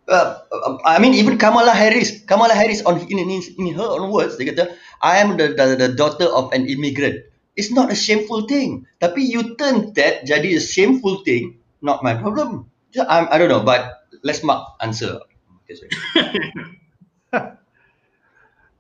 Uh, 0.08 0.40
I 0.88 0.96
mean 0.96 1.12
even 1.12 1.36
Kamala 1.36 1.76
Harris 1.76 2.24
Kamala 2.24 2.56
Harris 2.56 2.80
on 2.88 2.96
in, 3.12 3.20
in, 3.20 3.44
in 3.44 3.76
her 3.76 3.84
own 3.84 4.08
words 4.08 4.40
dia 4.40 4.48
kata 4.48 4.72
I 5.04 5.20
am 5.20 5.36
the, 5.36 5.52
the 5.52 5.76
the 5.76 5.90
daughter 5.92 6.26
of 6.26 6.50
an 6.56 6.66
immigrant. 6.66 7.28
It's 7.58 7.74
not 7.74 7.90
a 7.90 7.98
shameful 7.98 8.46
thing. 8.46 8.86
Tapi 9.02 9.20
you 9.20 9.58
turn 9.60 9.92
that 10.00 10.24
jadi 10.24 10.56
a 10.56 10.62
shameful 10.62 11.22
thing 11.22 11.60
not 11.84 12.02
my 12.02 12.16
problem. 12.16 12.66
I, 12.96 13.28
I 13.28 13.36
don't 13.36 13.52
know 13.52 13.62
but 13.62 14.08
let's 14.24 14.42
mark 14.42 14.64
answer. 14.80 15.20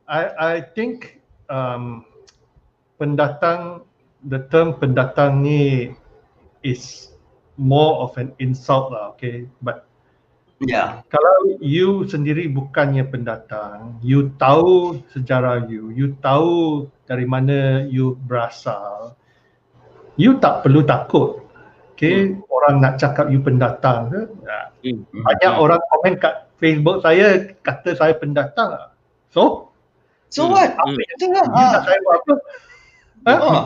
I 0.08 0.20
I 0.40 0.54
think 0.72 1.20
um, 1.52 2.08
pendatang 2.96 3.84
the 4.26 4.40
term 4.50 4.74
pendatang 4.78 5.46
ni 5.46 5.94
is 6.66 7.14
more 7.58 8.02
of 8.02 8.14
an 8.18 8.34
insult 8.42 8.90
lah, 8.90 9.14
okay. 9.14 9.46
But 9.62 9.86
yeah, 10.62 11.02
kalau 11.10 11.58
you 11.62 12.06
sendiri 12.06 12.50
bukannya 12.50 13.06
pendatang, 13.06 13.98
you 14.02 14.34
tahu 14.38 15.02
sejarah 15.14 15.66
you, 15.70 15.90
you 15.94 16.18
tahu 16.18 16.86
dari 17.06 17.26
mana 17.26 17.86
you 17.86 18.18
berasal, 18.26 19.14
you 20.18 20.38
tak 20.38 20.66
perlu 20.66 20.82
takut. 20.82 21.46
Okay, 21.98 22.30
hmm. 22.30 22.46
orang 22.46 22.78
nak 22.78 22.94
cakap 23.02 23.26
you 23.26 23.42
pendatang 23.42 24.06
ke? 24.06 24.22
Hmm. 24.86 25.02
Banyak 25.10 25.52
hmm. 25.58 25.62
orang 25.66 25.82
komen 25.90 26.14
kat 26.22 26.46
Facebook 26.62 27.02
saya 27.02 27.42
kata 27.66 27.98
saya 27.98 28.14
pendatang. 28.14 28.94
So, 29.34 29.74
so 30.30 30.46
hmm. 30.46 30.54
what? 30.54 30.70
Apa 30.78 30.94
hmm. 30.94 31.18
yang 31.26 31.50
ha. 31.50 31.64
nak 31.74 31.82
saya 31.90 31.98
buat 32.06 32.18
apa? 32.22 32.34
Ha? 33.26 33.34
Oh. 33.42 33.62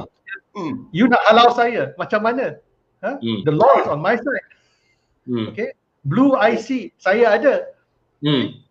Hmm. 0.53 0.89
You 0.93 1.09
nak 1.09 1.23
halau 1.29 1.49
saya 1.57 1.97
macam 1.97 2.20
mana? 2.24 2.61
Ha? 3.01 3.19
Hmm. 3.19 3.41
The 3.49 3.53
law 3.53 3.73
is 3.81 3.89
on 3.89 4.01
my 4.05 4.16
side. 4.16 4.49
Hmm. 5.24 5.53
Okay. 5.53 5.73
Blue 6.05 6.37
IC 6.37 6.93
saya 7.01 7.37
ada. 7.39 7.73
Hmm. 8.20 8.62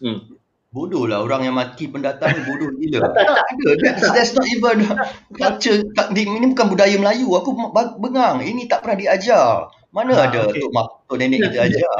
Hmm. 0.00 0.36
Bodoh 0.70 1.10
lah 1.10 1.26
orang 1.26 1.50
yang 1.50 1.58
mati 1.58 1.90
pendatang 1.90 2.30
ni 2.30 2.42
bodoh 2.46 2.70
gila. 2.78 2.98
tak 3.18 3.26
ada. 3.26 3.70
That's, 3.82 4.06
that's 4.14 4.32
not 4.38 4.46
even 4.46 4.86
culture. 5.34 5.82
Ini 6.14 6.46
bukan 6.54 6.66
budaya 6.70 6.94
Melayu. 6.94 7.26
Aku 7.42 7.50
bengang. 7.98 8.38
Ini 8.42 8.70
tak 8.70 8.86
pernah 8.86 8.98
diajar. 8.98 9.70
Mana 9.90 10.14
ha, 10.14 10.30
ada 10.30 10.46
okay. 10.46 10.62
tok 10.62 10.70
mak 10.70 10.86
tok 11.10 11.18
nenek 11.18 11.50
kita 11.50 11.66
ajar. 11.66 11.90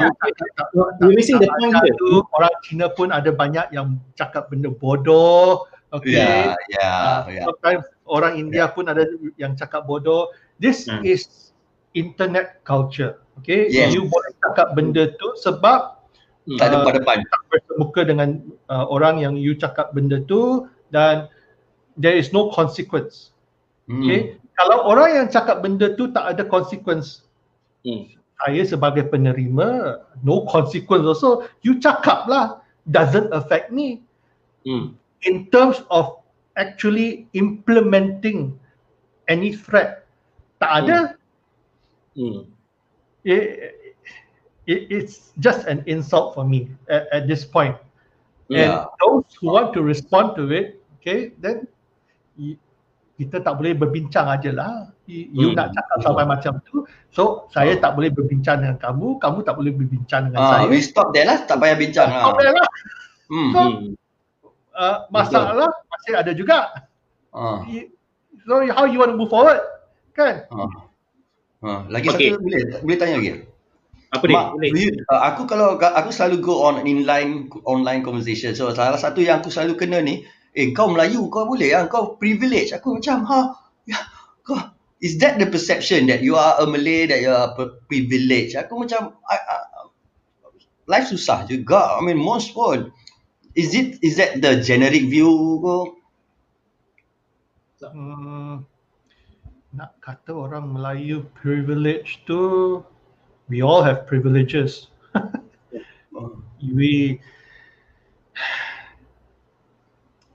You 1.03 1.11
missing 1.11 1.43
the 1.43 1.51
point 1.51 1.75
here. 1.75 2.23
Orang 2.31 2.55
Cina 2.63 2.87
pun 2.87 3.11
ada 3.11 3.27
banyak 3.35 3.75
yang 3.75 3.99
cakap 4.15 4.47
benda 4.47 4.71
bodoh. 4.71 5.67
Okay. 5.91 6.15
Yeah, 6.15 6.55
yeah, 6.71 6.95
uh, 6.95 7.19
yeah. 7.27 7.43
Sometimes 7.43 7.83
orang 8.07 8.39
India 8.39 8.63
yeah. 8.63 8.71
pun 8.71 8.87
ada 8.87 9.03
yang 9.35 9.59
cakap 9.59 9.83
bodoh. 9.83 10.31
This 10.55 10.87
hmm. 10.87 11.03
is 11.03 11.51
internet 11.91 12.63
culture. 12.63 13.19
Okay, 13.43 13.67
yes. 13.67 13.91
you 13.91 14.07
boleh 14.07 14.31
cakap 14.39 14.71
benda 14.75 15.11
tu 15.19 15.27
sebab 15.39 15.99
hmm. 16.47 16.59
tak 16.59 16.71
ada 16.71 16.87
pada 16.87 16.97
depan. 17.03 17.17
Tak 17.27 17.41
bersemuka 17.51 18.01
dengan 18.07 18.29
uh, 18.71 18.87
orang 18.87 19.19
yang 19.19 19.35
you 19.35 19.51
cakap 19.51 19.91
benda 19.91 20.23
tu 20.23 20.67
dan 20.95 21.27
there 21.99 22.15
is 22.15 22.31
no 22.31 22.47
consequence. 22.55 23.35
Hmm. 23.91 24.03
Okay, 24.03 24.39
kalau 24.55 24.87
orang 24.87 25.11
yang 25.11 25.27
cakap 25.27 25.59
benda 25.59 25.91
tu 25.99 26.07
tak 26.15 26.37
ada 26.37 26.43
consequence, 26.47 27.27
hmm. 27.83 28.15
saya 28.39 28.63
sebagai 28.63 29.11
penerima 29.11 29.99
no 30.23 30.47
consequence 30.47 31.03
also. 31.03 31.43
You 31.67 31.83
cakap 31.83 32.31
lah 32.31 32.63
doesn't 32.87 33.31
affect 33.35 33.75
me. 33.75 34.07
Hmm. 34.63 35.00
In 35.21 35.47
terms 35.53 35.85
of 35.93 36.21
actually 36.57 37.29
implementing 37.33 38.57
any 39.29 39.55
threat. 39.55 40.03
Tak 40.59 40.85
ada. 40.85 41.15
Hmm. 42.17 42.49
It, 43.23 43.73
it, 44.65 44.81
it's 44.89 45.31
just 45.39 45.65
an 45.69 45.85
insult 45.85 46.33
for 46.33 46.43
me 46.43 46.69
at, 46.89 47.07
at 47.13 47.23
this 47.29 47.45
point. 47.45 47.77
Yeah. 48.49 48.89
And 48.89 48.91
those 48.99 49.31
who 49.39 49.53
want 49.53 49.71
to 49.77 49.81
respond 49.81 50.35
to 50.35 50.49
it, 50.51 50.83
okay, 50.99 51.31
then 51.39 51.69
kita 53.15 53.45
tak 53.45 53.61
boleh 53.61 53.77
berbincang 53.77 54.27
aja 54.27 54.49
lah. 54.51 54.73
You 55.05 55.53
hmm. 55.53 55.57
nak 55.57 55.77
cakap 55.77 55.97
sampai 56.03 56.25
hmm. 56.25 56.31
macam 56.33 56.53
tu. 56.65 56.83
So, 57.13 57.47
saya 57.53 57.77
hmm. 57.77 57.83
tak 57.83 57.91
boleh 57.95 58.09
berbincang 58.11 58.65
dengan 58.65 58.77
kamu. 58.81 59.21
Kamu 59.21 59.39
tak 59.45 59.55
boleh 59.55 59.71
berbincang 59.71 60.31
dengan 60.31 60.41
uh, 60.41 60.49
saya. 60.49 60.65
We 60.67 60.81
stop 60.81 61.13
there 61.13 61.29
lah. 61.29 61.45
Tak 61.45 61.61
payah 61.61 61.77
bincang 61.77 62.09
lah. 62.09 62.21
Stop 62.25 62.35
there 62.41 62.53
lah. 62.55 62.67
Hmm. 63.31 63.51
So, 63.53 63.61
uh, 64.81 64.97
masalah 65.13 65.69
Betul. 65.69 65.91
masih 65.93 66.13
ada 66.17 66.31
juga. 66.33 66.59
Uh. 67.29 67.61
So 68.49 68.65
how 68.73 68.89
you 68.89 68.97
want 68.97 69.13
to 69.13 69.17
move 69.17 69.29
forward? 69.29 69.61
Kan? 70.17 70.49
Uh. 70.49 70.67
Uh. 71.61 71.79
Lagi 71.93 72.09
okay. 72.09 72.33
satu 72.33 72.41
boleh 72.41 72.61
boleh 72.81 72.97
tanya 72.97 73.15
lagi. 73.21 73.31
Apa 74.11 74.25
dia? 74.27 74.51
boleh. 74.51 74.69
You, 74.75 74.91
uh, 75.07 75.21
aku 75.31 75.47
kalau 75.47 75.77
aku 75.79 76.09
selalu 76.11 76.43
go 76.43 76.65
on 76.65 76.83
inline 76.83 77.47
online 77.63 78.01
conversation. 78.01 78.57
So 78.57 78.73
salah 78.73 78.99
satu 78.99 79.21
yang 79.21 79.39
aku 79.39 79.53
selalu 79.53 79.77
kena 79.77 80.01
ni, 80.03 80.25
eh 80.57 80.73
kau 80.73 80.91
Melayu 80.91 81.29
kau 81.29 81.47
boleh 81.47 81.71
ah 81.77 81.87
kau 81.87 82.17
privilege. 82.17 82.75
Aku 82.75 82.97
macam 82.99 83.23
ha 83.29 83.39
ya 83.87 84.01
kau 84.43 84.57
is 85.01 85.17
that 85.17 85.39
the 85.41 85.47
perception 85.49 86.05
that 86.11 86.21
you 86.21 86.37
are 86.37 86.59
a 86.61 86.65
Malay 86.67 87.07
that 87.07 87.23
you 87.23 87.31
are 87.31 87.55
privilege? 87.87 88.53
Aku 88.59 88.83
macam 88.83 89.15
I, 89.25 89.37
I, 89.39 89.57
life 90.91 91.07
susah 91.07 91.47
juga. 91.47 91.95
I 91.95 92.03
mean 92.03 92.19
most 92.19 92.51
pun 92.51 92.91
is 93.55 93.75
it 93.75 93.99
is 94.01 94.17
that 94.17 94.39
the 94.41 94.61
generic 94.63 95.11
view 95.11 95.59
ke? 95.59 95.77
Hmm, 97.81 98.63
nak 99.73 99.97
kata 100.05 100.31
orang 100.31 100.69
Melayu 100.77 101.25
privilege 101.33 102.21
tu 102.29 102.79
we 103.49 103.59
all 103.65 103.81
have 103.81 104.05
privileges. 104.05 104.93
we 106.61 107.19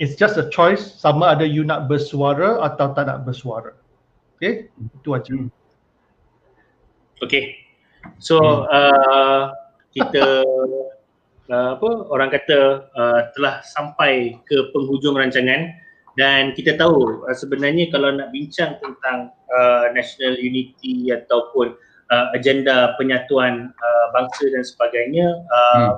it's 0.02 0.18
just 0.18 0.36
a 0.36 0.50
choice 0.52 1.00
sama 1.00 1.38
ada 1.38 1.46
you 1.46 1.64
nak 1.64 1.88
bersuara 1.88 2.60
atau 2.66 2.92
tak 2.92 3.08
nak 3.08 3.24
bersuara. 3.24 3.72
Okay, 4.36 4.68
itu 4.76 5.08
aja. 5.16 5.32
Hmm. 5.32 5.48
Okay, 7.24 7.56
so 8.20 8.36
hmm. 8.36 8.68
uh, 8.68 9.42
kita 9.96 10.44
uh, 11.50 11.78
apa 11.78 11.90
orang 12.10 12.30
kata 12.32 12.90
uh, 12.94 13.20
telah 13.34 13.62
sampai 13.64 14.38
ke 14.46 14.70
penghujung 14.74 15.18
rancangan. 15.18 15.72
Dan 16.16 16.56
kita 16.56 16.80
tahu 16.80 17.28
uh, 17.28 17.36
sebenarnya 17.36 17.92
kalau 17.92 18.08
nak 18.08 18.32
bincang 18.32 18.80
tentang 18.80 19.30
uh, 19.52 19.92
national 19.92 20.40
unity 20.40 21.12
ataupun 21.12 21.76
uh, 22.08 22.26
agenda 22.32 22.96
penyatuan 22.96 23.68
uh, 23.68 24.06
bangsa 24.16 24.48
dan 24.48 24.64
sebagainya 24.64 25.26
uh, 25.52 25.76
hmm. 25.76 25.92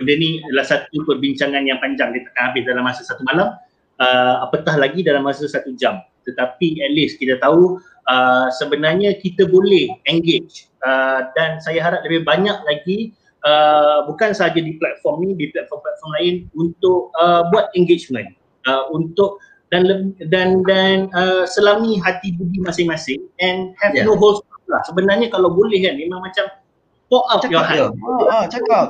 benda 0.00 0.14
ni 0.16 0.40
adalah 0.48 0.66
satu 0.66 1.04
perbincangan 1.04 1.68
yang 1.68 1.76
panjang. 1.82 2.16
Dia 2.16 2.24
takkan 2.30 2.44
habis 2.52 2.64
dalam 2.64 2.84
masa 2.88 3.02
satu 3.04 3.22
malam 3.28 3.52
uh, 4.00 4.34
apatah 4.48 4.80
lagi 4.80 5.04
dalam 5.04 5.28
masa 5.28 5.44
satu 5.44 5.76
jam. 5.76 6.00
Tetapi 6.24 6.84
at 6.84 6.92
least 6.96 7.20
kita 7.20 7.36
tahu 7.40 7.80
uh, 8.08 8.48
sebenarnya 8.56 9.16
kita 9.20 9.48
boleh 9.48 9.92
engage 10.08 10.68
uh, 10.84 11.28
dan 11.36 11.60
saya 11.60 11.80
harap 11.84 12.00
lebih 12.08 12.24
banyak 12.24 12.56
lagi 12.64 13.12
uh, 13.44 14.04
bukan 14.08 14.32
sahaja 14.36 14.60
di 14.60 14.76
platform 14.76 15.24
ni 15.26 15.32
di 15.36 15.46
platform-platform 15.52 16.10
lain 16.20 16.34
untuk 16.56 17.14
uh, 17.16 17.46
buat 17.52 17.72
engagement 17.76 18.28
uh, 18.66 18.88
untuk 18.92 19.40
dan 19.70 19.86
dan 20.28 20.66
dan 20.66 21.06
uh, 21.14 21.46
selami 21.46 22.02
hati 22.02 22.34
budi 22.34 22.58
masing-masing 22.58 23.22
and 23.38 23.70
have 23.78 23.94
yeah. 23.94 24.02
no 24.02 24.18
holes 24.18 24.42
lah. 24.66 24.82
Sebenarnya 24.86 25.30
kalau 25.30 25.50
boleh 25.50 25.82
kan 25.82 25.94
memang 25.98 26.22
macam 26.22 26.46
pour 27.10 27.26
up 27.30 27.42
cakap 27.42 27.50
your 27.50 27.64
heart. 27.66 27.90
ah, 28.06 28.22
ah, 28.30 28.44
cakap. 28.46 28.86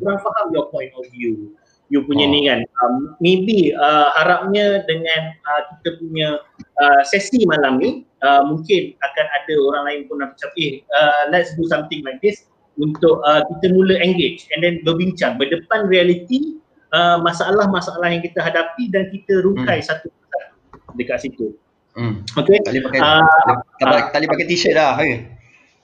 Orang 0.00 0.20
faham 0.24 0.46
your 0.52 0.68
point 0.72 0.92
of 0.96 1.04
view 1.12 1.52
you 1.88 2.04
punya 2.04 2.28
oh. 2.28 2.32
ni 2.32 2.40
kan. 2.48 2.60
Um, 2.84 3.16
maybe 3.20 3.72
uh, 3.72 4.12
harapnya 4.16 4.84
dengan 4.84 5.32
uh, 5.48 5.62
kita 5.72 5.88
punya 6.00 6.28
uh, 6.80 7.02
sesi 7.08 7.44
malam 7.48 7.80
ni 7.80 8.04
uh, 8.24 8.44
mungkin 8.44 8.92
akan 9.00 9.26
ada 9.26 9.54
orang 9.72 9.82
lain 9.88 10.00
pun 10.08 10.20
nak 10.20 10.36
cakap 10.36 10.52
eh 10.60 10.84
uh, 10.92 11.22
let's 11.32 11.52
do 11.56 11.64
something 11.68 12.04
like 12.04 12.20
this 12.20 12.44
untuk 12.78 13.20
uh, 13.26 13.42
kita 13.42 13.74
mula 13.74 13.98
engage 13.98 14.46
and 14.54 14.62
then 14.62 14.78
berbincang 14.86 15.34
berdepan 15.36 15.90
reality 15.90 16.58
uh, 16.94 17.18
masalah-masalah 17.20 18.08
yang 18.08 18.22
kita 18.22 18.38
hadapi 18.40 18.88
dan 18.88 19.10
kita 19.10 19.42
rungkai 19.42 19.82
hmm. 19.82 19.88
satu 19.88 20.08
dekat 20.96 21.20
situ. 21.20 21.54
Hmm. 21.98 22.22
Okay. 22.24 22.62
Tali 22.62 22.78
pakai 22.78 23.00
uh, 23.02 23.22
tali, 23.82 24.02
tali 24.14 24.26
pakai 24.30 24.46
t-shirt 24.46 24.78
dah. 24.78 24.94
Okay. 24.94 25.26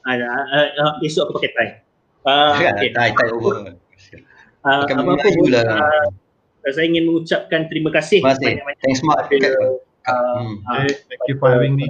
Uh, 0.07 0.17
uh, 0.21 0.69
uh, 0.79 0.93
esok 1.03 1.29
aku 1.29 1.43
pakai 1.43 1.51
tie. 1.53 1.71
Uh, 2.25 2.55
okay. 2.57 2.91
tie, 2.95 3.11
tie 3.13 3.31
over. 3.35 3.75
Uh, 4.65 4.81
apa 4.81 5.13
pun, 5.13 5.53
lah. 5.53 5.65
uh, 5.67 6.07
saya 6.73 6.89
ingin 6.89 7.05
mengucapkan 7.11 7.69
terima 7.69 7.93
kasih. 7.93 8.25
Terima 8.25 8.33
kasih. 8.65 8.81
Thanks 8.81 9.01
Mark. 9.05 9.29
Kepada, 9.29 9.51
uh, 10.09 10.41
hmm. 10.41 10.57
uh, 10.65 10.89
Thank 10.89 11.23
you 11.29 11.37
for 11.37 11.53
having 11.53 11.77
me. 11.77 11.85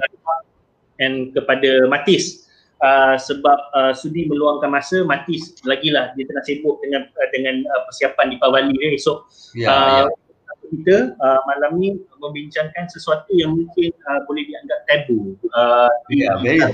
And 0.99 1.31
kepada 1.35 1.87
Matis 1.91 2.44
uh, 2.81 3.15
sebab 3.15 3.57
uh, 3.75 3.93
sudi 3.95 4.27
meluangkan 4.27 4.71
masa 4.71 5.05
Matis 5.05 5.55
lagi 5.63 5.93
lah 5.93 6.11
dia 6.17 6.25
tengah 6.27 6.43
sibuk 6.43 6.81
dengan 6.81 7.07
uh, 7.07 7.29
dengan 7.31 7.61
uh, 7.69 7.81
persiapan 7.87 8.33
di 8.33 8.37
Pavali 8.41 8.71
ni 8.73 8.97
esok 8.97 9.27
yeah, 9.55 9.69
uh, 9.69 10.03
yeah. 10.07 10.55
kita 10.73 10.97
uh, 11.21 11.39
malam 11.45 11.77
ni 11.77 11.95
membincangkan 12.17 12.89
sesuatu 12.89 13.31
yang 13.37 13.53
mungkin 13.53 13.93
uh, 14.09 14.19
boleh 14.25 14.43
dianggap 14.49 14.79
tabu 14.89 15.37
uh, 15.53 15.91
di 16.09 16.25
yeah, 16.25 16.73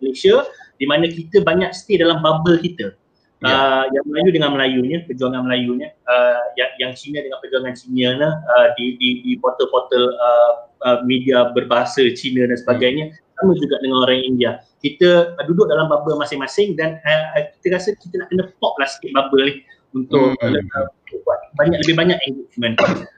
Malaysia 0.00 0.48
di 0.78 0.86
mana 0.86 1.10
kita 1.10 1.42
banyak 1.42 1.74
stay 1.74 1.98
dalam 1.98 2.22
bubble 2.22 2.56
kita. 2.62 2.94
Yeah. 3.38 3.54
Uh, 3.54 3.84
yang 3.94 4.04
Melayu 4.10 4.30
dengan 4.34 4.50
Melayunya, 4.50 4.98
perjuangan 5.06 5.46
Melayunya, 5.46 5.94
uh, 6.10 6.42
yang, 6.58 6.70
yang 6.82 6.92
Cina 6.98 7.22
dengan 7.22 7.38
perjuangan 7.38 7.74
Cina 7.78 8.34
uh, 8.34 8.68
di, 8.74 8.98
di, 8.98 9.22
di 9.22 9.32
portal-portal 9.38 10.04
uh, 10.10 10.52
uh, 10.82 10.98
media 11.06 11.46
berbahasa 11.54 12.02
Cina 12.18 12.50
dan 12.50 12.58
sebagainya, 12.58 13.14
hmm. 13.14 13.18
Sama 13.38 13.52
juga 13.54 13.78
dengan 13.80 14.02
orang 14.02 14.20
India. 14.22 14.50
Kita 14.82 15.34
uh, 15.38 15.44
duduk 15.46 15.70
dalam 15.70 15.86
bubble 15.86 16.18
masing-masing 16.18 16.74
dan 16.74 16.98
uh, 17.02 17.48
kita 17.58 17.78
rasa 17.78 17.94
kita 17.98 18.14
nak 18.18 18.28
kena 18.30 18.44
pop 18.58 18.74
lah 18.78 18.86
sikit 18.90 19.14
bubble 19.14 19.46
ni 19.46 19.54
untuk 19.94 20.34
hmm. 20.38 20.68
uh, 20.74 20.88
buat 21.24 21.40
banyak 21.56 21.78
lebih 21.86 21.96
banyak 21.96 22.18
engagement. 22.26 22.74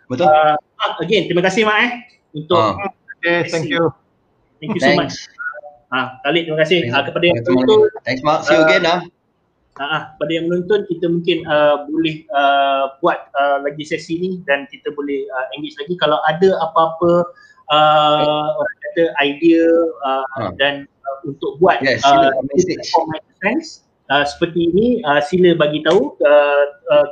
Betul. 0.06 0.28
Uh, 0.28 0.56
again, 1.02 1.26
terima 1.26 1.42
kasih 1.44 1.66
Mak 1.66 1.78
eh 1.82 1.90
untuk 2.36 2.58
uh. 2.58 2.90
okay, 3.18 3.48
thank 3.50 3.66
you. 3.66 3.90
Thank 4.60 4.76
you 4.76 4.82
so 4.82 4.92
Thanks. 4.92 5.00
much. 5.00 5.16
Ah, 5.90 6.22
Khalid 6.22 6.46
terima 6.46 6.58
kasih 6.62 6.86
uh, 6.86 7.02
kepada 7.02 7.24
yang 7.26 7.36
menonton. 7.42 7.90
Thanks 8.06 8.22
Mak. 8.22 8.46
See 8.46 8.54
you 8.54 8.62
again 8.62 8.86
ah. 8.86 9.00
Uh, 9.80 9.86
uh, 9.86 10.02
pada 10.20 10.32
yang 10.34 10.44
menonton 10.50 10.84
kita 10.92 11.08
mungkin 11.08 11.40
uh, 11.48 11.88
boleh 11.88 12.28
uh, 12.36 13.00
buat 13.00 13.32
uh, 13.32 13.64
lagi 13.64 13.80
sesi 13.86 14.20
ni 14.20 14.30
dan 14.44 14.68
kita 14.68 14.92
boleh 14.92 15.24
uh, 15.32 15.46
engage 15.56 15.78
lagi 15.80 15.96
kalau 15.96 16.20
ada 16.28 16.52
apa-apa 16.60 17.32
uh, 17.70 18.46
orang 18.58 18.76
kata 18.90 19.04
idea 19.22 19.64
uh, 20.04 20.26
uh. 20.38 20.50
dan 20.58 20.84
uh, 21.06 21.16
untuk 21.24 21.56
buat 21.62 21.78
yes, 21.80 22.02
uh, 22.04 22.34
friends 23.38 23.86
uh, 24.10 24.26
seperti 24.26 24.70
ini 24.74 25.00
uh, 25.06 25.22
sila 25.22 25.54
bagi 25.56 25.80
tahu 25.86 26.14
uh, 26.20 26.64
uh, 26.90 27.08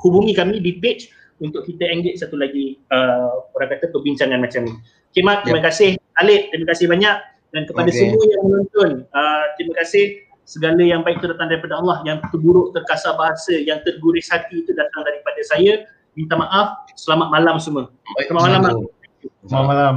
hubungi 0.00 0.32
kami 0.32 0.62
di 0.62 0.80
page 0.80 1.12
untuk 1.40 1.64
kita 1.66 1.84
engage 1.88 2.20
satu 2.20 2.36
lagi 2.36 2.78
uh, 2.92 3.44
orang 3.56 3.68
kata 3.76 3.88
perbincangan 3.92 4.40
macam 4.40 4.68
ni. 4.68 4.74
Okay 5.10 5.24
Mat, 5.26 5.42
terima 5.42 5.64
kasih. 5.64 5.96
Alif, 6.20 6.52
terima 6.52 6.68
kasih 6.70 6.86
banyak. 6.86 7.16
Dan 7.50 7.66
kepada 7.66 7.90
okay. 7.90 7.98
semua 7.98 8.24
yang 8.30 8.42
menonton 8.46 8.90
uh, 9.10 9.44
terima 9.58 9.74
kasih. 9.82 10.22
Segala 10.46 10.82
yang 10.82 11.06
baik 11.06 11.22
itu 11.22 11.30
datang 11.30 11.46
daripada 11.46 11.78
Allah 11.78 12.02
yang 12.02 12.18
terburuk 12.30 12.74
terkasar 12.74 13.14
bahasa 13.14 13.54
yang 13.54 13.78
terguris 13.86 14.26
hati 14.30 14.62
itu 14.62 14.70
datang 14.74 15.02
daripada 15.06 15.40
saya. 15.46 15.86
Minta 16.18 16.34
maaf. 16.34 16.90
Selamat 16.98 17.30
malam 17.30 17.56
semua. 17.62 17.88
Selamat 18.26 18.60
malam 18.60 18.99
selamat 19.44 19.66
malam 19.68 19.94